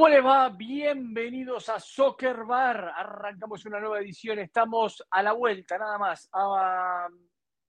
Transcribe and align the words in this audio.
¿Cómo 0.00 0.08
les 0.08 0.24
va? 0.24 0.48
Bienvenidos 0.48 1.68
a 1.68 1.78
Soccer 1.78 2.44
Bar. 2.44 2.90
Arrancamos 2.96 3.66
una 3.66 3.80
nueva 3.80 4.00
edición. 4.00 4.38
Estamos 4.38 5.06
a 5.10 5.22
la 5.22 5.32
vuelta, 5.32 5.76
nada 5.76 5.98
más, 5.98 6.26
a 6.32 7.06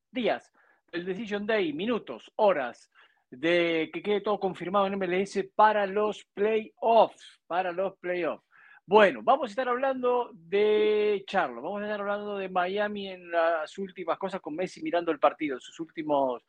días 0.09 0.49
del 0.93 1.03
Decision 1.03 1.45
Day, 1.45 1.73
minutos, 1.73 2.31
horas, 2.37 2.89
de 3.29 3.89
que 3.91 4.01
quede 4.01 4.21
todo 4.21 4.39
confirmado 4.39 4.87
en 4.87 4.97
MLS 4.97 5.45
para 5.53 5.85
los 5.85 6.23
playoffs. 6.33 7.41
Para 7.47 7.73
los 7.73 7.97
playoffs. 7.97 8.47
Bueno, 8.85 9.19
vamos 9.21 9.49
a 9.49 9.51
estar 9.51 9.67
hablando 9.67 10.29
de 10.33 11.25
Charlo, 11.27 11.61
vamos 11.61 11.81
a 11.81 11.85
estar 11.85 11.99
hablando 11.99 12.37
de 12.37 12.47
Miami 12.47 13.09
en 13.09 13.29
las 13.29 13.77
últimas 13.77 14.17
cosas 14.17 14.39
con 14.39 14.55
Messi 14.55 14.81
mirando 14.81 15.11
el 15.11 15.19
partido, 15.19 15.59
sus 15.59 15.77
últimos 15.81 16.41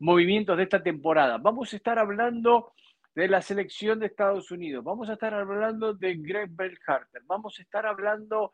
movimientos 0.00 0.56
de 0.56 0.64
esta 0.64 0.82
temporada. 0.82 1.38
Vamos 1.38 1.72
a 1.72 1.76
estar 1.76 1.96
hablando 1.96 2.72
de 3.18 3.26
la 3.26 3.42
selección 3.42 3.98
de 3.98 4.06
Estados 4.06 4.52
Unidos. 4.52 4.84
Vamos 4.84 5.10
a 5.10 5.14
estar 5.14 5.34
hablando 5.34 5.92
de 5.92 6.14
Greg 6.18 6.50
Belharter. 6.52 7.20
Vamos 7.24 7.58
a 7.58 7.62
estar 7.62 7.84
hablando 7.84 8.52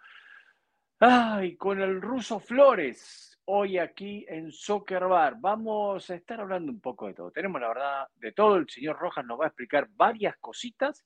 ay, 1.01 1.55
con 1.59 1.83
el 1.83 2.01
ruso 2.01 2.41
Flores 2.41 3.39
hoy 3.45 3.77
aquí 3.77 4.25
en 4.27 4.51
Soccer 4.51 5.05
Bar. 5.05 5.37
Vamos 5.39 6.09
a 6.09 6.15
estar 6.15 6.41
hablando 6.41 6.73
un 6.73 6.81
poco 6.81 7.09
de 7.09 7.13
todo. 7.13 7.31
Tenemos 7.31 7.61
la 7.61 7.69
verdad 7.69 8.09
de 8.15 8.33
todo. 8.33 8.57
El 8.57 8.67
señor 8.67 8.97
Rojas 8.97 9.27
nos 9.27 9.39
va 9.39 9.45
a 9.45 9.49
explicar 9.49 9.87
varias 9.91 10.35
cositas 10.39 11.05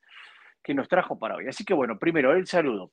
que 0.63 0.73
nos 0.73 0.89
trajo 0.89 1.19
para 1.19 1.35
hoy. 1.35 1.49
Así 1.49 1.65
que 1.65 1.75
bueno, 1.75 1.99
primero 1.99 2.33
el 2.35 2.47
saludo 2.47 2.93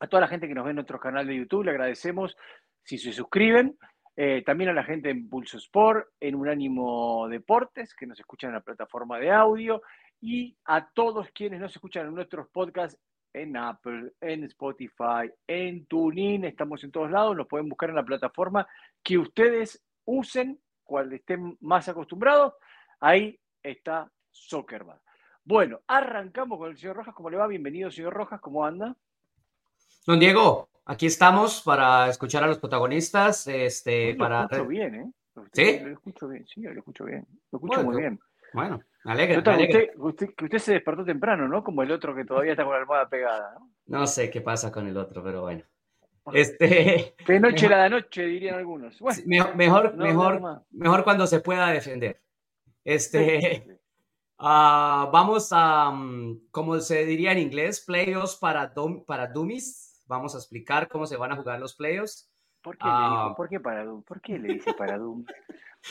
a 0.00 0.08
toda 0.08 0.22
la 0.22 0.28
gente 0.28 0.48
que 0.48 0.54
nos 0.56 0.64
ve 0.64 0.70
en 0.70 0.76
nuestro 0.76 0.98
canal 0.98 1.28
de 1.28 1.36
YouTube. 1.36 1.62
Le 1.62 1.70
agradecemos 1.70 2.36
si 2.82 2.98
se 2.98 3.12
suscriben. 3.12 3.78
Eh, 4.16 4.42
también 4.46 4.70
a 4.70 4.72
la 4.72 4.82
gente 4.82 5.10
en 5.10 5.28
Pulso 5.28 5.58
Sport, 5.58 6.08
en 6.20 6.34
Unánimo 6.34 7.28
Deportes, 7.28 7.94
que 7.94 8.06
nos 8.06 8.18
escuchan 8.18 8.48
en 8.48 8.54
la 8.54 8.62
plataforma 8.62 9.18
de 9.18 9.30
audio, 9.30 9.82
y 10.20 10.56
a 10.64 10.88
todos 10.88 11.28
quienes 11.32 11.60
nos 11.60 11.72
escuchan 11.72 12.06
en 12.06 12.14
nuestros 12.14 12.48
podcasts 12.48 12.98
en 13.34 13.54
Apple, 13.58 14.14
en 14.22 14.44
Spotify, 14.44 15.30
en 15.46 15.84
TuneIn, 15.84 16.44
estamos 16.44 16.82
en 16.84 16.90
todos 16.90 17.10
lados, 17.10 17.36
nos 17.36 17.46
pueden 17.46 17.68
buscar 17.68 17.90
en 17.90 17.96
la 17.96 18.04
plataforma 18.04 18.66
que 19.02 19.18
ustedes 19.18 19.84
usen, 20.06 20.58
cual 20.82 21.12
estén 21.12 21.58
más 21.60 21.86
acostumbrados, 21.88 22.54
ahí 23.00 23.38
está 23.62 24.10
Soccerman. 24.30 24.98
Bueno, 25.44 25.80
arrancamos 25.86 26.58
con 26.58 26.70
el 26.70 26.78
señor 26.78 26.96
Rojas, 26.96 27.14
¿cómo 27.14 27.28
le 27.28 27.36
va? 27.36 27.46
Bienvenido, 27.46 27.90
señor 27.90 28.14
Rojas, 28.14 28.40
¿cómo 28.40 28.64
anda? 28.64 28.96
Don 30.06 30.18
Diego, 30.18 30.70
aquí 30.86 31.06
estamos 31.06 31.60
para 31.62 32.08
escuchar 32.08 32.42
a 32.44 32.46
los 32.46 32.58
protagonistas. 32.58 33.46
Este, 33.46 34.12
lo 34.12 34.18
para... 34.18 34.42
escucho 34.44 34.66
bien, 34.66 34.94
¿eh? 34.94 35.10
¿Sí? 35.52 35.80
Lo 35.80 35.90
escucho 35.92 36.28
bien, 36.28 36.46
sí, 36.46 36.62
lo 36.62 36.72
escucho 36.72 37.04
bien. 37.04 37.26
Lo 37.52 37.58
escucho 37.58 37.82
muy 37.84 37.96
bien. 38.00 38.18
Bueno. 38.54 38.76
Nota, 38.76 38.86
me 39.04 39.12
alegra. 39.12 39.38
Usted, 39.38 39.90
usted- 39.98 40.28
usted 40.42 40.58
se 40.58 40.72
despertó 40.72 41.04
temprano, 41.04 41.46
¿no? 41.46 41.62
Como 41.62 41.82
el 41.82 41.90
otro 41.92 42.14
que 42.14 42.24
todavía 42.24 42.52
está 42.52 42.64
con 42.64 42.72
la 42.72 42.78
almohada 42.80 43.08
pegada, 43.08 43.54
¿no? 43.86 43.98
No 44.00 44.06
sé 44.06 44.30
qué 44.30 44.40
pasa 44.40 44.72
con 44.72 44.86
el 44.88 44.96
otro, 44.96 45.22
pero 45.22 45.42
bueno. 45.42 45.62
Este, 46.32 47.14
De 47.26 47.38
noche 47.38 47.68
Mejor- 47.68 47.70
la 47.70 47.82
de 47.84 47.90
noche, 47.90 48.22
dirían 48.24 48.56
algunos. 48.56 48.98
Bueno, 48.98 49.22
mejor, 49.26 49.54
mejor, 49.54 49.94
no, 49.94 50.04
mejor, 50.04 50.62
mejor 50.72 51.04
cuando 51.04 51.26
se 51.26 51.38
pueda 51.40 51.68
defender. 51.70 52.20
Este, 52.84 53.62
Sí, 53.66 53.72
ah, 54.38 55.08
vamos 55.12 55.48
a, 55.52 55.90
mm, 55.90 56.48
como 56.50 56.80
se 56.80 57.04
diría 57.04 57.32
en 57.32 57.38
inglés, 57.38 57.80
playoffs 57.86 58.36
para, 58.36 58.74
dum- 58.74 59.04
para 59.04 59.28
dummies. 59.28 59.85
Vamos 60.06 60.34
a 60.34 60.38
explicar 60.38 60.88
cómo 60.88 61.06
se 61.06 61.16
van 61.16 61.32
a 61.32 61.36
jugar 61.36 61.58
los 61.60 61.74
playoffs. 61.74 62.30
¿Por 62.62 62.76
qué, 62.78 62.84
le 62.84 62.90
Ah. 62.92 63.34
¿Por 63.36 63.48
qué 63.48 63.60
para 63.60 63.84
Doom? 63.84 64.02
¿Por 64.02 64.20
qué 64.20 64.38
le 64.38 64.54
dice 64.54 64.74
para 64.74 64.98
Doom? 64.98 65.24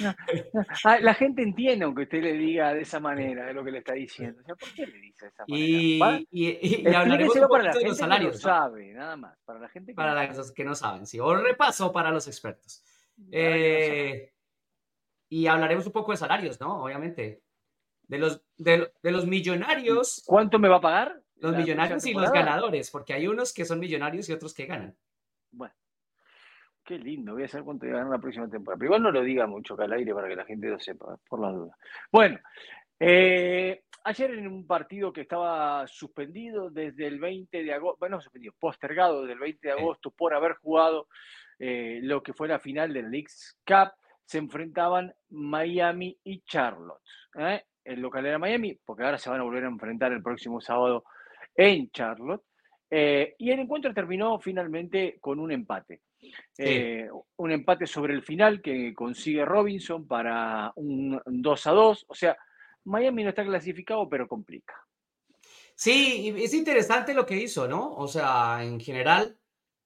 No, 0.02 0.10
no. 0.54 0.64
Ah, 0.84 1.00
la 1.00 1.14
gente 1.14 1.42
entiende 1.42 1.86
aunque 1.86 2.04
usted 2.04 2.22
le 2.22 2.34
diga 2.34 2.74
de 2.74 2.82
esa 2.82 3.00
manera 3.00 3.46
de 3.46 3.54
lo 3.54 3.64
que 3.64 3.72
le 3.72 3.78
está 3.78 3.94
diciendo. 3.94 4.42
O 4.42 4.44
sea, 4.44 4.56
¿por 4.56 4.74
qué 4.74 4.86
le 4.86 4.98
dice 5.00 5.26
de 5.26 5.30
esa 5.32 5.46
manera? 5.48 6.20
Y, 6.32 6.48
y, 6.48 6.50
y- 6.50 6.82
y 6.82 6.88
hablaremos 6.88 7.36
un 7.36 7.44
Explíqueselo 7.44 7.50
para 7.50 7.64
la 7.64 7.72
poquito 7.72 7.80
de 7.80 7.86
gente 7.86 7.88
los 7.88 7.98
que 7.98 8.04
salarios. 8.04 8.44
lo 8.44 8.50
¿no? 8.50 8.56
sabe, 8.56 8.94
nada 8.94 9.16
más. 9.16 9.40
Para 9.46 9.60
la 9.60 9.70
gente 9.70 9.92
que 9.92 9.96
Para 9.96 10.26
no 10.28 10.34
los 10.38 10.52
que 10.52 10.66
no 10.66 10.76
saben, 10.76 11.06
sí. 11.06 11.20
O 11.20 11.34
repaso 11.36 11.92
para 11.94 12.12
los 12.12 12.28
expertos. 12.28 12.84
que. 13.16 13.30
Eh, 13.32 14.34
y 15.30 15.48
hablaremos 15.48 15.86
un 15.88 15.94
poco 15.94 16.12
de 16.12 16.18
salarios, 16.18 16.60
¿no? 16.60 16.84
Obviamente. 16.84 17.42
De 18.08 18.18
los, 18.20 18.44
de, 18.58 18.78
lo- 18.80 18.88
de 19.02 19.12
los 19.12 19.26
millonarios, 19.26 20.24
¿Cuánto 20.28 20.60
me 20.60 20.68
va 20.70 20.78
a 20.78 20.82
pagar? 20.82 21.22
Los 21.38 21.52
la 21.52 21.58
millonarios 21.60 22.06
y 22.06 22.14
los 22.14 22.32
ganadores, 22.32 22.92
porque 22.92 23.14
hay 23.14 23.28
unos 23.28 23.54
que 23.54 23.66
son 23.66 23.80
millonarios 23.80 24.30
y 24.30 24.34
otros 24.34 24.54
que 24.54 24.66
ganan. 24.66 24.96
Bueno, 25.52 25.74
qué 26.84 26.98
lindo. 26.98 27.34
Voy 27.34 27.44
a 27.44 27.48
saber 27.48 27.66
cuánto 27.66 27.86
voy 27.86 27.94
a 27.94 27.98
ganar 27.98 28.12
la 28.12 28.20
próxima 28.20 28.50
temporada. 28.50 28.78
Pero 28.80 28.88
igual 28.88 29.04
no 29.04 29.12
lo 29.12 29.22
diga 29.22 29.48
mucho 29.48 29.74
acá 29.74 29.84
al 29.84 29.94
aire 29.94 30.14
para 30.14 30.28
que 30.28 30.36
la 30.36 30.46
gente 30.46 30.68
lo 30.68 30.80
sepa, 30.80 31.18
por 31.28 31.40
las 31.40 31.54
dudas. 31.54 31.78
Bueno, 32.12 32.40
eh, 33.00 33.84
ayer 34.06 34.32
en 34.32 34.48
un 34.48 34.66
partido 34.66 35.12
que 35.12 35.22
estaba 35.22 35.86
suspendido 35.88 36.70
desde 36.70 37.08
el 37.08 37.20
20 37.20 37.64
de 37.64 37.74
agosto, 37.74 37.98
bueno, 38.00 38.18
no 38.18 38.22
suspendido, 38.22 38.54
postergado 38.60 39.22
desde 39.22 39.34
el 39.34 39.40
20 39.40 39.68
de 39.68 39.74
agosto 39.74 40.12
por 40.12 40.34
haber 40.34 40.54
jugado 40.54 41.08
eh, 41.60 42.00
lo 42.04 42.22
que 42.22 42.34
fue 42.34 42.48
la 42.48 42.60
final 42.60 42.94
del 42.94 43.10
Leagues 43.10 43.58
Cup, 43.66 43.92
se 44.24 44.38
enfrentaban 44.38 45.14
Miami 45.30 46.18
y 46.24 46.42
Charlotte. 46.42 47.02
¿eh? 47.38 47.64
El 47.84 48.02
local 48.02 48.26
era 48.26 48.40
Miami, 48.40 48.78
porque 48.86 49.04
ahora 49.04 49.18
se 49.18 49.30
van 49.30 49.40
a 49.40 49.44
volver 49.44 49.64
a 49.64 49.70
enfrentar 49.70 50.12
el 50.12 50.24
próximo 50.24 50.62
sábado 50.62 51.04
en 51.56 51.90
Charlotte. 51.92 52.44
Eh, 52.90 53.36
y 53.40 53.52
el 53.52 53.60
encuentro 53.60 53.94
terminó 53.94 54.40
finalmente 54.40 55.18
con 55.20 55.40
un 55.40 55.52
empate. 55.52 56.02
Eh, 56.58 57.08
un 57.38 57.52
empate 57.52 57.86
sobre 57.86 58.14
el 58.14 58.24
final 58.24 58.62
que 58.62 58.94
consigue 58.94 59.46
Robinson 59.46 60.08
para 60.08 60.72
un 60.76 61.20
2 61.26 61.68
a 61.68 61.72
2. 61.72 62.06
O 62.08 62.16
sea, 62.16 62.38
Miami 62.86 63.24
no 63.24 63.30
está 63.30 63.44
clasificado, 63.44 64.08
pero 64.08 64.28
complica. 64.28 64.76
Sí, 65.76 66.34
es 66.38 66.54
interesante 66.54 67.14
lo 67.14 67.26
que 67.26 67.38
hizo, 67.38 67.68
¿no? 67.68 67.96
O 67.96 68.08
sea, 68.08 68.64
en 68.64 68.80
general, 68.80 69.38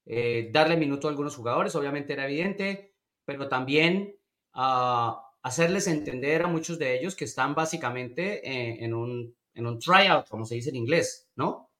eh, 0.05 0.49
darle 0.51 0.77
minuto 0.77 1.07
a 1.07 1.11
algunos 1.11 1.35
jugadores, 1.35 1.75
obviamente 1.75 2.13
era 2.13 2.25
evidente, 2.25 2.93
pero 3.25 3.49
también 3.49 4.15
ah, 4.53 5.31
hacerles 5.41 5.87
entender 5.87 6.43
a 6.43 6.47
muchos 6.47 6.77
de 6.77 6.97
ellos 6.97 7.15
que 7.15 7.25
están 7.25 7.55
básicamente 7.55 8.47
en, 8.47 8.83
en 8.83 8.93
un, 8.93 9.35
en 9.53 9.67
un 9.67 9.79
tryout, 9.79 10.27
como 10.29 10.45
se 10.45 10.55
dice 10.55 10.69
en 10.69 10.77
inglés, 10.77 11.29
¿no? 11.35 11.71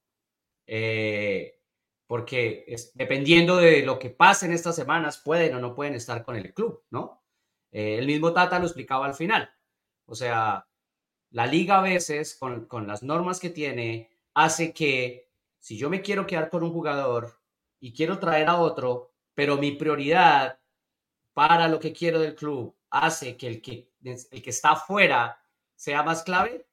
Eh, 0.66 1.54
porque 2.06 2.64
es- 2.66 2.92
dependiendo 2.94 3.56
de 3.56 3.82
lo 3.82 3.98
que 3.98 4.10
pase 4.10 4.46
en 4.46 4.52
estas 4.52 4.76
semanas, 4.76 5.18
pueden 5.18 5.54
o 5.54 5.60
no 5.60 5.74
pueden 5.74 5.94
estar 5.94 6.24
con 6.24 6.36
el 6.36 6.52
club, 6.54 6.84
¿no? 6.90 7.22
Eh, 7.72 7.98
el 7.98 8.06
mismo 8.06 8.32
Tata 8.32 8.58
lo 8.58 8.66
explicaba 8.66 9.06
al 9.06 9.14
final. 9.14 9.50
O 10.06 10.14
sea, 10.14 10.66
la 11.30 11.46
liga 11.46 11.78
a 11.78 11.82
veces, 11.82 12.36
con, 12.36 12.66
con 12.66 12.86
las 12.86 13.02
normas 13.02 13.40
que 13.40 13.50
tiene, 13.50 14.10
hace 14.34 14.72
que 14.74 15.30
si 15.58 15.76
yo 15.78 15.90
me 15.90 16.02
quiero 16.02 16.26
quedar 16.26 16.50
con 16.50 16.62
un 16.64 16.72
jugador 16.72 17.40
y 17.80 17.92
quiero 17.92 18.18
traer 18.18 18.48
a 18.48 18.56
otro, 18.60 19.12
pero 19.34 19.56
mi 19.58 19.72
prioridad 19.72 20.60
para 21.34 21.68
lo 21.68 21.78
que 21.80 21.92
quiero 21.92 22.20
del 22.20 22.34
club 22.34 22.76
hace 22.90 23.36
que 23.36 23.46
el 23.48 23.62
que, 23.62 23.90
el 24.04 24.42
que 24.42 24.50
está 24.50 24.72
afuera 24.72 25.42
sea 25.76 26.02
más 26.02 26.22
clave, 26.22 26.66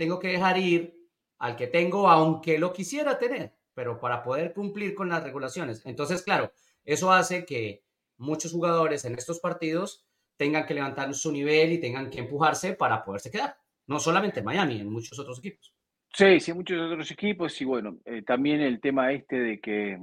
tengo 0.00 0.18
que 0.18 0.28
dejar 0.28 0.56
ir 0.56 0.94
al 1.38 1.56
que 1.56 1.66
tengo, 1.66 2.08
aunque 2.08 2.58
lo 2.58 2.72
quisiera 2.72 3.18
tener, 3.18 3.52
pero 3.74 4.00
para 4.00 4.22
poder 4.22 4.54
cumplir 4.54 4.94
con 4.94 5.10
las 5.10 5.22
regulaciones. 5.22 5.84
Entonces, 5.84 6.22
claro, 6.22 6.50
eso 6.86 7.12
hace 7.12 7.44
que 7.44 7.84
muchos 8.16 8.52
jugadores 8.52 9.04
en 9.04 9.14
estos 9.14 9.40
partidos 9.40 10.06
tengan 10.38 10.64
que 10.64 10.72
levantar 10.72 11.12
su 11.12 11.30
nivel 11.30 11.72
y 11.72 11.78
tengan 11.80 12.08
que 12.08 12.20
empujarse 12.20 12.72
para 12.72 13.04
poderse 13.04 13.30
quedar. 13.30 13.56
No 13.86 14.00
solamente 14.00 14.40
en 14.40 14.46
Miami, 14.46 14.80
en 14.80 14.90
muchos 14.90 15.18
otros 15.18 15.38
equipos. 15.40 15.74
Sí, 16.14 16.40
sí, 16.40 16.54
muchos 16.54 16.80
otros 16.80 17.10
equipos 17.10 17.60
y 17.60 17.66
bueno, 17.66 17.98
eh, 18.06 18.22
también 18.22 18.62
el 18.62 18.80
tema 18.80 19.12
este 19.12 19.36
de 19.38 19.60
que 19.60 19.98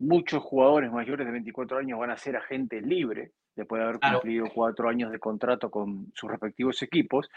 muchos 0.00 0.42
jugadores 0.42 0.90
mayores 0.90 1.24
de 1.26 1.32
24 1.32 1.78
años 1.78 1.96
van 2.00 2.10
a 2.10 2.16
ser 2.16 2.36
agentes 2.36 2.82
libres 2.84 3.30
después 3.54 3.78
de 3.78 3.84
haber 3.84 4.00
Claro. 4.00 4.18
cumplido 4.20 4.46
cuatro 4.52 4.88
años 4.88 5.12
de 5.12 5.20
contrato 5.20 5.70
con 5.70 6.10
sus 6.12 6.28
respectivos 6.28 6.82
equipos. 6.82 7.28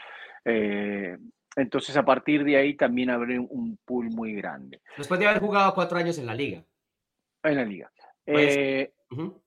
Eh, 0.46 1.16
entonces, 1.56 1.96
a 1.98 2.04
partir 2.04 2.44
de 2.44 2.58
ahí 2.58 2.76
también 2.76 3.10
abre 3.10 3.40
un 3.40 3.78
pool 3.86 4.10
muy 4.10 4.34
grande 4.34 4.82
Después 4.98 5.20
de 5.20 5.28
haber 5.28 5.42
jugado 5.42 5.74
cuatro 5.74 5.98
años 5.98 6.18
en 6.18 6.26
la 6.26 6.36
liga. 6.36 6.64
en 7.44 7.56
la 7.56 7.64
liga. 7.66 7.92
Pues- 8.26 8.56
Eh. 8.58 8.92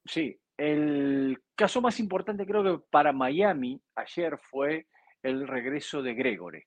Sí, 0.04 0.40
el 0.56 1.38
caso 1.54 1.80
más 1.82 1.98
importante 2.00 2.46
creo 2.46 2.62
que 2.62 2.84
para 2.90 3.12
Miami 3.12 3.80
ayer 3.96 4.38
fue 4.38 4.86
el 5.22 5.46
regreso 5.46 6.00
de 6.02 6.14
Gregory. 6.14 6.62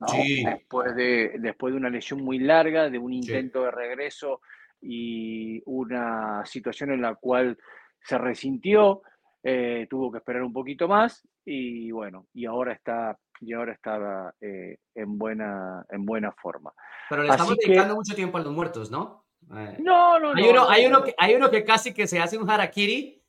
¿no? 0.00 0.08
Sí. 0.08 0.44
Después 0.44 0.94
de, 0.96 1.36
después 1.38 1.72
de 1.72 1.78
una 1.78 1.88
lesión 1.88 2.22
muy 2.22 2.38
larga, 2.40 2.90
de 2.90 2.98
un 2.98 3.12
intento 3.12 3.62
de 3.62 3.70
regreso 3.70 4.40
y 4.80 5.62
una 5.64 6.44
situación 6.44 6.90
en 6.92 7.00
la 7.02 7.14
cual 7.14 7.56
se 8.00 8.18
resintió, 8.18 9.02
eh, 9.42 9.86
tuvo 9.88 10.10
que 10.12 10.18
esperar 10.18 10.42
un 10.42 10.52
poquito 10.52 10.88
más 10.88 11.26
y 11.44 11.90
bueno, 11.90 12.26
y 12.32 12.46
ahora 12.46 12.72
está, 12.72 13.18
y 13.40 13.52
ahora 13.52 13.72
está 13.72 14.34
eh, 14.40 14.78
en, 14.94 15.18
buena, 15.18 15.84
en 15.90 16.04
buena 16.04 16.32
forma. 16.32 16.72
Pero 17.10 17.22
le 17.22 17.28
Así 17.28 17.36
estamos 17.36 17.56
que- 17.58 17.66
dedicando 17.68 17.94
mucho 17.96 18.14
tiempo 18.14 18.38
a 18.38 18.42
los 18.42 18.52
muertos, 18.52 18.90
¿no? 18.90 19.24
Eh, 19.54 19.76
No, 19.80 20.18
no, 20.18 20.30
hay, 20.34 20.42
no, 20.42 20.50
uno, 20.50 20.60
no, 20.64 20.68
hay, 20.70 20.86
uno 20.86 20.98
no. 21.00 21.04
que, 21.04 21.14
hay 21.18 21.34
uno 21.34 21.50
que 21.50 21.64
casi 21.64 21.92
que 21.92 22.06
se 22.06 22.18
hace 22.18 22.38
un 22.38 22.48
harakiri, 22.48 23.22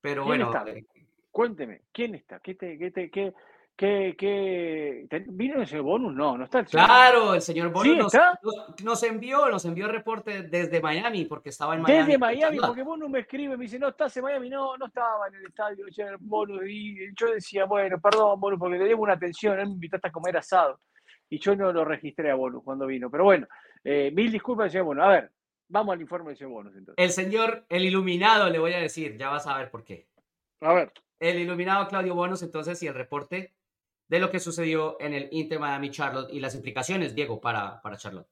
pero 0.00 0.24
¿Quién 0.24 0.42
bueno, 0.44 0.58
está? 0.58 0.70
eh, 0.70 0.84
Cuénteme, 1.30 1.82
¿quién 1.92 2.14
está? 2.14 2.38
¿Qué 2.40 2.54
te, 2.54 2.78
qué 2.78 2.90
te, 2.90 3.10
qué, 3.10 3.32
¿Qué, 3.76 4.14
qué... 4.16 5.08
¿Vino 5.26 5.60
ese 5.60 5.80
bonus? 5.80 6.14
No, 6.14 6.38
no 6.38 6.44
está 6.44 6.60
el 6.60 6.68
señor. 6.68 6.86
Claro, 6.86 7.34
el 7.34 7.42
señor 7.42 7.70
bonus 7.70 8.14
nos, 8.84 9.02
envió, 9.02 9.48
nos 9.48 9.64
envió 9.64 9.88
reporte 9.88 10.44
desde 10.44 10.80
Miami 10.80 11.24
porque 11.24 11.48
estaba 11.48 11.74
en 11.74 11.82
Miami. 11.82 12.06
Desde 12.06 12.18
Miami, 12.18 12.58
porque 12.58 12.84
bonus 12.84 13.10
me 13.10 13.20
escribe, 13.20 13.56
me 13.56 13.64
dice, 13.64 13.80
no 13.80 13.88
estás 13.88 14.16
en 14.16 14.22
Miami, 14.22 14.48
no, 14.48 14.76
no 14.76 14.86
estaba 14.86 15.26
en 15.26 15.34
el 15.34 15.46
estadio, 15.46 15.86
bonus, 16.20 16.62
y 16.68 17.12
yo 17.16 17.32
decía, 17.32 17.64
bueno, 17.64 18.00
perdón, 18.00 18.38
bonus, 18.38 18.60
porque 18.60 18.78
le 18.78 18.84
debo 18.84 19.02
una 19.02 19.14
atención, 19.14 19.58
él 19.58 19.66
me 19.66 19.72
invitaste 19.72 20.06
a 20.06 20.12
comer 20.12 20.36
asado, 20.36 20.80
y 21.28 21.40
yo 21.40 21.56
no 21.56 21.72
lo 21.72 21.84
registré 21.84 22.30
a 22.30 22.36
bonus 22.36 22.62
cuando 22.62 22.86
vino, 22.86 23.10
pero 23.10 23.24
bueno, 23.24 23.48
eh, 23.82 24.12
mil 24.14 24.30
disculpas, 24.30 24.70
señor 24.70 24.86
bonus. 24.86 25.04
A 25.04 25.08
ver, 25.08 25.32
vamos 25.68 25.94
al 25.94 26.00
informe 26.00 26.28
de 26.28 26.34
ese 26.34 26.46
bonus 26.46 26.76
entonces. 26.76 27.04
El 27.04 27.10
señor, 27.10 27.66
el 27.68 27.84
iluminado, 27.84 28.48
le 28.50 28.60
voy 28.60 28.72
a 28.72 28.78
decir, 28.78 29.18
ya 29.18 29.30
vas 29.30 29.48
a 29.48 29.58
ver 29.58 29.68
por 29.68 29.82
qué. 29.82 30.06
A 30.60 30.72
ver. 30.72 30.92
El 31.20 31.38
iluminado 31.38 31.88
Claudio 31.88 32.14
Bonus, 32.14 32.42
entonces, 32.42 32.82
y 32.82 32.86
el 32.86 32.92
reporte 32.92 33.54
de 34.08 34.18
lo 34.18 34.30
que 34.30 34.40
sucedió 34.40 34.96
en 35.00 35.14
el 35.14 35.28
Inter 35.32 35.58
Miami 35.58 35.90
Charlotte 35.90 36.32
y 36.32 36.40
las 36.40 36.54
implicaciones, 36.54 37.14
Diego, 37.14 37.40
para, 37.40 37.80
para 37.82 37.96
Charlotte. 37.96 38.28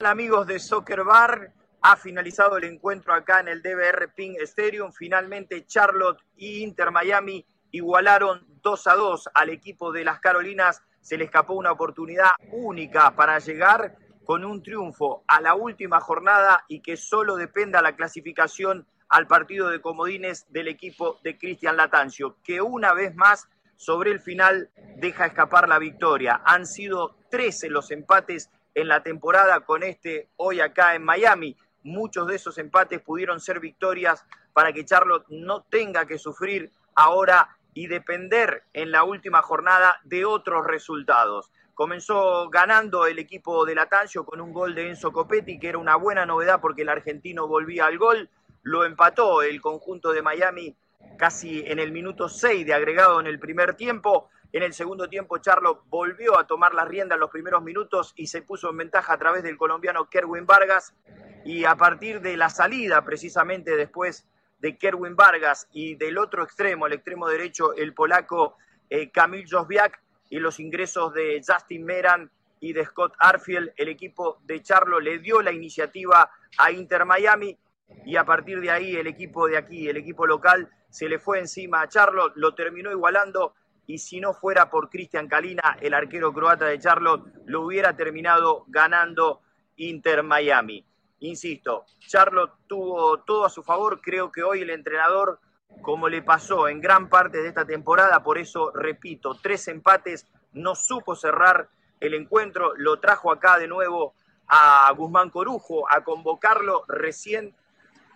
Amigos 0.00 0.46
de 0.46 0.58
Soccer 0.58 1.04
Bar, 1.04 1.52
ha 1.82 1.96
finalizado 1.96 2.56
el 2.56 2.64
encuentro 2.64 3.12
acá 3.12 3.40
en 3.40 3.48
el 3.48 3.62
DBR 3.62 4.14
Ping 4.14 4.36
Stadium. 4.40 4.92
Finalmente 4.92 5.66
Charlotte 5.66 6.20
y 6.36 6.62
Inter 6.62 6.92
Miami 6.92 7.44
igualaron 7.72 8.46
2 8.62 8.86
a 8.86 8.94
2 8.94 9.28
al 9.34 9.50
equipo 9.50 9.90
de 9.90 10.04
las 10.04 10.20
Carolinas. 10.20 10.80
Se 11.00 11.16
le 11.16 11.24
escapó 11.24 11.54
una 11.54 11.72
oportunidad 11.72 12.30
única 12.52 13.14
para 13.16 13.38
llegar 13.40 13.96
con 14.24 14.44
un 14.44 14.62
triunfo 14.62 15.24
a 15.26 15.40
la 15.40 15.54
última 15.54 16.00
jornada 16.00 16.64
y 16.68 16.80
que 16.80 16.96
solo 16.96 17.34
dependa 17.34 17.82
la 17.82 17.96
clasificación 17.96 18.86
al 19.08 19.26
partido 19.26 19.68
de 19.68 19.80
comodines 19.80 20.46
del 20.50 20.68
equipo 20.68 21.18
de 21.24 21.36
Cristian 21.36 21.76
Latancio, 21.76 22.36
que 22.44 22.62
una 22.62 22.94
vez 22.94 23.14
más 23.16 23.48
sobre 23.82 24.12
el 24.12 24.20
final 24.20 24.70
deja 24.98 25.26
escapar 25.26 25.68
la 25.68 25.80
victoria. 25.80 26.40
Han 26.44 26.66
sido 26.66 27.16
13 27.30 27.68
los 27.68 27.90
empates 27.90 28.48
en 28.76 28.86
la 28.86 29.02
temporada 29.02 29.58
con 29.62 29.82
este 29.82 30.28
hoy 30.36 30.60
acá 30.60 30.94
en 30.94 31.02
Miami. 31.02 31.56
Muchos 31.82 32.28
de 32.28 32.36
esos 32.36 32.58
empates 32.58 33.02
pudieron 33.02 33.40
ser 33.40 33.58
victorias 33.58 34.24
para 34.52 34.72
que 34.72 34.84
Charlotte 34.84 35.26
no 35.30 35.62
tenga 35.62 36.06
que 36.06 36.16
sufrir 36.16 36.70
ahora 36.94 37.56
y 37.74 37.88
depender 37.88 38.62
en 38.72 38.92
la 38.92 39.02
última 39.02 39.42
jornada 39.42 39.98
de 40.04 40.24
otros 40.26 40.64
resultados. 40.64 41.50
Comenzó 41.74 42.48
ganando 42.50 43.06
el 43.06 43.18
equipo 43.18 43.64
de 43.64 43.74
Latancio 43.74 44.24
con 44.24 44.40
un 44.40 44.52
gol 44.52 44.76
de 44.76 44.90
Enzo 44.90 45.10
Copetti, 45.10 45.58
que 45.58 45.70
era 45.70 45.78
una 45.78 45.96
buena 45.96 46.24
novedad 46.24 46.60
porque 46.60 46.82
el 46.82 46.88
argentino 46.88 47.48
volvía 47.48 47.86
al 47.86 47.98
gol. 47.98 48.30
Lo 48.62 48.84
empató 48.84 49.42
el 49.42 49.60
conjunto 49.60 50.12
de 50.12 50.22
Miami 50.22 50.76
casi 51.22 51.62
en 51.64 51.78
el 51.78 51.92
minuto 51.92 52.28
6 52.28 52.66
de 52.66 52.74
agregado 52.74 53.20
en 53.20 53.28
el 53.28 53.38
primer 53.38 53.76
tiempo. 53.76 54.28
En 54.52 54.64
el 54.64 54.72
segundo 54.72 55.08
tiempo, 55.08 55.38
Charlo 55.38 55.84
volvió 55.88 56.36
a 56.36 56.48
tomar 56.48 56.74
la 56.74 56.84
rienda 56.84 57.14
en 57.14 57.20
los 57.20 57.30
primeros 57.30 57.62
minutos 57.62 58.12
y 58.16 58.26
se 58.26 58.42
puso 58.42 58.70
en 58.70 58.78
ventaja 58.78 59.12
a 59.12 59.18
través 59.18 59.44
del 59.44 59.56
colombiano 59.56 60.10
Kerwin 60.10 60.46
Vargas. 60.46 60.96
Y 61.44 61.64
a 61.64 61.76
partir 61.76 62.22
de 62.22 62.36
la 62.36 62.50
salida, 62.50 63.04
precisamente 63.04 63.76
después 63.76 64.26
de 64.58 64.76
Kerwin 64.76 65.14
Vargas 65.14 65.68
y 65.70 65.94
del 65.94 66.18
otro 66.18 66.42
extremo, 66.42 66.88
el 66.88 66.94
extremo 66.94 67.28
derecho, 67.28 67.72
el 67.74 67.94
polaco 67.94 68.56
eh, 68.90 69.12
Kamil 69.12 69.46
Josviak, 69.48 70.02
y 70.28 70.40
los 70.40 70.58
ingresos 70.58 71.14
de 71.14 71.40
Justin 71.46 71.84
Meran 71.84 72.32
y 72.58 72.72
de 72.72 72.84
Scott 72.84 73.14
Arfield, 73.20 73.70
el 73.76 73.90
equipo 73.90 74.40
de 74.42 74.60
Charlo 74.60 74.98
le 74.98 75.20
dio 75.20 75.40
la 75.40 75.52
iniciativa 75.52 76.28
a 76.58 76.72
Inter 76.72 77.04
Miami 77.04 77.56
y 78.04 78.16
a 78.16 78.24
partir 78.24 78.60
de 78.60 78.72
ahí 78.72 78.96
el 78.96 79.06
equipo 79.06 79.46
de 79.46 79.56
aquí, 79.56 79.88
el 79.88 79.98
equipo 79.98 80.26
local, 80.26 80.68
se 80.92 81.08
le 81.08 81.18
fue 81.18 81.38
encima 81.38 81.80
a 81.80 81.88
Charlotte, 81.88 82.34
lo 82.36 82.54
terminó 82.54 82.90
igualando 82.90 83.54
y 83.86 83.96
si 83.96 84.20
no 84.20 84.34
fuera 84.34 84.68
por 84.68 84.90
Cristian 84.90 85.26
Kalina, 85.26 85.78
el 85.80 85.94
arquero 85.94 86.34
croata 86.34 86.66
de 86.66 86.78
Charlotte, 86.78 87.32
lo 87.46 87.62
hubiera 87.62 87.96
terminado 87.96 88.66
ganando 88.68 89.40
Inter 89.76 90.22
Miami. 90.22 90.84
Insisto, 91.20 91.86
Charlotte 91.98 92.52
tuvo 92.66 93.20
todo 93.20 93.46
a 93.46 93.50
su 93.50 93.62
favor, 93.62 94.02
creo 94.02 94.30
que 94.30 94.42
hoy 94.42 94.60
el 94.60 94.70
entrenador, 94.70 95.40
como 95.80 96.10
le 96.10 96.20
pasó 96.20 96.68
en 96.68 96.82
gran 96.82 97.08
parte 97.08 97.38
de 97.38 97.48
esta 97.48 97.64
temporada, 97.64 98.22
por 98.22 98.36
eso 98.36 98.70
repito, 98.74 99.34
tres 99.40 99.66
empates, 99.68 100.28
no 100.52 100.74
supo 100.74 101.16
cerrar 101.16 101.70
el 102.00 102.12
encuentro, 102.12 102.74
lo 102.76 103.00
trajo 103.00 103.32
acá 103.32 103.58
de 103.58 103.66
nuevo 103.66 104.14
a 104.46 104.92
Guzmán 104.94 105.30
Corujo 105.30 105.90
a 105.90 106.04
convocarlo 106.04 106.84
recién 106.86 107.54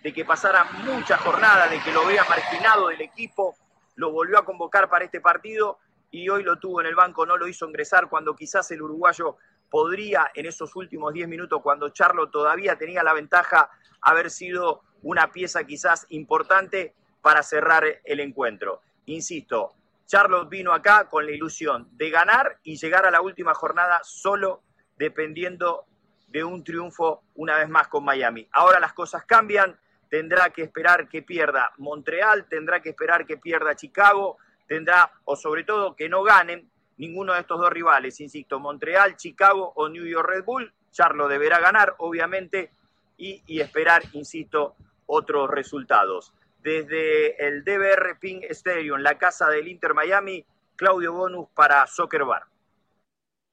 de 0.02 0.12
que 0.12 0.24
pasara 0.24 0.64
mucha 0.84 1.16
jornada, 1.18 1.68
de 1.68 1.80
que 1.80 1.92
lo 1.92 2.06
vea 2.06 2.24
marginado 2.28 2.88
del 2.88 3.00
equipo, 3.00 3.56
lo 3.96 4.12
volvió 4.12 4.38
a 4.38 4.44
convocar 4.44 4.88
para 4.88 5.04
este 5.04 5.20
partido 5.20 5.78
y 6.10 6.28
hoy 6.28 6.42
lo 6.42 6.58
tuvo 6.58 6.80
en 6.80 6.86
el 6.86 6.94
banco, 6.94 7.26
no 7.26 7.36
lo 7.36 7.48
hizo 7.48 7.66
ingresar 7.66 8.08
cuando 8.08 8.36
quizás 8.36 8.70
el 8.70 8.82
uruguayo 8.82 9.36
podría 9.70 10.30
en 10.34 10.46
esos 10.46 10.76
últimos 10.76 11.12
10 11.12 11.28
minutos, 11.28 11.60
cuando 11.62 11.88
Charlo 11.88 12.30
todavía 12.30 12.76
tenía 12.76 13.02
la 13.02 13.12
ventaja, 13.12 13.70
haber 14.00 14.30
sido 14.30 14.82
una 15.02 15.32
pieza 15.32 15.64
quizás 15.64 16.06
importante 16.10 16.94
para 17.20 17.42
cerrar 17.42 17.84
el 18.04 18.20
encuentro. 18.20 18.82
Insisto, 19.06 19.74
Charlotte 20.06 20.48
vino 20.48 20.72
acá 20.72 21.08
con 21.08 21.26
la 21.26 21.32
ilusión 21.32 21.88
de 21.92 22.10
ganar 22.10 22.58
y 22.62 22.76
llegar 22.76 23.06
a 23.06 23.10
la 23.10 23.20
última 23.20 23.54
jornada 23.54 24.00
solo 24.04 24.62
dependiendo 24.96 25.84
de 26.28 26.44
un 26.44 26.62
triunfo 26.64 27.22
una 27.34 27.56
vez 27.56 27.68
más 27.68 27.88
con 27.88 28.04
Miami. 28.04 28.48
Ahora 28.52 28.80
las 28.80 28.92
cosas 28.92 29.24
cambian, 29.24 29.78
tendrá 30.08 30.50
que 30.50 30.62
esperar 30.62 31.08
que 31.08 31.22
pierda 31.22 31.72
Montreal, 31.78 32.46
tendrá 32.48 32.80
que 32.80 32.90
esperar 32.90 33.26
que 33.26 33.36
pierda 33.36 33.76
Chicago, 33.76 34.38
tendrá, 34.66 35.10
o 35.24 35.36
sobre 35.36 35.64
todo, 35.64 35.94
que 35.94 36.08
no 36.08 36.22
ganen 36.22 36.68
ninguno 36.98 37.34
de 37.34 37.40
estos 37.40 37.58
dos 37.58 37.70
rivales, 37.70 38.20
insisto, 38.20 38.58
Montreal, 38.58 39.16
Chicago 39.16 39.72
o 39.76 39.88
New 39.88 40.04
York 40.04 40.28
Red 40.28 40.44
Bull. 40.44 40.72
Charlo 40.90 41.28
deberá 41.28 41.60
ganar, 41.60 41.94
obviamente, 41.98 42.70
y, 43.18 43.60
esperar, 43.60 44.02
insisto, 44.12 44.76
otros 45.06 45.50
resultados. 45.50 46.32
Desde 46.62 47.46
el 47.46 47.64
DBR 47.64 48.18
Ping 48.18 48.40
Stadium, 48.50 49.00
la 49.00 49.18
casa 49.18 49.48
del 49.48 49.68
Inter 49.68 49.94
Miami, 49.94 50.44
Claudio 50.74 51.12
Bonus 51.12 51.48
para 51.54 51.86
Soccer 51.86 52.24
Bar. 52.24 52.44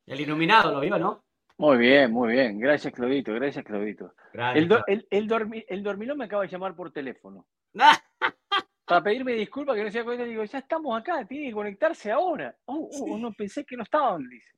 El 0.06 0.20
iluminado 0.20 0.74
lo 0.74 0.80
vio, 0.80 0.98
¿no? 0.98 1.24
Muy 1.58 1.78
bien, 1.78 2.12
muy 2.12 2.34
bien. 2.34 2.60
Gracias, 2.60 2.94
Claudito. 2.94 3.34
Gracias, 3.34 3.64
Claudito. 3.64 4.14
el, 4.34 5.08
el, 5.10 5.84
dormilón 5.84 6.18
me 6.18 6.26
acaba 6.26 6.44
de 6.44 6.50
llamar 6.50 6.76
por 6.76 6.92
teléfono. 6.92 7.46
para 8.86 9.02
pedirme 9.02 9.34
disculpas 9.34 9.76
que 9.76 9.84
no 9.84 9.92
se 9.92 10.04
cuenta. 10.04 10.24
Digo, 10.24 10.44
ya 10.44 10.60
estamos 10.60 11.00
acá, 11.00 11.26
tiene 11.26 11.48
que 11.48 11.54
conectarse 11.54 12.12
ahora. 12.12 12.56
Oh, 12.66 12.90
oh, 12.92 13.18
no 13.18 13.32
pensé 13.32 13.64
que 13.66 13.78
no 13.78 13.84
estaban, 13.84 14.28
dice. 14.28 14.52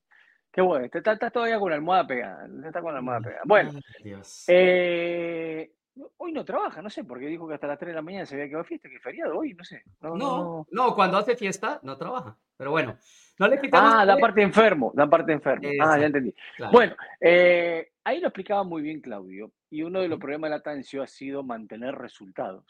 Qué 0.52 0.62
bueno, 0.62 0.88
estás 0.92 1.34
todavía 1.34 1.60
con 1.60 1.70
la 1.70 1.76
almohada 1.76 2.08
pegada. 2.08 2.48
Está 2.66 2.82
con 2.82 2.94
la 2.94 3.00
almohada 3.00 3.22
pegada. 3.22 3.42
Bueno, 3.46 3.74
eh, 4.48 5.70
hoy 6.18 6.32
no 6.32 6.44
trabaja, 6.44 6.82
no 6.82 6.90
sé, 6.90 7.04
porque 7.04 7.28
dijo 7.28 7.48
que 7.48 7.56
hasta 7.56 7.68
las 7.68 7.78
3 7.78 7.90
de 7.90 7.96
la 7.96 8.02
mañana 8.02 8.26
se 8.26 8.36
había 8.36 8.48
quedado 8.48 8.64
fiesta, 8.64 8.90
que 8.90 8.96
es 8.96 9.02
feriado 9.02 9.38
hoy, 9.38 9.54
no 9.54 9.64
sé. 9.64 9.84
No, 10.02 10.66
no, 10.70 10.96
cuando 10.96 11.18
hace 11.18 11.36
fiesta 11.36 11.80
no 11.84 11.98
trabaja. 11.98 12.38
Pero 12.58 12.72
bueno, 12.72 12.98
no 13.40 13.48
le 13.48 13.60
quitamos. 13.60 13.94
Ah, 13.94 14.06
la 14.06 14.18
parte 14.18 14.42
enfermo, 14.42 14.92
la 14.96 15.10
parte 15.10 15.34
enfermo. 15.34 15.68
Ah, 15.82 15.98
ya 16.00 16.06
entendí. 16.06 16.34
Bueno, 16.72 16.96
eh, 17.20 17.92
ahí 18.04 18.20
lo 18.20 18.28
explicaba 18.28 18.64
muy 18.64 18.82
bien 18.82 19.02
Claudio. 19.02 19.52
Y 19.70 19.84
uno 19.84 20.02
de 20.02 20.08
los 20.08 20.20
problemas 20.20 20.50
de 20.50 20.58
la 20.58 20.64
Tancio 20.64 21.04
ha 21.04 21.08
sido 21.08 21.44
mantener 21.44 21.96
resultados. 21.96 22.66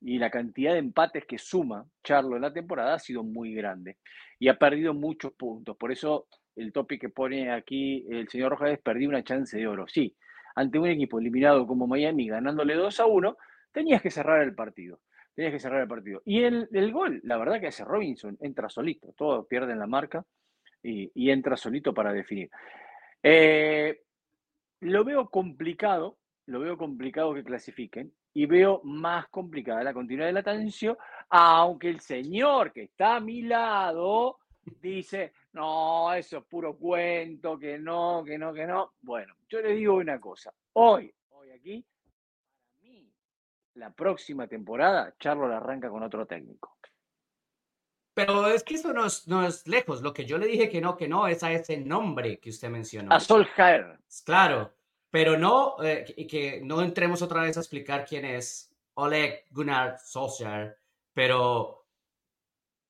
Y 0.00 0.18
la 0.18 0.30
cantidad 0.30 0.72
de 0.72 0.78
empates 0.78 1.24
que 1.26 1.38
suma 1.38 1.86
Charlo 2.02 2.36
en 2.36 2.42
la 2.42 2.52
temporada 2.52 2.94
ha 2.94 2.98
sido 2.98 3.22
muy 3.22 3.54
grande. 3.54 3.98
Y 4.38 4.48
ha 4.48 4.58
perdido 4.58 4.94
muchos 4.94 5.32
puntos. 5.32 5.76
Por 5.76 5.92
eso 5.92 6.26
el 6.54 6.72
topic 6.72 7.02
que 7.02 7.08
pone 7.10 7.52
aquí 7.52 8.06
el 8.08 8.28
señor 8.28 8.52
Rojas 8.52 8.70
es 8.70 8.78
perdí 8.78 9.06
una 9.06 9.22
chance 9.22 9.56
de 9.56 9.66
oro. 9.66 9.86
Sí, 9.88 10.16
ante 10.56 10.78
un 10.78 10.88
equipo 10.88 11.20
eliminado 11.20 11.66
como 11.66 11.86
Miami 11.86 12.26
ganándole 12.26 12.74
2 12.74 12.98
a 12.98 13.06
1, 13.06 13.36
tenías 13.70 14.02
que 14.02 14.10
cerrar 14.10 14.42
el 14.42 14.54
partido 14.54 14.98
tenías 15.36 15.52
que 15.52 15.60
cerrar 15.60 15.82
el 15.82 15.88
partido. 15.88 16.22
Y 16.24 16.44
el, 16.44 16.66
el, 16.72 16.90
gol, 16.92 17.20
la 17.22 17.36
verdad 17.36 17.60
que 17.60 17.66
hace 17.66 17.84
Robinson, 17.84 18.38
entra 18.40 18.70
solito, 18.70 19.12
todos 19.14 19.46
pierden 19.46 19.78
la 19.78 19.86
marca 19.86 20.24
y, 20.82 21.30
entra 21.30 21.56
solito 21.56 21.92
para 21.92 22.12
definir. 22.12 22.50
Eh, 23.22 24.00
lo 24.80 25.04
veo 25.04 25.28
complicado, 25.28 26.18
lo 26.46 26.60
veo 26.60 26.78
complicado 26.78 27.34
que 27.34 27.44
clasifiquen 27.44 28.12
y 28.32 28.46
veo 28.46 28.80
más 28.84 29.28
complicada 29.28 29.84
la 29.84 29.92
continuidad 29.92 30.28
de 30.28 30.32
la 30.32 30.42
tensión, 30.42 30.96
aunque 31.28 31.90
el 31.90 32.00
señor 32.00 32.72
que 32.72 32.84
está 32.84 33.16
a 33.16 33.20
mi 33.20 33.42
lado 33.42 34.38
dice, 34.80 35.32
no, 35.56 36.12
eso 36.12 36.38
es 36.38 36.44
puro 36.44 36.76
cuento, 36.76 37.58
que 37.58 37.78
no, 37.78 38.22
que 38.24 38.36
no, 38.36 38.52
que 38.52 38.66
no. 38.66 38.92
Bueno, 39.00 39.34
yo 39.48 39.60
le 39.60 39.72
digo 39.72 39.94
una 39.96 40.20
cosa, 40.20 40.52
hoy, 40.74 41.12
hoy 41.30 41.50
aquí, 41.50 41.84
la 43.74 43.90
próxima 43.92 44.46
temporada 44.46 45.14
Charlo 45.18 45.48
la 45.48 45.58
arranca 45.58 45.88
con 45.88 46.02
otro 46.02 46.26
técnico. 46.26 46.76
Pero 48.14 48.46
es 48.48 48.62
que 48.62 48.74
eso 48.74 48.94
no 48.94 49.04
es, 49.04 49.28
no 49.28 49.46
es 49.46 49.66
lejos. 49.66 50.00
Lo 50.00 50.14
que 50.14 50.24
yo 50.24 50.38
le 50.38 50.46
dije 50.46 50.70
que 50.70 50.80
no, 50.80 50.96
que 50.96 51.06
no, 51.06 51.26
es 51.26 51.42
a 51.42 51.52
ese 51.52 51.76
nombre 51.76 52.38
que 52.38 52.48
usted 52.48 52.70
mencionó. 52.70 53.14
A 53.14 53.20
Solskjaer. 53.20 53.98
Claro, 54.24 54.72
pero 55.10 55.36
no, 55.36 55.82
eh, 55.82 56.14
y 56.16 56.26
que 56.26 56.62
no 56.62 56.80
entremos 56.80 57.20
otra 57.20 57.42
vez 57.42 57.58
a 57.58 57.60
explicar 57.60 58.06
quién 58.06 58.24
es 58.24 58.74
Oleg 58.94 59.44
Gunnar 59.50 59.98
Solskjaer, 59.98 60.78
pero 61.12 61.85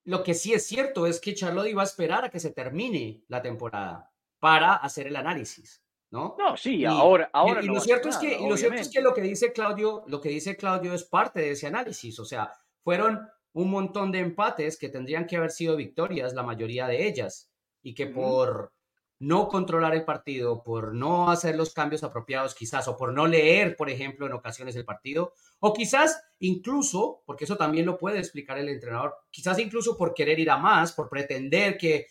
lo 0.07 0.23
que 0.23 0.35
sí 0.35 0.55
es 0.55 0.67
cierto 0.67 1.07
es 1.07 1.21
que 1.21 1.35
Charlotte 1.35 1.69
iba 1.69 1.83
a 1.83 1.85
esperar 1.85 2.25
a 2.25 2.31
que 2.31 2.41
se 2.41 2.53
termine 2.53 3.25
la 3.29 3.43
temporada 3.43 4.13
para 4.39 4.75
hacer 4.75 5.09
el 5.09 5.17
análisis, 5.17 5.83
¿no? 6.13 6.37
No, 6.39 6.57
sí, 6.57 6.85
ahora, 6.85 7.29
ahora 7.33 7.63
y, 7.63 7.67
lo 7.67 7.81
cierto 7.81 8.09
es 8.09 8.17
que, 8.17 8.39
y 8.39 8.49
lo 8.49 8.57
cierto 8.57 8.81
es 8.81 8.89
que 8.89 9.01
lo 9.01 9.13
que 9.13 9.23
dice 9.23 9.53
Claudio, 9.53 10.05
lo 10.07 10.21
que 10.21 10.29
dice 10.29 10.57
Claudio 10.57 10.95
es 10.95 11.03
parte 11.03 11.41
de 11.41 11.51
ese 11.51 11.67
análisis, 11.67 12.19
o 12.21 12.25
sea, 12.25 12.53
fueron 12.85 13.29
un 13.53 13.71
montón 13.71 14.13
de 14.13 14.21
empates 14.21 14.79
que 14.79 14.89
tendrían 14.89 15.27
que 15.27 15.39
haber 15.39 15.51
sido 15.51 15.75
victorias, 15.75 16.35
la 16.35 16.45
mayoría 16.45 16.87
de 16.87 17.09
ellas, 17.09 17.51
y 17.83 17.95
que 17.95 18.07
por 18.07 18.73
no 19.19 19.49
controlar 19.49 19.95
el 19.95 20.05
partido, 20.05 20.63
por 20.63 20.95
no 20.95 21.31
hacer 21.31 21.57
los 21.57 21.73
cambios 21.73 22.05
apropiados 22.05 22.55
quizás, 22.55 22.87
o 22.89 22.97
por 22.97 23.13
no 23.13 23.27
leer, 23.27 23.77
por 23.77 23.89
ejemplo, 23.89 24.27
en 24.27 24.33
ocasiones 24.33 24.77
el 24.77 24.85
partido, 24.85 25.33
o 25.61 25.73
quizás 25.73 26.23
incluso, 26.39 27.23
porque 27.25 27.45
eso 27.45 27.57
también 27.57 27.87
lo 27.87 27.97
puede 27.97 28.19
explicar 28.19 28.59
el 28.59 28.69
entrenador, 28.69 29.15
quizás 29.31 29.59
incluso 29.59 29.97
por 29.97 30.13
querer 30.13 30.39
ir 30.39 30.51
a 30.51 30.59
más, 30.59 30.93
por 30.93 31.09
pretender 31.09 31.79
que 31.79 32.07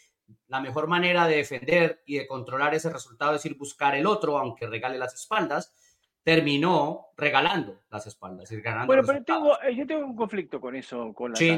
la 0.48 0.60
mejor 0.60 0.88
manera 0.88 1.28
de 1.28 1.38
defender 1.38 2.02
y 2.06 2.18
de 2.18 2.28
controlar 2.28 2.74
ese 2.74 2.90
resultado 2.90 3.36
es 3.36 3.46
ir 3.46 3.56
buscar 3.56 3.96
el 3.96 4.08
otro, 4.08 4.40
aunque 4.40 4.66
regale 4.66 4.98
las 4.98 5.14
espaldas, 5.14 5.76
terminó 6.24 7.10
regalando 7.16 7.82
las 7.92 8.08
espaldas. 8.08 8.52
Y 8.52 8.62
ganando 8.62 8.88
bueno, 8.88 9.04
pero 9.06 9.24
tengo, 9.24 9.62
eh, 9.62 9.76
yo 9.76 9.86
tengo 9.86 10.06
un 10.06 10.16
conflicto 10.16 10.60
con 10.60 10.76
eso, 10.76 11.14
con 11.14 11.32
la 11.32 11.38
sí, 11.38 11.52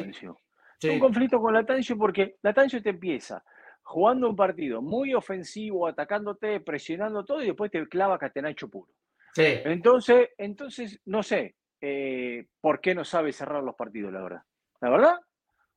Un 0.90 1.00
conflicto 1.00 1.40
con 1.40 1.54
la 1.54 1.66
Tancio 1.66 1.98
porque 1.98 2.38
la 2.42 2.54
Tancio 2.54 2.82
te 2.84 2.90
empieza 2.90 3.44
jugando 3.88 4.30
un 4.30 4.36
partido 4.36 4.82
muy 4.82 5.14
ofensivo, 5.14 5.88
atacándote, 5.88 6.60
presionando 6.60 7.24
todo 7.24 7.42
y 7.42 7.48
después 7.48 7.72
te 7.72 7.88
clava 7.88 8.20
Catenacho 8.20 8.70
puro. 8.70 8.92
Sí. 9.34 9.46
Entonces, 9.64 10.30
entonces, 10.38 11.00
no 11.06 11.24
sé 11.24 11.56
eh, 11.80 12.48
por 12.60 12.82
qué 12.82 12.94
no 12.94 13.06
sabe 13.06 13.32
cerrar 13.32 13.64
los 13.64 13.76
partidos, 13.76 14.12
la 14.12 14.22
verdad. 14.22 14.42
La 14.82 14.90
verdad, 14.90 15.16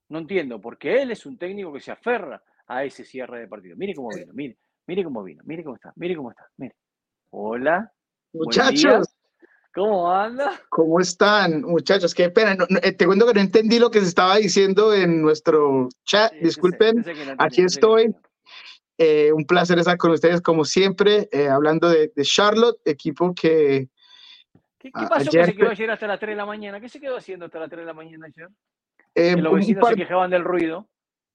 no 0.08 0.18
entiendo, 0.18 0.60
porque 0.60 1.00
él 1.00 1.12
es 1.12 1.24
un 1.24 1.38
técnico 1.38 1.72
que 1.72 1.80
se 1.80 1.92
aferra 1.92 2.42
a 2.66 2.84
ese 2.84 3.04
cierre 3.04 3.40
de 3.40 3.48
partido. 3.48 3.76
Mire 3.76 3.94
cómo 3.94 4.08
vino, 4.08 4.32
mire, 4.32 4.58
mire 4.86 5.04
cómo 5.04 5.22
vino, 5.22 5.42
mire 5.46 5.62
cómo 5.62 5.76
está, 5.76 5.92
mire 5.94 6.16
cómo 6.16 6.30
está, 6.30 6.48
mire. 6.56 6.74
Hola. 7.30 7.92
Muchachos. 8.32 9.06
¿Cómo 9.72 10.10
anda? 10.10 10.60
¿Cómo 10.68 10.98
están, 10.98 11.62
muchachos? 11.62 12.12
Qué 12.12 12.28
pena. 12.30 12.56
Eh, 12.82 12.92
te 12.92 13.06
cuento 13.06 13.26
que 13.26 13.34
no 13.34 13.40
entendí 13.40 13.78
lo 13.78 13.90
que 13.90 14.00
se 14.00 14.06
estaba 14.06 14.36
diciendo 14.36 14.92
en 14.92 15.22
nuestro 15.22 15.88
chat. 16.04 16.32
Disculpen. 16.34 17.04
Aquí 17.38 17.62
estoy. 17.62 18.12
Eh, 18.98 19.32
un 19.32 19.46
placer 19.46 19.78
estar 19.78 19.96
con 19.96 20.10
ustedes, 20.10 20.40
como 20.40 20.64
siempre, 20.64 21.28
eh, 21.30 21.48
hablando 21.48 21.88
de, 21.88 22.10
Charlotte, 22.22 22.80
equipo 22.84 23.32
que. 23.32 23.88
¿Qué, 24.78 24.90
pasó 24.90 25.30
que 25.30 25.44
se 25.44 25.54
quedó 25.54 25.70
ayer 25.70 25.90
hasta 25.90 26.06
las 26.06 26.18
3 26.18 26.30
de 26.30 26.36
la 26.36 26.46
mañana? 26.46 26.80
¿Qué 26.80 26.88
se 26.88 26.98
quedó 26.98 27.16
haciendo 27.16 27.46
hasta 27.46 27.60
las 27.60 27.70
3 27.70 27.80
de 27.80 27.86
la 27.86 27.94
mañana 27.94 28.26
ayer? 28.26 28.48
que 29.14 29.36
los 29.36 29.54
vecinos 29.54 29.88
se 29.88 29.96
quejaban 29.96 30.30
del 30.30 30.42
ruido. 30.42 30.88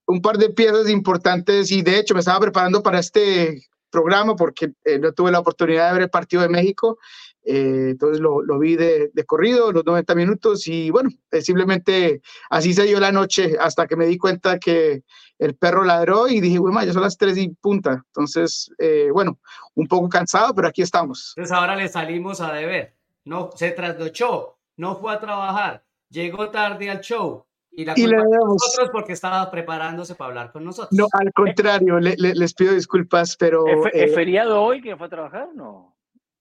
Un 0.08 0.22
par 0.22 0.38
de 0.38 0.50
piezas 0.50 0.90
importantes, 0.90 1.72
y 1.72 1.82
de 1.82 2.00
hecho 2.00 2.14
me 2.14 2.20
estaba 2.20 2.40
preparando 2.40 2.84
para 2.84 3.00
este 3.00 3.62
programa 3.90 4.36
porque 4.36 4.74
no 5.00 5.14
tuve 5.14 5.32
la 5.32 5.40
oportunidad 5.40 5.88
de 5.88 5.94
ver 5.94 6.02
el 6.04 6.10
partido 6.10 6.42
de 6.42 6.50
México 6.50 6.98
eh, 7.46 7.90
entonces 7.92 8.20
lo, 8.20 8.42
lo 8.42 8.58
vi 8.58 8.76
de, 8.76 9.12
de, 9.14 9.24
corrido, 9.24 9.72
los 9.72 9.86
90 9.86 10.16
minutos, 10.16 10.68
y 10.68 10.90
bueno, 10.90 11.12
eh, 11.30 11.42
simplemente 11.42 12.22
así 12.50 12.74
se 12.74 12.84
dio 12.84 13.00
la 13.00 13.12
noche 13.12 13.56
hasta 13.60 13.86
que 13.86 13.96
me 13.96 14.08
di 14.08 14.18
cuenta 14.18 14.58
que 14.58 15.04
el 15.38 15.56
perro 15.56 15.84
ladró 15.84 16.28
y 16.28 16.42
dije, 16.42 16.58
bueno, 16.58 16.84
ya 16.84 16.94
son 16.94 17.04
las 17.04 17.18
3 17.18 17.38
y 17.38 17.50
punta. 17.50 18.04
Entonces, 18.08 18.72
eh, 18.80 19.10
bueno, 19.12 19.40
un 19.76 19.88
poco 19.88 20.10
cansado, 20.10 20.56
pero 20.56 20.68
aquí 20.68 20.82
estamos. 20.82 21.34
Entonces 21.36 21.56
ahora 21.56 21.76
le 21.76 21.88
salimos 21.88 22.42
a 22.42 22.52
deber. 22.52 22.96
No, 23.26 23.52
se 23.56 23.72
trasnochó, 23.72 24.58
no 24.78 24.96
fue 24.96 25.14
a 25.14 25.20
trabajar, 25.20 25.84
llegó 26.10 26.50
tarde 26.50 26.90
al 26.90 27.02
show. 27.02 27.46
Y 27.78 27.84
la 27.84 27.94
culpa 27.94 28.22
de 28.22 28.38
nosotros 28.46 28.90
porque 28.92 29.14
estaba 29.14 29.52
preparándose 29.52 30.16
para 30.16 30.30
hablar 30.30 30.52
con 30.52 30.64
nosotros. 30.64 30.98
No, 30.98 31.08
al 31.12 31.32
contrario, 31.34 32.00
le, 32.00 32.16
les 32.16 32.54
pido 32.54 32.74
disculpas, 32.74 33.36
pero... 33.36 33.66
¿Es, 33.92 34.16
feriado 34.16 34.62
hoy 34.62 34.82
que 34.82 34.96
fue 34.96 35.08
a 35.08 35.10
trabajar? 35.10 35.50
No. 35.54 35.94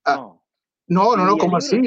Ah, 0.05 0.15
no. 0.17 0.44
No, 0.87 1.17
no, 1.17 1.25
no, 1.25 1.37
¿cómo 1.37 1.57
así? 1.57 1.81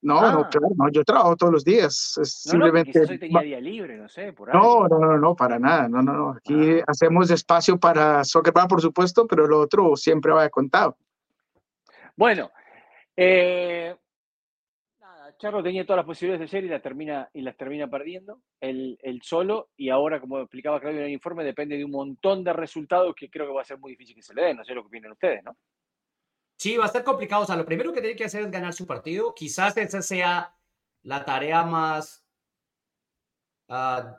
No, 0.00 0.20
no, 0.20 0.40
ah. 0.40 0.48
claro, 0.48 0.68
no, 0.76 0.90
yo 0.90 1.04
trabajo 1.04 1.36
todos 1.36 1.52
los 1.52 1.64
días. 1.64 2.16
Es 2.22 2.44
no, 2.46 2.52
simplemente. 2.52 3.00
No, 3.00 3.08
hoy 3.08 3.18
tenía 3.18 3.40
día 3.40 3.60
libre, 3.60 3.96
no 3.96 4.08
sé, 4.08 4.32
por 4.32 4.48
ahí. 4.48 4.56
No, 4.56 4.86
no, 4.86 4.98
no, 4.98 5.18
no, 5.18 5.34
para 5.34 5.58
nada. 5.58 5.88
No, 5.88 6.02
no, 6.02 6.12
no. 6.12 6.30
Aquí 6.30 6.78
ah. 6.78 6.84
hacemos 6.86 7.30
espacio 7.30 7.78
para 7.78 8.22
Soccer 8.24 8.52
por 8.68 8.80
supuesto, 8.80 9.26
pero 9.26 9.46
lo 9.46 9.60
otro 9.60 9.96
siempre 9.96 10.32
va 10.32 10.44
de 10.44 10.50
contado. 10.50 10.96
Bueno, 12.14 12.50
eh, 13.16 13.94
nada, 15.00 15.36
Charlo 15.36 15.62
tenía 15.62 15.84
todas 15.84 15.98
las 15.98 16.06
posibilidades 16.06 16.40
de 16.40 16.48
ser 16.48 16.64
y 16.64 16.68
las 16.68 16.82
termina, 16.82 17.28
y 17.32 17.42
las 17.42 17.56
termina 17.56 17.88
perdiendo 17.88 18.40
el, 18.60 18.98
el 19.02 19.22
solo. 19.22 19.70
Y 19.76 19.88
ahora, 19.88 20.20
como 20.20 20.38
explicaba 20.38 20.80
Claudio 20.80 21.00
en 21.00 21.06
el 21.06 21.12
informe, 21.12 21.42
depende 21.42 21.76
de 21.76 21.84
un 21.84 21.90
montón 21.90 22.44
de 22.44 22.52
resultados 22.52 23.14
que 23.16 23.28
creo 23.28 23.46
que 23.46 23.52
va 23.52 23.62
a 23.62 23.64
ser 23.64 23.78
muy 23.78 23.92
difícil 23.92 24.14
que 24.14 24.22
se 24.22 24.34
le 24.34 24.42
den. 24.42 24.56
No 24.58 24.64
sé 24.64 24.74
lo 24.74 24.82
que 24.82 24.88
opinan 24.88 25.12
ustedes, 25.12 25.42
¿no? 25.42 25.56
Sí, 26.58 26.76
va 26.76 26.84
a 26.84 26.86
estar 26.88 27.04
complicado. 27.04 27.44
O 27.44 27.46
sea, 27.46 27.56
lo 27.56 27.64
primero 27.64 27.92
que 27.92 28.00
tiene 28.00 28.16
que 28.16 28.24
hacer 28.24 28.42
es 28.42 28.50
ganar 28.50 28.74
su 28.74 28.84
partido. 28.84 29.32
Quizás 29.32 29.76
esa 29.76 30.02
sea 30.02 30.52
la 31.04 31.24
tarea 31.24 31.62
más, 31.62 32.26
uh, 33.68 34.10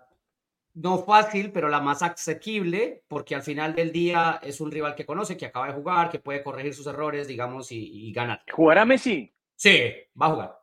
no 0.73 0.99
fácil, 0.99 1.51
pero 1.51 1.67
la 1.67 1.81
más 1.81 2.01
asequible, 2.01 3.03
porque 3.09 3.35
al 3.35 3.43
final 3.43 3.75
del 3.75 3.91
día 3.91 4.39
es 4.41 4.61
un 4.61 4.71
rival 4.71 4.95
que 4.95 5.05
conoce, 5.05 5.35
que 5.35 5.47
acaba 5.47 5.67
de 5.67 5.73
jugar, 5.73 6.09
que 6.09 6.19
puede 6.19 6.41
corregir 6.41 6.73
sus 6.73 6.87
errores, 6.87 7.27
digamos, 7.27 7.73
y, 7.73 8.11
ganar. 8.13 8.41
¿Jugará 8.49 8.85
Messi? 8.85 9.33
Sí, 9.55 9.91
va 10.19 10.27
a 10.27 10.29
jugar. 10.29 10.59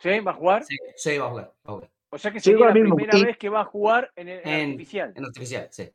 ¿Sí? 0.00 0.18
¿Va 0.18 0.32
a 0.32 0.34
jugar? 0.34 0.64
Sí, 0.96 1.16
va 1.16 1.26
a 1.26 1.30
jugar. 1.30 1.54
Va 1.66 1.70
a 1.70 1.74
jugar. 1.74 1.90
O 2.10 2.18
sea 2.18 2.32
que 2.32 2.40
sería 2.40 2.66
la 2.66 2.72
primera 2.72 3.18
vez 3.20 3.38
que 3.38 3.48
va 3.48 3.60
a 3.60 3.64
jugar 3.64 4.10
en, 4.16 4.28
el, 4.28 4.38
artificial. 4.38 5.12
En 5.14 5.24
artificial, 5.24 5.68
sí. 5.70 5.88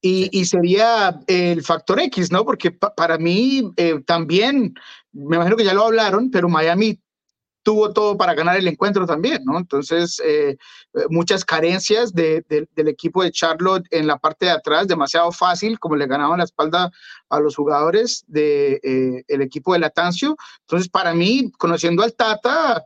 Y, 0.00 0.44
sería 0.44 1.20
el 1.26 1.62
factor 1.62 1.98
X, 2.00 2.30
¿no? 2.30 2.44
Porque 2.44 2.70
para 2.70 3.18
mí 3.18 3.72
eh, 3.76 4.00
también, 4.06 4.74
me 5.12 5.36
imagino 5.36 5.56
que 5.56 5.64
ya 5.64 5.74
lo 5.74 5.86
hablaron, 5.86 6.30
pero 6.30 6.48
Miami 6.48 7.00
tuvo 7.64 7.92
todo 7.92 8.16
para 8.16 8.34
ganar 8.34 8.56
el 8.56 8.68
encuentro 8.68 9.04
también, 9.06 9.42
¿no? 9.44 9.58
Entonces, 9.58 10.22
eh, 10.24 10.56
muchas 11.10 11.44
carencias 11.44 12.14
del 12.14 12.66
equipo 12.76 13.22
de 13.22 13.32
Charlotte 13.32 13.86
en 13.90 14.06
la 14.06 14.16
parte 14.18 14.46
de 14.46 14.52
atrás, 14.52 14.86
demasiado 14.86 15.32
fácil, 15.32 15.78
como 15.78 15.96
le 15.96 16.06
ganaban 16.06 16.38
la 16.38 16.44
espalda 16.44 16.90
a 17.28 17.40
los 17.40 17.56
jugadores 17.56 18.24
del 18.26 18.80
de, 18.80 19.24
eh, 19.28 19.42
equipo 19.42 19.72
de 19.72 19.80
Latancio. 19.80 20.36
Entonces, 20.60 20.88
para 20.88 21.12
mí, 21.12 21.50
conociendo 21.58 22.02
al 22.02 22.14
Tata, 22.14 22.84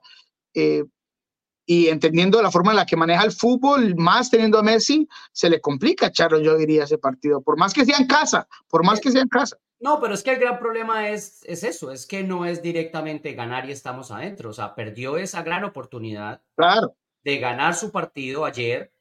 y 1.65 1.89
entendiendo 1.89 2.43
la 2.43 2.51
forma 2.51 2.73
en 2.73 2.77
la 2.77 2.87
que 2.87 2.97
maneja 2.97 3.25
el 3.25 3.33
fútbol, 3.33 3.95
más 3.97 4.31
teniendo 4.31 4.59
a 4.59 4.63
Messi, 4.63 5.09
se 5.33 5.49
le 5.49 5.61
complica 5.61 6.07
a 6.07 6.13
Charlo, 6.13 6.41
yo 6.41 6.57
diría, 6.57 6.85
ese 6.85 6.99
partido, 6.99 7.41
por 7.41 7.59
más 7.59 7.73
que 7.73 7.85
sea 7.85 7.99
en 7.99 8.07
casa, 8.07 8.49
por 8.69 8.85
más 8.85 9.01
que 9.01 9.11
sea 9.11 9.23
en 9.23 9.29
casa. 9.29 9.57
No, 9.81 10.01
pero 10.01 10.15
es 10.15 10.23
que 10.23 10.33
el 10.33 10.39
gran 10.39 10.59
problema 10.59 11.09
es, 11.09 11.43
es 11.45 11.65
eso, 11.65 11.91
es 11.91 12.07
que 12.07 12.23
no 12.23 12.47
es 12.47 12.63
directamente 12.63 13.33
ganar 13.33 13.69
y 13.69 13.73
estamos 13.73 14.11
adentro, 14.11 14.51
o 14.51 14.53
sea, 14.53 14.75
perdió 14.75 15.17
esa 15.17 15.43
gran 15.43 15.65
oportunidad 15.65 16.41
claro. 16.55 16.95
de 17.25 17.39
ganar 17.39 17.75
su 17.75 17.91
partido 17.91 18.45
ayer, 18.45 18.93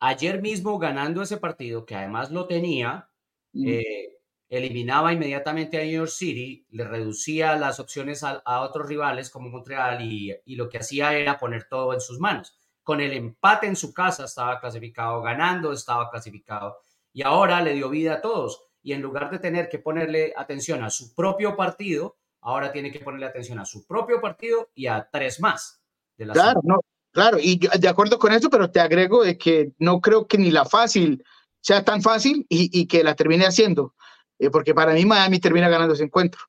ayer 0.00 0.42
mismo 0.42 0.78
ganando 0.78 1.22
ese 1.22 1.36
partido, 1.36 1.86
que 1.86 1.94
además 1.94 2.32
lo 2.32 2.46
tenía, 2.46 3.08
mm. 3.52 3.68
eh, 3.68 4.18
eliminaba 4.48 5.12
inmediatamente 5.12 5.78
a 5.78 5.84
New 5.84 5.92
York 5.92 6.10
City, 6.10 6.66
le 6.70 6.84
reducía 6.84 7.56
las 7.56 7.80
opciones 7.80 8.22
a, 8.22 8.42
otros 8.60 8.88
rivales 8.88 9.30
como 9.30 9.48
Montreal 9.48 10.02
y, 10.02 10.36
lo 10.54 10.68
que 10.68 10.78
hacía 10.78 11.16
era 11.16 11.38
poner 11.38 11.64
todo 11.64 11.94
en 11.94 12.00
sus 12.00 12.18
manos. 12.18 12.56
Con 12.82 13.00
el 13.00 13.12
empate 13.12 13.66
en 13.66 13.76
su 13.76 13.94
casa 13.94 14.24
estaba 14.24 14.60
clasificado, 14.60 15.22
ganando 15.22 15.72
estaba 15.72 16.10
clasificado 16.10 16.76
y 17.12 17.22
ahora 17.22 17.62
le 17.62 17.74
dio 17.74 17.88
vida 17.88 18.14
a 18.14 18.20
todos. 18.20 18.62
Y 18.82 18.92
en 18.92 19.00
lugar 19.00 19.30
de 19.30 19.38
tener 19.38 19.70
que 19.70 19.78
ponerle 19.78 20.34
atención 20.36 20.84
a 20.84 20.90
su 20.90 21.14
propio 21.14 21.56
partido, 21.56 22.18
ahora 22.42 22.70
tiene 22.70 22.92
que 22.92 23.00
ponerle 23.00 23.26
atención 23.26 23.58
a 23.58 23.64
su 23.64 23.86
propio 23.86 24.20
partido 24.20 24.68
y 24.74 24.86
a 24.86 25.08
tres 25.10 25.40
más. 25.40 25.80
De 26.18 26.26
claro, 26.26 26.60
no, 26.62 26.80
claro, 27.10 27.38
y 27.40 27.58
de 27.58 27.88
acuerdo 27.88 28.18
con 28.18 28.32
eso, 28.32 28.50
pero 28.50 28.70
te 28.70 28.80
agrego 28.80 29.24
de 29.24 29.38
que 29.38 29.72
no 29.78 30.00
creo 30.02 30.26
que 30.26 30.36
ni 30.36 30.50
la 30.50 30.66
fácil 30.66 31.24
sea 31.60 31.82
tan 31.82 32.02
fácil 32.02 32.44
y, 32.50 32.78
y 32.78 32.86
que 32.86 33.02
la 33.02 33.14
termine 33.14 33.46
haciendo. 33.46 33.94
Eh, 34.38 34.50
porque 34.50 34.74
para 34.74 34.92
mí 34.92 35.04
Miami 35.04 35.38
termina 35.38 35.68
ganando 35.68 35.94
ese 35.94 36.04
encuentro. 36.04 36.42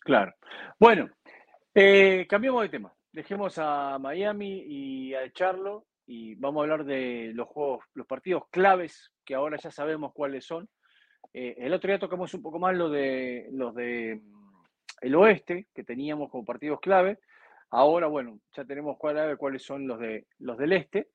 Claro. 0.00 0.34
Bueno, 0.78 1.08
eh, 1.74 2.26
cambiamos 2.28 2.62
de 2.62 2.68
tema. 2.68 2.92
Dejemos 3.12 3.58
a 3.58 3.98
Miami 3.98 4.64
y 4.66 5.14
a 5.14 5.32
Charlo 5.32 5.86
y 6.06 6.34
vamos 6.36 6.60
a 6.60 6.62
hablar 6.64 6.84
de 6.84 7.32
los 7.34 7.48
juegos, 7.48 7.84
los 7.94 8.06
partidos 8.06 8.44
claves 8.50 9.12
que 9.24 9.34
ahora 9.34 9.56
ya 9.56 9.70
sabemos 9.70 10.12
cuáles 10.12 10.44
son. 10.44 10.68
Eh, 11.32 11.54
el 11.58 11.72
otro 11.72 11.88
día 11.88 11.98
tocamos 11.98 12.34
un 12.34 12.42
poco 12.42 12.58
más 12.58 12.76
lo 12.76 12.88
de 12.88 13.48
los 13.52 13.74
de 13.74 14.20
mm, 14.22 14.64
el 15.02 15.14
oeste 15.14 15.68
que 15.74 15.84
teníamos 15.84 16.30
como 16.30 16.44
partidos 16.44 16.80
clave. 16.80 17.18
Ahora, 17.70 18.08
bueno, 18.08 18.40
ya 18.56 18.64
tenemos 18.64 18.96
cuáles 18.98 19.62
son 19.62 19.86
los 19.86 20.00
de 20.00 20.26
los 20.38 20.58
del 20.58 20.72
este, 20.72 21.08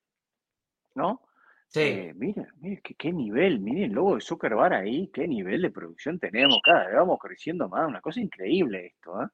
¿no? 0.96 1.22
Sí. 1.68 1.82
Eh, 1.82 2.14
mira, 2.16 2.48
mira 2.62 2.82
qué, 2.98 3.12
nivel, 3.12 3.60
miren 3.60 3.84
el 3.86 3.92
logo 3.92 4.16
de 4.16 4.22
Soccer 4.22 4.56
Bar 4.56 4.74
ahí, 4.74 5.10
qué 5.14 5.28
nivel 5.28 5.62
de 5.62 5.72
producción 5.72 6.20
tenemos, 6.20 6.60
cada 6.64 6.88
vez 6.88 6.96
vamos 6.96 7.20
creciendo 7.20 7.68
más, 7.68 7.88
una 7.88 8.02
cosa 8.02 8.22
increíble 8.22 8.88
esto, 8.88 9.22
¿eh? 9.22 9.28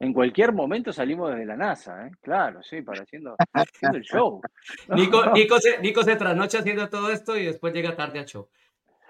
En 0.00 0.12
cualquier 0.12 0.52
momento 0.52 0.92
salimos 0.92 1.30
desde 1.30 1.46
la 1.46 1.56
NASA, 1.56 2.06
¿eh? 2.06 2.10
claro, 2.20 2.62
sí, 2.62 2.82
para 2.82 3.02
haciendo, 3.02 3.36
haciendo 3.52 3.98
el 3.98 4.04
show. 4.04 4.40
Nico, 4.88 5.24
Nico, 5.34 5.58
se, 5.58 5.78
Nico 5.80 6.02
se 6.02 6.16
trasnocha 6.16 6.58
haciendo 6.58 6.88
todo 6.88 7.10
esto 7.10 7.36
y 7.36 7.46
después 7.46 7.72
llega 7.72 7.94
tarde 7.94 8.18
al 8.18 8.26
show. 8.26 8.48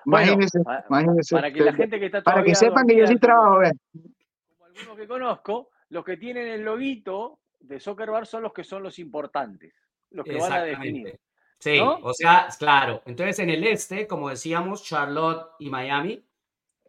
Imagínense, 0.07 0.61
para, 0.63 0.85
imagínense. 0.89 1.35
para 1.35 1.53
que 1.53 1.61
la 1.61 1.73
gente 1.73 1.99
que 1.99 2.07
está 2.07 2.23
Para 2.23 2.45
que 2.45 2.55
sepan 2.55 2.87
que 2.87 2.97
yo 2.99 3.07
sí 3.07 3.17
trabajo, 3.17 3.59
vean. 3.59 3.73
como 3.93 4.67
algunos 4.67 4.97
que 4.97 5.07
conozco, 5.09 5.71
los 5.89 6.05
que 6.05 6.19
tienen 6.19 6.49
el 6.49 6.63
loguito 6.63 7.39
de 7.61 7.81
Soccer 7.81 8.11
Bar 8.11 8.27
son 8.27 8.43
los 8.43 8.53
que 8.53 8.65
son 8.65 8.83
los 8.83 8.99
importantes, 8.99 9.75
los 10.11 10.25
que 10.27 10.37
van 10.37 10.53
a 10.53 10.63
definir. 10.63 11.19
Sí, 11.65 11.81
o 11.81 12.13
sea, 12.13 12.49
claro. 12.59 13.01
Entonces, 13.07 13.39
en 13.39 13.49
el 13.49 13.65
este, 13.65 14.07
como 14.07 14.29
decíamos, 14.29 14.85
Charlotte 14.85 15.53
y 15.59 15.71
Miami, 15.71 16.23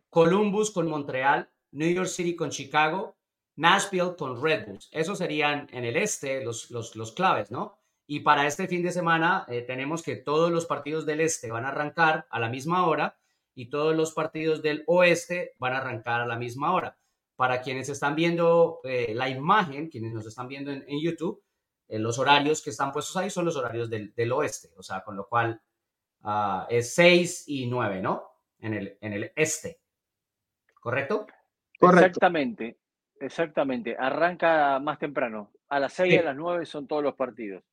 Columbus 0.09 0.69
con 0.69 0.89
Montreal, 0.89 1.49
New 1.71 1.93
York 1.93 2.09
City 2.09 2.35
con 2.35 2.49
Chicago, 2.49 3.15
Nashville 3.55 4.17
con 4.17 4.43
Red 4.43 4.67
Bulls. 4.67 4.89
Esos 4.91 5.19
serían 5.19 5.69
en 5.71 5.85
el 5.85 5.95
este 5.95 6.43
los, 6.43 6.71
los, 6.71 6.97
los 6.97 7.13
claves, 7.13 7.51
¿no? 7.51 7.79
Y 8.05 8.19
para 8.19 8.47
este 8.47 8.67
fin 8.67 8.83
de 8.83 8.91
semana 8.91 9.45
eh, 9.47 9.61
tenemos 9.61 10.03
que 10.03 10.17
todos 10.17 10.51
los 10.51 10.65
partidos 10.65 11.05
del 11.05 11.21
este 11.21 11.49
van 11.49 11.63
a 11.63 11.69
arrancar 11.69 12.27
a 12.29 12.37
la 12.41 12.49
misma 12.49 12.85
hora 12.85 13.17
y 13.55 13.69
todos 13.69 13.95
los 13.95 14.11
partidos 14.11 14.61
del 14.61 14.83
oeste 14.87 15.53
van 15.57 15.71
a 15.71 15.77
arrancar 15.77 16.19
a 16.19 16.27
la 16.27 16.35
misma 16.35 16.73
hora. 16.73 16.97
Para 17.37 17.61
quienes 17.61 17.87
están 17.87 18.15
viendo 18.15 18.81
eh, 18.83 19.13
la 19.15 19.29
imagen, 19.29 19.87
quienes 19.87 20.11
nos 20.11 20.25
están 20.25 20.49
viendo 20.49 20.71
en, 20.71 20.83
en 20.85 21.01
YouTube, 21.01 21.44
eh, 21.87 21.99
los 21.99 22.17
horarios 22.19 22.61
que 22.63 22.69
están 22.71 22.91
puestos 22.91 23.15
ahí 23.17 23.29
son 23.29 23.45
los 23.45 23.55
horarios 23.55 23.89
del, 23.89 24.13
del 24.13 24.31
oeste, 24.31 24.69
o 24.77 24.83
sea, 24.83 25.01
con 25.03 25.15
lo 25.15 25.27
cual 25.27 25.61
ah, 26.23 26.67
es 26.69 26.93
6 26.95 27.43
y 27.47 27.67
9, 27.67 28.01
¿no? 28.01 28.29
En 28.59 28.73
el, 28.73 28.97
en 29.01 29.13
el 29.13 29.31
este. 29.35 29.79
¿Correcto? 30.79 31.27
Correcto. 31.79 32.05
Exactamente, 32.07 32.77
exactamente. 33.19 33.95
Arranca 33.97 34.79
más 34.79 34.97
temprano. 34.99 35.51
A 35.69 35.79
las 35.79 35.93
6 35.93 36.07
y 36.07 36.11
Sí. 36.15 36.19
a 36.19 36.23
las 36.23 36.35
9 36.35 36.65
son 36.65 36.87
todos 36.87 37.03
los 37.03 37.15
partidos. 37.15 37.63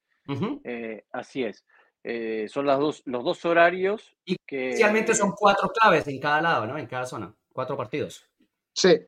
Eh, 0.65 1.05
así 1.13 1.45
es. 1.45 1.65
Eh, 2.05 2.47
son 2.49 2.67
las 2.67 2.79
dos, 2.79 3.03
los 3.05 3.23
dos 3.23 3.45
horarios 3.45 4.17
Y 4.25 4.37
que... 4.47 4.71
Inicialmente 4.71 5.15
son 5.15 5.33
cuatro 5.33 5.69
claves 5.69 6.09
en 6.09 6.19
cada 6.19 6.41
lado, 6.41 6.67
¿no? 6.67 6.77
En 6.77 6.87
cada 6.87 7.07
zona. 7.07 7.33
Cuatro 7.53 7.77
partidos. 7.77 8.27
Sí, 8.75 8.99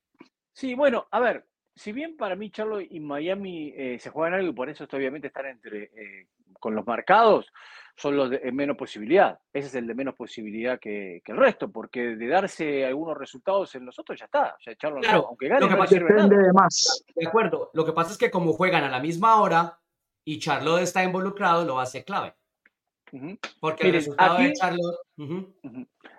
Sí, 0.53 0.75
bueno, 0.75 1.09
a 1.11 1.19
ver, 1.19 1.49
si 1.75 1.93
bien 1.93 2.17
para 2.17 2.37
mí 2.37 2.51
Charlotte 2.51 2.87
y 2.91 3.01
Miami 3.01 3.73
eh, 3.77 3.99
se 3.99 4.11
juegan 4.11 4.35
algo 4.35 4.49
y 4.51 4.53
por 4.55 4.69
eso 4.69 4.85
obviamente 4.93 5.27
están 5.29 5.47
entre 5.47 5.85
eh, 5.95 6.29
con 6.61 6.75
los 6.75 6.87
marcados, 6.87 7.53
son 7.97 8.17
los 8.17 8.31
de 8.31 8.41
eh, 8.43 8.53
menos 8.53 8.77
posibilidad. 8.77 9.39
Ese 9.53 9.69
es 9.69 9.75
el 9.75 9.87
de 9.87 9.95
menos 9.95 10.15
posibilidad 10.15 10.79
que, 10.81 11.21
que 11.25 11.33
el 11.33 11.39
resto, 11.39 11.71
porque 11.71 12.17
de 12.17 12.27
darse 12.29 12.85
algunos 12.87 13.17
resultados 13.19 13.75
en 13.75 13.85
los 13.87 13.99
otros 13.99 14.19
ya 14.19 14.25
está. 14.27 14.55
O 14.59 14.61
sea, 14.63 14.75
Charlotte, 14.77 15.03
no, 15.05 15.09
Claro, 15.09 15.27
aunque 15.29 15.49
gane, 15.49 15.61
lo 15.61 15.67
que 15.69 15.73
no 15.75 15.79
pasa- 15.81 15.95
depende 15.97 16.37
nada. 16.37 16.47
de 16.47 16.53
más. 16.53 17.05
De 17.15 17.27
acuerdo. 17.27 17.71
Lo 17.75 17.85
que 17.85 17.93
pasa 17.93 18.13
es 18.13 18.19
que 18.19 18.31
como 18.31 18.53
juegan 18.53 18.85
a 18.85 18.89
la 18.91 19.01
misma 19.01 19.41
hora 19.41 19.79
y 20.25 20.39
Charlotte 20.39 20.83
está 20.83 21.03
involucrado, 21.05 21.65
lo 21.65 21.79
hace 21.81 22.05
clave. 22.05 22.35
Porque 23.61 23.87
el 23.89 23.93
resultado 23.95 24.39
de 24.39 24.45
aquí- 24.45 24.53
Charlotte. 24.55 24.99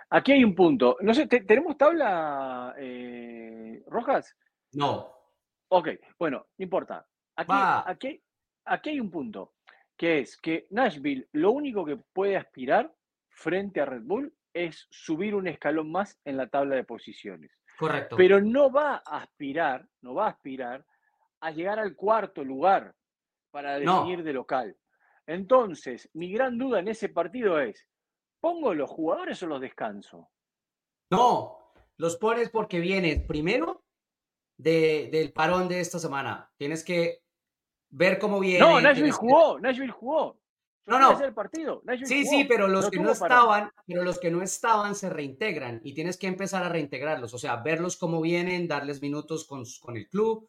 Aquí 0.09 0.31
hay 0.31 0.43
un 0.45 0.55
punto. 0.55 0.97
No 1.01 1.13
sé, 1.13 1.27
¿te- 1.27 1.41
¿tenemos 1.41 1.77
tabla, 1.77 2.74
eh, 2.77 3.83
Rojas? 3.88 4.35
No. 4.74 5.12
Ok, 5.77 5.90
bueno, 6.18 6.48
no 6.57 6.64
importa. 6.64 7.05
Aquí, 7.35 7.51
aquí, 7.85 8.24
aquí 8.66 8.90
hay 8.92 9.00
un 9.01 9.11
punto, 9.11 9.55
que 9.98 10.20
es 10.20 10.38
que 10.38 10.68
Nashville 10.70 11.27
lo 11.33 11.51
único 11.51 11.83
que 11.85 11.98
puede 11.98 12.38
aspirar 12.38 12.94
frente 13.29 13.81
a 13.81 13.85
Red 13.85 14.03
Bull 14.03 14.33
es 14.53 14.88
subir 14.90 15.35
un 15.35 15.48
escalón 15.48 15.92
más 15.92 16.18
en 16.24 16.38
la 16.38 16.48
tabla 16.48 16.75
de 16.77 16.85
posiciones. 16.85 17.51
Correcto. 17.77 18.16
Pero 18.16 18.40
no 18.40 18.72
va 18.72 19.03
a 19.05 19.18
aspirar, 19.18 19.85
no 20.01 20.14
va 20.14 20.27
a 20.27 20.29
aspirar 20.29 20.85
a 21.42 21.51
llegar 21.51 21.77
al 21.77 21.94
cuarto 21.96 22.42
lugar 22.44 22.96
para 23.51 23.77
No. 23.79 23.98
definir 24.00 24.24
de 24.24 24.31
local. 24.31 24.77
Entonces, 25.27 26.09
mi 26.14 26.31
gran 26.31 26.57
duda 26.57 26.79
en 26.79 26.88
ese 26.88 27.09
partido 27.09 27.59
es, 27.59 27.85
¿pongo 28.40 28.74
los 28.74 28.90
jugadores 28.90 29.44
o 29.44 29.48
los 29.48 29.59
descanso? 29.59 30.29
No. 31.11 31.74
Los 31.98 32.16
pones 32.18 32.50
porque 32.50 32.79
vienes 32.79 33.25
primero 33.27 33.84
de, 34.57 35.09
del 35.11 35.31
parón 35.33 35.68
de 35.68 35.79
esta 35.79 36.00
semana. 36.00 36.51
Tienes 36.57 36.83
que 36.83 37.22
ver 37.89 38.20
cómo 38.20 38.39
viene. 38.39 38.59
No, 38.59 38.79
Nashville 38.81 38.94
tienes 38.96 39.13
que- 39.15 39.20
jugó, 39.20 39.59
Nashville 39.59 39.91
jugó. 39.91 40.39
No, 40.87 41.00
no. 41.00 41.20
el 41.20 41.33
partido. 41.33 41.81
Nashville 41.83 42.05
Sí, 42.07 42.24
jugó, 42.25 42.37
sí, 42.37 42.46
pero 42.46 42.68
los 42.68 42.89
que 42.91 42.98
no 43.00 43.11
tuvo 43.13 43.20
parón. 43.20 43.37
estaban, 43.37 43.72
pero 43.87 44.03
los 44.03 44.20
que 44.20 44.29
no 44.29 44.41
estaban 44.44 44.94
se 44.94 45.09
reintegran 45.09 45.81
y 45.83 45.94
tienes 45.96 46.15
que 46.18 46.27
empezar 46.27 46.63
a 46.63 46.70
reintegrarlos, 46.70 47.33
o 47.33 47.39
sea, 47.39 47.55
verlos 47.57 47.98
cómo 47.98 48.22
vienen, 48.22 48.68
darles 48.68 49.01
minutos 49.01 49.46
con, 49.48 49.63
con 49.81 49.98
el 49.98 50.07
club, 50.07 50.48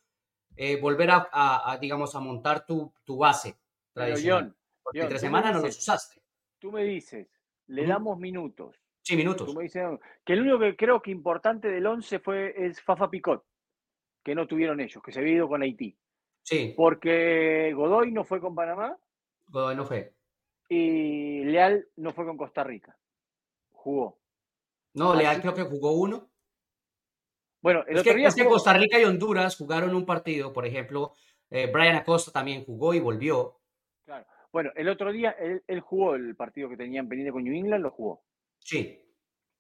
eh, 0.57 0.79
volver 0.79 1.11
a, 1.11 1.29
a- 1.33 1.73
a, 1.73 1.79
digamos, 1.79 2.14
a 2.14 2.21
montar 2.21 2.66
tu, 2.66 2.92
tu 3.05 3.16
base 3.16 3.57
tradicional. 3.95 4.45
John, 4.45 4.57
porque 4.83 4.99
John, 5.01 5.07
entre 5.07 5.19
semana 5.21 5.49
no 5.53 5.55
los 5.61 5.64
dices- 5.64 5.79
usaste. 5.83 6.23
tú 6.59 6.71
me 6.71 6.85
dices, 6.85 7.29
le 7.69 7.83
Ujú. 7.83 7.90
damos 7.90 8.19
minutos. 8.19 8.77
Sí, 9.03 9.16
minutos. 9.16 9.47
Tú 9.47 9.55
me 9.55 9.62
dices 9.62 9.85
que 10.25 10.35
el 10.35 10.42
único 10.42 10.59
que 10.59 10.77
creo 10.77 11.01
que 11.01 11.12
importante 11.12 11.69
del 11.69 11.87
11 11.87 12.19
fue 12.19 12.53
es 12.66 12.83
Fafa 12.83 13.09
Picot, 13.09 13.42
que 14.27 14.35
no 14.35 14.49
tuvieron 14.49 14.81
ellos, 14.81 15.01
que 15.05 15.12
se 15.12 15.21
había 15.21 15.35
ido 15.35 15.49
con 15.49 15.62
Haití. 15.62 15.97
Sí, 16.43 16.75
Porque 16.77 17.73
Godoy 17.73 18.11
no 18.11 18.25
fue 18.25 18.41
con 18.41 18.57
Panamá 18.57 18.99
Godoy 19.47 19.77
no 19.77 19.87
fue. 19.87 20.17
y 20.69 21.45
Leal 21.45 21.87
no 21.95 22.12
fue 22.12 22.25
con 22.27 22.37
Costa 22.37 22.65
Rica. 22.65 22.99
Jugó. 23.71 24.19
No, 24.95 25.12
Así 25.12 25.23
Leal 25.23 25.41
creo 25.41 25.55
que 25.55 25.62
jugó 25.62 25.93
uno. 25.93 26.29
Bueno, 27.62 27.85
el 27.87 27.95
Es 27.95 28.01
otro 28.01 28.12
que, 28.12 28.19
día 28.19 28.29
es 28.29 28.35
que 28.35 28.45
Costa 28.47 28.73
Rica 28.73 28.99
y 29.01 29.05
Honduras 29.05 29.57
jugaron 29.57 29.95
un 29.95 30.05
partido, 30.05 30.53
por 30.53 30.67
ejemplo, 30.67 31.12
eh, 31.49 31.71
Brian 31.73 31.95
Acosta 31.95 32.33
también 32.33 32.65
jugó 32.65 32.95
y 32.95 32.99
volvió. 33.01 33.61
claro. 34.05 34.27
Bueno, 34.51 34.73
el 34.75 34.89
otro 34.89 35.12
día 35.12 35.31
él, 35.39 35.62
él 35.69 35.81
jugó 35.81 36.17
el 36.17 36.35
partido 36.35 36.69
que 36.69 36.77
tenían 36.77 37.09
pendiente 37.09 37.31
con 37.33 37.45
New 37.45 37.55
England, 37.55 37.85
lo 37.85 37.91
jugó. 37.93 38.25
Sí, 38.59 39.06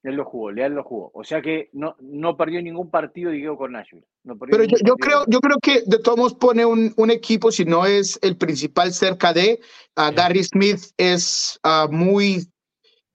Él 0.06 0.14
lo 0.16 0.24
jugó, 0.24 0.50
Leal 0.52 0.74
lo 0.74 0.84
jugó. 0.84 1.10
O 1.14 1.24
sea 1.24 1.42
que 1.42 1.68
no, 1.72 1.96
no 2.00 2.36
perdió 2.36 2.62
ningún 2.62 2.90
partido, 2.90 3.30
digo, 3.30 3.56
con 3.56 3.72
Nashville. 3.72 4.06
No 4.24 4.38
Pero 4.38 4.64
yo, 4.64 4.76
yo 4.84 4.96
creo, 4.96 5.24
yo 5.26 5.40
creo 5.40 5.56
que 5.60 5.82
de 5.84 5.98
todos 5.98 6.16
modos 6.18 6.34
pone 6.34 6.64
un, 6.64 6.92
un 6.96 7.10
equipo, 7.10 7.50
si 7.50 7.64
no 7.64 7.84
es 7.86 8.18
el 8.22 8.36
principal 8.36 8.92
cerca 8.92 9.32
de, 9.32 9.60
Sí. 9.98 10.14
Gary 10.14 10.44
Smith 10.44 10.80
es 10.98 11.58
ah, 11.62 11.88
muy, 11.90 12.46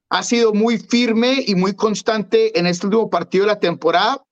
ha 0.10 0.24
sido 0.24 0.52
muy 0.54 0.78
firme 0.80 1.44
y 1.46 1.56
muy 1.56 1.76
constante 1.76 2.58
en 2.58 2.66
este 2.68 2.88
último 2.88 3.10
partido 3.10 3.46
de 3.46 3.54
la 3.54 3.60
temporada. 3.60 4.24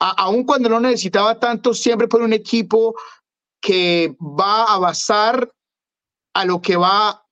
A- 0.00 0.24
aun 0.24 0.44
cuando 0.44 0.68
no 0.68 0.80
necesitaba 0.80 1.38
tanto, 1.38 1.72
siempre 1.72 2.08
pone 2.08 2.24
un 2.24 2.32
equipo 2.32 2.94
que 3.62 4.14
va 4.20 4.74
a 4.74 4.78
basar 4.78 5.50
a 6.34 6.44
lo 6.44 6.60
que 6.60 6.76
va 6.76 7.23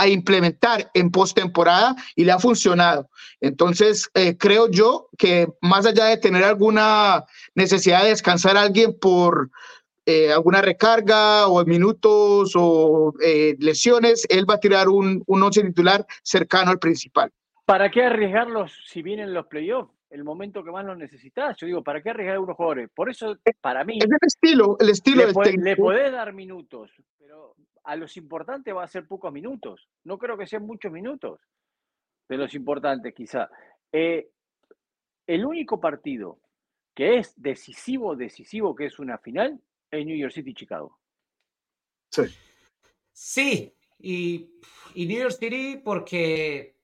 a 0.00 0.08
implementar 0.08 0.90
en 0.94 1.10
postemporada 1.10 1.94
y 2.16 2.24
le 2.24 2.32
ha 2.32 2.38
funcionado. 2.38 3.10
Entonces, 3.40 4.08
eh, 4.14 4.36
creo 4.38 4.70
yo 4.70 5.08
que 5.18 5.46
más 5.60 5.84
allá 5.84 6.06
de 6.06 6.16
tener 6.16 6.42
alguna 6.42 7.24
necesidad 7.54 8.02
de 8.04 8.08
descansar 8.10 8.56
a 8.56 8.62
alguien 8.62 8.98
por 8.98 9.50
eh, 10.06 10.32
alguna 10.32 10.62
recarga 10.62 11.46
o 11.48 11.62
minutos 11.66 12.52
o 12.56 13.12
eh, 13.22 13.56
lesiones, 13.58 14.26
él 14.30 14.48
va 14.48 14.54
a 14.54 14.60
tirar 14.60 14.88
un, 14.88 15.22
un 15.26 15.42
once 15.42 15.62
titular 15.62 16.06
cercano 16.22 16.70
al 16.70 16.78
principal. 16.78 17.30
¿Para 17.66 17.90
qué 17.90 18.04
arriesgarlos 18.04 18.72
si 18.86 19.02
vienen 19.02 19.34
los 19.34 19.46
playoffs? 19.46 19.92
El 20.08 20.24
momento 20.24 20.64
que 20.64 20.72
más 20.72 20.84
los 20.84 20.96
necesitas. 20.96 21.56
Yo 21.58 21.66
digo, 21.66 21.84
¿para 21.84 22.02
qué 22.02 22.10
arriesgar 22.10 22.32
a 22.32 22.36
algunos 22.38 22.56
jugadores? 22.56 22.88
Por 22.92 23.10
eso, 23.10 23.36
para 23.60 23.84
mí, 23.84 23.98
Es 23.98 24.06
el 24.10 24.16
estilo, 24.26 24.76
el 24.80 24.88
estilo 24.90 25.18
le, 25.18 25.26
del 25.26 25.34
po- 25.34 25.44
le 25.44 25.76
podés 25.76 26.10
dar 26.10 26.32
minutos, 26.32 26.90
pero 27.18 27.54
a 27.84 27.96
los 27.96 28.16
importantes 28.16 28.74
va 28.74 28.84
a 28.84 28.88
ser 28.88 29.06
pocos 29.06 29.32
minutos. 29.32 29.88
No 30.04 30.18
creo 30.18 30.36
que 30.36 30.46
sean 30.46 30.66
muchos 30.66 30.92
minutos 30.92 31.40
de 32.28 32.36
los 32.36 32.54
importantes, 32.54 33.14
quizá. 33.14 33.50
Eh, 33.92 34.30
el 35.26 35.44
único 35.44 35.80
partido 35.80 36.38
que 36.94 37.18
es 37.18 37.32
decisivo, 37.40 38.16
decisivo, 38.16 38.74
que 38.74 38.86
es 38.86 38.98
una 38.98 39.18
final, 39.18 39.60
es 39.90 40.06
New 40.06 40.16
York 40.16 40.32
City 40.32 40.54
Chicago. 40.54 40.98
Sí, 43.12 43.74
y, 43.98 44.50
y 44.94 45.06
New 45.06 45.18
York 45.18 45.36
City 45.38 45.80
porque, 45.84 46.76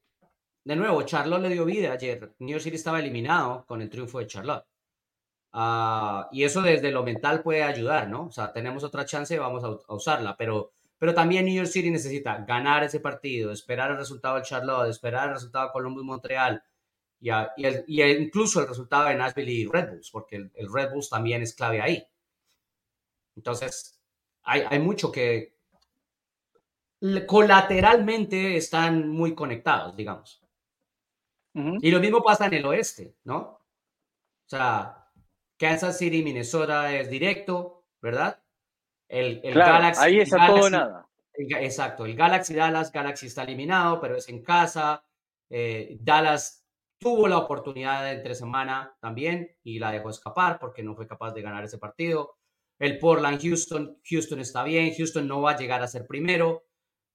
de 0.64 0.76
nuevo, 0.76 1.02
Charlotte 1.02 1.42
le 1.42 1.50
dio 1.50 1.64
vida 1.64 1.92
ayer. 1.92 2.34
New 2.38 2.50
York 2.50 2.62
City 2.62 2.76
estaba 2.76 3.00
eliminado 3.00 3.66
con 3.66 3.82
el 3.82 3.90
triunfo 3.90 4.20
de 4.20 4.26
Charlotte. 4.26 4.64
Ah, 5.52 6.28
y 6.32 6.44
eso 6.44 6.62
desde 6.62 6.90
lo 6.90 7.02
mental 7.02 7.42
puede 7.42 7.62
ayudar, 7.62 8.08
¿no? 8.08 8.26
O 8.26 8.30
sea, 8.30 8.52
tenemos 8.52 8.84
otra 8.84 9.04
chance, 9.04 9.38
vamos 9.38 9.64
a, 9.64 9.68
a 9.68 9.94
usarla, 9.94 10.36
pero, 10.36 10.72
pero 10.98 11.14
también 11.14 11.44
New 11.46 11.54
York 11.54 11.68
City 11.68 11.90
necesita 11.90 12.38
ganar 12.46 12.84
ese 12.84 13.00
partido, 13.00 13.52
esperar 13.52 13.90
el 13.92 13.98
resultado 13.98 14.36
de 14.36 14.42
Charlotte, 14.42 14.90
esperar 14.90 15.28
el 15.28 15.34
resultado 15.34 15.66
de 15.66 15.72
Columbus-Montreal 15.72 16.62
y, 17.20 17.30
a- 17.30 17.52
y 17.56 17.64
el- 17.66 17.84
y 17.88 18.00
el- 18.02 18.22
incluso 18.22 18.60
el 18.60 18.68
resultado 18.68 19.08
de 19.08 19.16
Nashville 19.16 19.52
y 19.52 19.66
Red 19.66 19.90
Bulls, 19.90 20.10
porque 20.10 20.36
el, 20.36 20.52
el 20.54 20.72
Red 20.72 20.92
Bulls 20.92 21.10
también 21.10 21.42
es 21.42 21.54
clave 21.54 21.82
ahí. 21.82 22.06
Entonces, 23.36 24.00
hay, 24.42 24.62
hay 24.68 24.78
mucho 24.80 25.12
que, 25.12 25.54
colateralmente 27.26 28.56
están 28.58 29.08
muy 29.08 29.34
conectados, 29.34 29.96
digamos. 29.96 30.42
Ujú. 31.54 31.78
Y 31.80 31.90
lo 31.90 32.00
mismo 32.00 32.22
pasa 32.22 32.46
en 32.46 32.54
el 32.54 32.66
oeste, 32.66 33.16
¿no? 33.24 33.38
O 33.40 33.60
sea, 34.46 35.10
Kansas 35.58 35.98
City, 35.98 36.22
Minnesota 36.24 36.94
es 36.96 37.10
directo, 37.10 37.86
¿verdad? 38.02 38.42
El, 39.08 39.40
Galaxy. 39.54 40.02
Ahí 40.02 40.20
es 40.20 40.32
a 40.32 40.46
todo 40.46 40.70
nada. 40.70 41.08
exacto, 41.34 42.04
el 42.04 42.16
Galaxy 42.16 42.54
Dallas, 42.54 42.92
Galaxy 42.92 43.26
está 43.26 43.42
eliminado, 43.42 44.00
pero 44.00 44.16
es 44.16 44.28
en 44.28 44.42
casa. 44.42 45.04
Eh, 45.48 45.96
Dallas 46.00 46.66
tuvo 46.98 47.28
la 47.28 47.38
oportunidad 47.38 48.04
de 48.04 48.12
entre 48.12 48.34
semana 48.34 48.96
también 49.00 49.56
y 49.62 49.78
la 49.78 49.92
dejó 49.92 50.10
escapar 50.10 50.58
porque 50.58 50.82
no 50.82 50.94
fue 50.94 51.06
capaz 51.06 51.32
de 51.32 51.42
ganar 51.42 51.64
ese 51.64 51.78
partido. 51.78 52.36
El 52.78 52.98
Portland 52.98 53.40
Houston, 53.40 53.98
Houston 54.04 54.40
está 54.40 54.62
bien, 54.64 54.92
Houston 54.96 55.26
no 55.26 55.40
va 55.40 55.52
a 55.52 55.56
llegar 55.56 55.82
a 55.82 55.88
ser 55.88 56.06
primero, 56.06 56.66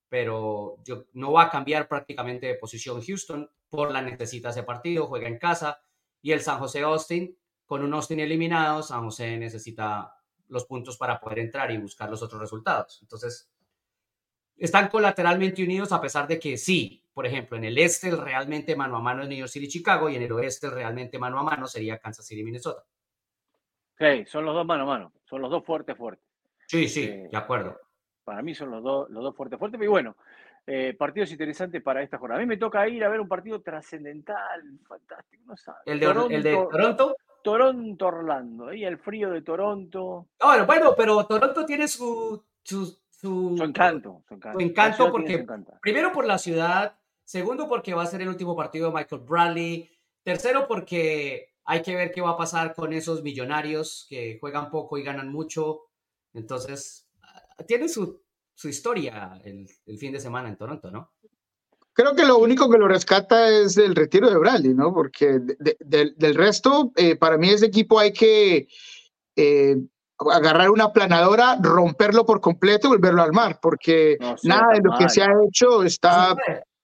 pero 0.09 0.77
yo, 0.83 1.05
no 1.13 1.31
va 1.31 1.43
a 1.43 1.49
cambiar 1.49 1.87
prácticamente 1.87 2.47
de 2.47 2.55
posición 2.55 3.01
Houston. 3.01 3.49
Portland 3.69 4.09
necesita 4.09 4.49
ese 4.49 4.63
partido, 4.63 5.07
juega 5.07 5.27
en 5.27 5.37
casa 5.37 5.81
y 6.21 6.31
el 6.31 6.41
San 6.41 6.59
José 6.59 6.81
Austin, 6.81 7.37
con 7.65 7.83
un 7.83 7.93
Austin 7.93 8.19
eliminado, 8.19 8.83
San 8.83 9.03
José 9.03 9.37
necesita 9.37 10.13
los 10.51 10.65
puntos 10.65 10.97
para 10.97 11.19
poder 11.19 11.39
entrar 11.39 11.71
y 11.71 11.77
buscar 11.77 12.09
los 12.09 12.21
otros 12.21 12.39
resultados. 12.39 12.99
Entonces, 13.01 13.49
están 14.57 14.89
colateralmente 14.89 15.63
unidos 15.63 15.91
a 15.91 16.01
pesar 16.01 16.27
de 16.27 16.37
que 16.37 16.57
sí, 16.57 17.03
por 17.13 17.25
ejemplo, 17.25 17.57
en 17.57 17.63
el 17.63 17.77
este 17.77 18.09
el 18.09 18.17
realmente 18.17 18.75
mano 18.75 18.97
a 18.97 19.01
mano 19.01 19.23
es 19.23 19.29
New 19.29 19.37
York 19.37 19.49
City, 19.49 19.67
Chicago 19.67 20.09
y 20.09 20.15
en 20.15 20.23
el 20.23 20.31
oeste 20.31 20.67
el 20.67 20.73
realmente 20.73 21.17
mano 21.17 21.39
a 21.39 21.43
mano 21.43 21.67
sería 21.67 21.97
Kansas 21.97 22.25
City, 22.25 22.43
Minnesota. 22.43 22.83
Sí, 23.97 24.25
son 24.25 24.45
los 24.45 24.53
dos 24.53 24.65
mano 24.65 24.83
a 24.83 24.87
mano, 24.87 25.13
son 25.25 25.41
los 25.41 25.49
dos 25.49 25.63
fuertes, 25.65 25.97
fuertes. 25.97 26.25
Sí, 26.67 26.87
sí, 26.87 27.03
eh, 27.03 27.27
de 27.31 27.37
acuerdo. 27.37 27.79
Para 28.23 28.41
mí 28.41 28.53
son 28.53 28.71
los 28.71 28.83
dos, 28.83 29.09
los 29.09 29.23
dos 29.23 29.35
fuertes, 29.35 29.57
fuertes. 29.57 29.81
Y 29.81 29.87
bueno, 29.87 30.15
eh, 30.65 30.95
partidos 30.97 31.31
interesantes 31.31 31.81
para 31.81 32.03
esta 32.03 32.17
jornada. 32.17 32.39
A 32.39 32.43
mí 32.43 32.47
me 32.47 32.57
toca 32.57 32.87
ir 32.87 33.03
a 33.03 33.09
ver 33.09 33.19
un 33.19 33.27
partido 33.27 33.61
trascendental, 33.61 34.79
fantástico, 34.87 35.43
no 35.47 35.57
sabes. 35.57 35.81
¿El 35.85 35.99
de 35.99 36.05
Toronto? 36.05 36.67
Toronto, 36.71 37.15
Orlando, 37.43 38.73
y 38.73 38.85
el 38.85 38.97
frío 38.97 39.29
de 39.29 39.41
Toronto. 39.41 40.27
Bueno, 40.39 40.65
bueno, 40.65 40.93
pero 40.95 41.25
Toronto 41.25 41.65
tiene 41.65 41.87
su, 41.87 42.43
su, 42.63 42.97
su, 43.09 43.57
encanto. 43.61 44.23
Su 44.27 44.59
encanto, 44.59 45.11
porque, 45.11 45.45
primero 45.81 46.11
por 46.11 46.25
la 46.25 46.37
ciudad, 46.37 46.97
segundo 47.23 47.67
porque 47.67 47.93
va 47.93 48.03
a 48.03 48.07
ser 48.07 48.21
el 48.21 48.29
último 48.29 48.55
partido 48.55 48.89
de 48.89 48.95
Michael 48.95 49.21
Bradley, 49.21 49.89
tercero 50.23 50.67
porque 50.67 51.53
hay 51.65 51.81
que 51.81 51.95
ver 51.95 52.11
qué 52.11 52.21
va 52.21 52.31
a 52.31 52.37
pasar 52.37 52.73
con 52.73 52.93
esos 52.93 53.23
millonarios 53.23 54.05
que 54.09 54.37
juegan 54.39 54.69
poco 54.69 54.97
y 54.97 55.03
ganan 55.03 55.31
mucho. 55.31 55.83
Entonces, 56.33 57.09
ah, 57.21 57.63
tiene 57.67 57.87
su, 57.87 58.21
su 58.53 58.69
historia 58.69 59.39
el, 59.43 59.67
el 59.85 59.97
fin 59.97 60.11
de 60.11 60.19
semana 60.19 60.49
en 60.49 60.57
Toronto, 60.57 60.91
¿no? 60.91 61.11
Creo 61.93 62.15
que 62.15 62.25
lo 62.25 62.37
único 62.37 62.69
que 62.69 62.77
lo 62.77 62.87
rescata 62.87 63.49
es 63.49 63.77
el 63.77 63.95
retiro 63.95 64.29
de 64.29 64.37
Bradley, 64.37 64.73
¿no? 64.73 64.93
Porque 64.93 65.39
del 65.39 66.35
resto, 66.35 66.91
eh, 66.95 67.15
para 67.15 67.37
mí 67.37 67.49
ese 67.49 67.65
equipo 67.65 67.99
hay 67.99 68.13
que 68.13 68.67
eh, 69.35 69.75
agarrar 70.31 70.69
una 70.69 70.93
planadora, 70.93 71.57
romperlo 71.61 72.25
por 72.25 72.39
completo 72.39 72.87
y 72.87 72.91
volverlo 72.91 73.23
al 73.23 73.33
mar, 73.33 73.59
porque 73.61 74.17
nada 74.43 74.67
de 74.73 74.81
lo 74.83 74.97
que 74.97 75.09
se 75.09 75.21
ha 75.21 75.31
hecho 75.47 75.83
está 75.83 76.35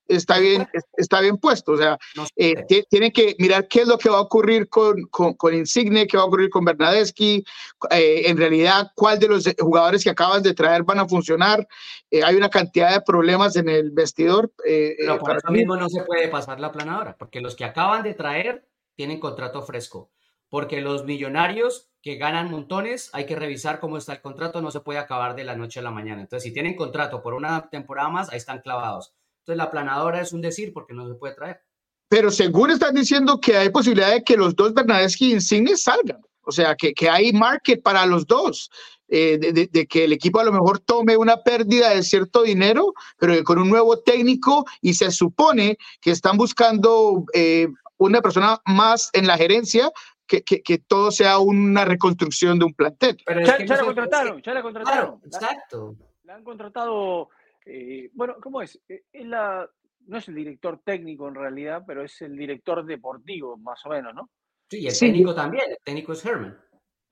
está 0.08 0.40
bien, 0.40 0.68
está 0.96 1.22
bien 1.22 1.38
puesto. 1.38 1.74
O 1.74 1.78
sea, 1.78 1.98
eh, 2.36 2.66
tienen 2.90 3.12
que 3.12 3.36
mirar 3.40 3.68
qué 3.68 3.82
es 3.82 3.88
lo 3.88 3.98
que 3.98 4.10
va 4.10 4.18
a 4.18 4.22
ocurrir 4.22 4.70
con, 4.70 5.04
con, 5.08 5.54
Insigne, 5.54 6.08
qué 6.08 6.18
va 6.18 6.24
a 6.24 6.28
ocurrir 6.28 6.50
con 6.50 6.66
Bernadeschi, 6.66 7.44
eh, 7.92 8.24
en 8.26 8.38
realidad 8.38 8.92
cuál 8.96 9.20
de 9.20 9.28
los 9.28 9.46
jugadores 9.60 10.04
que 10.04 10.10
acabas 10.10 10.44
de 10.44 10.54
traer 10.54 10.84
van 10.84 11.00
a 11.00 11.08
funcionar. 11.08 11.68
Eh, 12.10 12.24
hay 12.24 12.36
una 12.36 12.50
cantidad 12.50 12.94
de 12.94 13.02
problemas 13.02 13.56
en 13.56 13.70
el 13.70 13.92
vestidor. 13.92 14.52
Pero 14.58 15.20
por 15.20 15.38
eso 15.38 15.52
mismo 15.52 15.76
no 15.76 15.90
se 15.90 16.04
puede 16.04 16.28
pasar 16.28 16.60
la 16.60 16.72
planadora, 16.72 17.18
porque 17.18 17.42
los 17.42 17.56
que 17.56 17.66
acaban 17.66 18.04
de 18.04 18.14
traer 18.14 18.68
tienen 18.96 19.20
contrato 19.20 19.62
fresco. 19.62 20.12
Porque 20.50 20.80
los 20.80 21.04
millonarios 21.04 21.90
que 22.02 22.16
ganan 22.16 22.50
montones, 22.50 23.10
hay 23.12 23.26
que 23.26 23.36
revisar 23.36 23.82
cómo 23.82 23.98
está 23.98 24.14
el 24.14 24.22
contrato, 24.22 24.62
no 24.62 24.72
se 24.72 24.80
puede 24.80 24.98
acabar 24.98 25.36
de 25.36 25.44
la 25.44 25.58
noche 25.58 25.82
a 25.82 25.84
la 25.84 25.92
mañana. 25.92 26.22
Entonces, 26.22 26.48
si 26.48 26.54
tienen 26.54 26.74
contrato 26.74 27.22
por 27.22 27.34
una 27.34 27.70
temporada 27.70 28.08
más, 28.08 28.30
ahí 28.32 28.38
están 28.38 28.62
clavados 28.62 29.14
entonces 29.48 29.64
la 29.64 29.72
planadora 29.72 30.20
es 30.20 30.34
un 30.34 30.42
decir 30.42 30.74
porque 30.74 30.94
no 30.94 31.08
se 31.08 31.16
puede 31.16 31.34
traer. 31.34 31.62
Pero 32.10 32.32
seguro 32.32 32.74
están 32.74 32.94
diciendo 32.94 33.40
que 33.40 33.56
hay 33.56 33.70
posibilidad 33.70 34.12
de 34.12 34.22
que 34.22 34.36
los 34.36 34.54
dos 34.56 34.74
Bernadeschi 34.74 35.32
Insignes 35.32 35.84
salgan. 35.84 36.22
O 36.42 36.52
sea, 36.52 36.76
que, 36.76 36.94
que 36.94 37.10
hay 37.10 37.32
market 37.32 37.82
para 37.82 38.06
los 38.06 38.28
dos. 38.28 38.70
Eh, 39.10 39.38
de, 39.72 39.88
que 39.88 40.04
el 40.04 40.12
equipo 40.12 40.42
a 40.42 40.44
lo 40.44 40.52
mejor 40.52 40.80
tome 40.80 41.16
una 41.16 41.42
pérdida 41.44 41.92
de 41.92 42.04
cierto 42.04 42.44
dinero, 42.44 42.94
pero 43.18 43.42
con 43.46 43.58
un 43.58 43.70
nuevo 43.70 44.00
técnico 44.00 44.66
y 44.82 44.96
se 44.96 45.12
supone 45.12 45.78
que 46.02 46.12
están 46.12 46.36
buscando 46.36 47.24
eh, 47.34 47.70
una 47.96 48.22
persona 48.22 48.62
más 48.66 49.10
en 49.14 49.28
la 49.28 49.38
gerencia 49.38 49.90
que, 50.26 50.44
que, 50.44 50.62
que, 50.62 50.78
todo 50.78 51.12
sea 51.12 51.40
una 51.40 51.86
reconstrucción 51.86 52.60
de 52.60 52.66
un 52.66 52.74
plantel. 52.74 53.18
Pero 53.26 53.46
ya, 53.46 53.58
la 53.60 53.86
contrataron, 53.86 54.42
ya 54.42 54.54
la 54.54 54.62
contrataron. 54.62 55.22
exacto. 55.24 55.96
La 56.24 56.36
han 56.36 56.44
contratado 56.44 57.30
eh, 57.68 58.10
bueno, 58.14 58.36
¿cómo 58.42 58.62
es? 58.62 58.82
Eh, 58.88 59.04
la, 59.26 59.70
no 60.08 60.18
es 60.18 60.28
el 60.28 60.36
director 60.36 60.82
técnico 60.84 61.28
en 61.28 61.36
realidad, 61.36 61.84
pero 61.86 62.04
es 62.04 62.22
el 62.22 62.38
director 62.38 62.86
deportivo, 62.86 63.58
más 63.58 63.86
o 63.86 63.90
menos, 63.90 64.14
¿no? 64.16 64.30
Sí, 64.70 64.88
el 64.88 64.98
técnico 64.98 65.36
también, 65.36 65.72
el 65.72 65.78
técnico 65.84 66.14
es 66.14 66.26
Herman. 66.26 66.58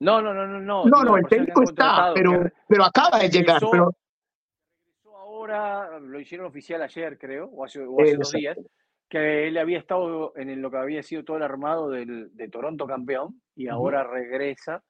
No, 0.00 0.20
no, 0.20 0.34
no, 0.34 0.46
no, 0.46 0.60
no. 0.60 0.84
No, 0.84 1.02
no, 1.02 1.16
el 1.16 1.26
técnico 1.26 1.62
está, 1.62 2.12
pero, 2.14 2.50
pero 2.68 2.84
acaba 2.84 3.18
de 3.18 3.30
llegar. 3.30 3.62
Pero... 3.70 3.94
ahora, 5.14 5.98
lo 5.98 6.20
hicieron 6.20 6.46
oficial 6.46 6.82
ayer, 6.82 7.18
creo, 7.18 7.46
o 7.46 7.64
hace, 7.64 7.80
dos 7.80 8.32
días, 8.32 8.58
que 9.08 9.48
él 9.48 9.56
había 9.56 9.78
estado 9.78 10.36
en 10.36 10.60
lo 10.60 10.70
que 10.70 10.76
había 10.76 11.02
sido 11.02 11.24
todo 11.24 11.38
el 11.38 11.42
armado 11.42 11.90
del, 11.90 12.34
de 12.34 12.48
Toronto 12.48 12.86
campeón 12.86 13.40
y 13.54 13.68
ahora 13.68 14.04
regresa 14.04 14.82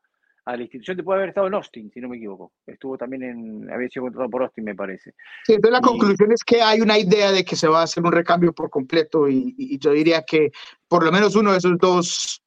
a 0.47 0.57
la 0.57 0.63
institución. 0.63 0.97
Te 0.97 1.03
puede 1.03 1.19
haber 1.19 1.29
estado 1.31 1.49
en 1.49 1.55
Austin, 1.55 1.91
si 1.93 2.01
no 2.01 2.09
me 2.09 2.17
equivoco. 2.17 2.53
Estuvo 2.67 2.97
también 2.97 3.23
en, 3.25 3.71
había 3.71 3.89
sido 3.89 4.05
contratado 4.05 4.31
por 4.31 4.43
Austin, 4.45 4.65
me 4.65 4.75
parece. 4.75 5.13
Sí, 5.45 5.55
entonces 5.55 5.73
la 5.73 5.87
conclusión 5.87 6.33
es 6.33 6.43
que 6.45 6.63
hay 6.63 6.81
una 6.81 6.99
idea 6.99 7.33
de 7.33 7.45
que 7.45 7.57
se 7.57 7.69
va 7.69 7.81
a 7.81 7.85
hacer 7.85 8.03
un 8.03 8.13
recambio 8.13 8.53
por 8.53 8.71
completo 8.71 9.29
y, 9.29 9.79
yo 9.79 9.91
diría 9.91 10.23
que 10.23 10.53
por 10.89 11.05
lo 11.05 11.13
menos 11.13 11.37
uno 11.37 11.53
de 11.53 11.59
esos 11.59 11.77
dos 11.79 12.43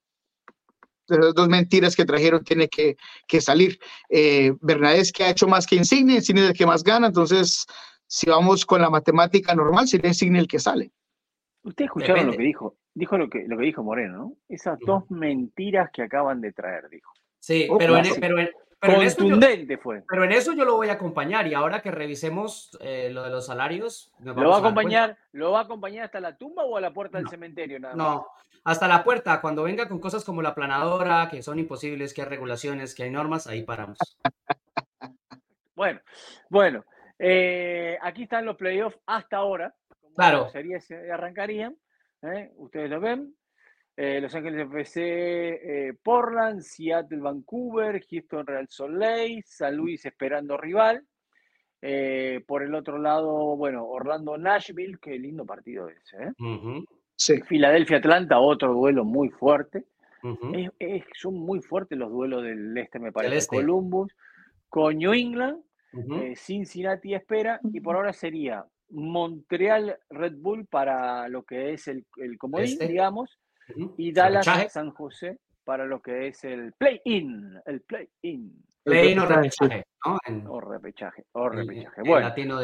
de 1.07 1.17
esas 1.17 1.33
dos 1.33 1.49
mentiras 1.49 1.95
que 1.95 2.05
trajeron 2.05 2.43
tiene 2.43 2.67
que, 2.67 2.95
que 3.27 3.41
salir. 3.41 3.79
Eh, 4.09 4.53
Bernadette 4.61 5.11
que 5.11 5.23
ha 5.23 5.31
hecho 5.31 5.47
más 5.47 5.65
que 5.65 5.75
Insigne, 5.75 6.15
Insigne 6.15 6.41
es 6.41 6.49
el 6.49 6.55
que 6.55 6.67
más 6.67 6.83
gana, 6.83 7.07
entonces 7.07 7.65
si 8.07 8.29
vamos 8.29 8.65
con 8.65 8.81
la 8.81 8.89
matemática 8.89 9.53
normal, 9.55 9.87
sería 9.87 10.09
Insigne 10.09 10.39
el 10.39 10.47
que 10.47 10.59
sale. 10.59 10.91
Ustedes 11.63 11.87
escucharon 11.87 12.27
lo 12.27 12.33
que 12.33 12.43
dijo, 12.43 12.77
dijo 12.93 13.17
lo 13.17 13.29
que, 13.29 13.45
lo 13.47 13.57
que 13.57 13.65
dijo 13.65 13.83
Moreno, 13.83 14.17
¿no? 14.17 14.33
Esas 14.47 14.79
dos 14.79 15.09
mentiras 15.09 15.89
que 15.91 16.03
acaban 16.03 16.41
de 16.41 16.53
traer, 16.53 16.89
dijo. 16.89 17.11
Sí, 17.49 17.67
pero, 17.79 17.97
en, 17.97 18.03
pero, 18.19 18.35
pero, 18.79 19.01
eso 19.01 19.23
yo, 19.27 19.39
fue. 19.81 20.03
Pero 20.07 20.23
en 20.23 20.31
eso 20.33 20.53
yo 20.53 20.65
lo 20.65 20.75
voy 20.75 20.89
a 20.89 20.93
acompañar 20.93 21.47
y 21.47 21.55
ahora 21.55 21.81
que 21.81 21.89
revisemos 21.89 22.77
eh, 22.79 23.09
lo 23.11 23.23
de 23.23 23.31
los 23.31 23.47
salarios. 23.47 24.13
¿Lo 24.19 24.35
va 24.35 24.57
a 24.57 24.59
acompañar, 24.59 25.17
¿Lo 25.31 25.53
va 25.53 25.61
a 25.61 25.63
acompañar 25.63 26.05
hasta 26.05 26.19
la 26.19 26.37
tumba 26.37 26.63
o 26.63 26.77
a 26.77 26.81
la 26.81 26.93
puerta 26.93 27.17
del 27.17 27.27
cementerio? 27.27 27.79
Nada 27.79 27.95
no, 27.95 28.27
hasta 28.63 28.87
la 28.87 29.03
puerta. 29.03 29.41
Cuando 29.41 29.63
venga 29.63 29.89
con 29.89 29.97
cosas 29.97 30.23
como 30.23 30.43
la 30.43 30.53
planadora, 30.53 31.27
que 31.27 31.41
son 31.41 31.57
imposibles, 31.57 32.13
que 32.13 32.21
hay 32.21 32.27
regulaciones, 32.27 32.93
que 32.93 33.01
hay 33.01 33.09
normas, 33.09 33.47
ahí 33.47 33.63
paramos. 33.63 33.97
bueno, 35.75 36.01
bueno. 36.49 36.85
Eh, 37.17 37.97
aquí 37.99 38.23
están 38.23 38.45
los 38.45 38.57
playoffs 38.57 38.99
hasta 39.07 39.37
ahora. 39.37 39.73
claro. 40.15 40.51
Series 40.51 40.87
arrancarían. 41.11 41.75
¿eh? 42.21 42.51
Ustedes 42.57 42.91
lo 42.91 42.99
ven. 42.99 43.33
Eh, 44.01 44.21
Los 44.21 44.33
Ángeles 44.33 44.65
FC, 44.65 45.01
eh, 45.01 45.93
Portland, 46.01 46.61
Seattle, 46.61 47.19
Vancouver, 47.19 48.01
Houston, 48.09 48.47
Real 48.47 48.65
Soleil, 48.69 49.43
San 49.45 49.75
Luis 49.75 50.05
esperando 50.05 50.55
rival. 50.55 51.03
Eh, 51.81 52.41
por 52.47 52.63
el 52.63 52.73
otro 52.75 52.97
lado, 52.97 53.57
bueno, 53.57 53.85
Orlando, 53.85 54.37
Nashville, 54.37 54.99
qué 55.01 55.19
lindo 55.19 55.45
partido 55.45 55.89
ese. 55.89 56.31
sí. 57.13 57.41
Filadelfia, 57.41 57.97
Atlanta, 57.97 58.39
otro 58.39 58.73
duelo 58.73 59.03
muy 59.03 59.31
fuerte. 59.31 59.83
son 61.15 61.33
muy 61.33 61.59
fuertes 61.61 61.97
los 61.97 62.09
duelos 62.09 62.41
del 62.43 62.77
este, 62.77 62.99
me 62.99 63.11
parece. 63.11 63.35
Este. 63.35 63.57
Columbus, 63.57 64.15
con 64.69 64.97
New 64.97 65.11
England, 65.11 65.61
Cincinnati 66.37 67.15
espera, 67.15 67.59
y 67.73 67.81
por 67.81 67.97
ahora 67.97 68.13
sería 68.13 68.63
Montreal 68.91 69.99
Red 70.09 70.35
Bull 70.37 70.67
para 70.67 71.27
lo 71.27 71.43
que 71.43 71.73
es 71.73 71.89
el, 71.89 72.05
el 72.15 72.37
comodín, 72.37 72.63
este. 72.67 72.87
digamos, 72.87 73.37
y 73.97 74.11
Dallas 74.11 74.45
San 74.71 74.91
José 74.91 75.39
para 75.63 75.85
lo 75.85 76.01
que 76.01 76.27
es 76.27 76.43
el 76.45 76.73
play-in, 76.73 77.61
el 77.65 77.81
play-in. 77.81 78.65
Play-in 78.83 79.19
o 79.19 79.25
repechaje, 79.27 79.85
O 80.47 80.59
repechaje, 80.59 81.25
o 81.33 81.49
repechaje. 81.49 82.01
bueno. 82.01 82.27
latino 82.27 82.59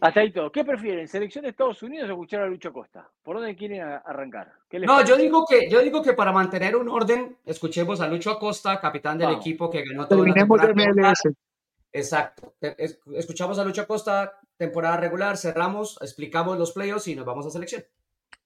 Hasta 0.00 0.20
ahí 0.20 0.32
todo. 0.32 0.52
¿Qué 0.52 0.64
prefieren? 0.64 1.08
¿Selección 1.08 1.42
de 1.42 1.50
Estados 1.50 1.82
Unidos 1.82 2.08
o 2.08 2.12
escuchar 2.12 2.42
a 2.42 2.46
Lucho 2.46 2.72
Costa? 2.72 3.10
¿Por 3.22 3.36
dónde 3.36 3.56
quieren 3.56 3.82
arrancar? 3.82 4.52
no, 4.70 5.04
yo 5.04 5.16
digo, 5.16 5.44
que, 5.44 5.68
yo 5.68 5.80
digo 5.80 6.02
que 6.02 6.12
para 6.12 6.30
mantener 6.30 6.76
un 6.76 6.88
orden, 6.88 7.36
escuchemos 7.44 8.00
a 8.00 8.06
Lucho 8.06 8.30
Acosta, 8.30 8.80
capitán 8.80 9.18
del 9.18 9.32
equipo 9.32 9.68
que 9.68 9.82
ganó 9.84 10.06
todo 10.06 10.24
el 10.24 10.32
MLS. 10.32 11.34
Exacto. 11.92 12.54
Escuchamos 12.60 13.58
a 13.58 13.64
Lucho 13.64 13.82
Acosta, 13.82 14.40
temporada 14.56 14.96
regular, 14.98 15.36
cerramos, 15.36 15.98
explicamos 16.00 16.58
los 16.58 16.72
playoffs 16.72 17.08
y 17.08 17.14
nos 17.16 17.24
vamos 17.24 17.46
a 17.46 17.50
selección. 17.50 17.84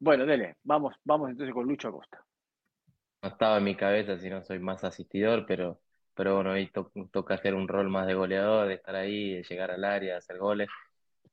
Bueno, 0.01 0.27
dele, 0.27 0.57
vamos, 0.65 0.95
vamos 1.05 1.31
entonces 1.31 1.55
con 1.55 1.67
Lucho 1.67 1.89
Acosta. 1.89 2.25
estaba 3.23 3.59
en 3.59 3.65
mi 3.65 3.77
cabeza, 3.77 4.19
sino 4.19 4.43
soy 4.45 4.59
más 4.59 4.85
asistidor, 4.85 5.45
pero, 5.47 5.81
pero 6.15 6.37
bueno, 6.37 6.53
ahí 6.53 6.71
toca 7.13 7.35
hacer 7.35 7.55
un 7.55 7.69
rol 7.69 7.89
más 7.89 8.07
de 8.07 8.15
goleador, 8.15 8.69
de 8.69 8.75
estar 8.75 8.95
ahí, 8.97 9.35
de 9.35 9.43
llegar 9.43 9.71
al 9.71 9.85
área, 9.85 10.13
de 10.13 10.19
hacer 10.19 10.39
goles. 10.39 10.69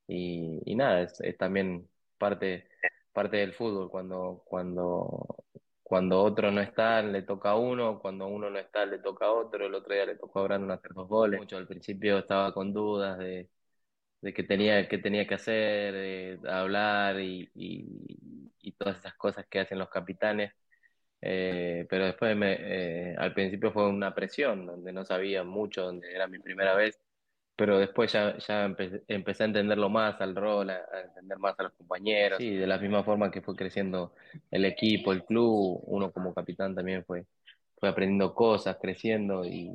Y, 0.08 0.60
y 0.64 0.74
nada, 0.76 1.02
es, 1.02 1.20
es, 1.20 1.36
también 1.38 1.88
parte, 2.18 2.68
parte 3.12 3.38
del 3.38 3.54
fútbol, 3.54 3.90
cuando, 3.90 4.42
cuando, 4.46 5.44
cuando 5.82 6.22
otro 6.22 6.50
no 6.50 6.60
está, 6.60 7.02
le 7.02 7.22
toca 7.22 7.50
a 7.50 7.56
uno, 7.56 7.98
cuando 8.00 8.26
uno 8.28 8.50
no 8.50 8.58
está, 8.58 8.86
le 8.86 8.98
toca 8.98 9.26
a 9.26 9.32
otro, 9.32 9.66
el 9.66 9.74
otro 9.74 9.94
día 9.94 10.06
le 10.06 10.16
tocó 10.16 10.40
a 10.40 10.44
Brandon 10.44 10.70
hacer 10.72 10.92
dos 10.94 11.08
goles. 11.08 11.40
Mucho 11.40 11.56
al 11.56 11.66
principio 11.66 12.18
estaba 12.18 12.52
con 12.52 12.72
dudas 12.72 13.18
de, 13.18 13.48
de 14.26 14.34
qué 14.34 14.42
tenía, 14.42 14.88
qué 14.88 14.98
tenía 14.98 15.26
que 15.26 15.34
hacer, 15.34 15.94
de, 15.94 16.40
hablar 16.50 17.20
y, 17.20 17.48
y, 17.54 17.86
y, 18.60 18.72
todas 18.72 18.98
esas 18.98 19.14
cosas 19.14 19.46
que 19.48 19.60
hacen 19.60 19.78
los 19.78 19.88
capitanes. 19.88 20.52
Eh, 21.22 21.86
pero 21.88 22.06
después 22.06 22.36
me, 22.36 22.56
eh, 22.58 23.16
al 23.18 23.32
principio 23.34 23.72
fue 23.72 23.88
una 23.88 24.14
presión, 24.14 24.66
donde 24.66 24.92
no 24.92 25.04
sabía 25.04 25.44
mucho, 25.44 25.82
donde 25.82 26.12
era 26.12 26.26
mi 26.26 26.40
primera 26.40 26.74
vez, 26.74 27.00
pero 27.56 27.78
después 27.78 28.12
ya, 28.12 28.36
ya 28.38 28.64
empecé, 28.64 29.02
empecé 29.08 29.44
a 29.44 29.46
entenderlo 29.46 29.88
más 29.90 30.20
al 30.20 30.34
rol, 30.36 30.70
a, 30.70 30.74
a, 30.92 31.00
entender 31.02 31.38
más 31.38 31.58
a 31.58 31.64
los 31.64 31.72
compañeros, 31.74 32.40
y 32.40 32.56
de 32.56 32.66
la 32.66 32.78
misma 32.78 33.04
forma 33.04 33.30
que 33.30 33.42
fue 33.42 33.54
creciendo 33.56 34.14
el 34.50 34.64
equipo, 34.64 35.12
el 35.12 35.24
club, 35.24 35.80
uno 35.84 36.12
como 36.12 36.34
capitán 36.34 36.74
también 36.74 37.04
fue, 37.04 37.26
fue 37.78 37.88
aprendiendo 37.88 38.34
cosas, 38.34 38.76
creciendo 38.80 39.44
y, 39.44 39.70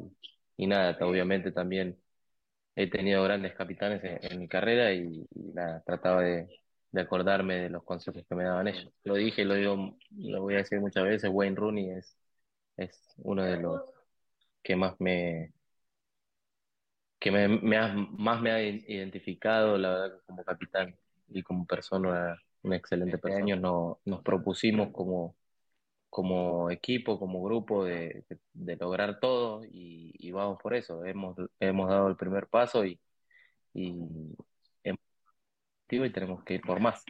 y 0.57 0.67
nada, 0.67 0.97
obviamente 1.05 1.51
también 1.51 1.97
he 2.75 2.89
tenido 2.89 3.23
grandes 3.23 3.53
capitanes 3.55 4.03
en, 4.03 4.19
en 4.21 4.39
mi 4.39 4.47
carrera 4.47 4.93
y, 4.93 5.27
y 5.35 5.51
nada, 5.53 5.81
trataba 5.85 6.21
de, 6.21 6.47
de 6.91 7.01
acordarme 7.01 7.55
de 7.55 7.69
los 7.69 7.83
consejos 7.83 8.25
que 8.27 8.35
me 8.35 8.43
daban 8.43 8.67
ellos. 8.67 8.91
Lo 9.03 9.15
dije, 9.15 9.45
lo 9.45 9.55
digo, 9.55 9.97
lo 10.11 10.41
voy 10.41 10.55
a 10.55 10.57
decir 10.57 10.79
muchas 10.79 11.03
veces, 11.03 11.29
Wayne 11.33 11.55
Rooney 11.55 11.89
es, 11.91 12.17
es 12.77 13.13
uno 13.17 13.43
de 13.43 13.57
los 13.57 13.81
que 14.63 14.75
más 14.75 14.99
me 14.99 15.53
que 17.19 17.31
me, 17.31 17.47
me 17.47 17.77
ha, 17.77 17.93
más 17.93 18.41
me 18.41 18.51
ha 18.51 18.61
identificado, 18.63 19.77
la 19.77 19.89
verdad, 19.91 20.19
como 20.25 20.43
capitán 20.43 20.95
y 21.29 21.43
como 21.43 21.65
persona, 21.67 22.35
una 22.63 22.75
excelente 22.75 23.17
persona. 23.19 23.39
Este 23.39 23.53
año 23.53 23.61
no, 23.61 23.99
nos 24.05 24.23
propusimos 24.23 24.91
como, 24.91 25.35
como 26.11 26.69
equipo, 26.69 27.17
como 27.17 27.41
grupo, 27.41 27.85
de, 27.85 28.25
de, 28.27 28.37
de 28.53 28.75
lograr 28.75 29.19
todo 29.21 29.63
y, 29.63 30.13
y, 30.19 30.31
vamos 30.31 30.59
por 30.61 30.75
eso. 30.75 31.05
Hemos, 31.05 31.37
hemos 31.57 31.89
dado 31.89 32.09
el 32.09 32.17
primer 32.17 32.47
paso 32.47 32.85
y, 32.85 32.99
y, 33.73 33.95
y 35.89 36.09
tenemos 36.11 36.43
que 36.43 36.55
ir 36.55 36.61
por 36.61 36.81
más. 36.81 37.03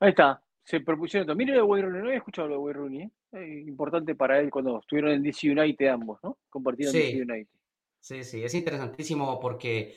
Ahí 0.00 0.10
está, 0.10 0.42
se 0.64 0.80
propusieron. 0.80 1.36
Mire 1.36 1.52
lo 1.52 1.58
de 1.58 1.64
Wayne 1.64 1.86
Rooney, 1.86 2.00
no 2.00 2.06
había 2.06 2.18
escuchado 2.18 2.48
lo 2.48 2.54
de 2.54 2.60
Wayne 2.60 2.78
Rooney, 2.78 3.02
¿eh? 3.02 3.10
Eh, 3.32 3.64
importante 3.66 4.14
para 4.14 4.40
él 4.40 4.50
cuando 4.50 4.78
estuvieron 4.78 5.12
en 5.12 5.22
DC 5.22 5.50
United 5.50 5.88
ambos, 5.88 6.18
¿no? 6.22 6.38
Compartieron 6.48 6.92
sí. 6.94 6.98
DC 7.00 7.22
United. 7.22 7.52
Sí, 8.00 8.24
sí, 8.24 8.42
es 8.42 8.54
interesantísimo 8.54 9.38
porque 9.38 9.94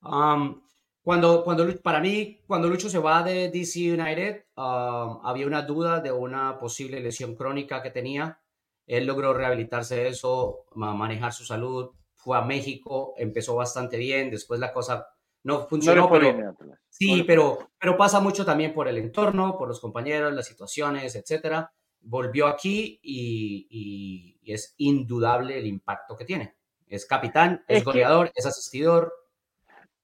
um, 0.00 0.62
cuando, 1.02 1.42
cuando, 1.42 1.66
para 1.82 2.00
mí, 2.00 2.40
cuando 2.46 2.68
Lucho 2.68 2.88
se 2.88 2.98
va 2.98 3.24
de 3.24 3.50
DC 3.50 3.92
United, 3.92 4.44
um, 4.56 5.18
había 5.24 5.46
una 5.46 5.62
duda 5.62 6.00
de 6.00 6.12
una 6.12 6.58
posible 6.58 7.00
lesión 7.00 7.34
crónica 7.34 7.82
que 7.82 7.90
tenía. 7.90 8.40
Él 8.86 9.06
logró 9.06 9.34
rehabilitarse 9.34 9.96
de 9.96 10.08
eso, 10.08 10.66
manejar 10.74 11.32
su 11.32 11.44
salud, 11.44 11.90
fue 12.14 12.38
a 12.38 12.42
México, 12.42 13.14
empezó 13.16 13.56
bastante 13.56 13.96
bien, 13.96 14.30
después 14.30 14.60
la 14.60 14.72
cosa 14.72 15.06
no 15.42 15.66
funcionó, 15.66 16.02
no 16.02 16.10
pero 16.10 16.54
sí, 16.88 17.20
no 17.20 17.26
pero, 17.26 17.70
pero 17.78 17.96
pasa 17.96 18.20
mucho 18.20 18.44
también 18.44 18.72
por 18.72 18.86
el 18.86 18.96
entorno, 18.96 19.58
por 19.58 19.66
los 19.66 19.80
compañeros, 19.80 20.32
las 20.32 20.46
situaciones, 20.46 21.16
etcétera. 21.16 21.72
Volvió 22.00 22.46
aquí 22.46 23.00
y, 23.02 23.66
y, 23.70 24.38
y, 24.42 24.52
es 24.52 24.74
indudable 24.76 25.58
el 25.58 25.66
impacto 25.66 26.16
que 26.16 26.24
tiene. 26.24 26.56
Es 26.86 27.06
capitán, 27.06 27.64
es, 27.66 27.78
es 27.78 27.84
goleador, 27.84 28.26
que, 28.26 28.34
es 28.36 28.46
asistidor. 28.46 29.12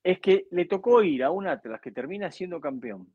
Es 0.09 0.21
que 0.21 0.47
le 0.53 0.65
tocó 0.65 1.03
ir 1.03 1.23
a 1.23 1.31
un 1.31 1.47
Atlas 1.47 1.83
que 1.83 1.93
termina 1.93 2.31
siendo 2.31 2.63
campeón, 2.63 3.13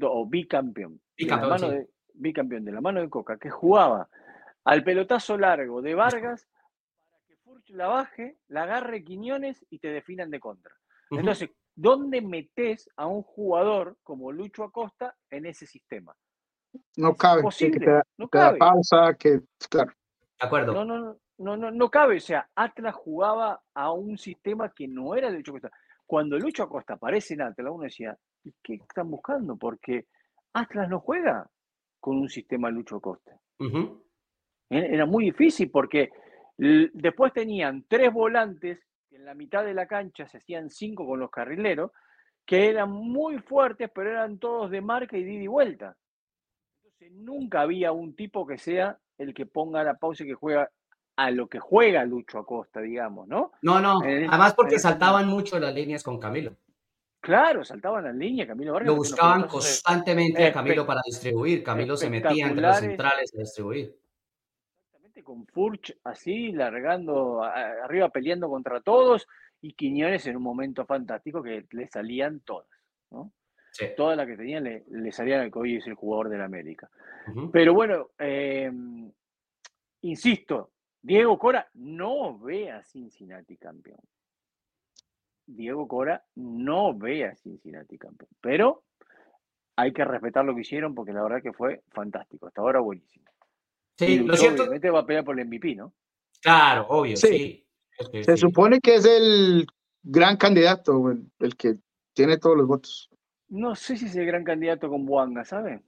o 0.00 0.26
bicampeón. 0.26 0.98
Bicampeón, 1.14 1.60
de, 1.60 1.66
sí. 1.66 1.74
de 1.74 1.88
bicampeón, 2.14 2.64
de 2.64 2.72
la 2.72 2.80
mano 2.80 3.02
de 3.02 3.10
Coca, 3.10 3.36
que 3.36 3.50
jugaba 3.50 4.08
al 4.64 4.82
pelotazo 4.82 5.36
largo 5.36 5.82
de 5.82 5.94
Vargas 5.94 6.48
para 7.12 7.24
que 7.26 7.36
Furch 7.36 7.68
la 7.72 7.88
baje, 7.88 8.38
la 8.48 8.62
agarre 8.62 9.04
Quiñones 9.04 9.66
y 9.68 9.80
te 9.80 9.88
definan 9.88 10.30
de 10.30 10.40
contra. 10.40 10.74
Entonces, 11.10 11.50
¿dónde 11.74 12.22
metes 12.22 12.88
a 12.96 13.06
un 13.06 13.22
jugador 13.22 13.98
como 14.02 14.32
Lucho 14.32 14.64
Acosta 14.64 15.14
en 15.28 15.44
ese 15.44 15.66
sistema? 15.66 16.16
No 16.96 17.16
cabe. 17.16 17.42
Posible, 17.42 17.80
que 17.80 17.84
te 17.84 17.90
da, 17.90 18.02
no 18.16 18.28
te 18.28 18.38
cabe. 18.38 18.58
da 18.58 18.66
pausa, 18.66 19.14
que, 19.18 19.40
claro. 19.68 19.92
De 20.40 20.46
acuerdo. 20.46 20.72
No, 20.72 20.86
no, 20.86 21.20
no, 21.36 21.56
no, 21.58 21.70
no 21.70 21.90
cabe. 21.90 22.16
O 22.16 22.20
sea, 22.20 22.48
Atlas 22.54 22.94
jugaba 22.94 23.62
a 23.74 23.92
un 23.92 24.16
sistema 24.16 24.72
que 24.72 24.88
no 24.88 25.14
era 25.14 25.30
de 25.30 25.36
Lucho 25.36 25.50
Acosta. 25.50 25.70
Cuando 26.10 26.36
Lucho 26.40 26.64
Acosta 26.64 26.94
aparece 26.94 27.34
en 27.34 27.42
Atlas, 27.42 27.72
uno 27.72 27.84
decía, 27.84 28.18
¿y 28.42 28.52
qué 28.60 28.74
están 28.74 29.08
buscando? 29.08 29.56
Porque 29.56 30.06
Atlas 30.54 30.88
no 30.88 30.98
juega 30.98 31.48
con 32.00 32.18
un 32.18 32.28
sistema 32.28 32.68
Lucho 32.68 32.96
Acosta. 32.96 33.38
Uh 33.60 33.66
-huh. 33.66 34.02
Era 34.70 35.06
muy 35.06 35.26
difícil 35.26 35.70
porque 35.70 36.10
después 36.56 37.32
tenían 37.32 37.84
tres 37.86 38.12
volantes 38.12 38.80
en 39.12 39.24
la 39.24 39.34
mitad 39.34 39.64
de 39.64 39.72
la 39.72 39.86
cancha 39.86 40.26
se 40.26 40.38
hacían 40.38 40.68
cinco 40.68 41.06
con 41.06 41.20
los 41.20 41.30
carrileros, 41.30 41.92
que 42.44 42.68
eran 42.68 42.90
muy 42.90 43.38
fuertes, 43.38 43.88
pero 43.94 44.10
eran 44.10 44.40
todos 44.40 44.68
de 44.68 44.80
marca 44.80 45.16
y 45.16 45.22
de 45.22 45.34
ida 45.34 45.42
y 45.44 45.46
vuelta. 45.46 45.96
Entonces 46.82 47.12
nunca 47.12 47.60
había 47.60 47.92
un 47.92 48.16
tipo 48.16 48.44
que 48.44 48.58
sea 48.58 48.98
el 49.16 49.32
que 49.32 49.46
ponga 49.46 49.84
la 49.84 49.94
pausa 49.94 50.24
y 50.24 50.26
que 50.26 50.34
juega 50.34 50.68
a 51.16 51.30
lo 51.30 51.48
que 51.48 51.58
juega 51.58 52.04
Lucho 52.04 52.38
Acosta, 52.38 52.80
digamos, 52.80 53.28
¿no? 53.28 53.52
No, 53.62 53.80
no, 53.80 54.02
el, 54.02 54.28
además 54.28 54.54
porque 54.54 54.76
el, 54.76 54.80
saltaban 54.80 55.28
mucho 55.28 55.58
las 55.58 55.74
líneas 55.74 56.02
con 56.02 56.18
Camilo. 56.18 56.56
Claro, 57.20 57.64
saltaban 57.64 58.04
las 58.04 58.14
líneas, 58.14 58.48
Camilo 58.48 58.72
Vargas. 58.72 58.88
Lo 58.88 58.96
buscaban 58.96 59.46
constantemente 59.46 60.46
a 60.46 60.52
Camilo 60.52 60.86
para 60.86 61.02
distribuir, 61.04 61.62
Camilo 61.62 61.96
se 61.96 62.08
metía 62.08 62.46
entre 62.46 62.62
los 62.62 62.76
centrales 62.78 63.34
a 63.34 63.38
distribuir 63.38 64.00
con 65.30 65.46
Furch 65.46 65.96
así, 66.02 66.50
largando 66.50 67.44
arriba, 67.44 68.08
peleando 68.08 68.48
contra 68.48 68.80
todos, 68.80 69.28
y 69.60 69.74
Quiñones 69.74 70.26
en 70.26 70.36
un 70.36 70.42
momento 70.42 70.84
fantástico 70.86 71.40
que 71.40 71.66
le 71.70 71.86
salían 71.86 72.40
todas, 72.40 72.66
¿no? 73.10 73.32
Sí. 73.70 73.86
Todas 73.96 74.16
las 74.16 74.26
que 74.26 74.36
tenían 74.36 74.64
le, 74.64 74.84
le 74.90 75.12
salían 75.12 75.40
al 75.40 75.52
hoy 75.54 75.76
es 75.76 75.86
el 75.86 75.94
jugador 75.94 76.30
del 76.30 76.42
América. 76.42 76.90
Uh 77.28 77.30
-huh. 77.30 77.50
Pero 77.52 77.72
bueno, 77.72 78.10
eh, 78.18 78.72
insisto, 80.00 80.72
Diego 81.02 81.38
Cora 81.38 81.68
no 81.74 82.38
ve 82.38 82.70
a 82.70 82.82
Cincinnati 82.82 83.56
campeón. 83.56 84.00
Diego 85.46 85.88
Cora 85.88 86.24
no 86.36 86.96
ve 86.96 87.24
a 87.24 87.34
Cincinnati 87.34 87.98
campeón. 87.98 88.30
Pero 88.40 88.84
hay 89.76 89.92
que 89.92 90.04
respetar 90.04 90.44
lo 90.44 90.54
que 90.54 90.60
hicieron 90.60 90.94
porque 90.94 91.12
la 91.12 91.22
verdad 91.22 91.42
que 91.42 91.52
fue 91.52 91.82
fantástico. 91.90 92.46
Hasta 92.46 92.60
ahora 92.60 92.80
buenísimo. 92.80 93.24
Sí, 93.96 94.18
Lucho, 94.18 94.32
lo 94.32 94.36
cierto. 94.36 94.62
Obviamente 94.62 94.90
va 94.90 95.00
a 95.00 95.06
pelear 95.06 95.24
por 95.24 95.38
el 95.38 95.46
MVP, 95.46 95.74
¿no? 95.74 95.94
Claro, 96.40 96.86
obvio, 96.88 97.16
sí. 97.16 97.66
Se 98.12 98.24
sí. 98.24 98.36
supone 98.36 98.80
que 98.80 98.94
es 98.94 99.04
el 99.04 99.66
gran 100.02 100.36
candidato, 100.36 101.10
el, 101.10 101.30
el, 101.38 101.56
que 101.56 101.76
tiene 102.14 102.38
todos 102.38 102.56
los 102.56 102.66
votos. 102.66 103.10
No 103.48 103.74
sé 103.74 103.96
si 103.96 104.06
es 104.06 104.16
el 104.16 104.26
gran 104.26 104.44
candidato 104.44 104.88
con 104.88 105.04
Buanga, 105.04 105.44
¿sabe? 105.44 105.82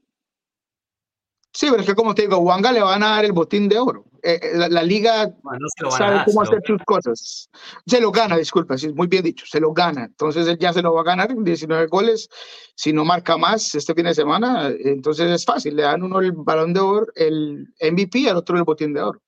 Sí, 1.53 1.67
pero 1.71 1.83
es 1.83 1.87
que 1.87 1.95
como 1.95 2.15
te 2.15 2.23
digo, 2.23 2.41
Buanga 2.41 2.73
le 2.73 2.83
van 2.83 3.03
a 3.03 3.11
dar 3.11 3.25
el 3.27 3.33
botín 3.33 3.69
de 3.69 3.79
oro. 3.79 4.07
Eh, 4.23 4.53
la, 4.55 4.69
la, 4.69 4.83
liga 4.83 5.27
bueno, 5.43 5.67
no 5.83 5.91
sabe 5.91 6.15
dar, 6.15 6.25
cómo 6.25 6.43
hacer 6.43 6.63
sus 6.65 6.83
cosas. 6.85 7.51
Se 7.85 8.01
lo 8.01 8.11
gana, 8.11 8.37
disculpa, 8.37 8.79
sí, 8.79 8.91
muy 8.93 9.09
bien 9.09 9.25
dicho, 9.25 9.45
se 9.47 9.61
lo 9.61 9.73
gana. 9.73 10.05
Entonces 10.05 10.47
él 10.47 10.59
ya 10.59 10.73
se 10.73 10.81
lo 10.81 10.95
va 10.95 11.03
a 11.03 11.05
ganar 11.05 11.31
en 11.31 11.45
19 11.45 11.89
goles. 11.89 12.29
Si 12.75 12.93
no 12.93 13.05
marca 13.05 13.37
más 13.37 13.75
este 13.75 13.95
fin 13.95 14.05
de 14.05 14.15
semana, 14.15 14.69
entonces 14.69 15.31
es 15.31 15.45
fácil. 15.45 15.77
Le 15.77 15.83
dan 15.83 16.03
uno 16.03 16.21
el 16.21 16.33
balón 16.33 16.73
de 16.73 16.81
oro, 16.81 17.07
el 17.17 17.69
MVP, 17.81 18.21
y 18.21 18.29
al 18.29 18.37
otro 18.37 18.57
el 18.57 18.65
botín 18.65 18.95
de 18.95 19.03
oro. 19.03 19.21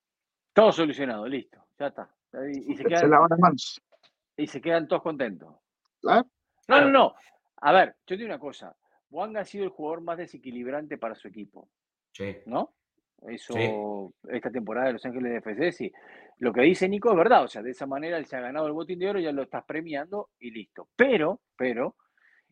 Todo 0.53 0.71
solucionado, 0.71 1.27
listo, 1.27 1.59
ya 1.77 1.87
está. 1.87 2.09
Y, 2.51 2.71
y 2.71 2.75
se, 2.75 2.85
quedan, 2.85 3.01
se 3.01 3.07
lavan 3.07 3.27
las 3.29 3.39
manos. 3.39 3.81
Y 4.37 4.47
se 4.47 4.61
quedan 4.61 4.87
todos 4.87 5.03
contentos. 5.03 5.53
¿Claro? 6.01 6.25
No, 6.67 6.81
no, 6.81 6.89
no. 6.89 7.15
A 7.57 7.71
ver, 7.71 7.95
yo 8.07 8.15
te 8.15 8.17
digo 8.17 8.27
una 8.27 8.39
cosa. 8.39 8.75
Buanga 9.09 9.41
ha 9.41 9.45
sido 9.45 9.65
el 9.65 9.69
jugador 9.69 10.01
más 10.01 10.17
desequilibrante 10.17 10.97
para 10.97 11.15
su 11.15 11.27
equipo. 11.27 11.69
Sí. 12.15 12.37
¿No? 12.45 12.73
Eso, 13.27 13.53
sí. 13.53 14.29
esta 14.29 14.49
temporada 14.49 14.87
de 14.87 14.93
Los 14.93 15.05
Ángeles 15.05 15.31
de 15.31 15.37
FC, 15.39 15.71
sí. 15.71 15.91
Lo 16.37 16.53
que 16.53 16.61
dice 16.61 16.87
Nico 16.87 17.11
es 17.11 17.17
verdad, 17.17 17.43
o 17.43 17.47
sea, 17.47 17.61
de 17.61 17.71
esa 17.71 17.85
manera 17.85 18.17
él 18.17 18.25
se 18.25 18.37
ha 18.37 18.41
ganado 18.41 18.67
el 18.67 18.73
botín 18.73 18.99
de 18.99 19.09
oro, 19.09 19.19
ya 19.19 19.31
lo 19.31 19.43
estás 19.43 19.65
premiando 19.65 20.29
y 20.39 20.51
listo. 20.51 20.87
Pero, 20.95 21.41
pero, 21.57 21.95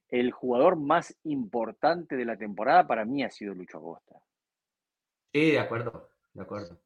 el 0.10 0.32
jugador 0.32 0.76
más 0.76 1.18
importante 1.24 2.16
de 2.16 2.26
la 2.26 2.38
temporada 2.38 2.86
para 2.86 3.06
mí 3.06 3.24
ha 3.24 3.30
sido 3.30 3.54
Lucho 3.54 3.78
Acosta. 3.78 4.16
Sí, 5.32 5.52
de 5.52 5.60
acuerdo, 5.60 6.10
de 6.34 6.42
acuerdo. 6.42 6.80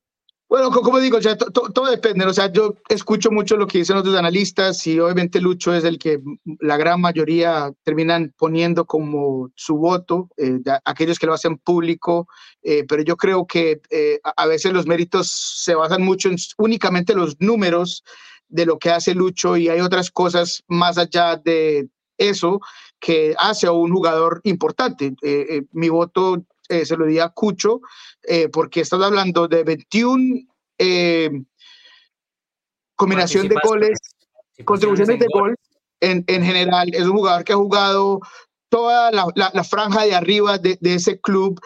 Bueno, 0.49 0.71
como 0.71 0.99
digo, 0.99 1.19
ya 1.19 1.36
todo 1.36 1.91
depende. 1.91 2.25
O 2.25 2.33
sea, 2.33 2.49
yo 2.51 2.75
escucho 2.88 3.31
mucho 3.31 3.57
lo 3.57 3.67
que 3.67 3.79
dicen 3.79 3.97
otros 3.97 4.15
analistas 4.15 4.88
y 4.88 4.97
obviamente 4.97 5.41
Lucho 5.41 5.73
es 5.73 5.83
el 5.83 5.99
que 5.99 6.21
la 6.62 6.77
gran 6.77 7.01
mayoría 7.01 7.73
terminan 7.83 8.33
poniendo 8.38 8.86
como 8.86 9.51
su 9.55 9.75
voto, 9.75 10.29
eh, 10.38 10.60
aquellos 10.86 11.19
que 11.19 11.25
lo 11.25 11.33
hacen 11.33 11.57
público, 11.57 12.29
eh, 12.63 12.86
pero 12.88 13.03
yo 13.03 13.17
creo 13.17 13.45
que 13.45 13.81
eh, 13.89 14.21
a 14.23 14.45
veces 14.45 14.71
los 14.71 14.88
méritos 14.88 15.29
se 15.29 15.75
basan 15.75 16.01
mucho 16.01 16.29
en 16.29 16.38
únicamente 16.57 17.13
los 17.13 17.36
números 17.41 18.05
de 18.47 18.65
lo 18.65 18.79
que 18.79 18.91
hace 18.91 19.13
Lucho 19.13 19.57
y 19.57 19.67
hay 19.67 19.81
otras 19.81 20.10
cosas 20.12 20.63
más 20.67 20.97
allá 20.97 21.36
de 21.36 21.89
eso 22.17 22.62
que 23.01 23.36
hace 23.38 23.67
a 23.67 23.73
un 23.73 23.91
jugador 23.91 24.39
importante. 24.45 25.13
mi 25.73 25.89
voto 25.89 26.45
eh, 26.69 26.86
se 26.86 26.97
lo 26.97 27.06
di 27.06 27.19
a 27.19 27.30
Cucho, 27.30 27.82
eh, 28.23 28.49
porque 28.49 28.82
estás 28.82 29.01
hablando 29.01 29.47
de 29.47 29.63
21 29.63 30.41
eh, 30.77 31.30
combinación 32.95 33.47
de 33.47 33.56
goles, 33.63 33.99
contribuciones 34.65 35.19
de 35.19 35.27
gol 35.32 35.56
en, 35.99 36.23
en, 36.27 36.43
general. 36.43 36.89
Es 36.93 37.03
un 37.03 37.13
jugador 37.13 37.43
que 37.43 37.53
ha 37.53 37.58
jugado 37.58 38.19
toda 38.69 39.12
la, 39.12 39.27
la, 39.36 39.63
franja 39.63 40.03
de 40.03 40.15
arriba 40.15 40.58
de, 40.58 40.77
de 40.82 40.95
ese 40.95 41.19
club, 41.21 41.60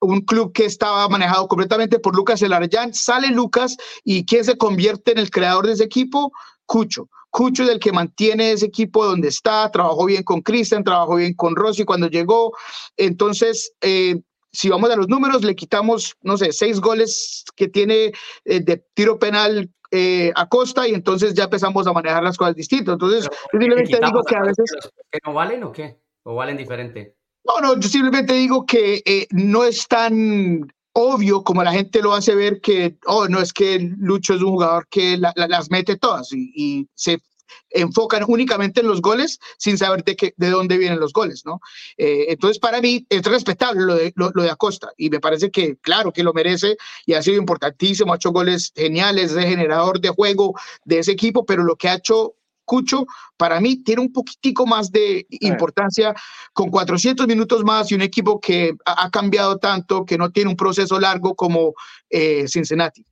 un 0.00 0.20
club 0.20 0.52
que 0.52 0.66
estaba 0.66 1.08
manejado 1.08 1.48
completamente 1.48 1.98
por 1.98 2.14
Lucas 2.14 2.42
Elarayán. 2.42 2.94
Sale 2.94 3.28
Lucas 3.28 3.76
y 4.04 4.24
¿quién 4.24 4.44
se 4.44 4.56
convierte 4.56 5.12
en 5.12 5.18
el 5.18 5.30
creador 5.30 5.66
de 5.66 5.72
ese 5.72 5.84
equipo? 5.84 6.32
Cucho. 6.64 7.08
Cucho 7.32 7.62
es 7.62 7.70
el 7.70 7.80
que 7.80 7.92
mantiene 7.92 8.52
ese 8.52 8.66
equipo 8.66 9.06
donde 9.06 9.28
está, 9.28 9.70
trabajó 9.70 10.04
bien 10.04 10.22
con 10.22 10.42
Cristian, 10.42 10.84
trabajó 10.84 11.16
bien 11.16 11.32
con 11.32 11.56
Rossi 11.56 11.84
cuando 11.84 12.08
llegó. 12.08 12.52
Entonces, 12.98 13.72
eh, 13.80 14.20
si 14.52 14.68
vamos 14.68 14.90
a 14.90 14.96
los 14.96 15.08
números, 15.08 15.42
le 15.42 15.56
quitamos, 15.56 16.14
no 16.22 16.36
sé, 16.36 16.52
seis 16.52 16.78
goles 16.78 17.44
que 17.56 17.68
tiene 17.68 18.12
eh, 18.44 18.60
de 18.60 18.84
tiro 18.92 19.18
penal 19.18 19.70
eh, 19.90 20.30
a 20.34 20.46
costa 20.46 20.86
y 20.86 20.92
entonces 20.92 21.32
ya 21.32 21.44
empezamos 21.44 21.86
a 21.86 21.94
manejar 21.94 22.22
las 22.22 22.36
cosas 22.36 22.54
distintas. 22.54 22.92
Entonces, 22.92 23.30
simplemente 23.50 23.98
digo 23.98 24.22
que 24.24 24.36
a 24.36 24.42
veces... 24.42 24.70
¿Que 25.10 25.18
no 25.24 25.32
valen 25.32 25.64
o 25.64 25.72
qué? 25.72 25.96
¿O 26.24 26.34
valen 26.34 26.58
diferente? 26.58 27.16
No, 27.44 27.62
no, 27.62 27.80
yo 27.80 27.88
simplemente 27.88 28.34
digo 28.34 28.66
que 28.66 29.26
no 29.30 29.64
es 29.64 29.88
tan 29.88 30.70
obvio 30.92 31.42
como 31.42 31.62
la 31.62 31.72
gente 31.72 32.02
lo 32.02 32.14
hace 32.14 32.34
ver 32.34 32.60
que, 32.60 32.96
oh, 33.06 33.28
no 33.28 33.40
es 33.40 33.52
que 33.52 33.78
Lucho 33.98 34.34
es 34.34 34.42
un 34.42 34.50
jugador 34.50 34.86
que 34.88 35.16
las 35.16 35.70
mete 35.70 35.96
todas 35.96 36.32
y, 36.32 36.88
se 36.94 37.20
enfocan 37.68 38.24
únicamente 38.26 38.80
en 38.80 38.86
los 38.86 39.02
goles 39.02 39.38
sin 39.58 39.76
saber 39.76 40.04
de, 40.04 40.16
qué, 40.16 40.34
de 40.36 40.50
dónde 40.50 40.78
vienen 40.78 41.00
los 41.00 41.12
goles, 41.12 41.42
¿no? 41.44 41.60
Eh, 41.98 42.26
entonces, 42.28 42.58
para 42.58 42.80
mí 42.80 43.06
es 43.10 43.22
respetable 43.24 43.82
lo 43.82 43.94
de, 43.94 44.12
lo, 44.16 44.30
de 44.30 44.50
Acosta 44.50 44.90
y 44.96 45.10
me 45.10 45.20
parece 45.20 45.50
que, 45.50 45.76
claro, 45.76 46.12
que 46.12 46.22
lo 46.22 46.32
merece 46.32 46.76
y 47.04 47.14
ha 47.14 47.22
sido 47.22 47.38
importantísimo, 47.38 48.12
ha 48.12 48.16
hecho 48.16 48.30
goles 48.30 48.72
geniales, 48.74 49.34
de 49.34 49.42
generador 49.42 50.00
de 50.00 50.10
juego 50.10 50.54
de 50.84 51.00
ese 51.00 51.12
equipo, 51.12 51.44
pero 51.44 51.62
lo 51.62 51.76
que 51.76 51.88
ha 51.88 51.94
hecho 51.94 52.34
Cucho, 52.64 53.06
para 53.36 53.60
mí 53.60 53.82
tiene 53.82 54.02
un 54.02 54.12
poquitico 54.12 54.66
más 54.66 54.90
de 54.90 55.26
importancia 55.28 56.14
con 56.52 56.70
400 56.70 57.26
minutos 57.26 57.64
más 57.64 57.90
y 57.90 57.94
un 57.94 58.02
equipo 58.02 58.40
que 58.40 58.74
ha, 58.84 59.10
cambiado 59.10 59.58
tanto, 59.58 60.04
que 60.04 60.16
no 60.16 60.30
tiene 60.30 60.50
un 60.50 60.56
proceso 60.56 60.98
largo 61.00 61.34
como 61.34 61.74
eh, 62.08 62.46
Cincinnati. 62.48 63.04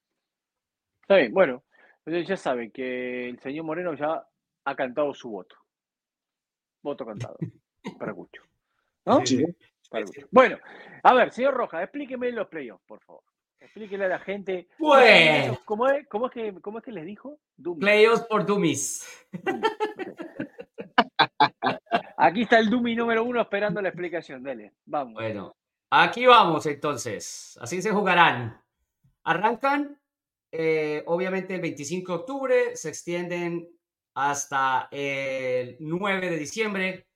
Está 1.03 1.17
bien, 1.17 1.33
bueno, 1.33 1.65
ya 2.07 2.37
saben 2.37 2.71
que 2.71 3.29
el 3.29 3.41
señor 3.41 3.65
Moreno 3.65 3.95
ya 3.95 4.25
ha 4.65 4.77
cantado 4.77 5.13
su 5.15 5.31
voto. 5.31 5.57
Voto 6.83 7.05
cantado 7.05 7.37
para 7.99 8.15
Cucho. 8.15 8.43
¿No? 9.05 9.25
Sí. 9.27 9.45
Bueno, 10.31 10.59
a 11.03 11.15
ver, 11.15 11.33
señor 11.33 11.55
Rojas, 11.55 11.83
explíqueme 11.83 12.31
los 12.31 12.49
playoffs, 12.49 12.85
por 12.87 13.01
favor. 13.03 13.25
Explíquele 13.61 14.07
a 14.07 14.09
la 14.09 14.19
gente. 14.19 14.69
Bueno. 14.79 15.59
¿Cómo 15.67 15.87
es, 15.89 16.07
cómo 16.09 16.27
es, 16.27 16.33
que, 16.33 16.55
cómo 16.61 16.79
es 16.79 16.85
que 16.85 16.93
les 16.93 17.05
dijo? 17.05 17.39
Playoffs 17.79 18.25
por 18.27 18.47
Dummies. 18.47 19.07
Aquí 22.17 22.43
está 22.43 22.59
el 22.59 22.69
Dummy 22.69 22.95
número 22.95 23.25
uno 23.25 23.41
esperando 23.41 23.81
la 23.81 23.89
explicación. 23.89 24.43
Dele, 24.43 24.75
vamos. 24.85 25.15
Bueno, 25.15 25.57
aquí 25.91 26.27
vamos 26.27 26.67
entonces. 26.67 27.59
Así 27.61 27.81
se 27.81 27.93
jugarán. 27.93 28.63
Arrancan, 29.25 29.99
eh, 30.53 31.03
obviamente, 31.07 31.55
el 31.55 31.63
25 31.63 32.13
de 32.13 32.19
octubre, 32.19 32.77
se 32.77 32.91
extienden 32.91 33.71
hasta 34.15 34.89
el 34.91 35.77
9 35.81 36.31
de 36.31 36.37
diciembre. 36.37 37.07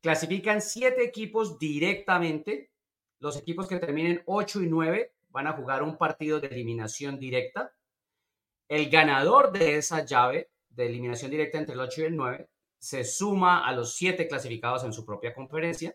Clasifican 0.00 0.62
siete 0.62 1.04
equipos 1.04 1.58
directamente. 1.58 2.70
Los 3.18 3.36
equipos 3.36 3.68
que 3.68 3.78
terminen 3.78 4.22
8 4.24 4.62
y 4.62 4.66
9 4.68 5.12
van 5.30 5.46
a 5.46 5.52
jugar 5.52 5.82
un 5.82 5.96
partido 5.96 6.40
de 6.40 6.48
eliminación 6.48 7.18
directa. 7.18 7.72
El 8.68 8.90
ganador 8.90 9.52
de 9.52 9.76
esa 9.76 10.04
llave 10.04 10.50
de 10.68 10.86
eliminación 10.86 11.30
directa 11.30 11.58
entre 11.58 11.74
el 11.74 11.80
8 11.80 12.02
y 12.02 12.04
el 12.04 12.16
9 12.16 12.48
se 12.78 13.04
suma 13.04 13.66
a 13.66 13.72
los 13.72 13.94
7 13.94 14.26
clasificados 14.28 14.84
en 14.84 14.92
su 14.92 15.04
propia 15.04 15.34
conferencia. 15.34 15.94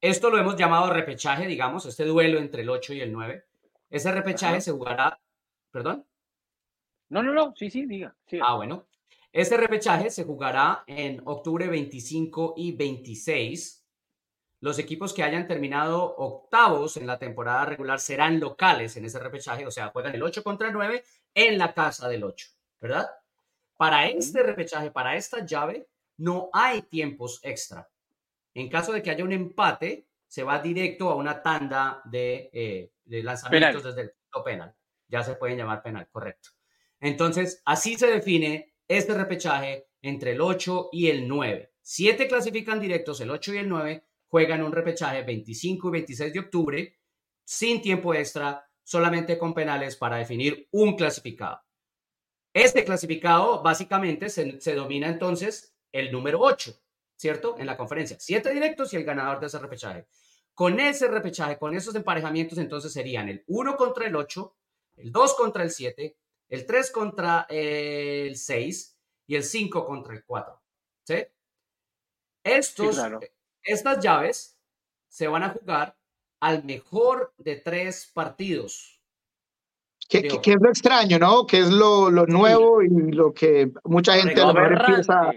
Esto 0.00 0.30
lo 0.30 0.38
hemos 0.38 0.56
llamado 0.56 0.92
repechaje, 0.92 1.46
digamos, 1.46 1.86
este 1.86 2.04
duelo 2.04 2.38
entre 2.38 2.62
el 2.62 2.68
8 2.68 2.94
y 2.94 3.00
el 3.00 3.12
9. 3.12 3.44
Ese 3.88 4.12
repechaje 4.12 4.60
se 4.60 4.72
jugará, 4.72 5.18
perdón. 5.70 6.06
No, 7.08 7.22
no, 7.22 7.32
no, 7.32 7.54
sí, 7.56 7.70
sí, 7.70 7.86
diga. 7.86 8.14
Ah, 8.42 8.56
bueno. 8.56 8.86
Este 9.32 9.56
repechaje 9.56 10.10
se 10.10 10.24
jugará 10.24 10.84
en 10.86 11.22
octubre 11.24 11.68
25 11.68 12.54
y 12.56 12.72
26 12.72 13.75
los 14.66 14.80
equipos 14.80 15.14
que 15.14 15.22
hayan 15.22 15.46
terminado 15.46 16.16
octavos 16.16 16.96
en 16.96 17.06
la 17.06 17.20
temporada 17.20 17.66
regular 17.66 18.00
serán 18.00 18.40
locales 18.40 18.96
en 18.96 19.04
ese 19.04 19.20
repechaje, 19.20 19.64
o 19.64 19.70
sea, 19.70 19.90
juegan 19.90 20.12
el 20.16 20.24
8 20.24 20.42
contra 20.42 20.66
el 20.66 20.74
9 20.74 21.04
en 21.34 21.56
la 21.56 21.72
casa 21.72 22.08
del 22.08 22.24
8, 22.24 22.48
¿verdad? 22.80 23.08
Para 23.76 24.08
este 24.08 24.42
repechaje, 24.42 24.90
para 24.90 25.14
esta 25.14 25.46
llave, 25.46 25.86
no 26.16 26.50
hay 26.52 26.82
tiempos 26.82 27.38
extra. 27.44 27.88
En 28.54 28.68
caso 28.68 28.92
de 28.92 29.04
que 29.04 29.10
haya 29.10 29.22
un 29.22 29.30
empate, 29.30 30.08
se 30.26 30.42
va 30.42 30.58
directo 30.58 31.10
a 31.10 31.14
una 31.14 31.40
tanda 31.40 32.02
de, 32.04 32.50
eh, 32.52 32.90
lanzamientos 33.22 33.84
desde 33.84 34.00
el 34.00 34.10
punto 34.10 34.42
penal. 34.42 34.74
Ya 35.06 35.22
se 35.22 35.36
pueden 35.36 35.58
llamar 35.58 35.80
penal, 35.80 36.08
correcto. 36.10 36.48
Entonces, 36.98 37.62
así 37.64 37.94
se 37.94 38.08
define 38.08 38.74
este 38.88 39.14
repechaje 39.14 39.90
entre 40.02 40.32
el 40.32 40.40
8 40.40 40.88
y 40.90 41.08
el 41.08 41.28
9. 41.28 41.72
Siete 41.82 42.26
clasifican 42.26 42.80
directos, 42.80 43.20
el 43.20 43.30
8 43.30 43.54
y 43.54 43.58
el 43.58 43.68
9, 43.68 44.04
juegan 44.28 44.62
un 44.62 44.72
repechaje 44.72 45.22
25 45.22 45.88
y 45.88 45.90
26 45.92 46.32
de 46.32 46.40
octubre 46.40 46.98
sin 47.44 47.80
tiempo 47.80 48.12
extra, 48.14 48.68
solamente 48.82 49.38
con 49.38 49.54
penales 49.54 49.96
para 49.96 50.16
definir 50.16 50.68
un 50.72 50.96
clasificado. 50.96 51.60
Este 52.52 52.84
clasificado 52.84 53.62
básicamente 53.62 54.28
se, 54.30 54.74
domina 54.74 55.08
entonces 55.08 55.76
el 55.92 56.10
número 56.10 56.40
8, 56.40 56.74
¿cierto? 57.14 57.56
En 57.58 57.66
la 57.66 57.76
conferencia. 57.76 58.16
Siete 58.18 58.52
directos 58.52 58.92
y 58.92 58.96
el 58.96 59.04
ganador 59.04 59.40
de 59.40 59.46
ese 59.46 59.58
repechaje. 59.58 60.06
Con 60.54 60.80
ese 60.80 61.06
repechaje, 61.08 61.58
con 61.58 61.74
esos 61.74 61.94
emparejamientos, 61.94 62.58
entonces 62.58 62.92
serían 62.92 63.28
el 63.28 63.44
1 63.46 63.76
contra 63.76 64.06
el 64.06 64.16
8, 64.16 64.56
el 64.96 65.12
2 65.12 65.34
contra 65.34 65.62
el 65.62 65.70
7, 65.70 66.16
el 66.48 66.66
3 66.66 66.90
contra 66.90 67.46
el 67.50 68.36
6 68.36 68.98
y 69.26 69.36
el 69.36 69.42
5 69.42 69.86
contra 69.86 70.14
el 70.14 70.24
4. 70.24 70.62
¿Sí? 71.04 71.26
Estos, 72.42 72.96
estas 73.66 74.02
llaves 74.02 74.58
se 75.08 75.28
van 75.28 75.42
a 75.42 75.50
jugar 75.50 75.96
al 76.40 76.64
mejor 76.64 77.34
de 77.38 77.56
tres 77.56 78.10
partidos. 78.12 79.00
¿Qué, 80.08 80.28
es 80.28 80.60
lo 80.60 80.68
extraño, 80.68 81.18
no? 81.18 81.46
¿Qué 81.46 81.58
es 81.58 81.70
lo, 81.70 82.10
nuevo 82.10 82.82
y 82.82 82.88
lo 82.88 83.34
que 83.34 83.72
mucha 83.84 84.14
gente 84.14 84.40
a 84.40 84.46
lo 84.46 84.54
mejor 84.54 84.80
empieza... 84.80 85.30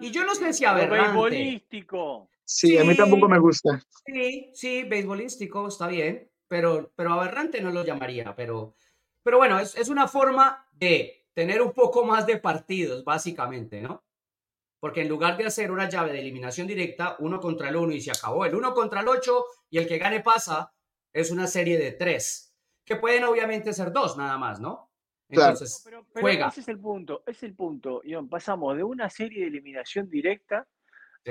Y 0.00 0.10
yo 0.10 0.24
no 0.24 0.34
sé 0.34 0.52
si 0.52 0.64
aberrante. 0.64 1.04
Beisbolístico. 1.04 2.28
Sí, 2.44 2.76
a 2.76 2.84
mí 2.84 2.96
tampoco 2.96 3.28
me 3.28 3.38
gusta. 3.38 3.80
Sí, 4.04 4.50
sí, 4.52 4.82
beisbolístico, 4.82 5.68
está 5.68 5.86
bien, 5.86 6.28
pero, 6.48 6.92
pero 6.96 7.12
aberrante 7.12 7.60
no 7.60 7.70
lo 7.70 7.84
llamaría, 7.84 8.34
pero, 8.34 8.74
pero 9.22 9.38
bueno, 9.38 9.58
es, 9.58 9.76
es 9.76 9.88
una 9.88 10.08
forma 10.08 10.66
de 10.72 11.26
tener 11.32 11.62
un 11.62 11.72
poco 11.72 12.04
más 12.04 12.26
de 12.26 12.38
partidos, 12.38 13.04
básicamente, 13.04 13.80
¿no? 13.80 14.02
Porque 14.84 15.00
en 15.00 15.08
lugar 15.08 15.38
de 15.38 15.46
hacer 15.46 15.70
una 15.70 15.88
llave 15.88 16.12
de 16.12 16.20
eliminación 16.20 16.66
directa, 16.66 17.16
uno 17.20 17.40
contra 17.40 17.70
el 17.70 17.76
uno 17.76 17.94
y 17.94 18.02
se 18.02 18.10
acabó, 18.10 18.44
el 18.44 18.54
uno 18.54 18.74
contra 18.74 19.00
el 19.00 19.08
ocho 19.08 19.46
y 19.70 19.78
el 19.78 19.88
que 19.88 19.96
gane 19.96 20.20
pasa, 20.20 20.74
es 21.10 21.30
una 21.30 21.46
serie 21.46 21.78
de 21.78 21.92
tres, 21.92 22.54
que 22.84 22.96
pueden 22.96 23.24
obviamente 23.24 23.72
ser 23.72 23.92
dos 23.92 24.18
nada 24.18 24.36
más, 24.36 24.60
¿no? 24.60 24.92
Entonces, 25.30 25.88
juega. 26.12 26.48
Ese 26.48 26.60
es 26.60 26.68
el 26.68 26.78
punto, 26.78 27.22
es 27.26 27.42
el 27.42 27.54
punto, 27.54 28.02
Pasamos 28.28 28.76
de 28.76 28.84
una 28.84 29.08
serie 29.08 29.40
de 29.40 29.46
eliminación 29.46 30.10
directa 30.10 30.68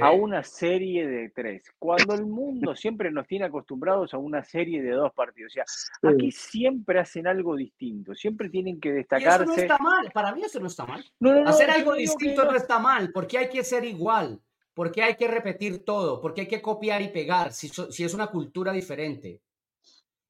a 0.01 0.11
una 0.11 0.43
serie 0.43 1.07
de 1.07 1.29
tres. 1.29 1.63
Cuando 1.77 2.13
el 2.13 2.25
mundo 2.25 2.75
siempre 2.75 3.11
nos 3.11 3.27
tiene 3.27 3.45
acostumbrados 3.45 4.13
a 4.13 4.17
una 4.17 4.43
serie 4.43 4.81
de 4.81 4.91
dos 4.91 5.11
partidos. 5.13 5.51
O 5.51 5.53
sea, 5.53 6.11
aquí 6.11 6.31
siempre 6.31 6.99
hacen 6.99 7.27
algo 7.27 7.55
distinto, 7.55 8.15
siempre 8.15 8.49
tienen 8.49 8.79
que 8.79 8.91
destacarse. 8.91 9.43
eso 9.43 9.45
no 9.45 9.55
está 9.55 9.77
mal, 9.77 10.11
para 10.11 10.33
mí 10.33 10.43
eso 10.43 10.59
no 10.59 10.67
está 10.67 10.85
mal. 10.85 11.03
Hacer 11.45 11.69
algo 11.69 11.93
distinto 11.93 12.45
no 12.45 12.55
está 12.55 12.79
mal, 12.79 13.11
porque 13.13 13.37
hay 13.37 13.49
que 13.49 13.63
ser 13.63 13.85
igual, 13.85 14.41
porque 14.73 15.03
hay 15.03 15.15
que 15.15 15.27
repetir 15.27 15.85
todo, 15.85 16.21
porque 16.21 16.41
hay 16.41 16.47
que 16.47 16.61
copiar 16.61 17.01
y 17.01 17.09
pegar, 17.09 17.53
si, 17.53 17.69
si 17.69 18.03
es 18.03 18.13
una 18.13 18.27
cultura 18.27 18.71
diferente. 18.71 19.41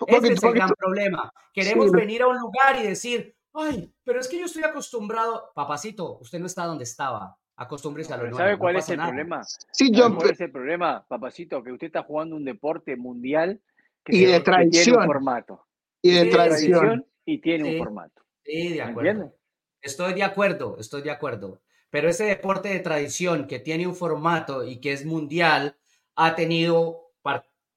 Ese 0.07 0.33
es 0.33 0.43
el 0.43 0.53
gran 0.53 0.69
problema. 0.71 1.31
Queremos 1.53 1.91
venir 1.91 2.23
a 2.23 2.27
un 2.27 2.37
lugar 2.37 2.77
y 2.79 2.83
decir, 2.83 3.35
ay, 3.53 3.93
pero 4.03 4.19
es 4.19 4.27
que 4.27 4.39
yo 4.39 4.45
estoy 4.45 4.63
acostumbrado. 4.63 5.51
Papacito, 5.53 6.17
usted 6.19 6.39
no 6.39 6.47
está 6.47 6.65
donde 6.65 6.83
estaba. 6.83 7.37
Acostúmbrese 7.55 8.13
a 8.13 8.17
lo 8.17 8.23
nuevo. 8.23 8.37
¿Sabe 8.37 8.57
cuál 8.57 8.75
es 8.77 8.89
el 8.89 8.97
problema? 8.97 9.43
Sí, 9.71 9.91
yo... 9.91 10.15
¿Cuál 10.15 10.31
es 10.31 10.41
el 10.41 10.51
problema, 10.51 11.05
papacito? 11.07 11.63
Que 11.63 11.71
usted 11.71 11.87
está 11.87 12.03
jugando 12.03 12.35
un 12.35 12.45
deporte 12.45 12.95
mundial 12.95 13.61
que 14.03 14.15
y 14.15 14.25
de 14.25 14.39
tradición. 14.39 14.83
tiene 14.83 14.97
un 14.97 15.05
formato. 15.05 15.67
Y 16.01 16.11
de 16.11 16.25
tradición. 16.25 17.05
Y 17.25 17.37
tiene 17.39 17.73
un 17.73 17.77
formato. 17.77 18.23
Sí, 18.43 18.69
de 18.69 18.81
acuerdo. 18.81 19.35
Estoy 19.81 20.13
de 20.13 20.23
acuerdo, 20.23 20.77
estoy 20.79 21.01
de 21.01 21.11
acuerdo. 21.11 21.61
Pero 21.89 22.09
ese 22.09 22.25
deporte 22.25 22.69
de 22.69 22.79
tradición 22.79 23.47
que 23.47 23.59
tiene 23.59 23.85
un 23.85 23.95
formato 23.95 24.63
y 24.63 24.81
que 24.81 24.93
es 24.93 25.05
mundial 25.05 25.77
ha 26.15 26.35
tenido 26.35 27.03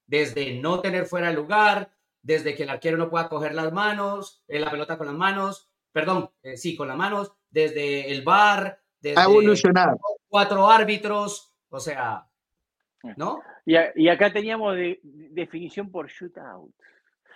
desde 0.06 0.60
no 0.60 0.80
tener 0.80 1.06
fuera 1.06 1.30
el 1.30 1.36
lugar, 1.36 1.92
desde 2.22 2.54
que 2.54 2.62
el 2.62 2.70
arquero 2.70 2.96
no 2.96 3.10
pueda 3.10 3.28
coger 3.28 3.54
las 3.54 3.72
manos, 3.72 4.42
eh, 4.48 4.58
la 4.58 4.70
pelota 4.70 4.98
con 4.98 5.06
las 5.06 5.16
manos, 5.16 5.68
perdón, 5.92 6.30
eh, 6.42 6.56
sí, 6.56 6.76
con 6.76 6.88
las 6.88 6.96
manos, 6.96 7.32
desde 7.50 8.12
el 8.12 8.22
bar, 8.22 8.80
desde 9.08 9.20
ha 9.20 9.24
evolucionado. 9.24 9.98
cuatro 10.28 10.68
árbitros, 10.68 11.52
o 11.68 11.80
sea, 11.80 12.26
¿no? 13.16 13.40
Y, 13.64 14.08
acá 14.08 14.32
teníamos 14.32 14.76
definición 15.02 15.90
por 15.90 16.08
shootout. 16.08 16.72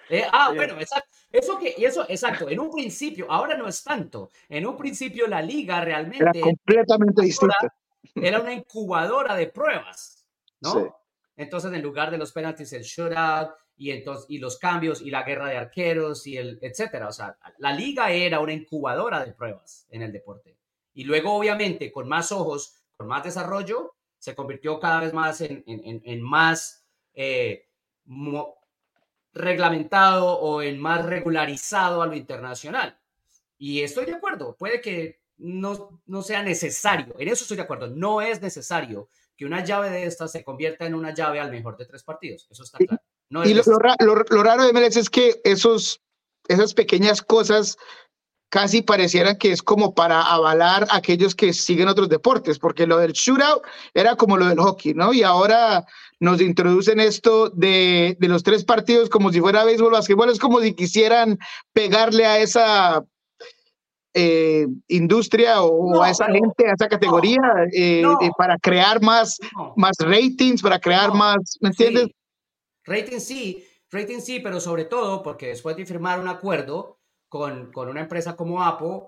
Eh, 0.09 0.25
ah, 0.33 0.53
bueno, 0.55 0.75
exacto. 0.81 1.09
Eso 1.31 1.59
que, 1.59 1.75
eso, 1.79 2.05
exacto. 2.09 2.49
En 2.49 2.59
un 2.59 2.71
principio, 2.71 3.31
ahora 3.31 3.57
no 3.57 3.69
es 3.69 3.83
tanto. 3.85 4.31
En 4.49 4.67
un 4.67 4.77
principio 4.77 5.29
la 5.29 5.41
liga 5.41 5.81
realmente 5.81 6.39
era 6.39 6.41
completamente 6.41 7.23
distinta. 7.23 7.75
Era 8.15 8.41
una 8.41 8.53
incubadora 8.53 9.37
de 9.37 9.47
pruebas, 9.47 10.27
¿no? 10.61 10.97
Entonces, 11.37 11.73
en 11.73 11.83
lugar 11.83 12.11
de 12.11 12.19
los 12.19 12.33
penaltis, 12.33 12.73
el 12.73 12.83
shootout 12.83 13.55
y 13.77 13.93
entonces 13.93 14.27
y 14.29 14.39
los 14.39 14.59
cambios 14.59 15.01
y 15.01 15.11
la 15.11 15.23
guerra 15.23 15.49
de 15.49 15.57
arqueros 15.57 16.27
y 16.27 16.37
el 16.37 16.59
etcétera. 16.61 17.09
O 17.09 17.13
sea, 17.13 17.39
la 17.59 17.73
liga 17.73 18.11
era 18.11 18.41
una 18.41 18.53
incubadora 18.53 19.25
de 19.25 19.33
pruebas 19.33 19.87
en 19.91 20.03
el 20.03 20.13
deporte. 20.13 20.60
Y 20.93 21.05
luego, 21.05 21.35
obviamente, 21.35 21.93
con 21.93 22.09
más 22.09 22.33
ojos, 22.33 22.75
con 22.97 23.07
más 23.07 23.25
desarrollo, 23.25 23.95
se 24.19 24.35
convirtió 24.35 24.79
cada 24.79 25.01
vez 25.01 25.13
más 25.15 25.41
en, 25.41 25.65
en, 25.67 26.03
en, 26.05 26.23
más 26.23 26.85
eh, 27.15 27.69
reglamentado 29.33 30.39
o 30.39 30.63
en 30.63 30.79
más 30.79 31.07
regularizado 31.07 32.03
a 32.03 32.07
lo 32.07 32.15
internacional. 32.15 32.99
Y 33.57 33.81
estoy 33.81 34.07
de 34.07 34.15
acuerdo, 34.15 34.57
puede 34.57 34.81
que 34.81 35.21
no, 35.39 36.03
no 36.07 36.23
sea 36.23 36.43
necesario, 36.43 37.15
en 37.19 37.29
eso 37.29 37.45
estoy 37.45 37.57
de 37.57 37.63
acuerdo, 37.63 37.89
no 37.89 38.21
es 38.21 38.43
necesario 38.43 39.09
que 39.37 39.47
una 39.47 39.65
llave 39.65 39.89
de 39.89 40.05
estas 40.05 40.33
se 40.33 40.45
convierta 40.45 40.85
en 40.85 40.95
una 40.95 41.15
llave 41.15 41.41
al 41.41 41.51
mejor 41.51 41.79
de 41.79 41.87
tres 41.87 42.03
partidos, 42.03 42.47
eso 42.51 42.63
está 42.63 42.79
claro. 42.79 43.03
y 43.47 43.55
lo, 43.55 43.63
lo, 43.67 44.43
raro 44.43 44.65
de 44.65 44.73
MLS 44.73 44.97
es 44.99 45.09
que 45.09 45.41
esos, 45.45 46.03
esas 46.47 46.75
pequeñas 46.75 47.23
cosas 47.23 47.79
casi 48.51 48.83
parecieran 48.83 49.39
que 49.39 49.53
es 49.53 49.63
como 49.63 49.95
para 49.95 50.21
avalar 50.21 50.87
a 50.91 50.97
aquellos 50.97 51.35
que 51.35 51.53
siguen 51.53 51.89
otros 51.89 52.09
deportes, 52.09 52.59
porque 52.59 52.87
lo 52.87 52.99
del 52.99 53.13
shootout 53.13 53.63
era 53.95 54.17
como 54.17 54.37
lo 54.37 54.47
del 54.47 54.59
hockey, 54.59 54.93
¿no? 54.93 55.13
Y 55.13 55.23
ahora 55.23 55.87
nos 56.19 56.41
introducen 56.41 57.01
esto 57.01 57.49
de, 57.51 58.17
de 58.19 58.29
los 58.29 58.43
tres 58.43 58.65
partidos 58.65 59.09
como 59.09 59.33
si 59.33 59.41
fuera 59.41 59.65
béisbol, 59.65 59.93
básquetbol, 59.93 60.31
es 60.31 60.39
como 60.39 60.61
si 60.61 60.75
quisieran 60.75 61.39
pegarle 61.73 62.27
a 62.27 62.39
esa 62.41 63.05
eh, 64.13 64.67
industria 64.89 65.63
o 65.63 66.03
a 66.03 66.11
esa 66.11 66.27
gente, 66.27 66.69
a 66.69 66.73
esa 66.73 66.89
categoría, 66.89 67.41
eh, 67.73 68.03
para 68.37 68.59
crear 68.59 69.01
más, 69.01 69.39
más 69.77 69.93
ratings, 70.01 70.63
para 70.63 70.81
crear 70.81 71.15
más, 71.15 71.57
¿me 71.61 71.69
entiendes? 71.69 72.09
Rating 72.85 73.21
sí, 73.21 73.65
rating 73.91 74.21
sí, 74.21 74.41
pero 74.41 74.59
sobre 74.61 74.85
todo 74.87 75.23
porque 75.23 75.49
después 75.49 75.77
de 75.77 75.87
firmar 75.87 76.19
un 76.19 76.27
acuerdo, 76.27 77.00
con, 77.31 77.73
con 77.73 77.89
una 77.89 78.03
empresa 78.03 78.37
como 78.37 78.63
Apple, 78.63 79.05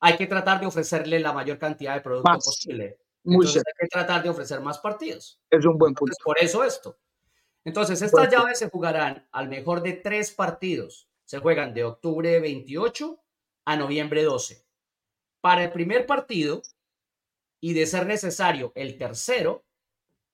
hay 0.00 0.16
que 0.16 0.26
tratar 0.26 0.60
de 0.60 0.66
ofrecerle 0.66 1.20
la 1.20 1.34
mayor 1.34 1.58
cantidad 1.58 1.94
de 1.94 2.00
productos 2.00 2.44
posible. 2.46 2.98
Entonces 3.24 3.62
hay 3.66 3.72
que 3.80 3.88
tratar 3.88 4.22
de 4.22 4.30
ofrecer 4.30 4.60
más 4.60 4.78
partidos. 4.78 5.42
Es 5.50 5.64
un 5.66 5.76
buen 5.76 5.92
punto. 5.94 6.14
por 6.24 6.38
eso 6.38 6.64
esto. 6.64 6.98
Entonces, 7.64 8.02
estas 8.02 8.30
llaves 8.30 8.58
se 8.58 8.68
jugarán 8.68 9.26
al 9.32 9.48
mejor 9.48 9.82
de 9.82 9.94
tres 9.94 10.30
partidos. 10.30 11.08
Se 11.24 11.38
juegan 11.38 11.72
de 11.72 11.84
octubre 11.84 12.38
28 12.38 13.18
a 13.64 13.76
noviembre 13.76 14.22
12. 14.22 14.66
Para 15.40 15.64
el 15.64 15.72
primer 15.72 16.06
partido, 16.06 16.60
y 17.60 17.72
de 17.72 17.86
ser 17.86 18.06
necesario 18.06 18.72
el 18.74 18.98
tercero, 18.98 19.64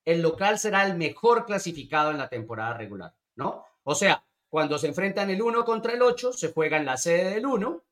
el 0.04 0.22
local 0.22 0.58
será 0.58 0.84
el 0.84 0.96
mejor 0.96 1.46
clasificado 1.46 2.10
en 2.10 2.18
la 2.18 2.28
temporada 2.28 2.74
regular, 2.74 3.14
¿no? 3.36 3.64
O 3.84 3.94
sea, 3.94 4.24
cuando 4.50 4.78
se 4.78 4.88
enfrentan 4.88 5.30
el 5.30 5.40
1 5.40 5.64
contra 5.64 5.94
el 5.94 6.02
8, 6.02 6.32
se 6.32 6.52
juega 6.52 6.76
en 6.76 6.84
la 6.84 6.96
sede 6.96 7.30
del 7.30 7.46
1. 7.46 7.82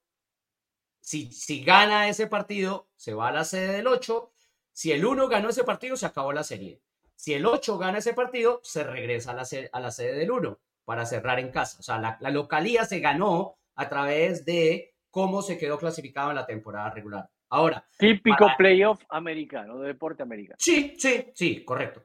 Si, 1.01 1.33
si 1.33 1.63
gana 1.63 2.09
ese 2.09 2.27
partido, 2.27 2.89
se 2.97 3.15
va 3.15 3.29
a 3.29 3.33
la 3.33 3.45
sede 3.45 3.75
del 3.75 3.87
8. 3.87 4.33
Si 4.73 4.93
el 4.93 5.07
1 5.07 5.29
ganó 5.29 5.49
ese 5.51 5.65
partido, 5.65 5.97
se 5.97 6.07
acabó 6.07 6.33
la 6.33 6.43
serie. 6.43 6.83
Si 7.15 7.33
el 7.33 7.47
8 7.47 7.79
gana 7.79 7.99
ese 7.99 8.13
partido, 8.13 8.61
se 8.65 8.85
regresa 8.85 9.31
a 9.31 9.35
la, 9.35 9.45
sede, 9.45 9.71
a 9.73 9.81
la 9.81 9.93
sede 9.93 10.15
del 10.15 10.31
1 10.31 10.59
para 10.85 11.07
cerrar 11.07 11.39
en 11.39 11.51
casa. 11.51 11.79
O 11.79 11.83
sea, 11.83 11.99
la, 11.99 12.19
la 12.21 12.31
localía 12.31 12.85
se 12.85 12.99
ganó 12.99 13.57
a 13.77 13.89
través 13.89 14.45
de 14.45 14.95
cómo 15.11 15.43
se 15.43 15.59
quedó 15.59 15.79
clasificado 15.79 16.31
en 16.31 16.37
la 16.37 16.47
temporada 16.47 16.91
regular. 16.91 17.31
Ahora. 17.51 17.87
Típico 17.99 18.49
playoff 18.59 19.03
americano, 19.09 19.79
de 19.79 19.89
deporte 19.89 20.23
americano. 20.23 20.57
Sí, 20.59 20.97
sí, 20.99 21.31
sí, 21.35 21.65
correcto. 21.65 22.05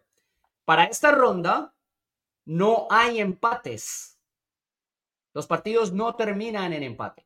Para 0.64 0.86
esta 0.86 1.12
ronda 1.12 1.74
no 2.46 2.88
hay 2.90 3.20
empates. 3.20 4.13
Los 5.34 5.48
partidos 5.48 5.92
no 5.92 6.16
terminan 6.16 6.74
en 6.74 6.84
empate. 6.84 7.26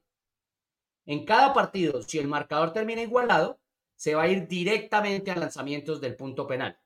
En 1.06 1.26
cada 1.26 1.54
partido, 1.54 2.02
si 2.02 2.20
el 2.20 2.28
marcador 2.28 2.74
termina 2.74 3.02
igualado, 3.02 3.60
se 3.96 4.16
va 4.16 4.24
a 4.24 4.28
ir 4.28 4.48
directamente 4.48 5.32
a 5.32 5.36
lanzamientos 5.36 6.00
del 6.00 6.16
punto 6.16 6.48
penal. 6.48 6.80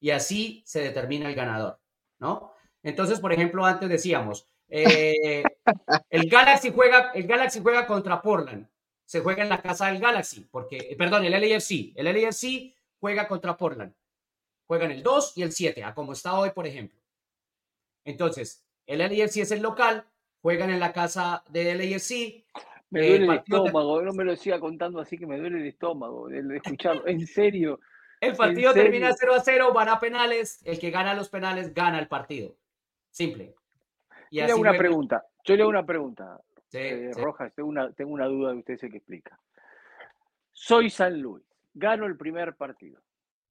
Y 0.00 0.10
así 0.10 0.62
se 0.66 0.82
determina 0.82 1.28
el 1.28 1.34
ganador, 1.34 1.80
¿no? 2.18 2.52
Entonces, 2.82 3.20
por 3.20 3.32
ejemplo, 3.32 3.64
antes 3.64 3.88
decíamos, 3.88 4.48
eh, 4.68 5.42
el, 6.10 6.28
Galaxy 6.28 6.72
juega, 6.72 7.12
el 7.12 7.26
Galaxy 7.26 7.60
juega 7.60 7.86
contra 7.86 8.20
Portland. 8.20 8.68
Se 9.06 9.20
juega 9.20 9.42
en 9.42 9.48
la 9.48 9.62
casa 9.62 9.86
del 9.86 10.00
Galaxy, 10.00 10.48
porque, 10.50 10.78
eh, 10.78 10.96
perdón, 10.96 11.24
el 11.24 11.32
LAFC. 11.32 11.92
El 11.94 12.06
LAFC 12.06 12.74
juega 12.98 13.28
contra 13.28 13.56
Portland. 13.56 13.94
Juegan 14.66 14.90
el 14.90 15.02
2 15.02 15.36
y 15.36 15.42
el 15.42 15.52
7, 15.52 15.84
a 15.84 15.94
como 15.94 16.12
está 16.12 16.38
hoy, 16.38 16.50
por 16.50 16.66
ejemplo. 16.66 16.98
Entonces, 18.04 18.64
el 18.86 18.98
LAFC 18.98 19.38
es 19.38 19.50
el 19.50 19.62
local, 19.62 20.06
juegan 20.44 20.68
en 20.68 20.78
la 20.78 20.92
casa 20.92 21.42
de 21.48 21.74
LAFC. 21.74 22.44
Me 22.90 23.08
duele 23.08 23.24
el, 23.24 23.32
estómago, 23.32 24.02
no 24.02 24.12
me 24.12 24.24
lo 24.24 24.36
siga 24.36 24.60
contando 24.60 25.00
así 25.00 25.16
que 25.16 25.26
me 25.26 25.38
duele 25.38 25.58
el 25.58 25.66
estómago 25.66 26.28
de, 26.28 26.56
escucharlo, 26.56 27.02
en 27.06 27.26
serio. 27.26 27.80
El 28.20 28.36
partido 28.36 28.74
termina 28.74 29.10
0 29.18 29.34
a 29.34 29.40
0, 29.40 29.72
van 29.72 29.88
a 29.88 29.98
penales, 29.98 30.60
el 30.66 30.78
que 30.78 30.90
gana 30.90 31.14
los 31.14 31.30
penales 31.30 31.72
gana 31.72 31.98
el 31.98 32.08
partido. 32.08 32.58
Simple. 33.10 33.54
Y 34.30 34.36
yo 34.36 34.44
le 34.44 34.52
hago 34.52 34.60
una 34.60 34.76
pregunta, 34.76 35.24
yo 35.44 35.56
le 35.56 35.62
hago 35.62 35.70
una 35.70 35.86
pregunta. 35.86 36.38
Eh, 36.74 37.10
Rojas, 37.14 37.54
tengo 37.54 37.70
una, 37.70 37.90
tengo 37.92 38.12
una 38.12 38.26
duda 38.26 38.52
de 38.52 38.58
usted 38.58 38.76
sé 38.76 38.90
que 38.90 38.98
explica. 38.98 39.40
Soy 40.52 40.90
San 40.90 41.22
Luis, 41.22 41.42
gano 41.72 42.04
el 42.04 42.18
primer 42.18 42.54
partido. 42.54 43.00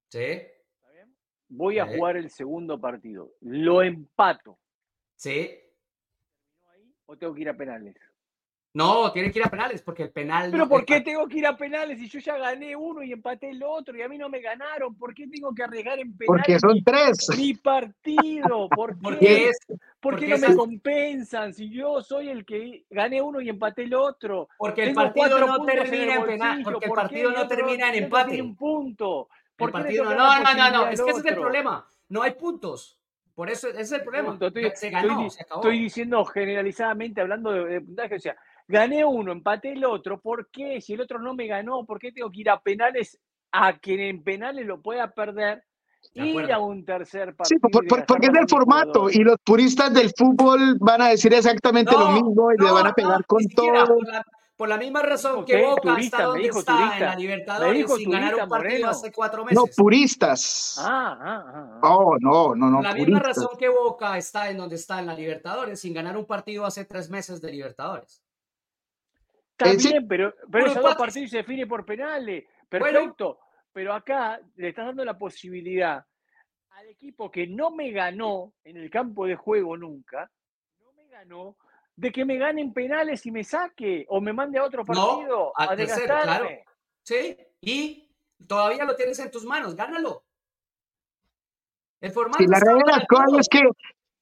Sí. 0.10 0.20
¿Está 0.20 0.92
bien? 0.92 1.12
Voy 1.50 1.80
a 1.80 1.88
jugar 1.88 2.18
el 2.18 2.30
segundo 2.30 2.80
partido, 2.80 3.32
lo 3.42 3.82
empato. 3.82 4.60
Sí 5.16 5.63
o 7.06 7.18
tengo 7.18 7.34
que 7.34 7.42
ir 7.42 7.50
a 7.50 7.58
penales? 7.58 7.96
No, 8.76 9.12
tiene 9.12 9.32
que 9.32 9.38
ir 9.38 9.46
a 9.46 9.52
penales 9.52 9.84
porque 9.84 10.04
el 10.04 10.10
penal. 10.10 10.50
Pero 10.50 10.68
¿por 10.68 10.84
qué 10.84 11.02
tengo 11.02 11.28
que 11.28 11.38
ir 11.38 11.46
a 11.46 11.56
penales 11.56 12.00
si 12.00 12.10
yo 12.10 12.20
ya 12.20 12.40
gané 12.40 12.76
uno 12.76 13.04
y 13.04 13.12
empaté 13.12 13.52
el 13.52 13.62
otro 13.62 13.96
y 13.96 14.02
a 14.02 14.10
mí 14.10 14.18
no 14.18 14.30
me 14.30 14.42
ganaron? 14.42 14.96
¿Por 14.96 15.14
qué 15.14 15.28
tengo 15.28 15.54
que 15.54 15.62
arriesgar 15.62 16.00
en 16.00 16.18
penales? 16.18 16.26
Porque 16.26 16.60
son 16.60 16.84
tres. 16.84 17.30
Mi 17.38 17.54
partido. 17.54 18.68
¿Por 18.70 18.98
qué? 19.20 19.52
¿Por 20.00 20.20
qué 20.20 20.28
no 20.28 20.38
me 20.40 20.56
compensan 20.56 21.54
si 21.54 21.70
yo 21.70 22.02
soy 22.02 22.30
el 22.30 22.46
que 22.46 22.86
gané 22.90 23.22
uno 23.22 23.42
y 23.42 23.50
empaté 23.50 23.84
el 23.84 23.94
otro? 23.94 24.50
Porque 24.58 24.86
el 24.86 24.96
partido 24.96 25.40
no 25.40 25.66
termina 25.66 26.16
en 26.16 26.26
penales. 26.26 26.64
Porque 26.64 26.86
el 26.88 26.92
partido 26.92 27.32
no 27.32 27.48
termina 27.48 27.90
en 27.90 28.04
empate. 28.06 28.42
un 28.42 28.56
punto. 28.56 29.30
El 29.60 29.72
partido 29.72 30.04
no, 30.06 30.16
no, 30.16 30.54
no, 30.56 30.72
no, 30.72 30.88
es 30.88 31.00
que 31.00 31.12
ese 31.12 31.20
es 31.20 31.26
el 31.28 31.36
problema. 31.36 31.88
No 32.10 32.24
hay 32.24 32.32
puntos. 32.32 33.00
Por 33.36 33.50
eso 33.50 33.70
ese 33.70 33.82
es 33.82 33.92
el 33.92 34.04
problema. 34.04 34.38
Estoy, 34.40 34.72
se 34.76 34.90
ganó, 34.90 35.26
estoy, 35.26 35.80
diciendo 35.80 36.24
generalizadamente, 36.26 37.22
hablando 37.22 37.52
de, 37.52 37.82
puntaje, 37.82 38.16
o 38.16 38.20
sea, 38.20 38.36
gané 38.68 39.04
uno, 39.04 39.32
empaté 39.32 39.72
el 39.72 39.84
otro, 39.86 40.20
¿por 40.20 40.50
qué? 40.50 40.80
Si 40.82 40.94
el 40.94 41.02
otro 41.02 41.20
no 41.20 41.34
me 41.34 41.48
ganó, 41.48 41.86
¿por 41.86 42.00
qué 42.00 42.12
tengo 42.12 42.32
que 42.32 42.42
ir 42.42 42.50
a 42.50 42.60
penales 42.60 43.20
a 43.52 43.78
quien 43.78 44.02
en 44.02 44.24
penales 44.24 44.66
lo 44.66 44.82
pueda 44.82 45.12
perder? 45.12 45.64
Ir 46.16 46.52
a 46.52 46.60
un 46.60 46.84
tercer 46.84 47.34
partido. 47.34 47.60
Sí, 47.72 47.82
porque 48.08 48.28
es 48.28 48.38
el 48.38 48.50
formato 48.50 49.10
y 49.10 49.20
los 49.20 49.38
puristas 49.44 49.94
del 49.94 50.12
fútbol 50.16 50.76
van 50.80 51.02
a 51.02 51.08
decir 51.08 51.34
exactamente 51.34 51.94
lo 51.94 52.10
mismo 52.10 52.52
y 52.52 52.62
le 52.62 52.72
van 52.72 52.88
a 52.88 52.94
pegar 52.94 53.26
con 53.26 53.42
todo. 53.48 53.86
por 53.88 54.08
la 54.08 54.24
misma 54.78 55.02
razón 55.02 55.46
que 55.46 55.62
Boca 55.62 55.96
está 56.00 56.24
donde 56.24 56.48
está 56.48 56.98
en 56.98 57.04
la 57.04 57.16
Libertadores 57.16 57.94
sin 57.96 58.10
ganar 58.10 58.36
un 58.36 58.50
partido 58.50 58.90
hace 58.90 59.12
cuatro 59.12 59.44
meses. 59.44 59.58
No, 59.58 59.66
puristas. 59.76 60.76
Ah, 60.80 61.18
ah, 61.20 61.44
ah. 61.48 61.80
Oh, 61.84 62.18
no, 62.20 62.56
no, 62.56 62.70
no. 62.70 62.78
Por 62.78 62.86
la 62.86 62.94
misma 62.94 63.20
razón 63.20 63.50
que 63.58 63.70
Boca 63.70 64.18
está 64.18 64.50
en 64.50 64.58
donde 64.58 64.76
está 64.76 65.00
en 65.00 65.08
la 65.08 65.14
Libertadores 65.14 65.80
sin 65.80 65.94
ganar 65.94 66.18
un 66.18 66.26
partido 66.26 66.66
hace 66.66 66.86
tres 66.86 67.10
meses 67.10 67.42
de 67.42 67.52
Libertadores. 67.52 68.24
Está 69.58 69.90
bien, 69.90 70.08
pero, 70.08 70.34
pero 70.52 70.68
esos 70.68 70.82
dos 70.82 70.96
partidos 70.96 71.30
se 71.30 71.38
define 71.38 71.68
por 71.68 71.86
penales. 71.86 72.46
Perfecto. 72.68 73.40
pero 73.72 73.94
acá 73.94 74.40
le 74.56 74.70
estás 74.70 74.88
dando 74.88 75.06
la 75.06 75.18
posibilidad 75.18 76.04
al 76.72 76.88
equipo 76.88 77.30
que 77.30 77.48
no 77.48 77.72
me 77.72 77.92
ganó 77.92 78.54
en 78.64 78.78
el 78.78 78.90
campo 78.90 79.26
de 79.26 79.36
juego 79.36 79.78
nunca, 79.78 80.32
no 80.80 80.92
me 80.94 81.08
ganó, 81.08 81.56
de 81.96 82.12
que 82.12 82.26
me 82.26 82.38
ganen 82.38 82.74
penales 82.74 83.26
y 83.26 83.32
me 83.32 83.44
saque 83.44 84.06
o 84.10 84.20
me 84.20 84.34
mande 84.34 84.58
a 84.58 84.64
otro 84.64 84.84
partido 84.84 85.52
a 85.56 85.76
claro. 85.76 86.48
Sí, 87.04 87.38
y 87.62 88.10
todavía 88.48 88.86
lo 88.86 88.96
tienes 88.96 89.20
en 89.20 89.30
tus 89.30 89.46
manos, 89.46 89.76
gánalo. 89.76 90.24
El 92.02 92.12
formato. 92.12 92.44
la 92.44 93.40
es 93.40 93.48
que 93.48 93.62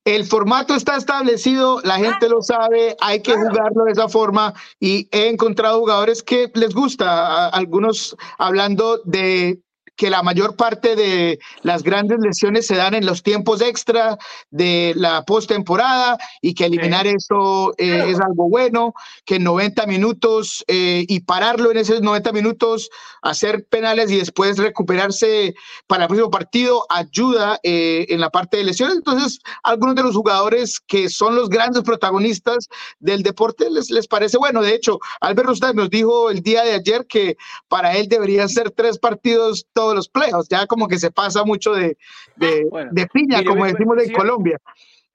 el 0.03 0.25
formato 0.25 0.75
está 0.75 0.97
establecido, 0.97 1.79
la 1.83 1.97
gente 1.97 2.27
lo 2.27 2.41
sabe, 2.41 2.95
hay 3.01 3.21
que 3.21 3.33
jugarlo 3.33 3.85
de 3.85 3.91
esa 3.91 4.09
forma 4.09 4.53
y 4.79 5.07
he 5.11 5.29
encontrado 5.29 5.79
jugadores 5.79 6.23
que 6.23 6.51
les 6.55 6.73
gusta, 6.73 7.49
algunos 7.49 8.15
hablando 8.37 8.97
de 9.05 9.61
que 10.01 10.09
la 10.09 10.23
mayor 10.23 10.55
parte 10.55 10.95
de 10.95 11.37
las 11.61 11.83
grandes 11.83 12.17
lesiones 12.21 12.65
se 12.65 12.75
dan 12.75 12.95
en 12.95 13.05
los 13.05 13.21
tiempos 13.21 13.61
extra 13.61 14.17
de 14.49 14.93
la 14.95 15.23
postemporada 15.25 16.17
y 16.41 16.55
que 16.55 16.65
eliminar 16.65 17.05
eso 17.05 17.75
eh, 17.77 18.05
es 18.07 18.19
algo 18.19 18.49
bueno, 18.49 18.95
que 19.27 19.35
en 19.35 19.43
90 19.43 19.85
minutos 19.85 20.65
eh, 20.67 21.05
y 21.07 21.19
pararlo 21.19 21.69
en 21.69 21.77
esos 21.77 22.01
90 22.01 22.31
minutos, 22.31 22.89
hacer 23.21 23.67
penales 23.69 24.09
y 24.09 24.17
después 24.17 24.57
recuperarse 24.57 25.53
para 25.85 26.05
el 26.05 26.07
próximo 26.07 26.31
partido 26.31 26.83
ayuda 26.89 27.59
eh, 27.61 28.07
en 28.09 28.21
la 28.21 28.31
parte 28.31 28.57
de 28.57 28.63
lesiones. 28.63 28.95
Entonces, 28.95 29.37
algunos 29.61 29.93
de 29.93 30.01
los 30.01 30.15
jugadores 30.15 30.79
que 30.79 31.09
son 31.09 31.35
los 31.35 31.47
grandes 31.47 31.83
protagonistas 31.83 32.69
del 32.99 33.21
deporte 33.21 33.69
les, 33.69 33.91
les 33.91 34.07
parece 34.07 34.39
bueno. 34.39 34.63
De 34.63 34.73
hecho, 34.73 34.97
Albert 35.19 35.49
Rustad 35.49 35.75
nos 35.75 35.91
dijo 35.91 36.31
el 36.31 36.41
día 36.41 36.63
de 36.63 36.71
ayer 36.71 37.05
que 37.05 37.37
para 37.67 37.95
él 37.95 38.07
deberían 38.07 38.49
ser 38.49 38.71
tres 38.71 38.97
partidos 38.97 39.67
todos 39.91 39.95
los 39.95 40.09
playoffs. 40.09 40.47
Ya 40.49 40.65
como 40.67 40.87
que 40.87 40.97
se 40.97 41.11
pasa 41.11 41.43
mucho 41.43 41.73
de, 41.73 41.97
de, 42.35 42.65
de 42.91 43.07
piña, 43.07 43.43
como 43.43 43.65
decimos 43.65 44.03
en 44.03 44.13
Colombia. 44.13 44.59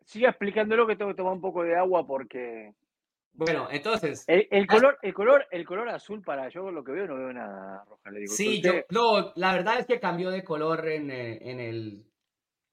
Sigue 0.05 0.27
explicándolo 0.27 0.87
que 0.87 0.97
tengo 0.97 1.11
que 1.11 1.17
tomar 1.17 1.33
un 1.33 1.41
poco 1.41 1.63
de 1.63 1.77
agua 1.77 2.07
porque. 2.07 2.73
Bueno, 3.33 3.69
entonces. 3.71 4.25
El, 4.27 4.49
ah. 4.51 4.67
color, 4.67 4.99
el, 5.03 5.13
color, 5.15 5.47
el 5.51 5.67
color 5.67 5.89
azul 5.89 6.23
para 6.23 6.49
yo 6.49 6.71
lo 6.71 6.83
que 6.85 6.93
veo 6.93 7.07
no 7.07 7.17
veo 7.17 7.33
nada 7.33 7.85
roja. 7.89 8.11
Le 8.11 8.21
digo. 8.21 8.33
Sí, 8.33 8.63
yo, 8.63 8.73
no, 8.91 9.33
la 9.35 9.53
verdad 9.53 9.79
es 9.79 9.87
que 9.87 10.01
cambió 10.01 10.31
de 10.31 10.45
color 10.45 10.89
en, 10.89 11.11
eh, 11.11 11.39
en 11.43 11.61
el. 11.61 12.05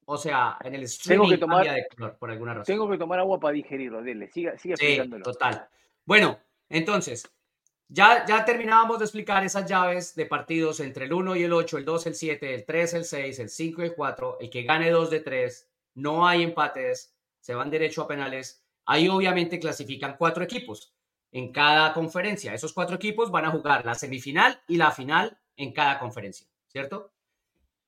O 0.06 0.18
sea, 0.18 0.58
en 0.62 0.74
el 0.74 0.82
streaming 0.82 1.28
tengo 1.28 1.34
que 1.34 1.38
tomar, 1.38 1.74
de 1.74 1.86
color 1.88 2.16
por 2.18 2.30
alguna 2.30 2.54
razón. 2.54 2.66
Tengo 2.66 2.90
que 2.90 2.98
tomar 2.98 3.18
agua 3.18 3.40
para 3.40 3.54
digerirlo. 3.54 4.02
Dile, 4.02 4.28
siga, 4.28 4.56
siga 4.58 4.76
sí, 4.76 5.00
Total. 5.22 5.66
Bueno, 6.04 6.38
entonces, 6.68 7.30
ya, 7.88 8.24
ya 8.26 8.44
terminábamos 8.44 8.98
de 8.98 9.04
explicar 9.04 9.44
esas 9.44 9.66
llaves 9.66 10.14
de 10.14 10.26
partidos 10.26 10.80
entre 10.80 11.04
el 11.04 11.12
1 11.12 11.36
y 11.36 11.42
el 11.42 11.52
8, 11.52 11.78
el 11.78 11.84
2, 11.84 12.06
el 12.06 12.14
7, 12.14 12.54
el 12.54 12.64
3, 12.64 12.94
el 12.94 13.04
6, 13.04 13.38
el 13.38 13.48
5 13.48 13.82
y 13.82 13.84
el 13.84 13.94
4. 13.94 14.38
El 14.40 14.50
que 14.50 14.62
gane 14.62 14.90
2 14.90 15.10
de 15.10 15.20
3, 15.20 15.68
no 15.94 16.26
hay 16.26 16.42
empates, 16.42 17.14
se 17.40 17.54
van 17.54 17.70
derecho 17.70 18.02
a 18.02 18.08
penales. 18.08 18.64
Ahí 18.86 19.08
obviamente 19.08 19.58
clasifican 19.58 20.16
cuatro 20.18 20.44
equipos 20.44 20.94
en 21.30 21.52
cada 21.52 21.92
conferencia. 21.92 22.54
Esos 22.54 22.72
cuatro 22.72 22.96
equipos 22.96 23.30
van 23.30 23.44
a 23.44 23.50
jugar 23.50 23.84
la 23.84 23.94
semifinal 23.94 24.62
y 24.66 24.76
la 24.76 24.90
final 24.90 25.38
en 25.56 25.72
cada 25.72 25.98
conferencia, 25.98 26.46
¿cierto? 26.66 27.12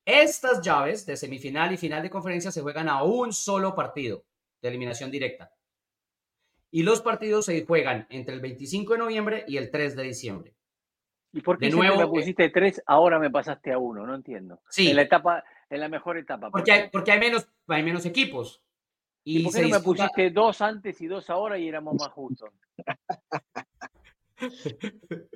Estas 0.05 0.61
llaves 0.61 1.05
de 1.05 1.17
semifinal 1.17 1.73
y 1.73 1.77
final 1.77 2.01
de 2.01 2.09
conferencia 2.09 2.51
se 2.51 2.61
juegan 2.61 2.87
a 2.87 3.03
un 3.03 3.33
solo 3.33 3.75
partido 3.75 4.23
de 4.61 4.69
eliminación 4.69 5.11
directa 5.11 5.56
y 6.77 6.83
los 6.83 7.01
partidos 7.01 7.45
se 7.45 7.65
juegan 7.65 8.05
entre 8.11 8.35
el 8.35 8.39
25 8.39 8.93
de 8.93 8.99
noviembre 8.99 9.43
y 9.47 9.57
el 9.57 9.71
3 9.71 9.95
de 9.95 10.03
diciembre. 10.03 10.53
¿Y 11.33 11.41
por 11.41 11.57
qué 11.57 11.69
de 11.69 11.71
nuevo, 11.71 11.97
me 11.97 12.03
eh, 12.03 12.07
pusiste 12.07 12.51
3, 12.51 12.83
ahora 12.85 13.17
me 13.17 13.31
pasaste 13.31 13.71
a 13.71 13.79
1? 13.79 14.05
No 14.05 14.13
entiendo. 14.13 14.61
Sí. 14.69 14.91
En 14.91 14.97
la 14.97 15.01
etapa, 15.01 15.43
en 15.71 15.79
la 15.79 15.89
mejor 15.89 16.19
etapa. 16.19 16.51
Porque 16.51 16.71
hay, 16.71 16.89
porque 16.91 17.11
hay, 17.11 17.19
menos, 17.19 17.49
hay 17.67 17.81
menos 17.81 18.05
equipos. 18.05 18.61
¿Y, 19.23 19.43
por 19.43 19.55
qué 19.55 19.63
no 19.63 19.69
me 19.69 19.79
pusiste 19.79 20.29
2 20.29 20.61
antes 20.61 21.01
y 21.01 21.07
2 21.07 21.27
ahora 21.31 21.57
y 21.57 21.67
éramos 21.67 21.95
más 21.95 22.09
justos? 22.09 22.51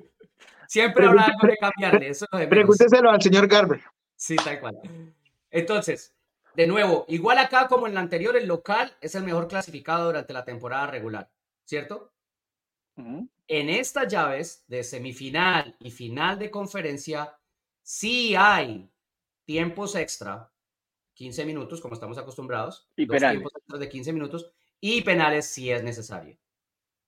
Siempre 0.68 1.06
habrá 1.06 1.24
algo 1.24 1.48
de 1.48 1.56
cambiarle. 1.56 2.06
Eso 2.06 2.26
Pregúnteselo 2.48 3.10
al 3.10 3.20
señor 3.20 3.48
Garber. 3.48 3.80
Sí, 4.14 4.36
tal 4.36 4.60
cual. 4.60 4.78
Entonces, 5.50 6.14
de 6.54 6.66
nuevo, 6.66 7.04
igual 7.08 7.38
acá 7.38 7.68
como 7.68 7.86
en 7.86 7.94
la 7.94 8.00
anterior, 8.00 8.36
el 8.36 8.46
local 8.46 8.96
es 9.00 9.14
el 9.14 9.24
mejor 9.24 9.48
clasificado 9.48 10.06
durante 10.06 10.32
la 10.32 10.44
temporada 10.44 10.86
regular, 10.86 11.30
¿cierto? 11.64 12.12
En 12.96 13.70
estas 13.70 14.12
llaves 14.12 14.64
de 14.66 14.84
semifinal 14.84 15.76
y 15.78 15.90
final 15.90 16.38
de 16.38 16.50
conferencia, 16.50 17.38
sí 17.82 18.34
hay 18.36 18.90
tiempos 19.44 19.94
extra, 19.94 20.52
15 21.14 21.44
minutos, 21.46 21.80
como 21.80 21.94
estamos 21.94 22.18
acostumbrados, 22.18 22.88
y 22.96 23.06
penales. 23.06 23.38
tiempos 23.38 23.52
extra 23.56 23.78
de 23.78 23.88
15 23.88 24.12
minutos, 24.12 24.52
y 24.80 25.02
penales 25.02 25.46
si 25.46 25.70
es 25.70 25.82
necesario. 25.82 26.38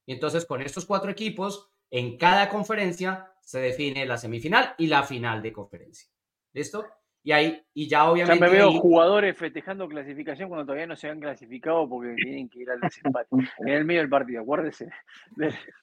Y 0.07 0.13
entonces 0.13 0.47
con 0.47 0.63
estos 0.63 0.87
cuatro 0.87 1.11
equipos, 1.11 1.71
en 1.91 2.17
cada 2.17 2.49
conferencia 2.49 3.33
se 3.41 3.61
define 3.61 4.07
la 4.07 4.19
semifinal 4.19 4.75
y 4.79 4.87
la 4.87 5.03
final 5.03 5.43
de 5.43 5.53
conferencia. 5.53 6.09
¿Listo? 6.53 6.87
Y 7.27 7.33
ahí, 7.33 7.67
y 7.73 7.89
ya 7.89 8.11
obviamente. 8.11 8.39
Ya 8.39 8.47
me 8.47 8.53
veo 8.53 8.71
jugadores 8.73 9.37
festejando 9.37 9.89
clasificación 9.89 10.51
cuando 10.51 10.67
todavía 10.67 10.87
no 10.87 10.95
se 10.95 11.09
han 11.09 11.19
clasificado 11.19 11.89
porque 11.89 12.15
tienen 12.17 12.51
que 12.51 12.61
ir 12.61 12.71
al 12.71 12.81
desempate. 12.81 13.29
en 13.33 13.69
el 13.69 13.85
medio 13.87 14.03
del 14.03 14.11
partido, 14.11 14.43
acuérdese. 14.43 14.91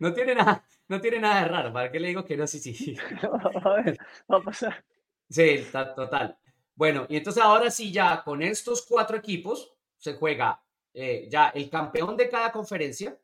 No 0.00 0.12
tiene 0.12 0.34
nada, 0.34 0.66
no 0.88 1.00
tiene 1.00 1.20
nada 1.20 1.42
de 1.42 1.48
raro. 1.48 1.72
¿Para 1.72 1.92
qué 1.92 2.00
le 2.00 2.08
digo 2.08 2.24
que 2.24 2.36
no? 2.36 2.44
Sí, 2.44 2.58
sí. 2.58 2.96
a 3.64 3.80
ver, 3.80 3.96
va 4.28 4.38
a 4.38 4.42
pasar. 4.42 4.84
Sí, 5.30 5.64
total. 5.70 6.36
Bueno, 6.74 7.06
y 7.08 7.18
entonces 7.18 7.40
ahora 7.40 7.70
sí, 7.70 7.92
ya 7.92 8.24
con 8.24 8.42
estos 8.42 8.84
cuatro 8.84 9.16
equipos 9.16 9.72
se 9.96 10.14
juega 10.14 10.60
eh, 10.92 11.28
ya 11.30 11.50
el 11.50 11.70
campeón 11.70 12.16
de 12.16 12.28
cada 12.28 12.50
conferencia 12.50 13.16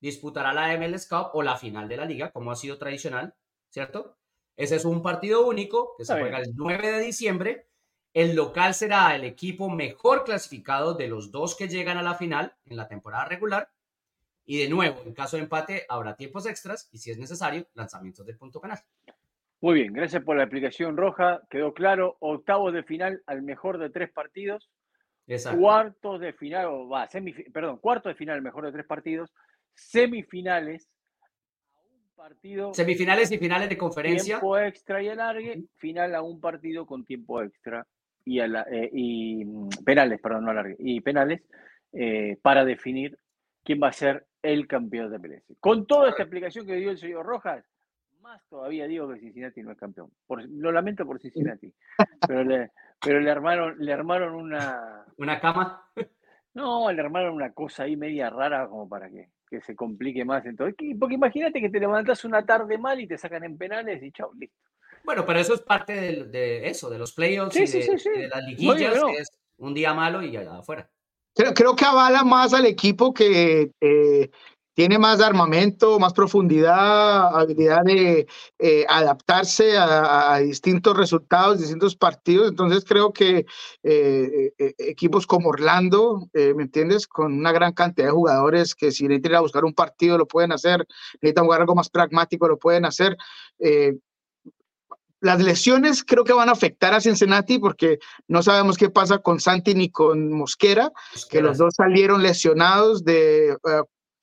disputará 0.00 0.52
la 0.52 0.76
MLS 0.76 1.06
Cup 1.06 1.30
o 1.32 1.42
la 1.42 1.56
final 1.56 1.88
de 1.88 1.96
la 1.96 2.04
liga, 2.04 2.30
como 2.32 2.50
ha 2.50 2.56
sido 2.56 2.78
tradicional, 2.78 3.34
¿cierto? 3.70 4.16
Ese 4.56 4.76
es 4.76 4.84
un 4.84 5.02
partido 5.02 5.46
único 5.46 5.94
que 5.98 6.04
se 6.04 6.18
juega 6.18 6.38
el 6.38 6.54
9 6.54 6.92
de 6.92 7.00
diciembre. 7.00 7.68
El 8.14 8.34
local 8.34 8.72
será 8.72 9.14
el 9.14 9.24
equipo 9.24 9.68
mejor 9.68 10.24
clasificado 10.24 10.94
de 10.94 11.08
los 11.08 11.30
dos 11.30 11.54
que 11.54 11.68
llegan 11.68 11.98
a 11.98 12.02
la 12.02 12.14
final 12.14 12.56
en 12.64 12.76
la 12.78 12.88
temporada 12.88 13.26
regular. 13.26 13.70
Y 14.46 14.58
de 14.58 14.70
nuevo, 14.70 15.02
en 15.04 15.12
caso 15.12 15.36
de 15.36 15.42
empate, 15.42 15.84
habrá 15.88 16.16
tiempos 16.16 16.46
extras 16.46 16.88
y, 16.92 16.98
si 16.98 17.10
es 17.10 17.18
necesario, 17.18 17.66
lanzamientos 17.74 18.24
del 18.24 18.38
punto 18.38 18.60
penal. 18.60 18.78
Muy 19.60 19.74
bien, 19.74 19.92
gracias 19.92 20.22
por 20.22 20.36
la 20.36 20.44
explicación 20.44 20.96
roja. 20.96 21.42
Quedó 21.50 21.74
claro. 21.74 22.16
Octavos 22.20 22.72
de 22.72 22.84
final 22.84 23.22
al 23.26 23.42
mejor 23.42 23.78
de 23.78 23.90
tres 23.90 24.10
partidos. 24.10 24.70
Exacto. 25.26 25.60
Cuartos 25.60 26.20
de 26.20 26.32
final, 26.32 26.66
o 26.66 26.88
va, 26.88 27.08
perdón, 27.52 27.78
cuartos 27.78 28.10
de 28.10 28.16
final 28.16 28.36
al 28.36 28.42
mejor 28.42 28.64
de 28.64 28.72
tres 28.72 28.86
partidos. 28.86 29.34
Semifinales 29.74 30.88
partido. 32.26 32.74
Semifinales 32.74 33.30
y 33.30 33.38
finales 33.38 33.68
de 33.68 33.76
conferencia. 33.76 34.34
Tiempo 34.34 34.58
extra 34.58 35.00
y 35.00 35.08
alargue, 35.08 35.62
final 35.76 36.12
a 36.14 36.22
un 36.22 36.40
partido 36.40 36.84
con 36.84 37.04
tiempo 37.04 37.40
extra 37.40 37.86
y, 38.24 38.40
eh, 38.40 38.90
y 38.92 39.44
mm, 39.44 39.68
penales, 39.84 40.20
perdón, 40.20 40.44
no 40.44 40.50
alargue, 40.50 40.74
y 40.80 41.00
penales 41.00 41.42
eh, 41.92 42.36
para 42.42 42.64
definir 42.64 43.16
quién 43.62 43.80
va 43.80 43.88
a 43.88 43.92
ser 43.92 44.26
el 44.42 44.66
campeón 44.66 45.10
de 45.10 45.18
MLS. 45.18 45.56
Con 45.60 45.86
toda 45.86 46.08
esta 46.10 46.24
explicación 46.24 46.66
que 46.66 46.74
dio 46.74 46.90
el 46.90 46.98
señor 46.98 47.24
Rojas, 47.24 47.64
más 48.20 48.42
todavía 48.48 48.88
digo 48.88 49.08
que 49.08 49.20
Cincinnati 49.20 49.62
no 49.62 49.70
es 49.70 49.78
campeón. 49.78 50.10
lo 50.28 50.72
lamento 50.72 51.06
por 51.06 51.20
Cincinnati, 51.20 51.72
pero 52.28 52.42
le, 52.42 52.72
pero 53.00 53.20
le 53.20 53.30
armaron, 53.30 53.76
le 53.78 53.92
armaron 53.92 54.34
una. 54.34 55.04
¿Una 55.16 55.40
cama? 55.40 55.88
No, 56.54 56.90
le 56.90 57.00
armaron 57.00 57.34
una 57.34 57.52
cosa 57.52 57.84
ahí 57.84 57.96
media 57.96 58.30
rara 58.30 58.66
como 58.66 58.88
para 58.88 59.08
que 59.10 59.28
que 59.48 59.60
se 59.60 59.74
complique 59.74 60.24
más. 60.24 60.44
Entonces, 60.46 60.76
porque 60.98 61.14
imagínate 61.14 61.60
que 61.60 61.70
te 61.70 61.80
levantas 61.80 62.24
una 62.24 62.44
tarde 62.44 62.78
mal 62.78 63.00
y 63.00 63.06
te 63.06 63.18
sacan 63.18 63.44
en 63.44 63.56
penales 63.56 64.02
y 64.02 64.12
chao, 64.12 64.32
listo. 64.34 64.56
Bueno, 65.04 65.24
pero 65.24 65.38
eso 65.38 65.54
es 65.54 65.60
parte 65.60 65.92
de, 66.24 66.68
eso, 66.68 66.90
de 66.90 66.98
los 66.98 67.12
playoffs 67.12 67.56
y, 67.56 67.60
de, 67.60 68.28
las 68.28 68.44
liguillas, 68.44 68.96
es 69.18 69.28
un 69.58 69.72
día 69.72 69.94
malo 69.94 70.20
y 70.20 70.32
ya 70.32 70.58
afuera. 70.58 70.90
Creo, 71.32 71.54
creo, 71.54 71.76
que 71.76 71.84
avala 71.84 72.24
más 72.24 72.52
al 72.54 72.66
equipo 72.66 73.14
que, 73.14 73.70
eh, 73.80 74.30
tiene 74.76 74.98
más 74.98 75.22
armamento, 75.22 75.98
más 75.98 76.12
profundidad, 76.12 77.34
habilidad 77.34 77.82
de 77.82 78.26
eh, 78.58 78.84
adaptarse 78.86 79.74
a, 79.78 80.36
distintos 80.40 80.94
resultados, 80.94 81.60
distintos 81.60 81.96
partidos. 81.96 82.50
Entonces 82.50 82.84
creo 82.86 83.10
que 83.10 83.46
eh, 83.82 84.52
eh, 84.58 84.74
equipos 84.76 85.26
como 85.26 85.48
Orlando, 85.48 86.28
¿me 86.34 86.62
entiendes? 86.62 87.06
Con 87.06 87.32
una 87.32 87.52
gran 87.52 87.72
cantidad 87.72 88.08
de 88.08 88.12
jugadores 88.12 88.74
que 88.74 88.92
si 88.92 89.04
necesitan 89.04 89.32
ir 89.32 89.36
a 89.36 89.40
buscar 89.40 89.64
un 89.64 89.72
partido 89.72 90.18
lo 90.18 90.26
pueden 90.26 90.52
hacer, 90.52 90.86
necesitan 91.22 91.46
jugar 91.46 91.62
algo 91.62 91.74
más 91.74 91.88
pragmático 91.88 92.46
lo 92.46 92.58
pueden 92.58 92.84
hacer. 92.84 93.16
las 95.20 95.42
lesiones 95.42 96.04
creo 96.04 96.24
que 96.24 96.34
van 96.34 96.50
a 96.50 96.52
afectar 96.52 96.92
a 96.92 97.00
Cincinnati 97.00 97.58
porque 97.58 97.98
no 98.28 98.42
sabemos 98.42 98.76
qué 98.76 98.90
pasa 98.90 99.20
con 99.20 99.40
Santi 99.40 99.74
ni 99.74 99.90
con 99.90 100.30
Mosquera, 100.34 100.92
que 101.30 101.40
los 101.40 101.56
dos 101.56 101.76
salieron 101.76 102.22
lesionados 102.22 103.04
de 103.04 103.56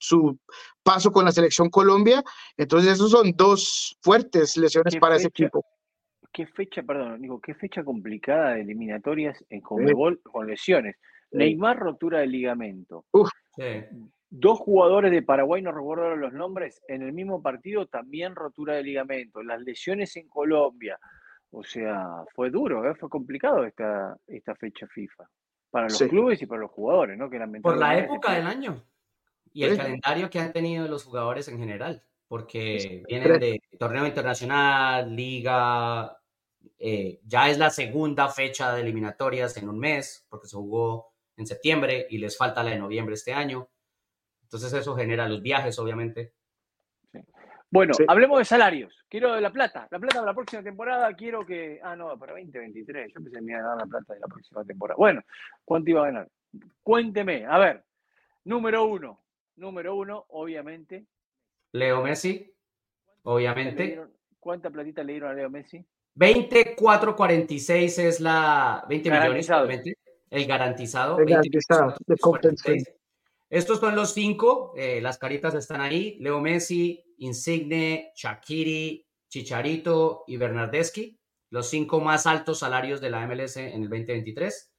su 0.04 0.38
paso 0.82 1.10
con 1.10 1.24
la 1.24 1.32
selección 1.32 1.70
Colombia. 1.70 2.22
Entonces, 2.56 2.92
esos 2.92 3.10
son 3.10 3.32
dos 3.36 3.96
fuertes 4.02 4.56
lesiones 4.56 4.96
para 4.96 5.16
ese 5.16 5.28
equipo. 5.28 5.64
Qué 6.32 6.46
fecha, 6.46 6.82
perdón, 6.82 7.22
digo, 7.22 7.40
qué 7.40 7.54
fecha 7.54 7.84
complicada 7.84 8.54
de 8.54 8.62
eliminatorias 8.62 9.44
en 9.48 9.60
Conmebol 9.60 10.20
con 10.22 10.46
lesiones. 10.46 10.96
Neymar, 11.30 11.78
rotura 11.78 12.20
de 12.20 12.26
ligamento. 12.26 13.04
Dos 14.30 14.58
jugadores 14.58 15.12
de 15.12 15.22
Paraguay, 15.22 15.62
no 15.62 15.70
recuerdo 15.70 16.16
los 16.16 16.32
nombres, 16.32 16.82
en 16.88 17.02
el 17.02 17.12
mismo 17.12 17.40
partido 17.40 17.86
también 17.86 18.34
rotura 18.34 18.74
de 18.74 18.82
ligamento. 18.82 19.42
Las 19.42 19.60
lesiones 19.62 20.16
en 20.16 20.28
Colombia. 20.28 20.98
O 21.50 21.62
sea, 21.62 22.24
fue 22.34 22.50
duro, 22.50 22.88
¿eh? 22.90 22.96
fue 22.96 23.08
complicado 23.08 23.64
esta, 23.64 24.16
esta 24.26 24.56
fecha 24.56 24.88
FIFA. 24.88 25.24
Para 25.70 25.88
los 25.88 26.02
clubes 26.02 26.42
y 26.42 26.46
para 26.46 26.62
los 26.62 26.70
jugadores, 26.72 27.16
¿no? 27.16 27.30
Que 27.30 27.38
Por 27.62 27.76
la 27.76 27.98
época 27.98 28.32
del 28.34 28.46
año 28.46 28.82
y 29.54 29.62
el 29.62 29.76
calendario 29.76 30.28
que 30.28 30.40
han 30.40 30.52
tenido 30.52 30.88
los 30.88 31.04
jugadores 31.04 31.46
en 31.46 31.58
general, 31.58 32.02
porque 32.26 33.04
vienen 33.08 33.38
de 33.38 33.62
torneo 33.78 34.04
internacional, 34.04 35.14
liga, 35.14 36.18
eh, 36.76 37.20
ya 37.24 37.48
es 37.48 37.56
la 37.56 37.70
segunda 37.70 38.28
fecha 38.28 38.74
de 38.74 38.82
eliminatorias 38.82 39.56
en 39.56 39.68
un 39.68 39.78
mes, 39.78 40.26
porque 40.28 40.48
se 40.48 40.56
jugó 40.56 41.14
en 41.36 41.46
septiembre 41.46 42.04
y 42.10 42.18
les 42.18 42.36
falta 42.36 42.64
la 42.64 42.72
de 42.72 42.78
noviembre 42.78 43.14
este 43.14 43.32
año. 43.32 43.68
Entonces 44.42 44.72
eso 44.72 44.96
genera 44.96 45.28
los 45.28 45.40
viajes, 45.40 45.78
obviamente. 45.78 46.34
Bueno, 47.70 47.94
hablemos 48.08 48.38
de 48.38 48.44
salarios. 48.44 49.04
Quiero 49.08 49.34
de 49.34 49.40
la 49.40 49.52
plata. 49.52 49.86
La 49.90 50.00
plata 50.00 50.16
para 50.16 50.26
la 50.26 50.34
próxima 50.34 50.62
temporada 50.62 51.12
quiero 51.14 51.46
que... 51.46 51.80
Ah, 51.82 51.94
no, 51.94 52.18
para 52.18 52.32
2023. 52.32 53.12
Yo 53.12 53.20
pensé 53.20 53.36
que 53.36 53.40
me 53.40 53.52
iba 53.52 53.60
a 53.60 53.68
dar 53.68 53.78
la 53.78 53.86
plata 53.86 54.14
de 54.14 54.20
la 54.20 54.26
próxima 54.26 54.64
temporada. 54.64 54.96
Bueno, 54.96 55.22
¿cuánto 55.64 55.90
iba 55.90 56.02
a 56.02 56.06
ganar? 56.06 56.28
Cuénteme. 56.82 57.46
A 57.46 57.58
ver, 57.58 57.84
número 58.44 58.84
uno 58.84 59.23
número 59.56 59.94
uno, 59.94 60.26
obviamente. 60.28 61.06
Leo 61.72 62.02
Messi, 62.02 62.54
obviamente. 63.22 64.00
¿Cuánta 64.38 64.70
platita 64.70 65.02
le 65.02 65.12
dieron 65.12 65.30
a 65.30 65.34
Leo 65.34 65.50
Messi? 65.50 65.84
24.46 66.16 67.98
es 67.98 68.20
la 68.20 68.84
20 68.88 69.10
millones, 69.10 69.50
obviamente. 69.50 69.98
El 70.30 70.46
garantizado. 70.46 71.18
El 71.18 71.26
garantizado 71.26 71.94
Estos 73.50 73.80
son 73.80 73.96
los 73.96 74.14
cinco, 74.14 74.72
eh, 74.76 75.00
las 75.00 75.18
caritas 75.18 75.54
están 75.54 75.80
ahí. 75.80 76.16
Leo 76.20 76.40
Messi, 76.40 77.04
Insigne, 77.18 78.12
Shakiri, 78.14 79.06
Chicharito 79.28 80.24
y 80.26 80.36
Bernardeschi, 80.36 81.18
los 81.50 81.68
cinco 81.68 82.00
más 82.00 82.26
altos 82.26 82.60
salarios 82.60 83.00
de 83.00 83.10
la 83.10 83.26
MLS 83.26 83.56
en 83.56 83.82
el 83.82 83.88
2023. 83.88 84.72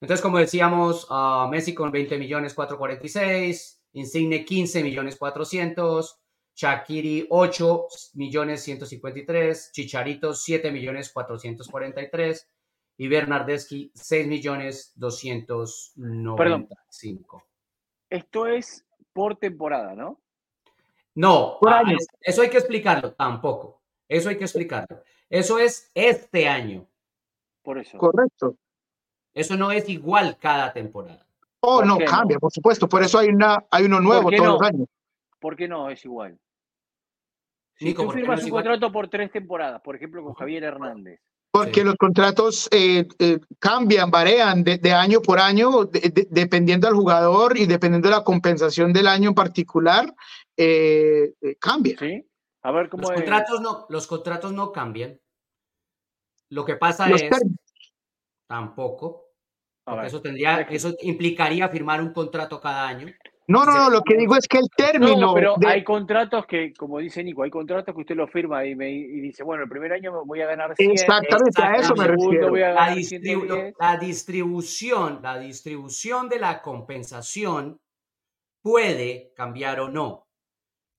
Entonces, 0.00 0.22
como 0.22 0.38
decíamos, 0.38 1.10
uh, 1.10 1.48
Messi 1.48 1.74
con 1.74 1.90
20 1.90 2.18
millones 2.18 2.54
446, 2.54 3.83
Insigne 3.94 4.44
15 4.44 4.82
millones 4.82 5.16
400, 5.16 6.20
Shakiri 6.54 7.26
8 7.28 7.88
millones 8.14 8.62
153, 8.62 9.72
Chicharito 9.72 10.32
7 10.34 10.70
millones 10.70 11.10
443 11.12 12.48
y 12.98 13.08
Bernardeschi 13.08 13.90
6 13.94 14.28
millones 14.28 14.92
295. 14.96 17.42
Esto 18.10 18.46
es 18.46 18.86
por 19.12 19.36
temporada, 19.36 19.94
¿no? 19.94 20.20
No, 21.16 21.58
ah, 21.66 21.82
eso 22.20 22.42
hay 22.42 22.50
que 22.50 22.58
explicarlo, 22.58 23.12
tampoco. 23.12 23.80
Eso 24.08 24.28
hay 24.28 24.36
que 24.36 24.44
explicarlo. 24.44 25.02
Eso 25.30 25.58
es 25.58 25.90
este 25.94 26.48
año. 26.48 26.86
Por 27.62 27.78
eso. 27.78 27.96
Correcto. 27.98 28.56
Eso 29.32 29.56
no 29.56 29.72
es 29.72 29.88
igual 29.88 30.36
cada 30.38 30.72
temporada. 30.72 31.23
Oh, 31.66 31.82
no, 31.82 31.98
cambia, 31.98 32.38
por 32.38 32.52
supuesto. 32.52 32.88
Por 32.88 33.02
eso 33.02 33.18
hay, 33.18 33.28
una, 33.28 33.64
hay 33.70 33.84
uno 33.84 34.00
nuevo 34.00 34.30
todos 34.30 34.46
los 34.46 34.62
años. 34.62 34.86
¿Por 35.38 35.56
qué 35.56 35.66
no 35.66 35.88
es 35.88 36.04
igual? 36.04 36.38
Si 37.76 37.94
tú 37.94 38.10
firmas 38.10 38.44
un 38.44 38.50
contrato 38.50 38.92
por 38.92 39.08
tres 39.08 39.32
temporadas, 39.32 39.80
por 39.82 39.96
ejemplo, 39.96 40.22
con 40.22 40.34
Javier 40.34 40.64
Hernández. 40.64 41.20
Porque 41.50 41.84
los 41.84 41.94
contratos 41.94 42.68
eh, 42.70 43.06
eh, 43.18 43.38
cambian, 43.58 44.10
varían 44.10 44.62
de, 44.64 44.92
año 44.92 45.22
por 45.22 45.38
año, 45.38 45.84
dependiendo 45.84 46.86
del 46.86 46.96
jugador 46.96 47.56
y 47.56 47.66
dependiendo 47.66 48.08
de 48.08 48.16
la 48.16 48.24
compensación 48.24 48.92
del 48.92 49.06
año 49.06 49.30
en 49.30 49.34
particular, 49.34 50.12
eh, 50.56 51.32
cambia. 51.60 51.96
Sí. 51.98 52.26
A 52.62 52.72
ver 52.72 52.88
cómo 52.88 53.02
los 53.02 53.12
contratos 53.12 53.60
no, 53.60 53.86
los 53.88 54.06
contratos 54.06 54.52
no 54.52 54.72
cambian. 54.72 55.20
Lo 56.50 56.64
que 56.64 56.76
pasa 56.76 57.08
es 57.10 57.30
tampoco 58.46 59.23
eso 60.04 60.20
tendría, 60.20 60.60
eso 60.62 60.94
implicaría 61.02 61.68
firmar 61.68 62.00
un 62.00 62.12
contrato 62.12 62.60
cada 62.60 62.88
año. 62.88 63.08
No, 63.46 63.66
no, 63.66 63.74
no, 63.74 63.90
lo 63.90 64.00
que 64.00 64.16
digo 64.16 64.36
es 64.36 64.48
que 64.48 64.56
el 64.56 64.68
término. 64.74 65.34
pero 65.34 65.56
hay 65.66 65.84
contratos 65.84 66.46
que, 66.46 66.72
como 66.72 66.98
dice 66.98 67.22
Nico, 67.22 67.42
hay 67.42 67.50
contratos 67.50 67.94
que 67.94 68.00
usted 68.00 68.16
lo 68.16 68.26
firma 68.26 68.64
y, 68.64 68.74
me, 68.74 68.86
dice, 68.86 69.42
bueno, 69.42 69.64
el 69.64 69.68
primer 69.68 69.92
año 69.92 70.24
voy 70.24 70.40
a 70.40 70.46
ganar 70.46 70.74
100. 70.74 70.90
Exactamente, 70.90 71.62
a 71.62 71.74
eso 71.74 71.94
me 71.94 72.06
refiero. 72.06 72.56
La, 72.56 72.94
la, 73.78 73.98
distribución, 73.98 75.20
la 75.22 75.38
distribución 75.38 76.30
de 76.30 76.38
la 76.38 76.62
compensación 76.62 77.78
puede 78.62 79.32
cambiar 79.36 79.80
o 79.80 79.88
no. 79.90 80.26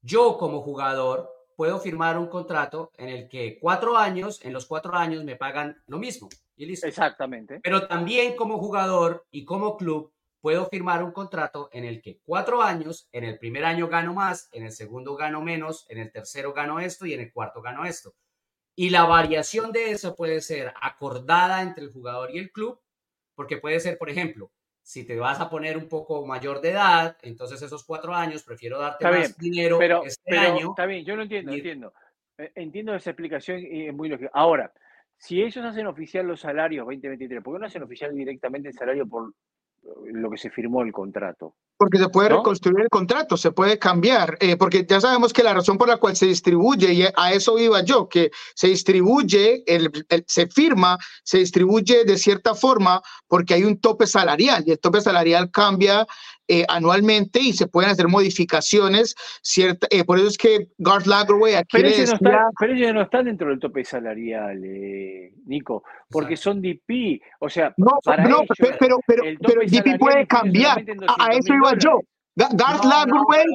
Yo, 0.03 0.37
como 0.37 0.61
jugador, 0.61 1.34
puedo 1.55 1.79
firmar 1.79 2.17
un 2.17 2.27
contrato 2.27 2.91
en 2.97 3.09
el 3.09 3.27
que 3.29 3.59
cuatro 3.59 3.97
años, 3.97 4.39
en 4.43 4.53
los 4.53 4.65
cuatro 4.65 4.95
años 4.95 5.23
me 5.23 5.35
pagan 5.35 5.81
lo 5.87 5.97
mismo. 5.97 6.29
Y 6.55 6.65
listo. 6.65 6.87
Exactamente. 6.87 7.59
Pero 7.63 7.87
también 7.87 8.35
como 8.35 8.57
jugador 8.59 9.25
y 9.31 9.45
como 9.45 9.77
club 9.77 10.11
puedo 10.41 10.67
firmar 10.67 11.03
un 11.03 11.11
contrato 11.11 11.69
en 11.73 11.85
el 11.85 12.01
que 12.01 12.19
cuatro 12.23 12.61
años, 12.61 13.09
en 13.11 13.23
el 13.23 13.39
primer 13.39 13.65
año 13.65 13.87
gano 13.87 14.13
más, 14.13 14.47
en 14.51 14.63
el 14.63 14.71
segundo 14.71 15.15
gano 15.15 15.41
menos, 15.41 15.85
en 15.89 15.97
el 15.97 16.11
tercero 16.11 16.53
gano 16.53 16.79
esto 16.79 17.05
y 17.05 17.13
en 17.13 17.21
el 17.21 17.33
cuarto 17.33 17.61
gano 17.61 17.83
esto. 17.83 18.13
Y 18.75 18.89
la 18.89 19.05
variación 19.05 19.71
de 19.71 19.91
eso 19.91 20.15
puede 20.15 20.41
ser 20.41 20.73
acordada 20.81 21.61
entre 21.61 21.85
el 21.85 21.91
jugador 21.91 22.29
y 22.31 22.37
el 22.37 22.51
club, 22.51 22.79
porque 23.33 23.57
puede 23.57 23.79
ser, 23.79 23.97
por 23.97 24.09
ejemplo, 24.09 24.51
si 24.85 25.03
te 25.03 25.17
vas 25.17 25.41
a 25.41 25.49
poner 25.49 25.77
un 25.77 25.89
poco 25.89 26.27
mayor 26.27 26.61
de 26.61 26.69
edad, 26.69 27.17
entonces 27.23 27.59
esos 27.59 27.83
cuatro 27.83 28.13
años 28.13 28.43
prefiero 28.43 28.77
darte 28.77 29.03
más 29.03 29.35
dinero 29.35 29.79
pero, 29.79 30.03
este 30.05 30.37
año. 30.37 30.69
Está 30.69 30.85
bien, 30.85 31.03
yo 31.03 31.15
lo 31.15 31.23
entiendo, 31.23 31.53
entiendo. 31.53 31.91
Eh, 32.37 32.51
entiendo 32.53 32.93
esa 32.93 33.09
explicación 33.09 33.61
y 33.61 33.87
es 33.87 33.93
muy 33.95 34.09
lógico. 34.09 34.29
Ahora, 34.31 34.71
si 35.17 35.41
ellos 35.41 35.65
hacen 35.65 35.87
oficial 35.87 36.27
los 36.27 36.41
salarios 36.41 36.85
2023, 36.85 37.41
¿por 37.41 37.55
qué 37.55 37.59
no 37.61 37.65
hacen 37.65 37.81
oficial 37.81 38.13
directamente 38.13 38.69
el 38.69 38.75
salario 38.75 39.07
por 39.07 39.33
lo 40.13 40.29
que 40.29 40.37
se 40.37 40.49
firmó 40.49 40.81
el 40.81 40.91
contrato? 40.91 41.55
Porque 41.77 41.97
se 41.97 42.07
puede 42.07 42.29
reconstruir 42.29 42.79
el 42.79 42.89
contrato, 42.89 43.35
se 43.35 43.51
puede 43.51 43.77
cambiar, 43.77 44.37
eh, 44.39 44.55
porque 44.55 44.85
ya 44.87 45.01
sabemos 45.01 45.33
que 45.33 45.43
la 45.43 45.53
razón 45.53 45.77
por 45.77 45.89
la 45.89 45.97
cual 45.97 46.15
se 46.15 46.25
distribuye, 46.25 46.93
y 46.93 47.03
a 47.03 47.33
eso 47.33 47.59
iba 47.59 47.83
yo, 47.83 48.07
que 48.07 48.31
se 48.55 48.67
distribuye, 48.67 49.63
el, 49.67 49.91
se 50.25 50.47
firma, 50.47 50.97
se 51.23 51.39
distribuye 51.39 52.05
de 52.05 52.17
cierta 52.17 52.55
forma 52.55 53.01
porque 53.27 53.55
hay 53.55 53.63
un 53.63 53.79
tope 53.79 54.07
salarial 54.07 54.63
y 54.65 54.71
el 54.71 54.79
tope 54.79 55.01
salarial 55.01 55.51
cambia 55.51 56.07
eh, 56.47 56.65
anualmente 56.67 57.39
y 57.39 57.53
se 57.53 57.67
pueden 57.67 57.91
hacer 57.91 58.07
modificaciones. 58.07 59.15
Cierta, 59.41 59.87
eh, 59.89 60.03
por 60.03 60.17
eso 60.17 60.27
es 60.27 60.37
que 60.37 60.69
Garth 60.77 61.07
Lagerway 61.07 61.55
aquí 61.55 61.77
pero, 61.77 61.87
ellos 62.73 62.93
no 62.93 63.01
están 63.01 63.25
dentro 63.25 63.49
del 63.49 63.59
tope 63.59 63.83
salarial, 63.83 64.61
Nico, 65.45 65.83
porque 66.09 66.37
son 66.37 66.61
DP. 66.61 67.21
O 67.39 67.49
sea, 67.49 67.73
no, 67.77 67.91
para 68.03 68.25
no 68.25 68.43
pero, 68.57 68.99
pero, 69.05 69.23
pero, 69.39 69.61
DP 69.65 69.97
puede 69.99 70.27
cambiar. 70.27 70.83
A, 71.17 71.31
eso 71.31 71.53
iba 71.53 71.77
yo. 71.77 71.99
Garth 72.35 72.83
Lagerway, 72.83 73.45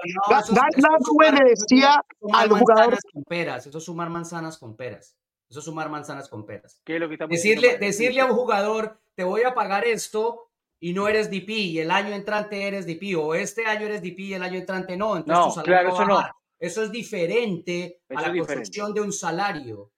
le 1.38 1.50
decía 1.50 2.02
al 2.32 2.48
jugador. 2.48 2.98
Con 3.12 3.24
peras, 3.24 3.66
eso 3.66 3.78
es 3.78 3.84
sumar 3.84 4.10
manzanas 4.10 4.58
con 4.58 4.76
peras. 4.76 5.16
Eso 5.50 5.58
es 5.58 5.64
sumar 5.64 5.90
manzanas 5.90 6.28
con 6.28 6.46
peras. 6.46 6.80
¿Qué 6.84 6.94
es 6.94 7.00
lo 7.00 7.08
que 7.08 7.18
decirle, 7.28 7.76
decirle 7.78 8.20
a 8.20 8.26
un 8.26 8.32
jugador, 8.32 9.00
te 9.16 9.24
voy 9.24 9.42
a 9.42 9.52
pagar 9.52 9.84
esto 9.84 10.49
y 10.80 10.94
no 10.94 11.06
eres 11.06 11.30
DP 11.30 11.50
y 11.50 11.78
el 11.78 11.90
año 11.90 12.14
entrante 12.14 12.66
eres 12.66 12.86
DP 12.86 13.16
o 13.16 13.34
este 13.34 13.66
año 13.66 13.86
eres 13.86 14.02
DP 14.02 14.18
y 14.20 14.34
el 14.34 14.42
año 14.42 14.58
entrante 14.58 14.96
no, 14.96 15.16
entonces 15.16 15.58
no, 15.58 15.62
claro, 15.62 15.94
eso 15.94 16.04
no. 16.06 16.22
Eso 16.58 16.82
es 16.82 16.90
diferente 16.90 18.02
a 18.10 18.20
la 18.20 18.32
construcción 18.36 18.92
de 18.92 19.00
un 19.00 19.12
salario. 19.12 19.92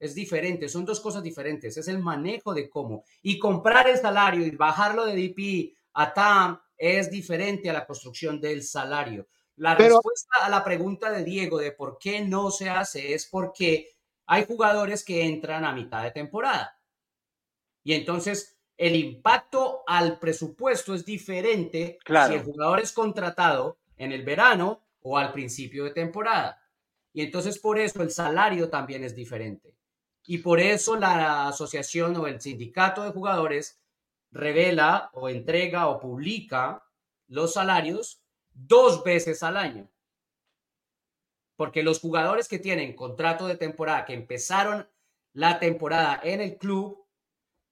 Es 0.00 0.16
diferente, 0.16 0.68
son 0.68 0.84
dos 0.84 0.98
cosas 0.98 1.22
diferentes. 1.22 1.76
Es 1.76 1.86
el 1.86 2.00
manejo 2.00 2.52
de 2.52 2.68
cómo. 2.68 3.04
Y 3.22 3.38
comprar 3.38 3.88
el 3.88 3.96
salario 3.98 4.44
y 4.44 4.50
bajarlo 4.50 5.04
de 5.04 5.14
DP 5.14 5.76
a 5.94 6.12
TAM 6.12 6.60
es 6.76 7.08
diferente 7.08 7.70
a 7.70 7.72
la 7.72 7.86
construcción 7.86 8.40
del 8.40 8.64
salario. 8.64 9.28
La 9.54 9.76
respuesta 9.76 10.40
a 10.42 10.48
la 10.48 10.64
pregunta 10.64 11.08
de 11.12 11.22
Diego 11.22 11.58
de 11.58 11.70
por 11.70 11.98
qué 11.98 12.20
no 12.22 12.50
se 12.50 12.68
hace 12.68 13.14
es 13.14 13.28
porque 13.28 13.90
hay 14.26 14.44
jugadores 14.44 15.04
que 15.04 15.24
entran 15.24 15.64
a 15.64 15.72
mitad 15.72 16.02
de 16.02 16.10
temporada. 16.10 16.76
Y 17.84 17.92
entonces 17.92 18.51
el 18.76 18.96
impacto 18.96 19.82
al 19.86 20.18
presupuesto 20.18 20.94
es 20.94 21.04
diferente 21.04 21.98
si 22.06 22.34
el 22.34 22.42
jugador 22.42 22.80
es 22.80 22.92
contratado 22.92 23.78
en 23.96 24.12
el 24.12 24.24
verano 24.24 24.82
o 25.02 25.18
al 25.18 25.32
principio 25.32 25.84
de 25.84 25.90
temporada. 25.90 26.62
Y 27.12 27.22
entonces 27.22 27.58
por 27.58 27.78
eso 27.78 28.02
el 28.02 28.10
salario 28.10 28.70
también 28.70 29.04
es 29.04 29.14
diferente. 29.14 29.76
Y 30.24 30.38
por 30.38 30.60
eso 30.60 30.96
la 30.96 31.48
asociación 31.48 32.16
o 32.16 32.26
el 32.26 32.40
sindicato 32.40 33.02
de 33.02 33.10
jugadores 33.10 33.80
revela 34.30 35.10
o 35.12 35.28
entrega 35.28 35.88
o 35.88 36.00
publica 36.00 36.84
los 37.28 37.54
salarios 37.54 38.22
dos 38.52 39.04
veces 39.04 39.42
al 39.42 39.56
año. 39.56 39.90
Porque 41.56 41.82
los 41.82 42.00
jugadores 42.00 42.48
que 42.48 42.58
tienen 42.58 42.94
contrato 42.94 43.46
de 43.46 43.56
temporada, 43.56 44.04
que 44.04 44.14
empezaron 44.14 44.88
la 45.32 45.58
temporada 45.58 46.18
en 46.22 46.40
el 46.40 46.56
club, 46.56 47.06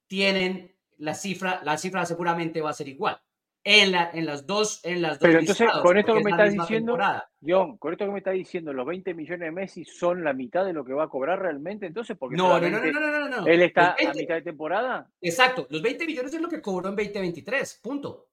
tienen 0.07 0.77
la 1.01 1.15
cifra, 1.15 1.61
la 1.65 1.77
cifra 1.77 2.05
seguramente 2.07 2.61
va 2.61 2.71
a 2.71 2.75
ser 2.75 2.89
igual 2.89 3.21
en, 3.65 3.93
la, 3.93 4.11
en 4.13 4.27
las 4.27 4.47
dos 4.47 4.81
en 4.85 5.03
las 5.03 5.19
dos 5.19 5.29
Pero 5.29 5.41
entonces, 5.41 5.71
con 5.83 5.99
esto 5.99 6.15
que 6.15 6.25
me 6.25 6.31
estás 6.31 6.53
diciendo, 6.53 6.99
John, 7.47 7.77
con 7.79 7.93
esto 7.93 8.07
que 8.07 8.11
me 8.11 8.19
estás 8.19 8.35
diciendo, 8.35 8.73
los 8.73 8.87
20 8.87 9.15
millones 9.15 9.41
de 9.41 9.51
Messi 9.51 9.85
son 9.85 10.25
la 10.25 10.33
mitad 10.33 10.65
de 10.65 10.73
lo 10.73 10.85
que 10.85 10.93
va 10.93 11.05
a 11.05 11.09
cobrar 11.09 11.41
realmente, 11.41 11.87
entonces, 11.87 12.17
porque 12.17 12.37
no, 12.37 12.59
no, 12.59 12.69
no, 12.69 12.81
no, 12.81 13.01
no, 13.01 13.29
no, 13.29 13.47
él 13.47 13.63
está 13.63 13.93
a 13.93 14.15
mitad 14.15 14.35
de 14.35 14.43
temporada. 14.43 15.11
Exacto, 15.21 15.67
los 15.71 15.83
20 15.83 16.07
millones 16.07 16.33
es 16.33 16.41
lo 16.41 16.49
que 16.49 16.63
cobró 16.63 16.89
en 16.89 16.97
2023, 16.97 17.81
punto. 17.83 18.29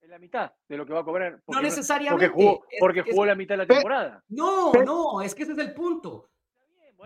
Es 0.00 0.08
la 0.08 0.18
mitad 0.18 0.52
de 0.66 0.76
lo 0.76 0.86
que 0.86 0.92
va 0.92 1.00
a 1.00 1.04
cobrar. 1.04 1.40
no 1.46 1.62
necesariamente. 1.62 2.30
Porque 2.30 2.42
jugó, 2.42 2.64
porque 2.80 3.02
jugó 3.02 3.26
la 3.26 3.34
mitad 3.34 3.54
de 3.54 3.58
la 3.58 3.66
temporada. 3.66 4.24
No, 4.28 4.72
no, 4.72 5.22
es 5.22 5.34
que 5.34 5.44
ese 5.44 5.52
es 5.52 5.58
el 5.58 5.72
punto. 5.72 6.30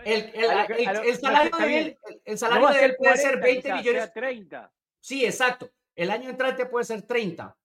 El, 0.05 0.33
el, 0.35 1.17
salario 1.19 1.57
de 1.57 1.79
él, 1.79 1.99
el 2.25 2.39
salario 2.39 2.69
de 2.69 2.85
él 2.85 2.97
puede 2.97 3.17
ser 3.17 3.41
20 3.41 3.75
millones. 3.75 4.13
30. 4.13 4.73
Sí, 5.01 5.25
exacto. 5.25 5.71
El 5.95 6.11
año 6.11 6.31
entrante 6.31 6.67
puede 6.67 6.85
ser 6.85 7.03
30, 7.03 7.57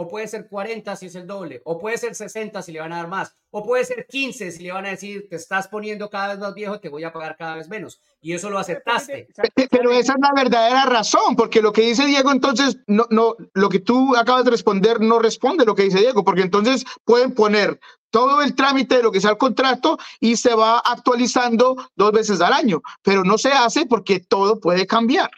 o 0.00 0.08
puede 0.08 0.26
ser 0.28 0.48
40 0.48 0.96
si 0.96 1.06
es 1.06 1.14
el 1.14 1.26
doble, 1.26 1.60
o 1.62 1.78
puede 1.78 1.98
ser 1.98 2.14
60 2.14 2.62
si 2.62 2.72
le 2.72 2.80
van 2.80 2.94
a 2.94 2.96
dar 2.96 3.08
más, 3.08 3.36
o 3.50 3.62
puede 3.62 3.84
ser 3.84 4.06
15 4.06 4.50
si 4.50 4.62
le 4.62 4.72
van 4.72 4.86
a 4.86 4.88
decir, 4.88 5.28
te 5.28 5.36
estás 5.36 5.68
poniendo 5.68 6.08
cada 6.08 6.28
vez 6.28 6.38
más 6.38 6.54
viejo, 6.54 6.80
te 6.80 6.88
voy 6.88 7.04
a 7.04 7.12
pagar 7.12 7.36
cada 7.36 7.56
vez 7.56 7.68
menos. 7.68 8.00
Y 8.22 8.32
eso 8.32 8.48
lo 8.48 8.58
aceptaste. 8.58 9.28
Pero 9.70 9.92
esa 9.92 10.14
es 10.14 10.18
la 10.18 10.32
verdadera 10.34 10.86
razón, 10.86 11.36
porque 11.36 11.60
lo 11.60 11.70
que 11.70 11.82
dice 11.82 12.06
Diego 12.06 12.32
entonces, 12.32 12.78
no, 12.86 13.06
no, 13.10 13.36
lo 13.52 13.68
que 13.68 13.80
tú 13.80 14.16
acabas 14.16 14.46
de 14.46 14.52
responder 14.52 15.02
no 15.02 15.18
responde 15.18 15.66
lo 15.66 15.74
que 15.74 15.82
dice 15.82 15.98
Diego, 15.98 16.24
porque 16.24 16.42
entonces 16.42 16.86
pueden 17.04 17.34
poner 17.34 17.78
todo 18.08 18.40
el 18.40 18.54
trámite 18.54 18.96
de 18.96 19.02
lo 19.02 19.12
que 19.12 19.20
sea 19.20 19.32
el 19.32 19.36
contrato 19.36 19.98
y 20.18 20.36
se 20.36 20.54
va 20.54 20.78
actualizando 20.78 21.76
dos 21.94 22.12
veces 22.12 22.40
al 22.40 22.54
año, 22.54 22.80
pero 23.02 23.22
no 23.22 23.36
se 23.36 23.52
hace 23.52 23.84
porque 23.84 24.20
todo 24.20 24.60
puede 24.60 24.86
cambiar 24.86 25.30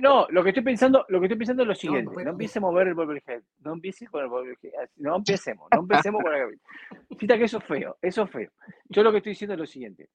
no, 0.00 0.26
lo 0.30 0.42
que 0.42 0.50
estoy 0.50 0.64
pensando, 0.64 1.04
lo 1.08 1.20
que 1.20 1.26
estoy 1.26 1.38
pensando 1.38 1.62
es 1.62 1.68
lo 1.68 1.74
siguiente, 1.74 2.24
no, 2.24 2.30
empecemos 2.30 2.74
a 2.74 2.78
ver 2.78 2.88
el 2.88 2.94
Bobblehead, 2.94 3.42
no 3.60 3.72
empecemos 3.72 4.12
con 4.12 4.22
el 4.22 4.28
Bobblehead, 4.28 4.90
no 4.96 5.16
empecemos, 5.16 5.68
no 5.72 5.80
empecemos 5.80 6.22
con 6.22 6.32
la 6.32 6.48
Cita 7.18 7.38
que 7.38 7.44
eso 7.44 7.58
es 7.58 7.64
feo, 7.64 7.96
eso 8.02 8.22
es 8.24 8.30
feo. 8.30 8.50
Yo 8.88 9.02
lo 9.02 9.10
que 9.10 9.18
estoy 9.18 9.30
diciendo 9.32 9.54
es 9.54 9.60
lo 9.60 9.66
siguiente. 9.66 10.08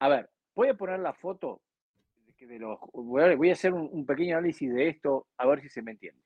A 0.00 0.08
ver, 0.08 0.28
voy 0.54 0.68
a 0.68 0.74
poner 0.74 0.98
la 0.98 1.12
foto 1.12 1.60
de 2.46 2.58
los, 2.58 2.78
voy 2.92 3.50
a 3.50 3.52
hacer 3.52 3.72
un, 3.72 4.04
pequeño 4.06 4.36
análisis 4.36 4.72
de 4.72 4.88
esto, 4.88 5.26
a 5.36 5.46
ver 5.46 5.60
si 5.60 5.68
se 5.68 5.82
me 5.82 5.92
entiende. 5.92 6.20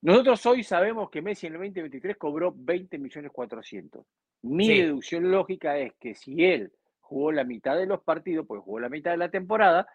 Nosotros 0.00 0.44
hoy 0.46 0.64
sabemos 0.64 1.10
que 1.10 1.22
Messi 1.22 1.46
en 1.46 1.54
el 1.54 1.60
2023 1.60 2.16
cobró 2.16 2.52
20 2.56 2.98
millones 2.98 3.30
400. 3.30 4.04
Mi 4.42 4.68
deducción 4.68 5.30
lógica 5.30 5.78
es 5.78 5.92
que 6.00 6.14
si 6.14 6.44
él 6.44 6.72
jugó 7.00 7.30
la 7.30 7.44
mitad 7.44 7.76
de 7.76 7.86
los 7.86 8.02
partidos, 8.02 8.46
pues 8.46 8.62
jugó 8.62 8.80
la 8.80 8.88
mitad 8.88 9.12
de 9.12 9.18
la 9.18 9.30
temporada, 9.30 9.86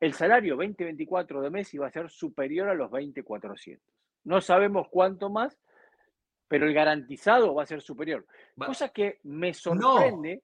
el 0.00 0.14
salario 0.14 0.56
2024 0.56 1.42
de 1.42 1.50
Messi 1.50 1.78
va 1.78 1.88
a 1.88 1.92
ser 1.92 2.08
superior 2.08 2.68
a 2.68 2.74
los 2.74 2.90
20.400. 2.90 3.78
No 4.24 4.40
sabemos 4.40 4.88
cuánto 4.90 5.28
más, 5.28 5.58
pero 6.48 6.66
el 6.66 6.74
garantizado 6.74 7.54
va 7.54 7.62
a 7.62 7.66
ser 7.66 7.82
superior. 7.82 8.26
Cosa 8.56 8.88
que 8.88 9.20
me 9.24 9.52
sorprende 9.54 10.42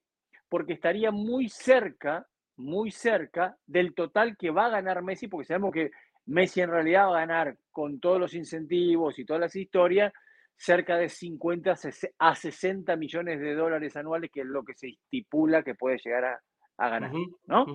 porque 0.49 0.75
estaría 0.75 1.11
muy 1.11 1.49
cerca, 1.49 2.27
muy 2.57 2.91
cerca 2.91 3.57
del 3.67 3.95
total 3.95 4.37
que 4.37 4.51
va 4.51 4.67
a 4.67 4.71
ganar 4.71 5.03
Messi, 5.03 5.27
porque 5.27 5.47
sabemos 5.47 5.73
que 5.73 5.91
Messi 6.27 6.61
en 6.61 6.71
realidad 6.71 7.07
va 7.07 7.17
a 7.17 7.27
ganar 7.27 7.57
con 7.71 7.99
todos 7.99 8.21
los 8.21 8.35
incentivos 8.35 9.19
y 9.19 9.25
todas 9.25 9.41
las 9.41 9.57
historias 9.57 10.13
cerca 10.57 10.97
de 10.97 11.09
50 11.09 11.75
a 12.19 12.35
60 12.35 12.97
millones 12.97 13.41
de 13.41 13.55
dólares 13.55 13.97
anuales, 13.97 14.31
que 14.33 14.41
es 14.41 14.47
lo 14.47 14.65
que 14.65 14.75
se 14.75 14.89
estipula 14.89 15.63
que 15.63 15.75
puede 15.75 15.99
llegar 15.99 16.41
a, 16.79 16.89
ganar, 16.89 17.13
¿no? 17.47 17.67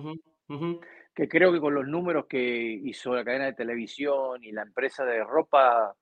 Que 1.14 1.28
creo 1.28 1.52
que 1.52 1.60
con 1.60 1.74
los 1.74 1.86
números 1.86 2.26
que 2.26 2.40
hizo 2.84 3.14
la 3.14 3.24
cadena 3.24 3.46
de 3.46 3.52
televisión 3.52 4.42
y 4.42 4.52
la 4.52 4.62
empresa 4.62 5.04
de 5.04 5.22
ropa, 5.22 5.94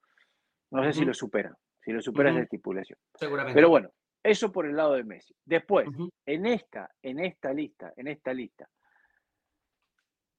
no 0.71 0.83
sé 0.83 0.93
si 0.93 1.05
lo 1.05 1.13
supera, 1.13 1.55
si 1.81 1.91
lo 1.91 2.01
supera 2.01 2.31
esa 2.31 2.41
estipulación. 2.41 2.97
Seguramente. 3.15 3.55
Pero 3.55 3.69
bueno, 3.69 3.91
eso 4.23 4.51
por 4.51 4.65
el 4.65 4.75
lado 4.75 4.93
de 4.93 5.03
Messi. 5.03 5.35
Después, 5.43 5.87
en 6.25 6.45
esta, 6.45 6.89
en 7.01 7.19
esta 7.19 7.53
lista, 7.53 7.93
en 7.97 8.07
esta 8.07 8.33
lista, 8.33 8.69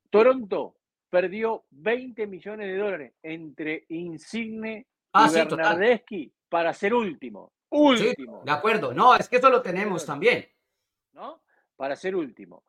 Toronto 0.09 0.77
perdió 1.11 1.65
20 1.71 2.27
millones 2.27 2.69
de 2.69 2.77
dólares 2.77 3.15
entre 3.23 3.85
Insigne 3.89 4.87
ah, 5.13 5.29
y 5.29 5.35
Bernardeschi 5.35 6.33
para 6.49 6.73
ser 6.73 6.95
último. 6.95 7.53
Último. 7.71 8.43
de 8.45 8.51
acuerdo. 8.51 8.93
No, 8.93 9.15
es 9.15 9.29
que 9.29 9.37
eso 9.37 9.51
lo 9.51 9.63
tenemos 9.63 10.05
también. 10.05 10.47
¿No? 11.13 11.43
Para 11.77 11.97
ser 11.97 12.15
último. 12.15 12.65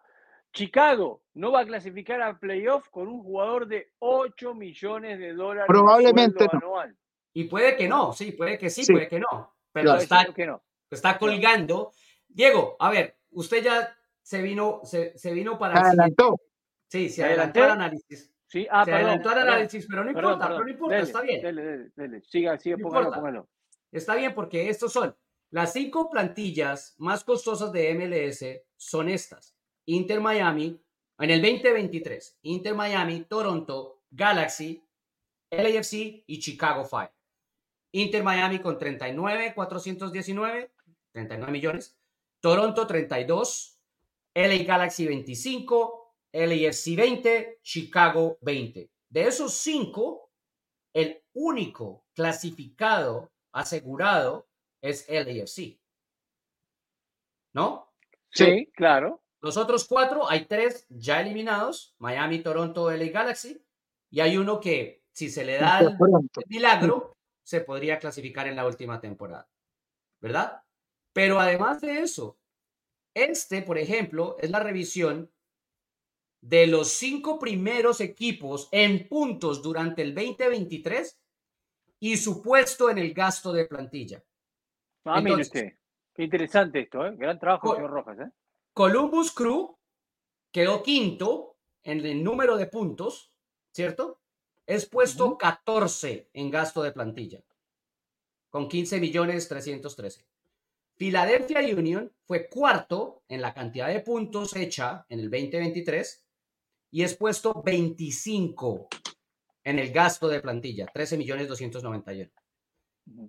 Chicago 0.54 1.24
no 1.34 1.52
va 1.52 1.62
a 1.62 1.66
clasificar 1.66 2.22
a 2.22 2.40
playoff 2.40 2.88
con 2.90 3.08
un 3.08 3.24
jugador 3.24 3.68
de 3.68 3.92
8 4.00 4.54
millones 4.54 5.20
de 5.20 5.34
dólares 5.34 5.66
Probablemente 5.68 6.48
anual. 6.52 6.96
Y 7.34 7.46
puede 7.46 7.76
que 7.76 7.88
no, 7.88 8.14
sí, 8.14 8.32
puede 8.32 8.58
que 8.60 8.70
sí, 8.70 8.86
puede 8.92 9.08
que 9.08 9.20
no. 9.20 9.56
Pero 9.72 9.96
está, 9.96 10.26
que 10.32 10.46
no. 10.46 10.64
está 10.92 11.18
colgando. 11.18 11.92
Diego, 12.28 12.76
a 12.80 12.92
ver, 12.92 13.18
usted 13.32 13.64
ya 13.64 13.98
se 14.22 14.42
vino, 14.44 14.82
se, 14.84 15.16
vino 15.34 15.58
para. 15.58 15.82
Adelantó. 15.82 16.40
Sí, 16.88 17.10
se 17.10 17.24
adelantó 17.24 17.64
el 17.64 17.72
análisis. 17.72 18.32
Sí, 18.46 18.68
ah, 18.70 18.86
se 18.86 18.94
adelantó 18.94 19.32
el 19.32 19.40
análisis, 19.40 19.88
pero 19.90 20.04
no 20.04 20.12
importa, 20.12 20.48
pero 20.48 20.64
no 20.64 20.70
importa, 20.70 21.00
está 21.00 21.22
bien. 21.22 21.42
Dele, 21.42 21.64
dele, 21.64 21.92
dele. 21.96 22.22
Siga, 22.22 22.60
siga, 22.60 22.78
póngalo, 22.78 23.12
póngalo. 23.12 23.50
Está 23.92 24.14
bien, 24.14 24.36
porque 24.36 24.70
estos 24.70 24.94
son 24.94 25.16
las 25.50 25.74
cinco 25.74 26.12
plantillas 26.12 26.96
más 27.00 27.24
costosas 27.24 27.72
de 27.72 27.96
MLS 27.96 28.46
son 28.76 29.10
estas. 29.10 29.53
Inter 29.86 30.22
Miami, 30.22 30.80
en 31.20 31.30
el 31.30 31.42
2023, 31.42 32.40
Inter 32.44 32.76
Miami, 32.76 33.26
Toronto, 33.26 34.02
Galaxy, 34.10 34.84
LAFC 35.50 36.24
y 36.26 36.40
Chicago 36.40 36.86
Fire. 36.86 37.12
Inter 37.92 38.24
Miami 38.24 38.60
con 38.60 38.78
39, 38.78 39.54
419, 39.54 40.72
39 41.12 41.52
millones. 41.52 41.98
Toronto 42.40 42.86
32, 42.88 43.80
LA 44.34 44.64
Galaxy 44.64 45.06
25, 45.08 46.16
LAFC 46.34 46.96
20, 46.96 47.60
Chicago 47.62 48.38
20. 48.42 48.90
De 49.10 49.22
esos 49.22 49.54
cinco, 49.54 50.32
el 50.92 51.24
único 51.34 52.06
clasificado 52.14 53.32
asegurado 53.54 54.50
es 54.82 55.08
LAFC. 55.08 55.80
¿No? 57.54 57.94
Sí, 58.32 58.72
claro. 58.76 59.23
Los 59.44 59.58
otros 59.58 59.86
cuatro, 59.90 60.30
hay 60.30 60.46
tres 60.46 60.86
ya 60.88 61.20
eliminados, 61.20 61.94
Miami, 62.00 62.40
Toronto, 62.40 62.90
LA 62.90 63.10
Galaxy, 63.10 63.62
y 64.10 64.22
hay 64.22 64.38
uno 64.38 64.62
que 64.62 65.04
si 65.12 65.30
se 65.30 65.44
le 65.44 65.58
da 65.58 65.80
el 65.80 65.98
milagro, 66.48 67.18
se 67.44 67.60
podría 67.60 68.00
clasificar 68.00 68.48
en 68.48 68.56
la 68.56 68.66
última 68.66 69.02
temporada, 69.02 69.50
¿verdad? 70.22 70.64
Pero 71.12 71.42
además 71.42 71.82
de 71.82 72.00
eso, 72.00 72.40
este, 73.14 73.62
por 73.62 73.78
ejemplo, 73.78 74.38
es 74.40 74.50
la 74.50 74.62
revisión 74.62 75.30
de 76.42 76.66
los 76.68 76.88
cinco 76.88 77.38
primeros 77.38 78.00
equipos 78.00 78.70
en 78.72 79.10
puntos 79.10 79.62
durante 79.62 80.04
el 80.04 80.16
2023 80.16 81.20
y 82.00 82.16
su 82.16 82.42
puesto 82.42 82.90
en 82.90 82.98
el 82.98 83.14
gasto 83.14 83.52
de 83.52 83.66
plantilla. 83.66 84.24
Ah, 85.04 85.20
mire 85.20 85.42
usted. 85.42 85.74
Qué 86.14 86.24
interesante 86.24 86.80
esto, 86.80 87.06
¿eh? 87.06 87.14
Gran 87.18 87.38
trabajo, 87.38 87.76
señor 87.76 87.92
Rojas, 87.92 88.20
¿eh? 88.20 88.32
Columbus 88.74 89.32
Crew 89.32 89.78
quedó 90.52 90.82
quinto 90.82 91.58
en 91.84 92.04
el 92.06 92.24
número 92.24 92.58
de 92.58 92.66
puntos, 92.66 93.32
¿cierto? 93.72 94.20
Es 94.66 94.88
puesto 94.88 95.38
14 95.38 96.32
en 96.34 96.50
gasto 96.50 96.82
de 96.82 96.92
plantilla, 96.92 97.44
con 98.50 98.68
15 98.68 99.00
millones 99.00 99.48
313. 99.48 100.26
Philadelphia 100.96 101.60
Union 101.76 102.12
fue 102.26 102.50
cuarto 102.50 103.24
en 103.28 103.42
la 103.42 103.54
cantidad 103.54 103.90
de 103.90 104.00
puntos 104.00 104.56
hecha 104.56 105.06
en 105.10 105.20
el 105.20 105.30
2023 105.30 106.26
y 106.92 107.04
es 107.04 107.16
puesto 107.16 107.62
25 107.64 108.88
en 109.66 109.80
el 109.80 109.92
gasto 109.92 110.28
de 110.28 110.40
plantilla, 110.40 110.88
13 110.92 111.18
millones 111.18 111.48
291. 111.48 112.32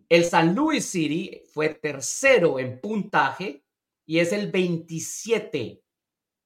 El 0.08 0.24
San 0.24 0.54
Luis 0.54 0.86
City 0.86 1.42
fue 1.52 1.70
tercero 1.70 2.58
en 2.58 2.80
puntaje 2.80 3.63
y 4.06 4.18
es 4.18 4.32
el 4.32 4.50
27 4.50 5.82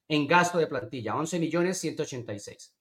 en 0.09 0.27
gasto 0.27 0.59
de 0.59 0.67
plantilla, 0.67 1.17
11 1.17 1.39
millones 1.39 1.79
186. 1.79 2.75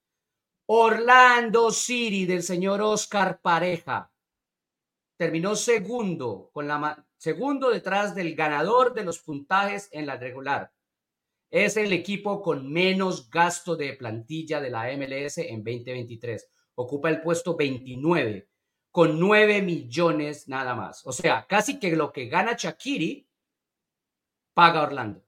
Orlando 0.67 1.71
City 1.71 2.25
del 2.25 2.43
señor 2.43 2.81
Oscar 2.81 3.39
Pareja 3.41 4.11
terminó 5.17 5.55
segundo 5.55 6.49
con 6.53 6.67
la 6.67 7.05
segundo 7.17 7.69
detrás 7.69 8.13
del 8.13 8.35
ganador 8.35 8.93
de 8.93 9.03
los 9.03 9.19
puntajes 9.19 9.89
en 9.91 10.05
la 10.05 10.17
regular. 10.17 10.71
Es 11.49 11.77
el 11.77 11.93
equipo 11.93 12.41
con 12.41 12.71
menos 12.71 13.29
gasto 13.29 13.75
de 13.75 13.93
plantilla 13.93 14.59
de 14.59 14.69
la 14.69 14.91
MLS 14.95 15.39
en 15.39 15.63
2023. 15.63 16.49
Ocupa 16.75 17.09
el 17.09 17.21
puesto 17.21 17.55
29 17.55 18.49
con 18.91 19.19
9 19.19 19.61
millones 19.61 20.47
nada 20.47 20.75
más. 20.75 21.05
O 21.05 21.11
sea, 21.11 21.45
casi 21.47 21.79
que 21.79 21.95
lo 21.95 22.11
que 22.11 22.27
gana 22.27 22.55
Chakiri 22.55 23.26
paga 24.57 24.81
Orlando. 24.81 25.23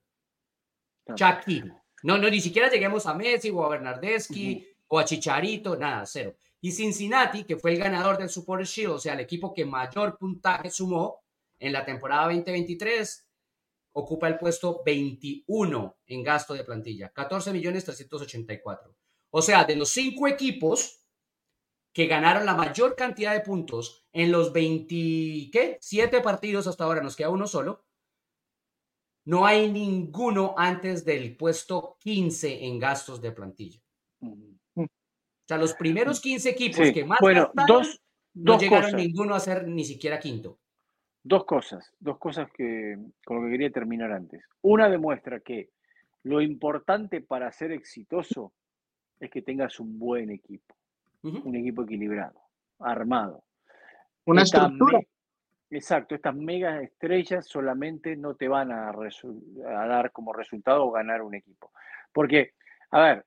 Chakiri. 1.14 1.72
No, 2.02 2.18
no, 2.18 2.28
ni 2.32 2.42
siquiera 2.42 2.68
lleguemos 2.68 3.06
a 3.06 3.14
Messi 3.14 3.52
o 3.52 3.64
a 3.64 3.70
Bernardeschi 3.70 4.66
o 4.88 4.98
a 4.98 5.06
Chicharito, 5.06 5.76
nada, 5.76 6.04
cero. 6.08 6.36
Y 6.60 6.72
Cincinnati, 6.72 7.44
que 7.44 7.56
fue 7.56 7.74
el 7.74 7.78
ganador 7.78 8.18
del 8.18 8.30
Super 8.30 8.66
Shield, 8.66 8.94
o 8.94 9.00
sea, 9.00 9.14
el 9.14 9.20
equipo 9.20 9.54
que 9.54 9.66
mayor 9.66 10.18
puntaje 10.18 10.72
sumó 10.72 11.22
en 11.60 11.74
la 11.74 11.86
temporada 11.86 12.24
2023, 12.24 13.28
ocupa 13.94 14.28
el 14.28 14.40
puesto 14.40 14.82
21 14.84 15.98
en 16.08 16.24
gasto 16.24 16.56
de 16.56 16.64
plantilla, 16.64 17.10
14 17.10 17.54
millones 17.54 17.86
384. 17.86 18.96
O 19.30 19.44
sea, 19.44 19.64
de 19.64 19.76
los 19.76 19.90
cinco 19.90 20.28
equipos 20.28 21.06
que 21.94 22.08
ganaron 22.08 22.48
la 22.48 22.56
mayor 22.56 22.96
cantidad 22.96 23.34
de 23.34 23.42
puntos 23.42 24.08
en 24.12 24.32
los 24.32 24.52
27 24.54 26.22
partidos 26.22 26.66
hasta 26.66 26.84
ahora, 26.84 27.04
nos 27.04 27.16
queda 27.16 27.30
uno 27.30 27.46
solo, 27.46 27.86
no 29.30 29.46
hay 29.46 29.72
ninguno 29.72 30.56
antes 30.58 31.06
del 31.06 31.38
puesto 31.38 31.98
15 32.00 32.66
en 32.66 32.80
gastos 32.80 33.22
de 33.22 33.32
plantilla. 33.32 33.80
O 34.24 34.88
sea, 35.48 35.60
los 35.60 35.76
primeros 35.76 36.20
15 36.20 36.50
equipos 36.50 36.92
que 36.92 37.06
más 37.06 37.20
bueno, 37.22 37.52
dos, 37.68 38.02
no 38.34 38.58
llegaron 38.58 38.96
ninguno 38.96 39.36
a 39.36 39.40
ser 39.40 39.68
ni 39.68 39.86
siquiera 39.86 40.20
quinto. 40.20 40.58
Dos 41.24 41.46
cosas, 41.46 41.94
dos 42.00 42.18
cosas 42.18 42.50
que 42.52 42.98
con 43.24 43.38
lo 43.38 43.44
que 43.46 43.52
quería 43.52 43.72
terminar 43.72 44.12
antes. 44.12 44.44
Una 44.64 44.90
demuestra 44.90 45.42
que 45.42 45.70
lo 46.24 46.42
importante 46.42 47.22
para 47.22 47.52
ser 47.52 47.72
exitoso 47.72 48.54
es 49.20 49.30
que 49.30 49.44
tengas 49.44 49.80
un 49.80 50.00
buen 50.00 50.32
equipo, 50.32 50.76
un 51.22 51.56
equipo 51.56 51.84
equilibrado, 51.84 52.42
armado. 52.80 53.44
Una 54.26 54.42
estructura. 54.42 55.02
Exacto, 55.72 56.16
estas 56.16 56.36
mega 56.36 56.82
estrellas 56.82 57.46
solamente 57.46 58.16
no 58.16 58.36
te 58.36 58.48
van 58.48 58.72
a, 58.72 58.90
a, 58.90 59.88
dar 59.88 60.12
como 60.12 60.34
resultado 60.34 60.90
ganar 60.90 61.22
un 61.22 61.36
equipo. 61.36 61.72
Porque, 62.12 62.54
a 62.90 63.02
ver, 63.02 63.26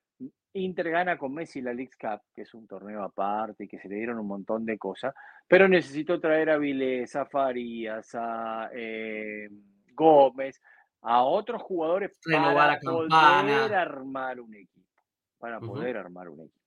Inter 0.55 0.91
gana 0.91 1.17
con 1.17 1.33
Messi 1.33 1.63
la 1.63 1.73
League 1.73 1.93
Cup, 1.99 2.21
que 2.35 2.43
es 2.43 2.53
un 2.53 2.67
torneo 2.67 3.05
aparte 3.05 3.65
y 3.65 3.69
que 3.69 3.79
se 3.79 3.89
le 3.89 3.95
dieron 3.95 4.19
un 4.19 4.27
montón 4.27 4.67
de 4.67 4.77
cosas, 4.77 5.15
pero 5.47 5.69
necesitó 5.69 6.21
traer 6.21 6.51
a 6.51 6.59
Vilés, 6.59 7.15
a 7.15 7.27
Farías, 7.27 8.11
a 8.15 8.71
eh, 8.75 9.49
Gómez, 9.95 10.61
a 11.03 11.23
otros 11.23 11.63
jugadores 11.63 12.19
para 12.25 12.79
poder 12.81 13.75
armar 13.75 14.41
un 14.41 14.55
equipo. 14.55 14.89
Para 15.39 15.61
poder 15.61 15.97
armar 15.97 16.29
un 16.29 16.41
equipo. 16.41 16.62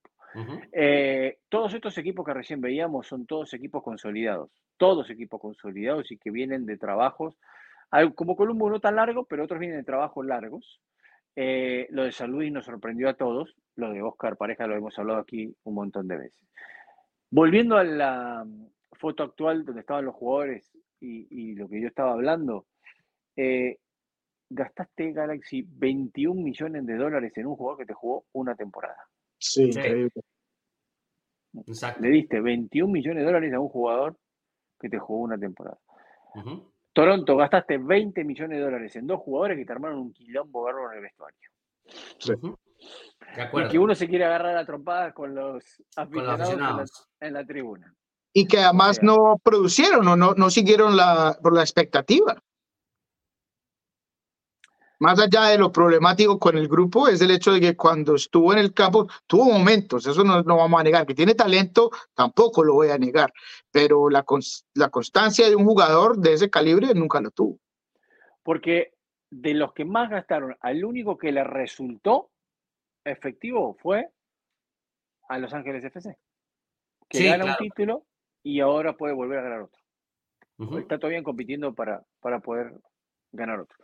Eh, 0.71 1.37
todos 1.49 1.73
estos 1.73 1.97
equipos 1.97 2.25
que 2.25 2.33
recién 2.33 2.59
veíamos 2.59 3.07
son 3.07 3.25
todos 3.25 3.53
equipos 3.53 3.83
consolidados, 3.83 4.51
todos 4.77 5.09
equipos 5.09 5.39
consolidados 5.39 6.11
y 6.11 6.17
que 6.17 6.31
vienen 6.31 6.65
de 6.65 6.77
trabajos, 6.77 7.37
como 8.15 8.35
Columbo 8.35 8.69
no 8.69 8.79
tan 8.79 8.95
largo, 8.95 9.25
pero 9.25 9.45
otros 9.45 9.59
vienen 9.59 9.79
de 9.79 9.85
trabajos 9.85 10.25
largos. 10.25 10.81
Eh, 11.35 11.87
lo 11.89 12.03
de 12.03 12.11
San 12.11 12.31
Luis 12.31 12.51
nos 12.51 12.65
sorprendió 12.65 13.09
a 13.09 13.15
todos, 13.15 13.55
lo 13.75 13.91
de 13.91 14.01
Oscar 14.01 14.37
Pareja 14.37 14.67
lo 14.67 14.75
hemos 14.75 14.97
hablado 14.97 15.19
aquí 15.19 15.53
un 15.63 15.75
montón 15.75 16.07
de 16.07 16.17
veces. 16.17 16.47
Volviendo 17.29 17.77
a 17.77 17.83
la 17.83 18.43
mm, 18.45 18.67
foto 18.93 19.23
actual 19.23 19.65
donde 19.65 19.81
estaban 19.81 20.05
los 20.05 20.15
jugadores 20.15 20.71
y, 21.01 21.53
lo 21.55 21.67
que 21.67 21.81
yo 21.81 21.87
estaba 21.87 22.13
hablando, 22.13 22.65
eh, 23.35 23.77
gastaste 24.49 25.11
Galaxy 25.11 25.65
21 25.67 26.41
millones 26.41 26.85
de 26.85 26.95
dólares 26.95 27.33
en 27.35 27.47
un 27.47 27.55
jugador 27.55 27.79
que 27.79 27.85
te 27.85 27.93
jugó 27.93 28.25
una 28.31 28.55
temporada. 28.55 28.97
Sí, 29.45 29.71
Le 31.99 32.09
diste 32.09 32.41
21 32.41 32.91
millones 32.91 33.21
de 33.21 33.25
dólares 33.25 33.53
a 33.53 33.59
un 33.59 33.69
jugador 33.69 34.17
que 34.79 34.89
te 34.89 34.97
jugó 34.97 35.21
una 35.21 35.37
temporada. 35.37 35.79
Toronto, 36.93 37.37
gastaste 37.37 37.77
20 37.77 38.23
millones 38.23 38.57
de 38.57 38.63
dólares 38.63 38.95
en 38.95 39.07
dos 39.07 39.19
jugadores 39.21 39.57
que 39.57 39.65
te 39.65 39.71
armaron 39.71 39.99
un 39.99 40.13
quilombo 40.13 40.63
bárbaro 40.63 40.91
en 40.91 40.97
el 40.97 41.03
vestuario. 41.03 41.49
Sí. 42.17 42.33
Y 43.53 43.67
que 43.69 43.79
uno 43.79 43.95
se 43.95 44.07
quiere 44.07 44.25
agarrar 44.25 44.57
a 44.57 44.65
trompadas 44.65 45.13
con 45.13 45.35
los 45.35 45.63
aficionados, 45.95 47.07
En, 47.19 47.33
la, 47.33 47.45
tribuna. 47.45 47.93
Y 48.33 48.47
que 48.47 48.59
además 48.59 49.01
no 49.01 49.39
producieron 49.43 50.07
o 50.07 50.15
no, 50.15 50.33
no 50.33 50.49
siguieron 50.49 50.97
la, 50.97 51.37
por 51.41 51.53
la 51.53 51.61
expectativa 51.61 52.41
más 54.99 55.19
allá 55.19 55.45
de 55.45 55.57
lo 55.57 55.71
problemático 55.71 56.39
con 56.39 56.57
el 56.57 56.67
grupo, 56.67 57.07
es 57.07 57.21
el 57.21 57.31
hecho 57.31 57.53
de 57.53 57.59
que 57.59 57.75
cuando 57.75 58.15
estuvo 58.15 58.53
en 58.53 58.59
el 58.59 58.73
campo, 58.73 59.07
tuvo 59.27 59.45
momentos, 59.45 60.05
eso 60.07 60.23
no, 60.23 60.41
no 60.43 60.57
vamos 60.57 60.79
a 60.79 60.83
negar, 60.83 61.05
que 61.05 61.15
tiene 61.15 61.35
talento, 61.35 61.91
tampoco 62.13 62.63
lo 62.63 62.73
voy 62.73 62.89
a 62.89 62.97
negar, 62.97 63.33
pero 63.71 64.09
la, 64.09 64.25
la 64.73 64.89
constancia 64.89 65.49
de 65.49 65.55
un 65.55 65.65
jugador 65.65 66.17
de 66.17 66.33
ese 66.33 66.49
calibre 66.49 66.93
nunca 66.93 67.21
lo 67.21 67.31
tuvo. 67.31 67.59
Porque 68.43 68.93
de 69.29 69.53
los 69.53 69.73
que 69.73 69.85
más 69.85 70.09
gastaron, 70.09 70.55
al 70.61 70.83
único 70.85 71.17
que 71.17 71.31
le 71.31 71.43
resultó 71.43 72.29
efectivo 73.03 73.75
fue 73.81 74.09
a 75.27 75.37
Los 75.39 75.53
Ángeles 75.53 75.83
FC, 75.83 76.17
que 77.09 77.23
gana 77.23 77.45
un 77.45 77.55
título 77.57 78.05
y 78.43 78.59
ahora 78.59 78.93
puede 78.93 79.13
volver 79.13 79.39
a 79.39 79.43
ganar 79.43 79.61
otro. 79.61 80.79
Está 80.79 80.97
todavía 80.97 81.23
compitiendo 81.23 81.73
para, 81.73 82.05
para 82.21 82.39
poder 82.39 82.73
ganar 83.31 83.59
otro. 83.59 83.77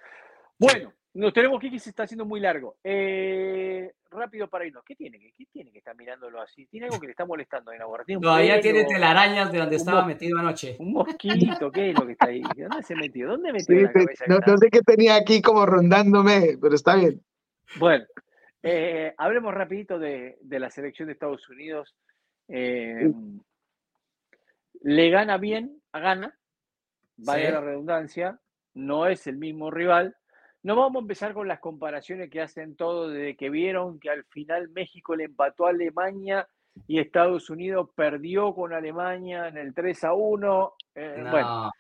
Bueno, 0.57 0.93
nos 1.14 1.34
tenemos 1.34 1.59
que 1.59 1.68
ir, 1.68 1.80
se 1.80 1.89
está 1.89 2.03
haciendo 2.03 2.26
muy 2.26 2.39
largo. 2.39 2.78
Eh, 2.84 3.91
rápido 4.09 4.47
para 4.47 4.66
irnos. 4.66 4.84
¿Qué 4.86 4.95
tiene? 4.95 5.20
¿Qué 5.20 5.45
tiene 5.51 5.72
que 5.72 5.80
estar 5.80 5.95
mirándolo 5.95 6.41
así? 6.41 6.66
¿Tiene 6.68 6.86
algo 6.86 6.99
que 6.99 7.07
le 7.07 7.12
está 7.12 7.26
molestando 7.26 7.74
en 7.74 7.82
ahora? 7.82 8.05
Todavía 8.05 8.62
tiene 8.62 8.86
telarañas 8.86 9.51
de 9.51 9.59
donde 9.59 9.76
estaba 9.76 10.05
metido 10.05 10.39
anoche. 10.39 10.78
Un 10.80 10.93
mosquito, 10.93 11.72
¿qué 11.72 11.89
es 11.89 11.99
lo 11.99 12.05
que 12.05 12.14
está 12.14 12.28
ahí? 12.28 12.41
¿Dónde 12.41 12.84
se 12.84 12.95
metió? 12.95 13.28
¿Dónde 13.28 13.51
metió 13.51 13.82
la 13.82 13.91
cabeza? 13.91 14.26
No, 14.28 14.57
sé 14.57 14.70
qué 14.70 14.82
tenía 14.82 15.16
aquí 15.16 15.41
como 15.41 15.66
rondándome, 15.66 16.57
pero 16.62 16.76
está 16.76 16.95
bien. 16.95 17.22
Bueno, 17.78 18.05
eh, 18.64 19.14
hablemos 19.18 19.53
rapidito 19.53 19.99
de, 19.99 20.38
la 20.49 20.70
selección 20.70 21.07
de 21.07 21.14
Estados 21.14 21.49
Unidos. 21.49 21.93
Eh, 22.47 23.12
le 24.82 25.09
gana 25.09 25.38
bien 25.38 25.82
a 25.91 25.99
Gana, 25.99 26.38
vaya 27.18 27.51
la 27.51 27.62
redundancia, 27.62 28.39
no 28.74 29.07
es 29.07 29.28
el 29.28 29.38
mismo 29.38 29.72
rival, 29.72 30.16
no 30.64 30.76
vamos 30.76 31.01
a 31.01 31.03
empezar 31.03 31.34
con 31.34 31.47
las 31.47 31.59
comparaciones 31.59 32.30
que 32.30 32.41
hacen 32.41 32.76
todos 32.76 33.14
desde 33.14 33.36
que 33.36 33.49
vieron 33.49 33.99
que 33.99 34.09
al 34.09 34.24
final 34.26 34.70
México 34.70 35.16
le 35.16 35.26
empató 35.26 35.66
a 35.66 35.72
Alemania 35.72 36.47
y 36.88 36.99
Estados 36.99 37.49
Unidos 37.49 37.89
perdió 37.95 38.53
con 38.53 38.74
Alemania 38.74 39.47
en 39.47 39.57
el 39.57 39.74
3 39.74 40.03
a 40.05 40.14
1. 40.14 40.74
Eh, 40.95 41.26
bueno, 41.30 41.72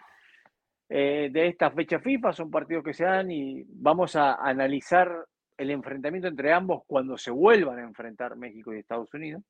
eh, 0.89 1.29
de 1.31 1.47
esta 1.47 1.71
fecha 1.71 1.99
FIFA 1.99 2.33
son 2.33 2.51
partidos 2.51 2.83
que 2.83 2.93
se 2.93 3.05
dan 3.05 3.31
y 3.31 3.63
vamos 3.67 4.15
a 4.15 4.35
analizar 4.35 5.25
el 5.57 5.69
enfrentamiento 5.69 6.27
entre 6.27 6.51
ambos 6.51 6.83
cuando 6.87 7.17
se 7.17 7.31
vuelvan 7.31 7.79
a 7.79 7.83
enfrentar 7.83 8.35
México 8.35 8.73
y 8.73 8.79
Estados 8.79 9.13
Unidos. 9.13 9.43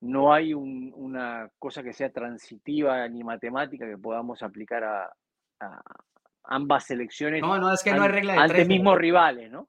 No 0.00 0.32
hay 0.32 0.52
una 0.52 1.48
cosa 1.58 1.82
que 1.82 1.92
sea 1.92 2.10
transitiva 2.10 3.06
ni 3.08 3.22
matemática 3.22 3.86
que 3.86 3.98
podamos 3.98 4.42
aplicar 4.42 4.84
a, 4.84 5.12
ambas 6.44 6.86
selecciones. 6.86 7.40
No, 7.40 7.58
no, 7.58 7.72
es 7.72 7.82
que 7.82 7.92
no 7.92 8.02
hay 8.02 8.08
regla 8.10 8.34
de 8.34 8.38
ante 8.40 8.54
tres. 8.54 8.68
mismos 8.68 8.96
rivales, 8.96 9.50
¿no? 9.50 9.68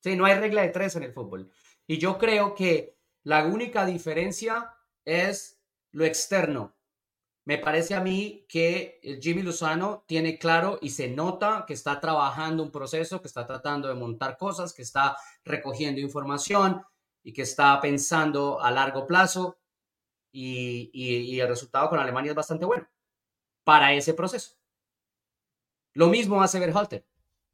Sí, 0.00 0.16
no 0.16 0.24
hay 0.24 0.34
regla 0.34 0.62
de 0.62 0.68
tres 0.70 0.96
en 0.96 1.04
el 1.04 1.12
fútbol. 1.12 1.50
Y 1.86 1.98
yo 1.98 2.18
creo 2.18 2.54
que 2.54 2.98
la 3.22 3.46
única 3.46 3.86
diferencia 3.86 4.74
es 5.04 5.60
lo 5.92 6.04
externo. 6.04 6.74
Me 7.46 7.58
parece 7.58 7.94
a 7.94 8.00
mí 8.00 8.46
que 8.48 9.00
Jimmy 9.22 9.42
Lozano 9.42 10.04
tiene 10.06 10.38
claro 10.38 10.78
y 10.80 10.90
se 10.90 11.08
nota 11.08 11.64
que 11.66 11.74
está 11.74 12.00
trabajando 12.00 12.62
un 12.62 12.70
proceso, 12.70 13.20
que 13.20 13.28
está 13.28 13.46
tratando 13.46 13.88
de 13.88 13.94
montar 13.94 14.38
cosas, 14.38 14.72
que 14.72 14.82
está 14.82 15.16
recogiendo 15.44 16.00
información 16.00 16.82
y 17.22 17.32
que 17.32 17.42
está 17.42 17.78
pensando 17.80 18.60
a 18.60 18.70
largo 18.70 19.06
plazo. 19.06 19.58
y 20.32 21.38
el 21.38 21.48
resultado 21.48 21.88
con 21.88 21.98
Alemania 22.00 22.30
es 22.30 22.36
bastante 22.36 22.64
bueno 22.64 22.88
para 23.62 23.92
ese 23.92 24.14
proceso. 24.14 24.56
Lo 25.94 26.08
mismo 26.08 26.42
hace 26.42 26.58
Berhalter. 26.60 27.04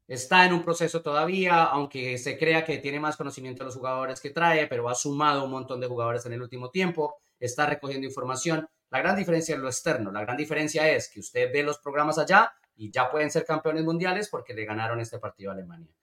Está 0.09 0.45
en 0.45 0.53
un 0.53 0.62
proceso 0.62 1.03
todavía, 1.03 1.62
aunque 1.64 2.18
se 2.18 2.36
crea 2.36 2.64
que 2.64 2.78
tiene 2.78 2.99
más 2.99 3.16
conocimiento 3.16 3.61
de 3.62 3.66
los 3.66 3.76
jugadores 3.76 4.20
que 4.20 4.30
trae, 4.30 4.66
pero 4.66 4.88
ha 4.88 4.95
sumado 4.95 5.45
un 5.45 5.53
montón 5.53 5.80
de 5.80 5.86
jugadores 5.86 6.26
en 6.26 6.32
el 6.32 6.43
último 6.43 6.70
tiempo, 6.70 7.14
está 7.38 7.66
recogiendo 7.66 8.07
información, 8.07 8.68
La 8.93 8.99
gran 8.99 9.14
diferencia 9.14 9.55
es 9.55 9.61
lo 9.61 9.68
externo. 9.68 10.11
La 10.11 10.22
gran 10.22 10.36
diferencia 10.36 10.88
es 10.88 11.09
que 11.09 11.20
usted 11.20 11.53
ve 11.53 11.62
los 11.62 11.78
programas 11.78 12.18
allá 12.18 12.53
y 12.74 12.91
ya 12.91 13.09
pueden 13.09 13.30
ser 13.30 13.45
campeones 13.45 13.84
mundiales 13.84 14.28
porque 14.28 14.53
le 14.53 14.64
ganaron 14.64 14.99
este 14.99 15.20
partido 15.20 15.53
a 15.53 15.55
Alemania. 15.55 15.95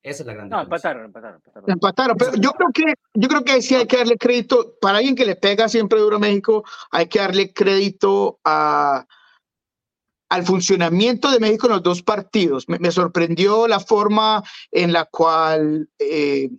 Esa 0.00 0.22
es 0.22 0.26
la 0.28 0.34
gran 0.34 0.48
No, 0.48 0.60
diferencia. 0.60 0.90
empataron, 0.92 1.04
empataron, 1.06 1.36
empataron. 1.36 1.70
Empataron, 1.70 2.16
pero 2.16 2.34
yo 2.36 2.52
creo 2.52 2.68
que 2.72 2.94
yo 3.14 3.28
creo 3.28 3.42
que 3.42 3.60
sí 3.62 3.74
hay 3.74 3.86
que 3.88 3.96
darle 3.96 4.16
crédito 4.16 4.76
para 4.80 4.98
alguien 4.98 5.16
que 5.16 5.24
le 5.24 5.34
pega 5.34 5.68
siempre 5.68 5.98
duro 5.98 6.16
a 6.16 6.20
México, 6.20 6.62
hay 6.92 7.08
que 7.08 7.18
darle 7.18 7.52
crédito 7.52 8.38
a 8.44 9.04
al 10.28 10.44
funcionamiento 10.44 11.30
de 11.30 11.40
México 11.40 11.66
en 11.66 11.74
los 11.74 11.82
dos 11.82 12.02
partidos. 12.02 12.66
Me, 12.68 12.90
sorprendió 12.90 13.68
la 13.68 13.80
forma 13.80 14.42
en 14.70 14.92
la 14.92 15.04
cual 15.04 15.88
eh, 15.98 16.50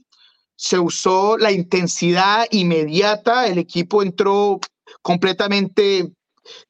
se 0.55 0.79
usó 0.79 1.37
la 1.37 1.51
intensidad 1.51 2.45
inmediata. 2.51 3.47
El 3.47 3.57
equipo 3.57 4.03
entró 4.03 4.59
completamente 5.01 6.11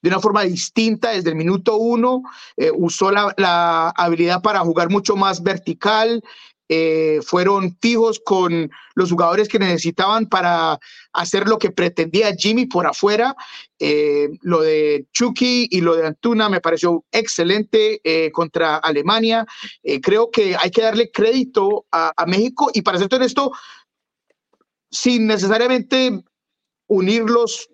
de 0.01 0.09
una 0.09 0.19
forma 0.19 0.43
distinta 0.43 1.11
desde 1.11 1.29
el 1.29 1.35
minuto 1.35 1.77
uno. 1.77 2.23
eh, 2.57 2.71
usó 2.73 3.11
la, 3.11 3.33
la 3.37 3.89
habilidad 3.89 4.41
para 4.41 4.61
jugar 4.61 4.89
mucho 4.89 5.15
más 5.15 5.43
vertical. 5.43 6.23
Eh, 6.67 7.19
fueron 7.23 7.77
fijos 7.81 8.19
con 8.23 8.71
los 8.95 9.11
jugadores 9.11 9.47
que 9.47 9.59
necesitaban 9.59 10.27
para 10.27 10.79
hacer 11.13 11.47
lo 11.47 11.59
que 11.59 11.71
pretendía 11.71 12.35
Jimmy 12.35 12.65
por 12.65 12.87
afuera. 12.87 13.35
Eh, 13.77 14.29
lo 14.41 14.61
de 14.61 15.05
Chucky 15.11 15.67
y 15.69 15.81
lo 15.81 15.95
de 15.95 16.07
Antuna 16.07 16.49
me 16.49 16.61
pareció 16.61 17.03
excelente 17.11 17.99
eh, 18.03 18.31
contra 18.31 18.77
Alemania. 18.77 19.45
Eh, 19.83 19.99
creo 20.01 20.31
que 20.31 20.55
hay 20.55 20.71
que 20.71 20.81
darle 20.81 21.11
crédito 21.11 21.85
a, 21.91 22.13
México 22.25 22.71
y 22.73 22.81
para 22.81 22.97
ser 22.97 23.13
honesto, 23.13 23.51
sin 24.89 25.27
necesariamente 25.27 26.23
unir 26.87 27.23
los 27.23 27.69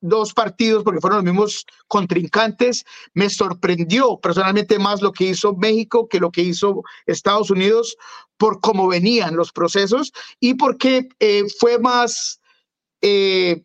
dos 0.00 0.32
partidos 0.32 0.84
porque 0.84 1.00
fueron 1.00 1.18
los 1.18 1.32
mismos 1.32 1.66
contrincantes, 1.88 2.84
me 3.14 3.28
sorprendió 3.28 4.18
personalmente 4.20 4.78
más 4.78 5.02
lo 5.02 5.12
que 5.12 5.24
hizo 5.24 5.54
México 5.54 6.08
que 6.08 6.20
lo 6.20 6.30
que 6.30 6.42
hizo 6.42 6.82
Estados 7.06 7.50
Unidos 7.50 7.96
por 8.36 8.60
cómo 8.60 8.88
venían 8.88 9.36
los 9.36 9.52
procesos 9.52 10.12
y 10.40 10.54
porque 10.54 11.08
eh, 11.18 11.44
fue 11.58 11.78
más 11.78 12.40
eh, 13.02 13.64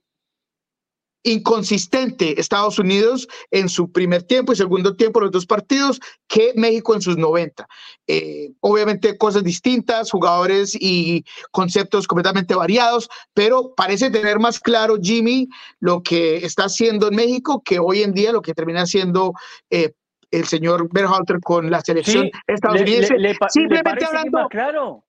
inconsistente 1.23 2.39
Estados 2.39 2.79
Unidos 2.79 3.27
en 3.51 3.69
su 3.69 3.91
primer 3.91 4.23
tiempo 4.23 4.53
y 4.53 4.55
segundo 4.55 4.95
tiempo, 4.95 5.21
los 5.21 5.31
dos 5.31 5.45
partidos, 5.45 5.99
que 6.27 6.53
México 6.55 6.93
en 6.93 7.01
sus 7.01 7.17
90. 7.17 7.65
Eh, 8.07 8.51
obviamente 8.59 9.17
cosas 9.17 9.43
distintas, 9.43 10.11
jugadores 10.11 10.75
y 10.79 11.23
conceptos 11.51 12.07
completamente 12.07 12.55
variados, 12.55 13.09
pero 13.33 13.73
parece 13.75 14.09
tener 14.09 14.39
más 14.39 14.59
claro 14.59 14.97
Jimmy 15.01 15.47
lo 15.79 16.03
que 16.03 16.37
está 16.37 16.65
haciendo 16.65 17.07
en 17.07 17.15
México 17.15 17.61
que 17.63 17.79
hoy 17.79 18.03
en 18.03 18.13
día 18.13 18.31
lo 18.31 18.41
que 18.41 18.53
termina 18.53 18.85
siendo 18.85 19.33
eh, 19.69 19.93
el 20.31 20.45
señor 20.45 20.89
Berhalter 20.91 21.39
con 21.41 21.69
la 21.69 21.81
selección 21.81 22.25
Sí, 22.25 22.31
estadounidense. 22.47 23.13
le, 23.13 23.19
le 23.19 23.29
le 23.29 23.37
Simplemente 23.49 24.05
hablando, 24.05 24.47
claro? 24.49 25.03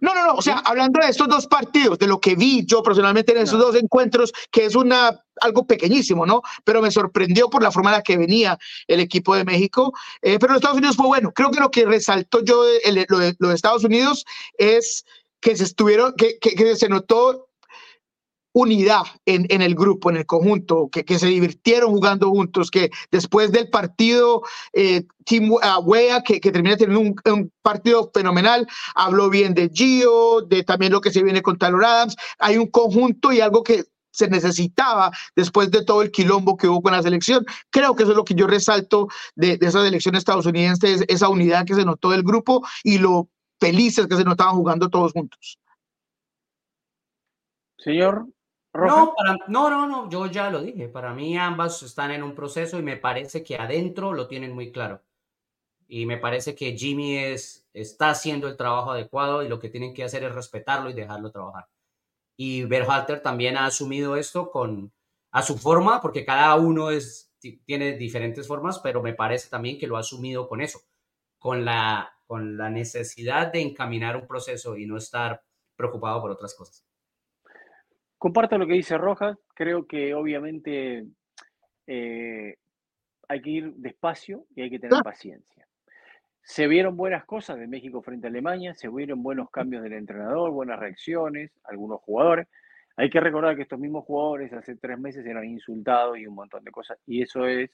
No, 0.00 0.14
no, 0.14 0.26
no, 0.26 0.34
o 0.34 0.42
sea, 0.42 0.58
hablando 0.58 1.00
de 1.00 1.08
estos 1.08 1.28
dos 1.28 1.46
partidos, 1.46 1.98
de 1.98 2.06
lo 2.06 2.20
que 2.20 2.34
vi 2.34 2.64
yo 2.66 2.82
personalmente 2.82 3.32
en 3.32 3.38
esos 3.38 3.58
No. 3.58 3.66
dos 3.66 3.76
encuentros, 3.76 4.32
que 4.50 4.64
es 4.66 4.74
una 4.74 5.20
algo 5.40 5.66
pequeñísimo, 5.66 6.26
¿no? 6.26 6.42
Pero 6.64 6.82
me 6.82 6.90
sorprendió 6.90 7.48
por 7.48 7.62
la 7.62 7.70
forma 7.70 7.90
en 7.90 7.96
la 7.96 8.02
que 8.02 8.16
venía 8.16 8.58
el 8.88 9.00
equipo 9.00 9.34
de 9.36 9.44
México. 9.44 9.92
Eh, 10.20 10.38
pero 10.40 10.52
en 10.52 10.56
Estados 10.56 10.78
Unidos 10.78 10.96
fue 10.96 11.06
bueno. 11.06 11.32
Creo 11.32 11.50
que 11.50 11.60
lo 11.60 11.70
que 11.70 11.84
resaltó 11.86 12.42
yo 12.44 12.64
de, 12.64 12.78
el- 12.84 13.06
lo, 13.08 13.18
de, 13.18 13.34
lo 13.38 13.48
de 13.48 13.54
Estados 13.54 13.84
Unidos 13.84 14.24
es 14.58 15.04
que 15.40 15.56
se 15.56 15.64
estuvieron, 15.64 16.14
que, 16.16 16.38
que- 16.40 16.54
que 16.56 16.74
se 16.76 16.88
notó 16.88 17.47
unidad 18.60 19.02
en, 19.24 19.62
el 19.62 19.74
grupo, 19.74 20.10
en 20.10 20.16
el 20.16 20.26
conjunto, 20.26 20.88
que, 20.90 21.18
se 21.18 21.26
divirtieron 21.26 21.90
jugando 21.90 22.28
juntos, 22.30 22.70
que 22.70 22.90
después 23.10 23.52
del 23.52 23.70
partido, 23.70 24.42
eh, 24.72 25.04
Tim 25.24 25.52
uh, 25.52 25.80
Wea, 25.84 26.22
que, 26.22 26.40
termina 26.40 26.76
teniendo 26.76 27.14
un, 27.32 27.52
partido 27.62 28.10
fenomenal, 28.12 28.66
habló 28.94 29.30
bien 29.30 29.54
de 29.54 29.70
Gio, 29.72 30.42
de 30.42 30.64
también 30.64 30.92
lo 30.92 31.00
que 31.00 31.10
se 31.10 31.22
viene 31.22 31.42
con 31.42 31.56
Taylor 31.56 31.84
Adams. 31.84 32.16
Hay 32.38 32.56
un 32.56 32.66
conjunto 32.66 33.32
y 33.32 33.40
algo 33.40 33.62
que 33.62 33.84
se 34.10 34.28
necesitaba 34.28 35.12
después 35.36 35.70
de 35.70 35.84
todo 35.84 36.02
el 36.02 36.10
quilombo 36.10 36.56
que 36.56 36.66
hubo 36.66 36.82
con 36.82 36.92
la 36.92 37.02
selección. 37.02 37.44
Creo 37.70 37.94
que 37.94 38.02
eso 38.02 38.12
es 38.12 38.16
lo 38.16 38.24
que 38.24 38.34
yo 38.34 38.46
resalto 38.46 39.08
de, 39.36 39.56
de 39.56 39.66
esa 39.66 39.84
selección 39.84 40.16
estadounidense, 40.16 40.94
es 40.94 41.04
esa 41.06 41.28
unidad 41.28 41.64
que 41.64 41.74
se 41.74 41.84
notó 41.84 42.10
del 42.10 42.22
grupo 42.24 42.66
y 42.82 42.98
lo 42.98 43.28
felices 43.60 44.06
que 44.06 44.16
se 44.16 44.24
notaban 44.24 44.56
jugando 44.56 44.88
todos 44.88 45.12
juntos. 45.12 45.58
Señor 47.78 48.26
No, 48.80 49.12
no, 49.48 49.70
no, 49.70 49.86
no, 49.88 50.08
yo 50.10 50.26
ya 50.26 50.50
lo 50.50 50.60
dije. 50.62 50.88
Para 50.88 51.12
mí 51.14 51.36
ambas 51.36 51.82
están 51.82 52.10
en 52.12 52.22
un 52.22 52.34
proceso 52.34 52.78
y 52.78 52.82
me 52.82 52.96
parece 52.96 53.42
que 53.42 53.56
adentro 53.56 54.12
lo 54.12 54.28
tienen 54.28 54.54
muy 54.54 54.70
claro. 54.72 55.02
Y 55.88 56.06
me 56.06 56.18
parece 56.18 56.54
que 56.56 56.76
Jimmy 56.78 57.18
es, 57.18 57.68
está 57.74 58.10
haciendo 58.10 58.48
el 58.48 58.56
trabajo 58.58 58.92
adecuado 58.92 59.42
y 59.44 59.48
lo 59.48 59.60
que 59.60 59.70
tienen 59.70 59.94
que 59.94 60.04
hacer 60.04 60.24
es 60.24 60.34
respetarlo 60.34 60.90
y 60.90 60.94
dejarlo 60.94 61.32
trabajar. 61.32 61.68
Y 62.36 62.64
Berhalter 62.64 63.22
también 63.22 63.56
ha 63.58 63.66
asumido 63.66 64.16
esto 64.16 64.50
con, 64.50 64.92
a 65.32 65.42
su 65.42 65.58
forma, 65.58 66.00
porque 66.02 66.24
cada 66.26 66.56
uno 66.56 66.90
es, 66.90 67.32
ti- 67.40 67.58
tiene 67.66 67.94
diferentes 67.98 68.48
formas, 68.48 68.80
pero 68.80 69.02
me 69.02 69.14
parece 69.14 69.50
también 69.50 69.78
que 69.78 69.88
lo 69.88 69.96
ha 69.98 70.00
asumido 70.00 70.48
con 70.48 70.62
eso, 70.62 70.80
con 71.38 71.64
la, 71.66 72.12
con 72.26 72.58
la 72.58 72.70
necesidad 72.70 73.52
de 73.52 73.62
encaminar 73.62 74.16
un 74.16 74.28
proceso 74.28 74.76
y 74.78 74.86
no 74.86 74.98
estar 74.98 75.44
preocupado 75.76 76.22
por 76.22 76.32
otras 76.32 76.54
cosas. 76.56 76.84
Comparto 78.18 78.58
lo 78.58 78.66
que 78.66 78.74
dice 78.74 78.98
Rojas. 78.98 79.38
Creo 79.54 79.86
que 79.86 80.14
obviamente 80.14 81.06
eh, 81.86 82.56
hay 83.28 83.42
que 83.42 83.50
ir 83.50 83.72
despacio 83.74 84.44
y 84.54 84.62
hay 84.62 84.70
que 84.70 84.78
tener 84.78 85.02
paciencia. 85.02 85.66
Se 86.42 86.66
vieron 86.66 86.96
buenas 86.96 87.24
cosas 87.24 87.58
de 87.58 87.66
México 87.66 88.02
frente 88.02 88.26
a 88.26 88.30
Alemania, 88.30 88.74
se 88.74 88.88
vieron 88.88 89.22
buenos 89.22 89.50
cambios 89.50 89.82
del 89.82 89.92
entrenador, 89.92 90.50
buenas 90.50 90.78
reacciones, 90.78 91.52
algunos 91.64 92.00
jugadores. 92.00 92.48
Hay 92.96 93.10
que 93.10 93.20
recordar 93.20 93.54
que 93.54 93.62
estos 93.62 93.78
mismos 93.78 94.04
jugadores 94.04 94.52
hace 94.52 94.74
tres 94.76 94.98
meses 94.98 95.24
eran 95.24 95.44
insultados 95.44 96.18
y 96.18 96.26
un 96.26 96.34
montón 96.34 96.64
de 96.64 96.70
cosas. 96.70 96.98
Y 97.06 97.22
eso 97.22 97.46
es 97.46 97.70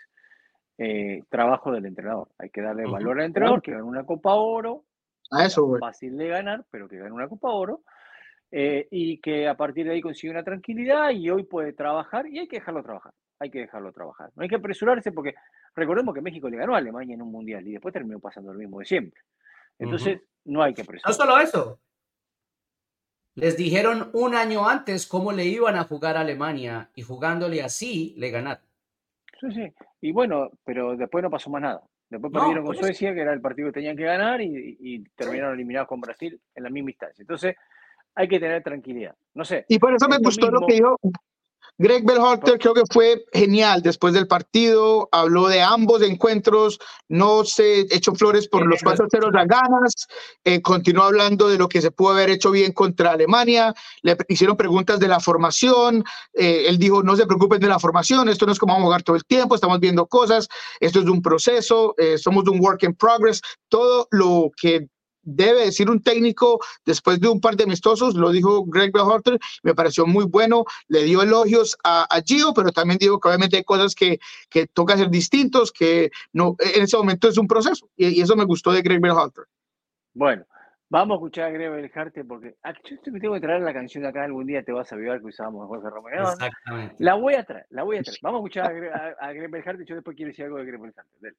eh, 0.77 1.23
trabajo 1.31 1.71
del 1.71 1.87
entrenador. 1.87 2.29
Hay 2.37 2.51
que 2.51 2.61
darle 2.61 2.85
valor 2.85 3.21
al 3.21 3.27
entrenador, 3.27 3.63
que 3.63 3.71
gana 3.71 3.85
una 3.85 4.05
Copa 4.05 4.35
Oro, 4.35 4.85
A 5.31 5.47
eso, 5.47 5.65
güey. 5.65 5.81
fácil 5.81 6.17
de 6.17 6.29
ganar, 6.29 6.65
pero 6.71 6.89
que 6.89 6.99
gana 6.99 7.15
una 7.15 7.29
Copa 7.29 7.51
Oro, 7.51 7.83
eh, 8.57 8.87
y 8.93 9.19
que 9.19 9.49
a 9.49 9.57
partir 9.57 9.85
de 9.85 9.95
ahí 9.95 10.01
consigue 10.01 10.31
una 10.31 10.45
tranquilidad 10.45 11.11
y 11.11 11.29
hoy 11.29 11.43
puede 11.43 11.73
trabajar 11.73 12.29
y 12.29 12.39
hay 12.39 12.47
que 12.47 12.59
dejarlo 12.61 12.85
trabajar. 12.85 13.13
Hay 13.41 13.51
que 13.51 13.59
dejarlo 13.59 13.91
trabajar. 13.91 14.31
No 14.37 14.45
hay 14.45 14.49
que 14.49 14.55
apresurarse 14.55 15.11
porque 15.11 15.35
recordemos 15.75 16.15
que 16.15 16.21
México 16.21 16.49
le 16.49 16.57
ganó 16.57 16.77
a 16.77 16.79
Alemania 16.79 17.15
en 17.15 17.23
un 17.23 17.33
mundial 17.33 17.67
y 17.67 17.73
después 17.73 17.93
terminó 17.93 18.21
pasando 18.21 18.53
lo 18.53 18.59
mismo 18.61 18.79
de 18.79 18.85
siempre. 18.85 19.21
Entonces, 19.77 20.21
no 20.45 20.63
hay 20.63 20.73
que 20.73 20.83
No 20.83 20.85
apresurarse. 20.85 21.21
solo 21.21 21.39
eso. 21.41 21.81
Les 23.35 23.57
dijeron 23.57 24.11
un 24.13 24.37
año 24.37 24.69
antes 24.69 25.09
cómo 25.09 25.33
le 25.33 25.47
iban 25.47 25.75
a 25.75 25.83
jugar 25.83 26.17
a 26.17 26.21
Alemania 26.21 26.91
y 26.95 27.03
jugándole 27.03 27.61
así 27.61 28.15
le 28.19 28.31
ganaron. 28.31 28.63
Sí, 29.41 29.51
sí. 29.51 29.73
Y 30.01 30.13
bueno, 30.13 30.53
pero 30.65 30.97
después 30.97 31.25
no 31.25 31.29
pasó 31.31 31.51
más 31.51 31.63
nada. 31.63 31.83
Después 32.09 32.33
No, 32.33 32.39
perdieron 32.39 32.65
con. 32.65 32.77
Suecia, 32.77 33.13
que 33.13 33.21
era 33.21 33.33
el 33.33 33.41
partido 33.41 33.69
que 33.69 33.81
tenían 33.81 33.97
que 33.97 34.05
ganar, 34.05 34.41
y, 34.41 34.77
y 34.79 35.03
terminaron 35.17 35.55
eliminados 35.55 35.89
con 35.89 36.01
Brasil 36.01 36.41
en 36.55 36.63
la 36.63 36.71
misma 36.71 36.91
instancia. 36.91 37.21
Entonces, 37.23 37.57
hay 38.15 38.29
que 38.29 38.39
tener 38.41 38.63
tranquilidad. 38.63 39.15
No 39.35 39.45
sé. 39.45 39.65
Y 39.69 39.79
por 39.79 39.95
eso 39.95 40.09
me 40.09 40.19
gustó 40.19 40.51
lo 40.51 40.61
mismo- 40.61 40.67
que 40.67 40.75
dijo 40.75 40.99
Greg 41.77 42.05
Berhalter, 42.05 42.57
creo 42.61 42.73
que 42.73 42.85
fue 42.89 43.25
genial 43.33 43.83
después 43.83 44.15
del 44.15 44.29
partido, 44.29 45.09
habló 45.11 45.49
de 45.49 45.61
ambos 45.61 46.03
encuentros, 46.03 46.79
no 47.09 47.45
se 47.45 47.81
echó 47.93 48.15
flores 48.15 48.47
por 48.47 48.65
los 48.65 48.81
4 48.81 49.09
0 49.11 49.31
a 49.35 49.45
ganas, 49.45 50.07
eh, 50.45 50.63
continuó 50.63 51.03
hablando 51.03 51.49
de 51.49 51.59
lo 51.59 51.69
que 51.69 51.83
se 51.83 51.91
pudo 51.91 52.11
haber 52.13 52.31
hecho 52.31 52.53
bien 52.53 52.71
contra 52.71 53.11
Alemania, 53.11 53.75
le 54.03 54.17
hicieron 54.29 54.57
preguntas 54.57 55.01
de 55.01 55.09
la 55.09 55.19
formación, 55.19 56.05
eh, 56.33 56.67
él 56.69 56.79
dijo, 56.79 57.03
no 57.03 57.17
se 57.17 57.27
preocupen 57.27 57.59
de 57.59 57.67
la 57.67 57.81
formación, 57.81 58.29
esto 58.29 58.47
no 58.47 58.53
es 58.53 58.59
como 58.61 58.75
vamos 58.75 58.85
a 58.85 58.87
jugar 58.87 59.03
todo 59.03 59.17
el 59.17 59.25
tiempo, 59.25 59.57
estamos 59.57 59.81
viendo 59.81 60.07
cosas, 60.07 60.47
esto 60.79 61.01
es 61.01 61.07
un 61.07 61.23
proceso, 61.23 61.97
eh, 61.99 62.19
somos 62.19 62.47
un 62.47 62.61
work 62.61 62.85
in 62.85 62.95
progress, 62.95 63.41
todo 63.69 64.07
lo 64.13 64.53
que 64.57 64.87
debe 65.25 65.65
decir 65.67 65.91
un 65.91 66.03
técnico 66.03 66.61
después 66.85 67.21
de 67.21 67.29
un 67.29 67.41
par 67.41 67.57
de 67.57 67.65
amistosos, 67.65 68.15
lo 68.15 68.31
dijo 68.31 68.65
Greg 68.67 68.93
Berhalter, 68.93 69.39
me 69.63 69.75
pareció 69.75 70.07
muy 70.07 70.25
bueno, 70.25 70.65
le 70.89 71.03
dio 71.05 71.23
elogios 71.23 71.77
a, 71.83 72.05
a 72.05 72.23
Gio, 72.23 72.53
pero 72.55 72.71
también 72.73 72.99
dijo 72.99 73.19
que 73.19 73.29
obviamente 73.29 73.57
hay 73.57 73.65
cosas 73.65 73.95
que, 73.95 74.19
que 74.49 74.67
toca 74.67 74.95
hacer 74.95 75.11
distintos, 75.11 75.73
que 75.73 76.11
no, 76.33 76.57
en 76.59 76.83
ese 76.85 76.97
momento 76.97 77.29
es 77.29 77.39
un 77.39 77.49
proceso, 77.49 77.89
y, 77.97 78.09
y 78.19 78.21
eso 78.21 78.37
me 78.37 78.45
gustó 78.45 78.73
de 78.73 78.83
Greg 78.83 79.01
Berhalter. 79.01 79.45
Bueno, 80.13 80.45
vamos 80.89 81.15
a 81.15 81.19
escuchar 81.19 81.47
a 81.47 81.51
Greg 81.51 81.91
Jarte 81.93 82.25
porque 82.25 82.55
aquí 82.63 82.81
yo 82.91 83.01
te- 83.01 83.19
tengo 83.19 83.35
que 83.35 83.41
traer 83.41 83.63
la 83.63 83.73
canción 83.73 84.05
acá 84.07 84.23
algún 84.25 84.47
día 84.47 84.63
te 84.63 84.71
vas 84.71 84.93
a 84.93 84.95
avivar 84.95 85.19
que 85.21 85.27
usábamos 85.27 85.67
Jorge 85.67 85.91
Romero. 85.91 86.31
Exactamente. 86.31 86.95
La 86.99 87.15
voy 87.15 87.35
a 87.35 87.43
traer, 87.45 87.67
la 87.71 87.83
voy 87.83 87.97
a 87.97 88.03
traer. 88.03 88.19
Vamos 88.23 88.39
a 88.39 88.41
escuchar 88.43 88.67
a, 88.67 88.73
Gre- 88.73 89.17
a, 89.21 89.27
a 89.27 89.33
Greg 89.33 89.51
Berhalter, 89.51 89.87
yo 89.87 89.95
después 89.97 90.17
quiero 90.17 90.29
decir 90.31 90.45
algo 90.45 90.59
de 90.59 90.67
Greg 90.67 90.81
Berhalter. 90.81 91.05
Dele. 91.21 91.37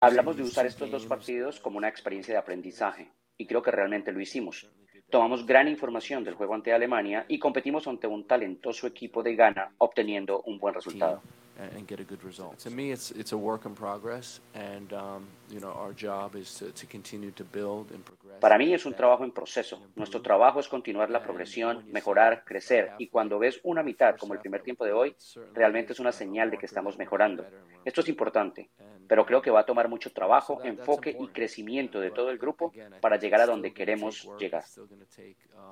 Hablamos 0.00 0.36
de 0.36 0.42
usar 0.42 0.66
estos 0.66 0.90
dos 0.90 1.06
partidos 1.06 1.60
como 1.60 1.78
una 1.78 1.88
experiencia 1.88 2.34
de 2.34 2.38
aprendizaje 2.38 3.12
y 3.36 3.46
creo 3.46 3.62
que 3.62 3.70
realmente 3.70 4.12
lo 4.12 4.20
hicimos. 4.20 4.70
Tomamos 5.10 5.46
gran 5.46 5.68
información 5.68 6.24
del 6.24 6.34
juego 6.34 6.54
ante 6.54 6.72
Alemania 6.72 7.26
y 7.28 7.38
competimos 7.38 7.86
ante 7.86 8.06
un 8.06 8.26
talentoso 8.26 8.86
equipo 8.86 9.22
de 9.22 9.34
Ghana 9.34 9.72
obteniendo 9.78 10.40
un 10.42 10.58
buen 10.58 10.74
resultado. 10.74 11.20
And 11.58 11.86
get 11.86 12.00
a 12.00 12.04
good 12.04 12.22
result. 12.24 12.58
To 12.60 12.70
me, 12.70 12.92
it's 12.92 13.10
it's 13.12 13.32
a 13.32 13.36
work 13.36 13.66
in 13.66 13.74
progress, 13.74 14.40
and 14.54 14.92
um, 14.92 15.26
you 15.50 15.60
know 15.60 15.72
our 15.72 15.92
job 15.92 16.34
is 16.36 16.54
to, 16.54 16.72
to 16.72 16.86
continue 16.86 17.30
to 17.32 17.44
build 17.44 17.90
and 17.92 18.04
progress. 18.04 18.40
Para 18.40 18.58
mí 18.58 18.72
es 18.74 18.86
un 18.86 18.94
trabajo 18.94 19.24
en 19.24 19.30
proceso. 19.30 19.80
Nuestro 19.94 20.20
trabajo 20.20 20.58
es 20.58 20.68
continuar 20.68 21.10
la 21.10 21.22
progresión, 21.22 21.84
mejorar, 21.92 22.44
crecer, 22.44 22.92
y 22.98 23.08
cuando 23.08 23.38
ves 23.38 23.60
una 23.62 23.82
mitad 23.82 24.16
como 24.16 24.34
el 24.34 24.40
primer 24.40 24.62
tiempo 24.62 24.84
de 24.84 24.92
hoy, 24.92 25.14
realmente 25.54 25.92
es 25.92 26.00
una 26.00 26.10
señal 26.10 26.50
de 26.50 26.58
que 26.58 26.66
estamos 26.66 26.98
mejorando. 26.98 27.46
Esto 27.84 28.00
es 28.00 28.08
importante, 28.08 28.70
pero 29.06 29.24
creo 29.26 29.42
que 29.42 29.50
va 29.50 29.60
a 29.60 29.66
tomar 29.66 29.88
mucho 29.88 30.12
trabajo, 30.12 30.60
enfoque 30.64 31.16
y 31.18 31.28
crecimiento 31.28 32.00
de 32.00 32.10
todo 32.10 32.30
el 32.30 32.38
grupo 32.38 32.72
para 33.00 33.16
llegar 33.16 33.40
a 33.40 33.46
donde 33.46 33.72
queremos 33.72 34.28
llegar. 34.38 34.64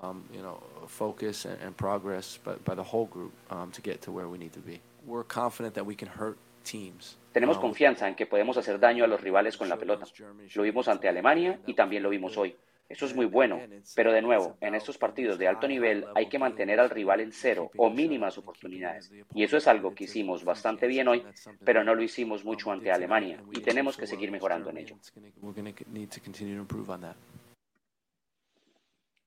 Um, 0.03 0.24
you 0.33 0.41
know, 0.41 0.61
focus 0.87 1.45
and, 1.47 1.61
and 1.62 1.76
progress 1.76 2.39
by, 2.43 2.55
by 2.64 2.74
the 2.74 2.83
whole 2.83 3.07
group 3.07 3.33
um, 3.51 3.70
to 3.72 3.83
get 3.83 4.01
to 4.03 4.12
where 4.12 4.28
we 4.28 4.39
need 4.39 4.53
to 4.53 4.61
be. 4.61 4.81
We're 5.11 5.27
confident 5.27 5.75
that 5.75 5.85
we 5.85 5.97
can 5.97 6.09
hurt 6.09 6.39
teams. 6.63 7.19
Tenemos 7.33 7.57
Um, 7.57 7.63
confianza 7.63 8.07
en 8.09 8.15
que 8.15 8.27
podemos 8.27 8.57
hacer 8.57 8.79
daño 8.79 9.05
a 9.05 9.07
los 9.09 9.21
rivales 9.21 9.57
con 9.57 9.69
la 9.69 9.77
pelota. 9.77 10.07
Lo 10.55 10.63
vimos 10.63 10.87
ante 10.89 11.09
Alemania 11.09 11.59
y 11.67 11.75
también 11.75 12.03
lo 12.03 12.11
vimos 12.11 12.37
hoy. 12.37 12.55
Eso 12.89 13.07
es 13.07 13.15
muy 13.15 13.27
bueno, 13.27 13.61
pero 13.95 14.13
de 14.13 14.21
nuevo, 14.21 14.57
en 14.61 14.75
estos 14.75 14.99
partidos 14.99 15.39
de 15.39 15.47
alto 15.47 15.69
nivel 15.69 16.07
hay 16.17 16.29
que 16.29 16.41
mantener 16.41 16.81
al 16.81 16.91
rival 16.91 17.21
en 17.21 17.31
cero 17.31 17.71
o 17.77 17.89
mínimas 17.89 18.37
oportunidades. 18.37 19.13
Y 19.33 19.45
eso 19.45 19.57
es 19.57 19.69
algo 19.69 19.95
que 19.95 20.05
hicimos 20.05 20.45
bastante 20.45 20.89
bien 20.89 21.07
hoy, 21.07 21.25
pero 21.65 21.85
no 21.85 21.95
lo 21.95 22.03
hicimos 22.03 22.45
mucho 22.45 22.73
ante 22.73 22.91
Alemania 22.91 23.41
y 23.53 23.61
tenemos 23.61 23.97
que 23.97 24.09
seguir 24.09 24.33
mejorando 24.33 24.71
en 24.71 24.79
ello. 24.79 24.97
We're 25.41 25.55
going 25.55 25.73
to 25.73 25.85
need 25.89 26.09
to 26.11 26.21
continue 26.21 26.57
to 26.57 26.63
improve 26.63 26.91
on 26.91 27.01
that. 27.03 27.15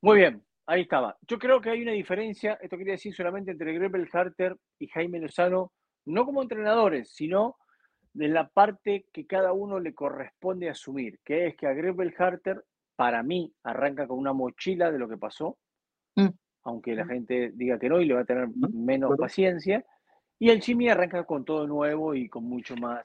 Muy 0.02 0.18
bien, 0.18 0.44
ahí 0.66 0.82
estaba. 0.82 1.18
Yo 1.28 1.38
creo 1.40 1.62
que 1.62 1.70
hay 1.70 1.82
una 1.82 1.92
diferencia, 1.92 2.58
esto 2.62 2.78
quería 2.78 2.94
decir 2.94 3.14
solamente 3.16 3.52
entre 3.52 3.74
Grebel 3.74 4.10
Harter 4.12 4.56
y 4.80 4.88
Jaime 4.88 5.20
Lozano, 5.20 5.72
no 6.06 6.26
como 6.26 6.42
entrenadores, 6.42 7.14
sino 7.14 7.58
de 8.14 8.28
la 8.28 8.48
parte 8.50 9.06
que 9.12 9.26
cada 9.26 9.54
uno 9.54 9.80
le 9.80 9.94
corresponde 9.94 10.70
asumir, 10.70 11.20
que 11.24 11.48
es 11.48 11.56
que 11.56 11.68
a 11.68 11.74
Grebel 11.74 12.14
Harter, 12.18 12.64
para 12.96 13.24
mí, 13.24 13.52
arranca 13.64 14.08
con 14.08 14.20
una 14.20 14.34
mochila 14.34 14.92
de 14.92 15.00
lo 15.00 15.08
que 15.10 15.18
pasó, 15.18 15.58
Mm. 16.16 16.30
aunque 16.66 16.94
la 16.94 17.08
gente 17.08 17.52
diga 17.56 17.80
que 17.80 17.90
no 17.90 18.00
y 18.00 18.06
le 18.06 18.14
va 18.14 18.22
a 18.22 18.26
tener 18.26 18.48
Mm, 18.48 18.86
menos 18.86 19.18
paciencia, 19.18 19.84
y 20.38 20.50
el 20.52 20.62
Jimmy 20.62 20.90
arranca 20.90 21.24
con 21.24 21.44
todo 21.44 21.66
nuevo 21.66 22.14
y 22.14 22.30
con 22.30 22.44
mucho 22.44 22.76
más 22.76 23.04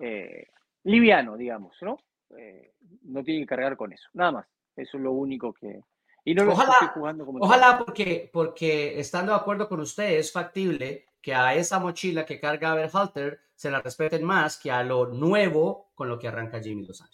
eh, 0.00 0.48
liviano, 0.82 1.36
digamos, 1.36 1.76
¿no? 1.82 1.98
Eh, 2.36 2.72
no 3.02 3.22
tiene 3.22 3.42
que 3.42 3.46
cargar 3.46 3.76
con 3.76 3.92
eso, 3.92 4.08
nada 4.14 4.32
más. 4.32 4.46
Eso 4.74 4.96
es 4.96 5.02
lo 5.04 5.12
único 5.12 5.52
que... 5.52 5.80
Y 6.24 6.34
no 6.34 6.44
lo 6.44 6.52
Ojalá- 6.52 6.72
estoy 6.74 6.88
jugando 6.94 7.26
como 7.26 7.38
Ojalá 7.40 7.78
porque, 7.78 8.30
porque 8.32 8.98
estando 8.98 9.32
de 9.32 9.38
acuerdo 9.38 9.68
con 9.68 9.80
usted 9.80 10.18
es 10.18 10.32
factible 10.32 11.06
que 11.20 11.34
a 11.34 11.54
esa 11.54 11.78
mochila 11.78 12.24
que 12.24 12.40
carga 12.40 12.74
Berhalter 12.74 13.40
se 13.54 13.70
la 13.70 13.80
respeten 13.80 14.24
más 14.24 14.58
que 14.58 14.70
a 14.70 14.82
lo 14.82 15.06
nuevo 15.06 15.90
con 15.94 16.08
lo 16.08 16.18
que 16.18 16.28
arranca 16.28 16.60
Jimmy 16.60 16.86
Lozano. 16.86 17.10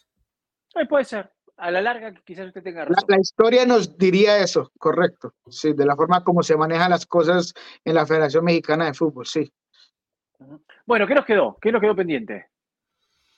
Eh, 0.74 0.86
puede 0.86 1.04
ser. 1.04 1.32
A 1.56 1.70
la 1.70 1.82
larga 1.82 2.14
quizás 2.24 2.46
usted 2.46 2.62
tenga 2.62 2.84
La, 2.84 2.86
razón. 2.86 3.04
la 3.08 3.20
historia 3.20 3.66
nos 3.66 3.98
diría 3.98 4.38
eso, 4.38 4.72
correcto. 4.78 5.34
Sí, 5.48 5.74
de 5.74 5.84
la 5.84 5.94
forma 5.94 6.24
como 6.24 6.42
se 6.42 6.56
manejan 6.56 6.90
las 6.90 7.04
cosas 7.04 7.52
en 7.84 7.94
la 7.94 8.06
Federación 8.06 8.44
Mexicana 8.44 8.86
de 8.86 8.94
Fútbol, 8.94 9.26
sí. 9.26 9.52
Bueno, 10.86 11.06
¿qué 11.06 11.14
nos 11.14 11.26
quedó? 11.26 11.58
¿Qué 11.61 11.70
nos 11.70 11.80
quedó 11.82 11.94
pendiente? 11.94 12.48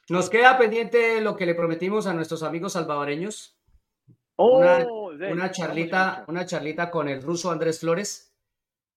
Nos 0.08 0.30
queda 0.30 0.56
pendiente 0.56 1.20
lo 1.20 1.34
que 1.36 1.46
le 1.46 1.54
prometimos 1.54 2.06
a 2.06 2.14
nuestros 2.14 2.42
amigos 2.44 2.74
salvadoreños, 2.74 3.56
Oh, 4.36 4.58
Una- 4.58 4.78
de- 4.78 5.32
una 5.32 5.50
charlita, 5.50 6.24
una 6.28 6.46
charlita 6.46 6.90
con 6.90 7.08
el 7.08 7.22
ruso 7.22 7.50
Andrés 7.50 7.80
Flores. 7.80 8.34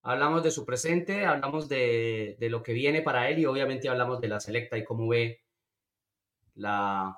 Hablamos 0.03 0.43
de 0.43 0.51
su 0.51 0.65
presente, 0.65 1.25
hablamos 1.25 1.67
de, 1.67 2.37
de 2.39 2.49
lo 2.49 2.61
que 2.63 2.73
viene 2.73 3.01
para 3.01 3.29
él 3.29 3.39
y 3.39 3.45
obviamente 3.45 3.89
hablamos 3.89 4.21
de 4.21 4.27
la 4.27 4.39
selecta 4.39 4.77
y 4.77 4.83
cómo 4.85 5.07
ve 5.07 5.41
la... 6.55 7.17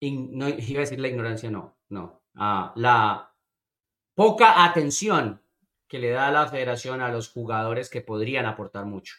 in- 0.00 0.36
no, 0.38 0.48
iba 0.70 0.78
a 0.80 0.84
decir 0.84 1.00
la 1.00 1.08
ignorancia, 1.08 1.50
no, 1.50 1.76
no. 1.88 2.22
Ah, 2.36 2.72
la 2.76 3.34
poca 4.14 4.64
atención 4.64 5.42
que 5.88 5.98
le 5.98 6.10
da 6.10 6.30
la 6.30 6.46
federación 6.48 7.00
a 7.00 7.10
los 7.10 7.30
jugadores 7.30 7.88
que 7.90 8.00
podrían 8.00 8.46
aportar 8.46 8.84
mucho 8.86 9.14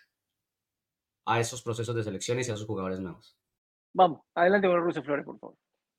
a 1.25 1.39
esos 1.39 1.61
procesos 1.61 1.95
de 1.95 2.03
selecciones 2.03 2.47
y 2.47 2.51
a 2.51 2.53
esos 2.55 2.67
jugadores 2.67 2.99
nuevos. 2.99 3.37
Vamos, 3.93 4.21
adelante 4.35 4.67
con 4.67 4.77
el 4.77 4.83
Ruso 4.83 5.03
Flores, 5.03 5.25
por 5.25 5.39
favor. 5.39 5.55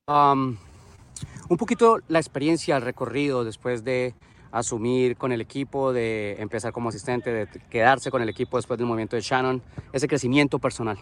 Un 0.09 1.56
poquito 1.59 2.00
la 2.09 2.18
experiencia, 2.18 2.76
el 2.76 2.82
recorrido 2.82 3.44
después 3.44 3.84
de 3.84 4.14
asumir 4.50 5.18
con 5.18 5.32
el 5.32 5.42
equipo, 5.42 5.92
de 5.92 6.36
empezar 6.40 6.72
como 6.72 6.88
asistente, 6.88 7.30
de 7.30 7.46
quedarse 7.68 8.11
con 8.11 8.22
el 8.22 8.28
equipo 8.30 8.56
después 8.56 8.78
del 8.78 8.86
movimiento 8.86 9.16
de 9.16 9.22
Shannon, 9.22 9.62
ese 9.92 10.09
crecimiento 10.09 10.59
personal. 10.59 10.96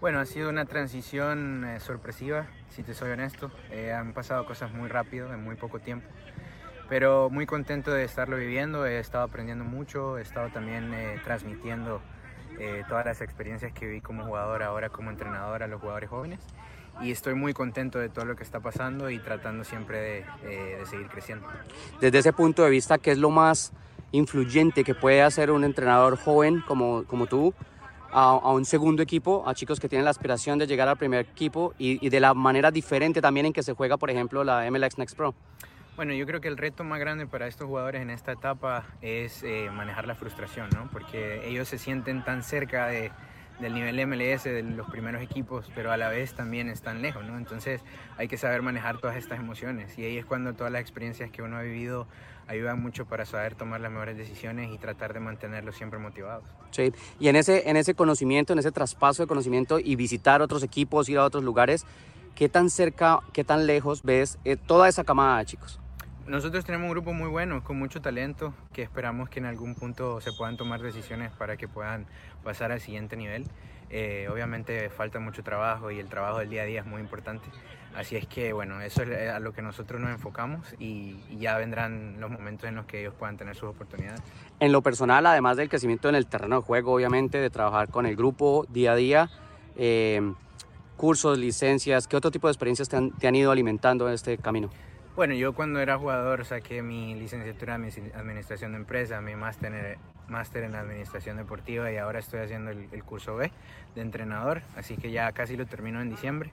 Bueno, 0.00 0.18
ha 0.20 0.26
sido 0.26 0.50
una 0.50 0.66
transición 0.66 1.64
eh, 1.64 1.80
sorpresiva, 1.80 2.48
si 2.68 2.82
te 2.82 2.92
soy 2.92 3.12
honesto. 3.12 3.50
Eh, 3.70 3.92
han 3.92 4.12
pasado 4.12 4.44
cosas 4.44 4.72
muy 4.74 4.88
rápido, 4.88 5.32
en 5.32 5.42
muy 5.42 5.56
poco 5.56 5.78
tiempo. 5.78 6.06
Pero 6.90 7.30
muy 7.30 7.46
contento 7.46 7.92
de 7.92 8.04
estarlo 8.04 8.36
viviendo, 8.36 8.84
he 8.84 8.98
estado 8.98 9.24
aprendiendo 9.24 9.64
mucho, 9.64 10.18
he 10.18 10.22
estado 10.22 10.50
también 10.50 10.92
eh, 10.92 11.20
transmitiendo 11.24 12.02
todas 12.88 13.04
las 13.04 13.20
experiencias 13.22 13.72
que 13.72 13.88
vi 13.88 14.00
como 14.00 14.24
jugador, 14.24 14.62
ahora 14.62 14.88
como 14.88 15.10
entrenador 15.10 15.64
a 15.64 15.66
los 15.66 15.80
jugadores 15.80 16.08
jóvenes. 16.10 16.38
Y 17.00 17.10
estoy 17.10 17.34
muy 17.34 17.52
contento 17.52 17.98
de 17.98 18.08
todo 18.08 18.24
lo 18.24 18.36
que 18.36 18.42
está 18.42 18.60
pasando 18.60 19.10
y 19.10 19.18
tratando 19.18 19.64
siempre 19.64 19.98
de, 20.00 20.18
eh, 20.44 20.76
de 20.80 20.86
seguir 20.86 21.08
creciendo. 21.08 21.46
Desde 22.00 22.18
ese 22.18 22.32
punto 22.32 22.62
de 22.62 22.70
vista, 22.70 22.98
¿qué 22.98 23.12
es 23.12 23.18
lo 23.18 23.30
más 23.30 23.72
influyente 24.12 24.84
que 24.84 24.94
puede 24.94 25.22
hacer 25.22 25.50
un 25.50 25.64
entrenador 25.64 26.16
joven 26.16 26.62
como, 26.66 27.04
como 27.04 27.26
tú 27.26 27.54
a, 28.12 28.30
a 28.30 28.52
un 28.52 28.64
segundo 28.64 29.02
equipo, 29.02 29.42
a 29.46 29.54
chicos 29.54 29.80
que 29.80 29.88
tienen 29.88 30.04
la 30.04 30.10
aspiración 30.10 30.58
de 30.58 30.66
llegar 30.66 30.88
al 30.88 30.98
primer 30.98 31.26
equipo 31.26 31.74
y, 31.78 32.04
y 32.04 32.10
de 32.10 32.20
la 32.20 32.34
manera 32.34 32.70
diferente 32.70 33.20
también 33.20 33.46
en 33.46 33.52
que 33.52 33.62
se 33.62 33.72
juega, 33.72 33.96
por 33.96 34.10
ejemplo, 34.10 34.44
la 34.44 34.70
MLS 34.70 34.98
Next 34.98 35.16
Pro? 35.16 35.34
Bueno, 35.96 36.14
yo 36.14 36.26
creo 36.26 36.40
que 36.40 36.48
el 36.48 36.56
reto 36.56 36.84
más 36.84 37.00
grande 37.00 37.26
para 37.26 37.46
estos 37.46 37.66
jugadores 37.66 38.00
en 38.00 38.10
esta 38.10 38.32
etapa 38.32 38.84
es 39.02 39.42
eh, 39.42 39.68
manejar 39.72 40.06
la 40.06 40.14
frustración, 40.14 40.68
¿no? 40.74 40.88
Porque 40.90 41.46
ellos 41.46 41.68
se 41.68 41.76
sienten 41.76 42.24
tan 42.24 42.42
cerca 42.42 42.86
de, 42.86 43.12
del 43.62 43.74
nivel 43.74 43.98
MLS, 44.00 44.44
de 44.44 44.62
los 44.62 44.90
primeros 44.90 45.22
equipos, 45.22 45.70
pero 45.74 45.92
a 45.92 45.96
la 45.96 46.08
vez 46.08 46.34
también 46.34 46.68
están 46.68 47.00
lejos, 47.00 47.24
¿no? 47.24 47.38
Entonces 47.38 47.80
hay 48.18 48.28
que 48.28 48.36
saber 48.36 48.60
manejar 48.60 48.98
todas 48.98 49.16
estas 49.16 49.38
emociones 49.38 49.96
y 49.98 50.04
ahí 50.04 50.18
es 50.18 50.26
cuando 50.26 50.52
todas 50.52 50.72
las 50.72 50.82
experiencias 50.82 51.30
que 51.30 51.42
uno 51.42 51.56
ha 51.56 51.62
vivido 51.62 52.06
ayudan 52.48 52.82
mucho 52.82 53.06
para 53.06 53.24
saber 53.24 53.54
tomar 53.54 53.80
las 53.80 53.90
mejores 53.90 54.16
decisiones 54.16 54.70
y 54.72 54.78
tratar 54.78 55.14
de 55.14 55.20
mantenerlos 55.20 55.76
siempre 55.76 55.98
motivados. 55.98 56.44
Sí, 56.72 56.92
y 57.20 57.28
en 57.28 57.36
ese, 57.36 57.70
en 57.70 57.76
ese 57.76 57.94
conocimiento, 57.94 58.52
en 58.52 58.58
ese 58.58 58.72
traspaso 58.72 59.22
de 59.22 59.26
conocimiento 59.28 59.78
y 59.78 59.94
visitar 59.96 60.42
otros 60.42 60.62
equipos, 60.62 61.08
ir 61.08 61.18
a 61.18 61.24
otros 61.24 61.44
lugares, 61.44 61.86
¿qué 62.34 62.48
tan 62.48 62.68
cerca, 62.68 63.20
qué 63.32 63.44
tan 63.44 63.66
lejos 63.66 64.02
ves 64.02 64.38
eh, 64.44 64.56
toda 64.56 64.88
esa 64.88 65.04
camada 65.04 65.44
chicos? 65.44 65.81
Nosotros 66.32 66.64
tenemos 66.64 66.86
un 66.86 66.92
grupo 66.92 67.12
muy 67.12 67.28
bueno, 67.28 67.62
con 67.62 67.78
mucho 67.78 68.00
talento, 68.00 68.54
que 68.72 68.80
esperamos 68.80 69.28
que 69.28 69.38
en 69.38 69.44
algún 69.44 69.74
punto 69.74 70.18
se 70.22 70.32
puedan 70.32 70.56
tomar 70.56 70.80
decisiones 70.80 71.30
para 71.32 71.58
que 71.58 71.68
puedan 71.68 72.06
pasar 72.42 72.72
al 72.72 72.80
siguiente 72.80 73.18
nivel. 73.18 73.44
Eh, 73.90 74.28
obviamente 74.32 74.88
falta 74.88 75.20
mucho 75.20 75.42
trabajo 75.42 75.90
y 75.90 75.98
el 76.00 76.08
trabajo 76.08 76.38
del 76.38 76.48
día 76.48 76.62
a 76.62 76.64
día 76.64 76.80
es 76.80 76.86
muy 76.86 77.02
importante. 77.02 77.50
Así 77.94 78.16
es 78.16 78.26
que, 78.26 78.54
bueno, 78.54 78.80
eso 78.80 79.02
es 79.02 79.28
a 79.28 79.40
lo 79.40 79.52
que 79.52 79.60
nosotros 79.60 80.00
nos 80.00 80.10
enfocamos 80.10 80.74
y, 80.78 81.20
y 81.28 81.36
ya 81.36 81.58
vendrán 81.58 82.18
los 82.18 82.30
momentos 82.30 82.66
en 82.66 82.76
los 82.76 82.86
que 82.86 83.00
ellos 83.00 83.12
puedan 83.12 83.36
tener 83.36 83.54
sus 83.54 83.68
oportunidades. 83.68 84.22
En 84.58 84.72
lo 84.72 84.80
personal, 84.80 85.26
además 85.26 85.58
del 85.58 85.68
crecimiento 85.68 86.08
en 86.08 86.14
el 86.14 86.26
terreno 86.26 86.56
de 86.56 86.62
juego, 86.62 86.94
obviamente, 86.94 87.42
de 87.42 87.50
trabajar 87.50 87.90
con 87.90 88.06
el 88.06 88.16
grupo 88.16 88.64
día 88.70 88.92
a 88.92 88.96
día, 88.96 89.30
eh, 89.76 90.22
cursos, 90.96 91.36
licencias, 91.36 92.08
¿qué 92.08 92.16
otro 92.16 92.30
tipo 92.30 92.46
de 92.46 92.52
experiencias 92.52 92.88
te 92.88 92.96
han, 92.96 93.10
te 93.10 93.28
han 93.28 93.34
ido 93.34 93.50
alimentando 93.50 94.08
en 94.08 94.14
este 94.14 94.38
camino? 94.38 94.70
Bueno, 95.14 95.34
yo 95.34 95.52
cuando 95.52 95.78
era 95.80 95.98
jugador 95.98 96.46
saqué 96.46 96.80
mi 96.82 97.14
licenciatura 97.14 97.74
en 97.74 97.82
admi- 97.84 98.14
Administración 98.14 98.72
de 98.72 98.78
Empresa, 98.78 99.20
mi 99.20 99.36
máster 99.36 99.98
máster 100.26 100.64
en 100.64 100.74
Administración 100.74 101.36
Deportiva 101.36 101.92
y 101.92 101.98
ahora 101.98 102.18
estoy 102.18 102.40
haciendo 102.40 102.70
el, 102.70 102.88
el 102.90 103.04
curso 103.04 103.36
B 103.36 103.52
de 103.94 104.00
entrenador, 104.00 104.62
así 104.74 104.96
que 104.96 105.10
ya 105.10 105.30
casi 105.32 105.58
lo 105.58 105.66
termino 105.66 106.00
en 106.00 106.08
diciembre. 106.08 106.50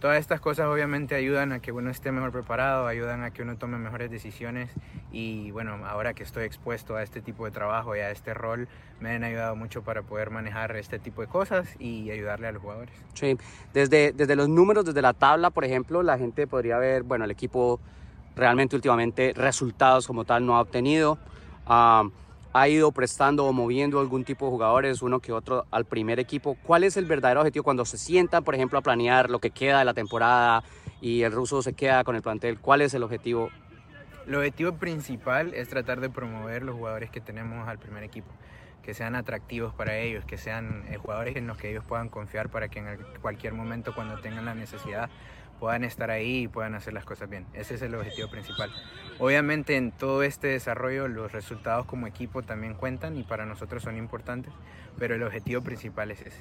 Todas 0.00 0.18
estas 0.20 0.40
cosas 0.40 0.68
obviamente 0.68 1.16
ayudan 1.16 1.52
a 1.52 1.60
que 1.60 1.70
uno 1.70 1.90
esté 1.90 2.10
mejor 2.10 2.32
preparado, 2.32 2.86
ayudan 2.86 3.24
a 3.24 3.32
que 3.32 3.42
uno 3.42 3.58
tome 3.58 3.76
mejores 3.76 4.10
decisiones 4.10 4.70
y 5.12 5.50
bueno, 5.50 5.84
ahora 5.84 6.14
que 6.14 6.22
estoy 6.22 6.44
expuesto 6.44 6.96
a 6.96 7.02
este 7.02 7.20
tipo 7.20 7.44
de 7.44 7.50
trabajo 7.50 7.94
y 7.94 7.98
a 7.98 8.10
este 8.10 8.32
rol, 8.32 8.68
me 9.00 9.10
han 9.10 9.24
ayudado 9.24 9.54
mucho 9.54 9.82
para 9.82 10.00
poder 10.02 10.30
manejar 10.30 10.74
este 10.76 10.98
tipo 10.98 11.20
de 11.20 11.26
cosas 11.26 11.68
y 11.78 12.10
ayudarle 12.10 12.46
a 12.46 12.52
los 12.52 12.62
jugadores. 12.62 12.94
Sí, 13.12 13.36
desde, 13.74 14.12
desde 14.12 14.34
los 14.34 14.48
números, 14.48 14.86
desde 14.86 15.02
la 15.02 15.12
tabla, 15.12 15.50
por 15.50 15.66
ejemplo, 15.66 16.02
la 16.02 16.16
gente 16.16 16.46
podría 16.46 16.78
ver, 16.78 17.02
bueno, 17.02 17.26
el 17.26 17.30
equipo 17.32 17.80
realmente 18.38 18.76
últimamente 18.76 19.34
resultados 19.34 20.06
como 20.06 20.24
tal 20.24 20.46
no 20.46 20.56
ha 20.56 20.60
obtenido. 20.62 21.18
Ah, 21.66 22.08
ha 22.52 22.68
ido 22.68 22.92
prestando 22.92 23.44
o 23.44 23.52
moviendo 23.52 24.00
algún 24.00 24.24
tipo 24.24 24.46
de 24.46 24.50
jugadores, 24.52 25.02
uno 25.02 25.20
que 25.20 25.32
otro, 25.32 25.66
al 25.70 25.84
primer 25.84 26.18
equipo. 26.18 26.56
¿Cuál 26.62 26.84
es 26.84 26.96
el 26.96 27.04
verdadero 27.04 27.40
objetivo 27.40 27.62
cuando 27.62 27.84
se 27.84 27.98
sientan, 27.98 28.42
por 28.42 28.54
ejemplo, 28.54 28.78
a 28.78 28.82
planear 28.82 29.28
lo 29.28 29.38
que 29.38 29.50
queda 29.50 29.80
de 29.80 29.84
la 29.84 29.94
temporada 29.94 30.64
y 31.00 31.22
el 31.22 31.32
ruso 31.32 31.62
se 31.62 31.74
queda 31.74 32.04
con 32.04 32.16
el 32.16 32.22
plantel? 32.22 32.58
¿Cuál 32.58 32.80
es 32.80 32.94
el 32.94 33.02
objetivo? 33.02 33.50
El 34.26 34.34
objetivo 34.34 34.72
principal 34.72 35.54
es 35.54 35.68
tratar 35.68 36.00
de 36.00 36.10
promover 36.10 36.62
los 36.62 36.74
jugadores 36.74 37.10
que 37.10 37.20
tenemos 37.20 37.68
al 37.68 37.78
primer 37.78 38.02
equipo. 38.02 38.28
que 38.82 38.94
sean 38.94 39.16
atractivos 39.16 39.74
para 39.74 39.98
ellos, 39.98 40.24
que 40.24 40.38
sean 40.38 40.82
eh, 40.88 40.96
jugadores 40.96 41.36
en 41.36 41.46
los 41.46 41.58
que 41.58 41.68
ellos 41.70 41.84
puedan 41.84 42.08
confiar 42.08 42.48
para 42.48 42.70
que 42.70 42.78
en 42.78 42.98
cualquier 43.20 43.52
momento 43.52 43.94
cuando 43.94 44.18
tengan 44.18 44.46
la 44.46 44.54
necesidad 44.54 45.10
puedan 45.58 45.84
estar 45.84 46.10
ahí 46.10 46.44
y 46.44 46.48
puedan 46.48 46.74
hacer 46.74 46.92
las 46.92 47.04
cosas 47.04 47.28
bien. 47.28 47.46
Ese 47.52 47.74
es 47.74 47.82
el 47.82 47.94
objetivo 47.94 48.28
principal. 48.28 48.70
Obviamente 49.18 49.76
en 49.76 49.90
todo 49.92 50.22
este 50.22 50.48
desarrollo 50.48 51.08
los 51.08 51.32
resultados 51.32 51.86
como 51.86 52.06
equipo 52.06 52.42
también 52.42 52.74
cuentan 52.74 53.16
y 53.16 53.22
para 53.22 53.46
nosotros 53.46 53.82
son 53.82 53.96
importantes, 53.96 54.52
pero 54.98 55.14
el 55.14 55.22
objetivo 55.22 55.62
principal 55.62 56.10
es 56.10 56.20
ese. 56.22 56.40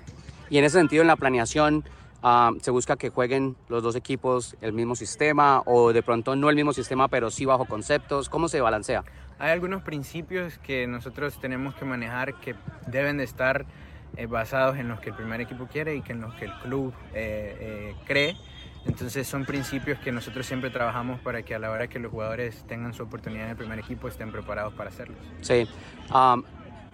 Y 0.50 0.58
en 0.58 0.66
ese 0.66 0.78
sentido, 0.78 1.02
en 1.02 1.08
la 1.08 1.16
planeación, 1.16 1.84
ah, 2.24 2.52
¿se 2.62 2.72
busca 2.72 2.96
que 2.96 3.10
jueguen 3.10 3.56
los 3.68 3.84
dos 3.84 3.96
equipos 3.96 4.56
el 4.62 4.74
mismo 4.74 4.96
sistema 4.96 5.62
o 5.66 5.92
de 5.94 6.04
pronto 6.04 6.36
no 6.36 6.50
el 6.50 6.56
mismo 6.56 6.74
sistema, 6.74 7.08
pero 7.08 7.32
sí 7.32 7.46
bajo 7.46 7.66
conceptos? 7.66 8.30
¿Cómo 8.30 8.48
se 8.48 8.62
balancea? 8.62 9.04
Hay 9.40 9.52
algunos 9.52 9.84
principios 9.84 10.58
que 10.58 10.88
nosotros 10.88 11.40
tenemos 11.40 11.76
que 11.76 11.86
manejar 11.86 12.36
que 12.40 12.56
deben 12.88 13.18
de 13.18 13.24
estar 13.24 13.66
eh, 14.16 14.26
basados 14.26 14.78
en 14.78 14.88
los 14.88 15.00
que 15.00 15.10
el 15.10 15.16
primer 15.16 15.42
equipo 15.42 15.68
quiere 15.68 15.96
y 15.96 16.02
que 16.02 16.14
en 16.14 16.22
los 16.22 16.34
que 16.36 16.46
el 16.46 16.54
club 16.64 16.94
eh, 17.14 17.56
eh, 17.60 17.96
cree 18.06 18.36
entonces 18.88 19.28
son 19.28 19.46
principios 19.46 20.00
que 20.00 20.12
nosotros 20.12 20.46
siempre 20.46 20.70
trabajamos 20.70 21.20
para 21.20 21.44
que 21.44 21.54
a 21.54 21.60
la 21.60 21.70
hora 21.72 21.88
que 21.88 22.00
los 22.00 22.12
jugadores 22.12 22.64
tengan 22.68 22.94
su 22.94 23.04
oportunidad 23.04 23.46
en 23.46 23.52
el 23.52 23.58
primer 23.58 23.80
equipo 23.80 24.08
estén 24.08 24.32
preparados 24.32 24.74
para 24.74 24.90
hacerlo. 24.90 25.16
Sí. 25.42 25.68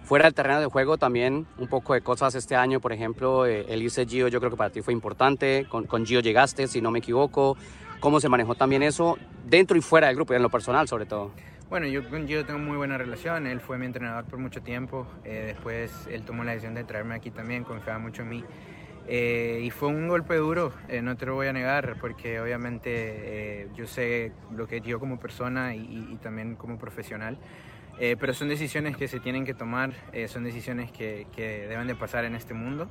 fuera 0.02 0.24
del 0.24 0.34
terreno 0.34 0.60
de 0.60 0.66
juego 0.66 0.98
también 0.98 1.46
un 1.56 1.68
poco 1.68 1.94
de 1.94 2.02
cosas 2.02 2.34
este 2.34 2.56
año, 2.56 2.80
por 2.80 2.92
ejemplo, 2.92 3.46
eh, 3.46 3.64
el 3.68 3.82
ICE 3.82 4.06
Gio 4.06 4.28
yo 4.28 4.40
creo 4.40 4.50
que 4.50 4.56
para 4.56 4.70
ti 4.70 4.82
fue 4.82 4.92
importante, 4.92 5.66
con, 5.68 5.86
con 5.86 6.04
Gio 6.04 6.20
llegaste, 6.20 6.66
si 6.66 6.80
no 6.80 6.90
me 6.90 6.98
equivoco, 6.98 7.56
¿cómo 8.00 8.20
se 8.20 8.28
manejó 8.28 8.54
también 8.54 8.82
eso 8.82 9.16
dentro 9.46 9.76
y 9.76 9.80
fuera 9.80 10.08
del 10.08 10.16
grupo 10.16 10.32
y 10.34 10.36
en 10.36 10.42
lo 10.42 10.50
personal 10.50 10.88
sobre 10.88 11.06
todo? 11.06 11.30
Bueno, 11.70 11.86
yo 11.86 12.08
con 12.08 12.26
Gio 12.26 12.44
tengo 12.44 12.58
muy 12.58 12.76
buena 12.76 12.98
relación, 12.98 13.46
él 13.46 13.60
fue 13.60 13.78
mi 13.78 13.86
entrenador 13.86 14.24
por 14.24 14.38
mucho 14.38 14.62
tiempo, 14.62 15.06
eh, 15.24 15.44
después 15.46 15.90
él 16.10 16.22
tomó 16.22 16.44
la 16.44 16.52
decisión 16.52 16.74
de 16.74 16.84
traerme 16.84 17.14
aquí 17.14 17.30
también, 17.30 17.64
confiaba 17.64 17.98
mucho 17.98 18.22
en 18.22 18.28
mí. 18.28 18.44
Eh, 19.06 19.60
y 19.62 19.70
fue 19.70 19.88
un 19.88 20.08
golpe 20.08 20.36
duro, 20.36 20.72
eh, 20.88 21.02
no 21.02 21.16
te 21.16 21.26
lo 21.26 21.34
voy 21.34 21.46
a 21.46 21.52
negar, 21.52 21.96
porque 22.00 22.40
obviamente 22.40 22.90
eh, 22.94 23.68
yo 23.76 23.86
sé 23.86 24.32
lo 24.54 24.66
que 24.66 24.78
es 24.78 24.82
yo 24.82 24.98
como 24.98 25.20
persona 25.20 25.74
y, 25.74 26.18
también 26.22 26.56
como 26.56 26.78
profesional. 26.78 27.36
pero 27.98 28.32
son 28.32 28.48
decisiones 28.48 28.96
que 28.96 29.06
se 29.06 29.20
tienen 29.20 29.44
que 29.44 29.54
tomar, 29.54 29.92
son 30.28 30.42
decisiones 30.44 30.90
que, 30.90 31.26
que, 31.36 31.66
deben 31.68 31.86
de 31.86 31.94
pasar 31.94 32.24
en 32.24 32.34
este 32.34 32.54
mundo. 32.54 32.88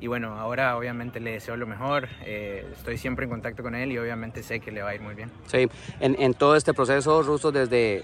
Y 0.00 0.08
bueno, 0.08 0.38
ahora 0.38 0.76
obviamente 0.76 1.20
le 1.20 1.32
deseo 1.32 1.56
lo 1.56 1.66
mejor, 1.66 2.08
estoy 2.26 2.98
siempre 2.98 3.24
en 3.24 3.30
contacto 3.30 3.62
con 3.62 3.74
él 3.74 3.92
y 3.92 3.98
obviamente 3.98 4.42
sé 4.42 4.58
que 4.58 4.72
le 4.72 4.82
va 4.82 4.90
a 4.90 4.94
ir 4.94 5.00
muy 5.00 5.14
bien. 5.14 5.30
Sí, 5.46 5.68
en, 6.00 6.20
en 6.20 6.34
todo 6.34 6.56
este 6.56 6.74
proceso, 6.74 7.22
Russo, 7.22 7.52
desde 7.52 8.02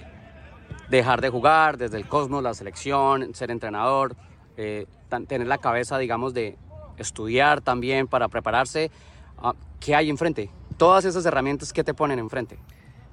dejar 0.89 1.21
de 1.21 1.31
jugar, 1.31 1.77
desde 1.77 1.97
el 1.97 2.07
Cosmos, 2.07 2.43
la 2.43 2.55
selección, 2.55 3.35
ser 3.35 3.51
entrenador, 3.51 4.15
tener 4.57 5.47
la 5.47 5.59
cabeza, 5.59 5.99
digamos, 5.99 6.33
de, 6.33 6.57
estudiar 7.01 7.61
también 7.61 8.07
para 8.07 8.29
prepararse. 8.29 8.91
Ah, 9.39 9.55
¿Qué 9.81 9.95
hay 9.95 10.11
enfrente? 10.11 10.51
Todas 10.77 11.05
esas 11.05 11.25
herramientas 11.27 11.73
que 11.73 11.85
te 11.85 11.95
ponen 11.95 12.19
enfrente. 12.19 12.59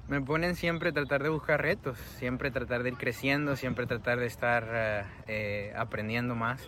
Me 0.08 0.22
ponen 0.22 0.56
siempre 0.56 0.90
tratar 0.92 1.22
de 1.22 1.28
buscar 1.28 1.60
retos, 1.60 1.98
siempre 2.18 2.50
tratar 2.50 2.82
de 2.82 2.90
ir 2.90 2.96
creciendo, 2.96 3.56
siempre 3.56 3.86
tratar 3.86 4.18
de 4.18 4.26
estar 4.26 4.66
eh, 4.72 5.02
eh, 5.26 5.72
aprendiendo 5.76 6.34
más. 6.34 6.62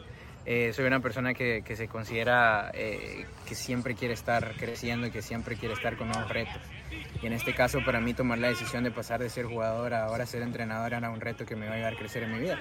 Eh, 0.44 0.72
soy 0.74 0.84
una 0.84 1.00
persona 1.00 1.32
que, 1.32 1.62
que 1.64 1.76
se 1.76 1.88
considera 1.88 2.70
que 2.72 3.54
siempre 3.54 3.94
quiere 3.94 4.14
estar 4.14 4.54
creciendo 4.58 5.06
y 5.06 5.10
que 5.10 5.22
siempre 5.22 5.56
quiere 5.56 5.74
estar 5.74 5.96
con 5.96 6.08
nuevos 6.08 6.28
retos. 6.28 6.60
Y 7.22 7.26
en 7.26 7.34
este 7.34 7.52
caso, 7.54 7.80
para 7.84 8.00
mí, 8.00 8.14
tomar 8.14 8.38
la 8.38 8.48
decisión 8.48 8.82
de 8.82 8.90
pasar 8.90 9.20
de 9.20 9.28
ser 9.28 9.44
jugador 9.44 9.92
a 9.92 10.04
ahora 10.04 10.24
ser 10.24 10.40
entrenador 10.42 10.94
era 10.94 11.10
un 11.10 11.20
reto 11.20 11.44
que 11.44 11.54
me 11.54 11.66
va 11.66 11.72
a 11.72 11.74
ayudar 11.74 11.92
a 11.92 11.96
crecer 11.96 12.22
en 12.22 12.32
mi 12.32 12.38
vida. 12.38 12.58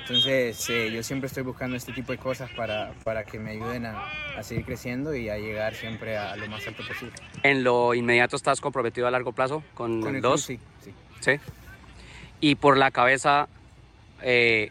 Entonces, 0.00 0.70
eh, 0.70 0.90
yo 0.90 1.02
siempre 1.02 1.26
estoy 1.26 1.42
buscando 1.42 1.76
este 1.76 1.92
tipo 1.92 2.12
de 2.12 2.18
cosas 2.18 2.50
para, 2.52 2.94
para 3.04 3.24
que 3.24 3.38
me 3.38 3.50
ayuden 3.50 3.84
a, 3.84 4.08
a, 4.36 4.42
seguir 4.42 4.64
creciendo 4.64 5.14
y 5.14 5.28
a 5.28 5.36
llegar 5.36 5.74
siempre 5.74 6.16
a 6.16 6.34
lo 6.36 6.48
más 6.48 6.66
alto 6.66 6.82
posible. 6.86 7.12
¿En 7.42 7.62
lo 7.62 7.92
inmediato 7.92 8.36
estás 8.36 8.62
comprometido 8.62 9.06
a 9.06 9.10
largo 9.10 9.32
plazo 9.32 9.62
con, 9.74 10.00
con 10.00 10.16
el 10.16 10.22
dos? 10.22 10.40
sí, 10.40 10.58
sí. 10.82 10.94
¿Sí? 11.20 11.32
Y 12.40 12.54
por 12.54 12.78
la 12.78 12.90
cabeza, 12.90 13.48
eh, 14.22 14.70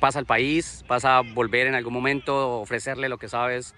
¿pasa 0.00 0.18
al 0.18 0.26
país? 0.26 0.84
¿Vas 0.88 1.04
a 1.04 1.20
volver 1.20 1.66
en 1.66 1.74
algún 1.74 1.92
momento, 1.92 2.60
ofrecerle 2.60 3.08
lo 3.08 3.18
que 3.18 3.28
sabes? 3.28 3.74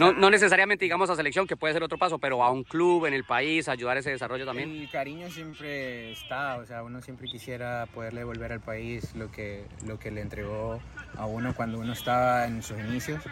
No, 0.00 0.14
no, 0.14 0.30
necesariamente, 0.30 0.86
digamos, 0.86 1.10
a 1.10 1.14
selección, 1.14 1.46
que 1.46 1.58
puede 1.58 1.74
ser 1.74 1.82
otro 1.82 1.98
paso, 1.98 2.18
pero 2.18 2.42
a 2.42 2.50
un 2.50 2.64
club 2.64 3.04
en 3.04 3.12
el 3.12 3.24
país, 3.24 3.68
ayudar 3.68 3.98
ese 3.98 4.08
desarrollo 4.08 4.46
también. 4.46 4.70
El 4.70 4.90
cariño 4.90 5.28
siempre 5.30 6.12
está, 6.12 6.56
o 6.56 6.64
sea, 6.64 6.82
uno 6.82 7.02
siempre 7.02 7.28
quisiera 7.28 7.86
poderle 7.92 8.20
devolver 8.20 8.50
al 8.50 8.60
país 8.60 9.14
lo 9.14 9.30
que, 9.30 9.66
lo 9.86 9.98
que 9.98 10.10
le 10.10 10.22
entregó 10.22 10.80
a 11.18 11.26
uno 11.26 11.54
cuando 11.54 11.78
uno 11.78 11.92
estaba 11.92 12.46
en 12.46 12.62
sus 12.62 12.78
inicios. 12.78 13.22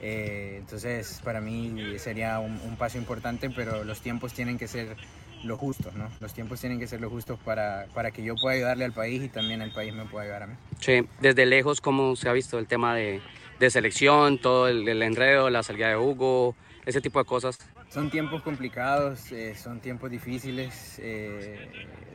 Eh, 0.00 0.56
entonces, 0.58 1.20
para 1.22 1.40
mí 1.40 1.96
sería 1.98 2.40
un, 2.40 2.60
un, 2.64 2.76
paso 2.76 2.98
importante, 2.98 3.48
pero 3.48 3.84
los 3.84 4.00
tiempos 4.00 4.32
tienen 4.32 4.58
que 4.58 4.66
ser 4.66 4.96
los 5.44 5.60
justos, 5.60 5.94
¿no? 5.94 6.08
Los 6.18 6.34
tiempos 6.34 6.60
tienen 6.60 6.80
que 6.80 6.88
ser 6.88 7.00
los 7.00 7.12
justos 7.12 7.38
para, 7.44 7.86
para 7.94 8.10
que 8.10 8.24
yo 8.24 8.34
pueda 8.34 8.56
ayudarle 8.56 8.84
al 8.84 8.92
país 8.92 9.22
y 9.22 9.28
también 9.28 9.62
el 9.62 9.70
país 9.70 9.94
me 9.94 10.06
pueda 10.06 10.24
ayudar 10.24 10.42
a 10.42 10.46
mí. 10.48 10.54
Sí, 10.80 11.06
desde 11.20 11.46
lejos, 11.46 11.80
¿cómo 11.80 12.16
se 12.16 12.28
ha 12.28 12.32
visto 12.32 12.58
el 12.58 12.66
tema 12.66 12.96
de 12.96 13.20
de 13.58 13.70
selección, 13.70 14.38
todo 14.38 14.68
el, 14.68 14.88
el, 14.88 15.02
enredo, 15.02 15.50
la 15.50 15.62
salida 15.62 15.88
de 15.88 15.96
Hugo, 15.96 16.54
ese 16.84 17.00
tipo 17.00 17.18
de 17.18 17.24
cosas? 17.24 17.58
Son 17.88 18.10
tiempos 18.10 18.42
complicados, 18.42 19.32
eh, 19.32 19.54
son 19.54 19.80
tiempos 19.80 20.10
difíciles 20.10 20.98
eh, 20.98 21.68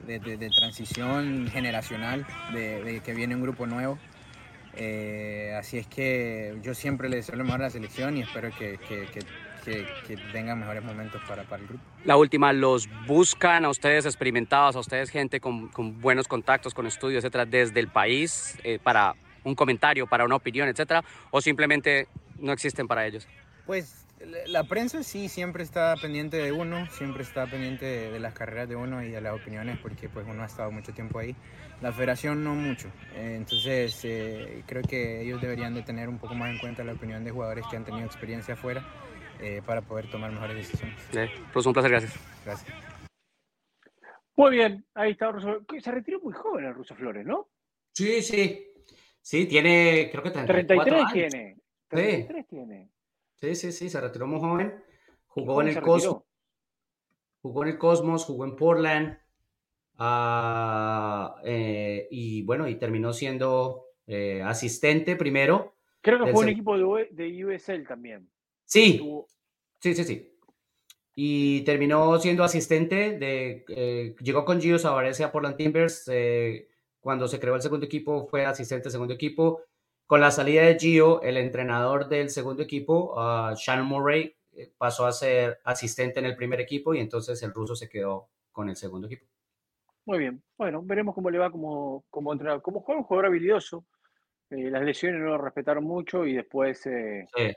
de, 0.05 0.19
de, 0.19 0.37
de, 0.37 0.49
transición 0.49 1.47
generacional, 1.51 2.25
de, 2.53 3.01
que 3.03 3.13
viene 3.13 3.35
un 3.35 3.41
grupo 3.41 3.65
nuevo. 3.65 3.97
Eh, 4.75 5.53
así 5.59 5.77
es 5.77 5.87
que 5.87 6.57
yo 6.61 6.73
siempre 6.73 7.09
le 7.09 7.17
deseo 7.17 7.35
lo 7.35 7.43
mejor 7.43 7.61
a 7.61 7.65
la 7.65 7.69
selección 7.69 8.17
y 8.17 8.21
espero 8.21 8.51
que, 8.57 8.77
que, 8.77 9.07
que 9.07 9.19
que, 9.63 9.85
que, 10.07 10.17
tengan 10.31 10.59
mejores 10.59 10.83
momentos 10.83 11.21
para, 11.27 11.43
para, 11.43 11.61
el 11.61 11.67
grupo. 11.67 11.83
La 12.03 12.17
última, 12.17 12.51
¿los 12.53 12.89
buscan 13.05 13.65
a 13.65 13.69
ustedes 13.69 14.05
experimentados, 14.05 14.75
a 14.75 14.79
ustedes 14.79 15.09
gente 15.09 15.39
con, 15.39 15.67
con 15.69 16.01
buenos 16.01 16.27
contactos, 16.27 16.73
con 16.73 16.87
estudios, 16.87 17.23
etcétera, 17.23 17.45
desde 17.45 17.79
el 17.79 17.87
país 17.87 18.57
eh, 18.63 18.79
para 18.81 19.15
un 19.43 19.55
comentario, 19.55 20.07
para 20.07 20.25
una 20.25 20.35
opinión, 20.35 20.67
etcétera, 20.67 21.03
o 21.31 21.41
simplemente 21.41 22.07
no 22.39 22.51
existen 22.51 22.87
para 22.87 23.05
ellos? 23.05 23.27
Pues 23.65 24.05
la 24.47 24.63
prensa 24.63 25.03
sí 25.03 25.29
siempre 25.29 25.63
está 25.63 25.95
pendiente 25.95 26.37
de 26.37 26.51
uno, 26.51 26.85
siempre 26.91 27.23
está 27.23 27.47
pendiente 27.47 27.85
de, 27.85 28.11
de, 28.11 28.19
las 28.19 28.33
carreras 28.33 28.69
de 28.69 28.75
uno 28.75 29.03
y 29.03 29.09
de 29.09 29.21
las 29.21 29.33
opiniones 29.33 29.79
porque 29.79 30.09
pues 30.09 30.25
uno 30.27 30.43
ha 30.43 30.45
estado 30.45 30.71
mucho 30.71 30.93
tiempo 30.93 31.19
ahí. 31.19 31.35
La 31.81 31.91
federación 31.91 32.43
no 32.43 32.53
mucho, 32.53 32.89
eh, 33.15 33.33
entonces 33.37 33.99
eh, 34.03 34.63
creo 34.67 34.83
que 34.83 35.21
ellos 35.21 35.41
deberían 35.41 35.73
de 35.73 35.81
tener 35.81 36.09
un 36.09 36.19
poco 36.19 36.35
más 36.35 36.51
en 36.51 36.59
cuenta 36.59 36.83
la 36.83 36.93
opinión 36.93 37.23
de 37.23 37.31
jugadores 37.31 37.65
que 37.69 37.77
han 37.77 37.85
tenido 37.85 38.05
experiencia 38.05 38.53
afuera 38.53 38.85
eh, 39.39 39.61
para 39.65 39.81
poder 39.81 40.09
tomar 40.11 40.31
mejores 40.31 40.57
decisiones. 40.57 41.01
Sí, 41.11 41.19
pues 41.51 41.65
un 41.65 41.73
placer, 41.73 41.91
gracias. 41.91 42.13
Gracias. 42.45 42.77
Muy 44.35 44.51
bien, 44.51 44.85
ahí 44.93 45.11
está 45.11 45.31
Russo. 45.31 45.61
Se 45.79 45.91
retiró 45.91 46.19
muy 46.19 46.33
joven 46.33 46.65
el 46.65 46.75
Russo 46.75 46.95
Flores, 46.95 47.25
¿no? 47.25 47.49
Sí, 47.93 48.21
sí, 48.21 48.70
Sí, 49.21 49.45
tiene, 49.45 50.09
creo 50.11 50.23
que 50.23 50.31
33 50.31 50.93
años. 50.93 51.13
tiene. 51.13 51.57
33 51.89 52.37
sí. 52.37 52.47
tiene. 52.49 52.91
Sí, 53.35 53.55
sí, 53.55 53.71
sí, 53.71 53.89
se 53.89 54.01
retiró 54.01 54.27
muy 54.27 54.39
joven. 54.39 54.83
Jugó 55.27 55.61
en 55.61 55.69
el 55.69 55.81
Cosmos. 55.81 56.23
Jugó 57.41 57.63
en 57.63 57.69
el 57.69 57.77
Cosmos, 57.77 58.25
jugó 58.25 58.45
en 58.45 58.55
Portland. 58.55 59.17
Uh, 59.97 61.39
eh, 61.43 62.07
y 62.09 62.41
bueno, 62.43 62.67
y 62.67 62.75
terminó 62.75 63.13
siendo 63.13 63.85
eh, 64.07 64.41
asistente 64.43 65.15
primero. 65.15 65.75
Creo 66.01 66.25
que 66.25 66.31
fue 66.31 66.43
un 66.43 66.49
equipo 66.49 66.75
de, 66.75 67.07
de, 67.11 67.45
USL 67.45 67.87
también. 67.87 68.27
Sí, 68.65 68.93
Estuvo... 68.93 69.27
sí, 69.79 69.93
sí, 69.93 70.03
sí. 70.03 70.31
Y 71.15 71.61
terminó 71.61 72.17
siendo 72.19 72.43
asistente 72.43 73.17
de. 73.17 73.65
Eh, 73.69 74.15
llegó 74.21 74.43
con 74.43 74.59
Gio 74.59 74.79
Savarese 74.79 75.23
a 75.23 75.31
Portland 75.31 75.57
Timbers 75.57 76.09
eh, 76.11 76.67
cuando 77.01 77.27
se 77.27 77.39
creó 77.39 77.55
el 77.55 77.61
segundo 77.61 77.85
equipo, 77.85 78.27
fue 78.27 78.45
asistente 78.45 78.83
del 78.83 78.91
segundo 78.93 79.13
equipo. 79.13 79.63
Con 80.05 80.21
la 80.21 80.31
salida 80.31 80.63
de 80.63 80.77
Gio, 80.77 81.21
el 81.21 81.37
entrenador 81.37 82.07
del 82.07 82.29
segundo 82.29 82.63
equipo, 82.63 83.13
uh, 83.15 83.55
Shannon 83.55 83.87
Murray, 83.87 84.35
eh, 84.53 84.71
pasó 84.77 85.05
a 85.05 85.11
ser 85.11 85.59
asistente 85.63 86.19
en 86.19 86.25
el 86.25 86.35
primer 86.35 86.61
equipo 86.61 86.93
y 86.93 86.99
entonces 86.99 87.41
el 87.43 87.53
ruso 87.53 87.75
se 87.75 87.89
quedó 87.89 88.29
con 88.51 88.69
el 88.69 88.75
segundo 88.75 89.07
equipo. 89.07 89.25
Muy 90.05 90.19
bien. 90.19 90.41
Bueno, 90.57 90.81
veremos 90.83 91.15
cómo 91.15 91.29
le 91.29 91.37
va 91.37 91.51
como, 91.51 92.03
como 92.09 92.31
entrenador. 92.33 92.61
Como 92.61 92.81
jugador, 92.81 93.01
un 93.01 93.03
jugador 93.05 93.25
habilidoso. 93.27 93.85
Eh, 94.49 94.69
las 94.69 94.83
lesiones 94.83 95.21
no 95.21 95.27
lo 95.27 95.37
respetaron 95.37 95.83
mucho 95.83 96.25
y 96.25 96.33
después 96.33 96.85
eh, 96.85 97.25
sí. 97.35 97.53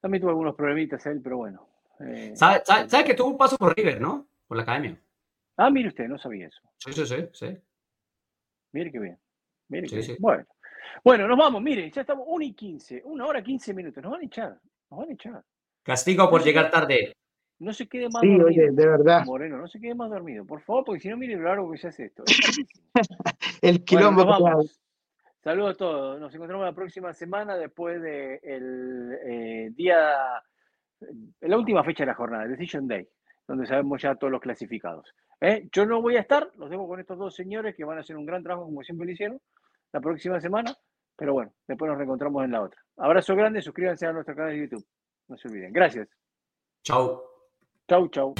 también 0.00 0.20
tuvo 0.20 0.30
algunos 0.30 0.54
problemitas 0.54 1.04
él, 1.06 1.20
pero 1.22 1.38
bueno. 1.38 1.66
Eh, 2.00 2.32
¿Sabe, 2.34 2.62
sabe, 2.64 2.88
sabe 2.88 3.04
que 3.04 3.14
tuvo 3.14 3.28
un 3.28 3.38
paso 3.38 3.56
por 3.56 3.74
River, 3.74 4.00
¿no? 4.00 4.28
Por 4.46 4.56
la 4.56 4.64
academia. 4.64 5.00
Ah, 5.56 5.70
mire 5.70 5.88
usted, 5.88 6.06
no 6.06 6.18
sabía 6.18 6.48
eso. 6.48 6.60
Sí, 6.76 6.92
sí, 6.92 7.06
sí. 7.06 7.28
sí. 7.32 7.58
Mire 8.72 8.90
qué 8.92 8.98
bien. 8.98 9.18
Mire 9.68 9.88
Sí, 9.88 9.96
qué 9.96 10.02
sí. 10.02 10.08
bien. 10.12 10.18
Bueno. 10.20 10.44
bueno, 11.04 11.28
nos 11.28 11.38
vamos, 11.38 11.62
mire, 11.62 11.90
ya 11.90 12.00
estamos 12.02 12.24
1 12.28 12.44
y 12.44 12.52
15, 12.54 13.02
una 13.04 13.26
hora 13.26 13.42
15 13.42 13.74
minutos. 13.74 14.02
Nos 14.02 14.12
van 14.12 14.20
a 14.22 14.24
echar, 14.24 14.58
nos 14.90 15.00
van 15.00 15.10
a 15.10 15.12
echar. 15.12 15.44
Castigo 15.82 16.28
por 16.30 16.42
llegar 16.42 16.70
tarde. 16.70 17.16
No 17.58 17.72
se 17.74 17.86
quede 17.88 18.08
más 18.10 18.22
Sí, 18.22 18.28
dormido. 18.28 18.46
oye, 18.46 18.70
de 18.70 18.86
verdad. 18.86 19.24
Moreno, 19.26 19.58
no 19.58 19.68
se 19.68 19.78
quede 19.80 19.94
más 19.94 20.10
dormido, 20.10 20.46
por 20.46 20.60
favor, 20.62 20.84
porque 20.84 21.00
si 21.00 21.08
no, 21.08 21.16
mire 21.18 21.36
lo 21.36 21.42
largo 21.42 21.70
que 21.70 21.78
se 21.78 21.88
hace 21.88 22.04
esto. 22.06 22.24
El 23.62 23.84
quilombo 23.84 24.24
vamos. 24.24 24.80
Saludos 25.42 25.74
a 25.74 25.78
todos. 25.78 26.20
Nos 26.20 26.34
encontramos 26.34 26.64
la 26.66 26.74
próxima 26.74 27.12
semana 27.14 27.56
después 27.56 28.00
del 28.02 28.40
de 29.10 29.66
eh, 29.66 29.70
día, 29.74 30.42
la 31.40 31.56
última 31.56 31.82
fecha 31.84 32.02
de 32.04 32.08
la 32.08 32.14
jornada, 32.14 32.46
Decision 32.46 32.86
Day, 32.86 33.06
donde 33.50 33.66
sabemos 33.66 34.00
ya 34.00 34.14
todos 34.14 34.30
los 34.30 34.40
clasificados. 34.40 35.12
¿eh? 35.40 35.68
Yo 35.72 35.84
no 35.84 36.00
voy 36.00 36.16
a 36.16 36.20
estar, 36.20 36.52
los 36.56 36.70
dejo 36.70 36.86
con 36.86 37.00
estos 37.00 37.18
dos 37.18 37.34
señores 37.34 37.74
que 37.74 37.84
van 37.84 37.98
a 37.98 38.02
hacer 38.02 38.16
un 38.16 38.24
gran 38.24 38.44
trabajo 38.44 38.66
como 38.66 38.84
siempre 38.84 39.06
lo 39.06 39.12
hicieron 39.12 39.40
la 39.92 40.00
próxima 40.00 40.40
semana. 40.40 40.72
Pero 41.16 41.32
bueno, 41.32 41.52
después 41.66 41.88
nos 41.88 41.98
reencontramos 41.98 42.44
en 42.44 42.52
la 42.52 42.62
otra. 42.62 42.80
Abrazo 42.96 43.34
grande, 43.34 43.60
suscríbanse 43.60 44.06
a 44.06 44.12
nuestro 44.12 44.36
canal 44.36 44.52
de 44.52 44.60
YouTube. 44.60 44.86
No 45.26 45.36
se 45.36 45.48
olviden. 45.48 45.72
Gracias. 45.72 46.08
Chau. 46.84 47.22
Chau, 47.88 48.08
chau. 48.08 48.34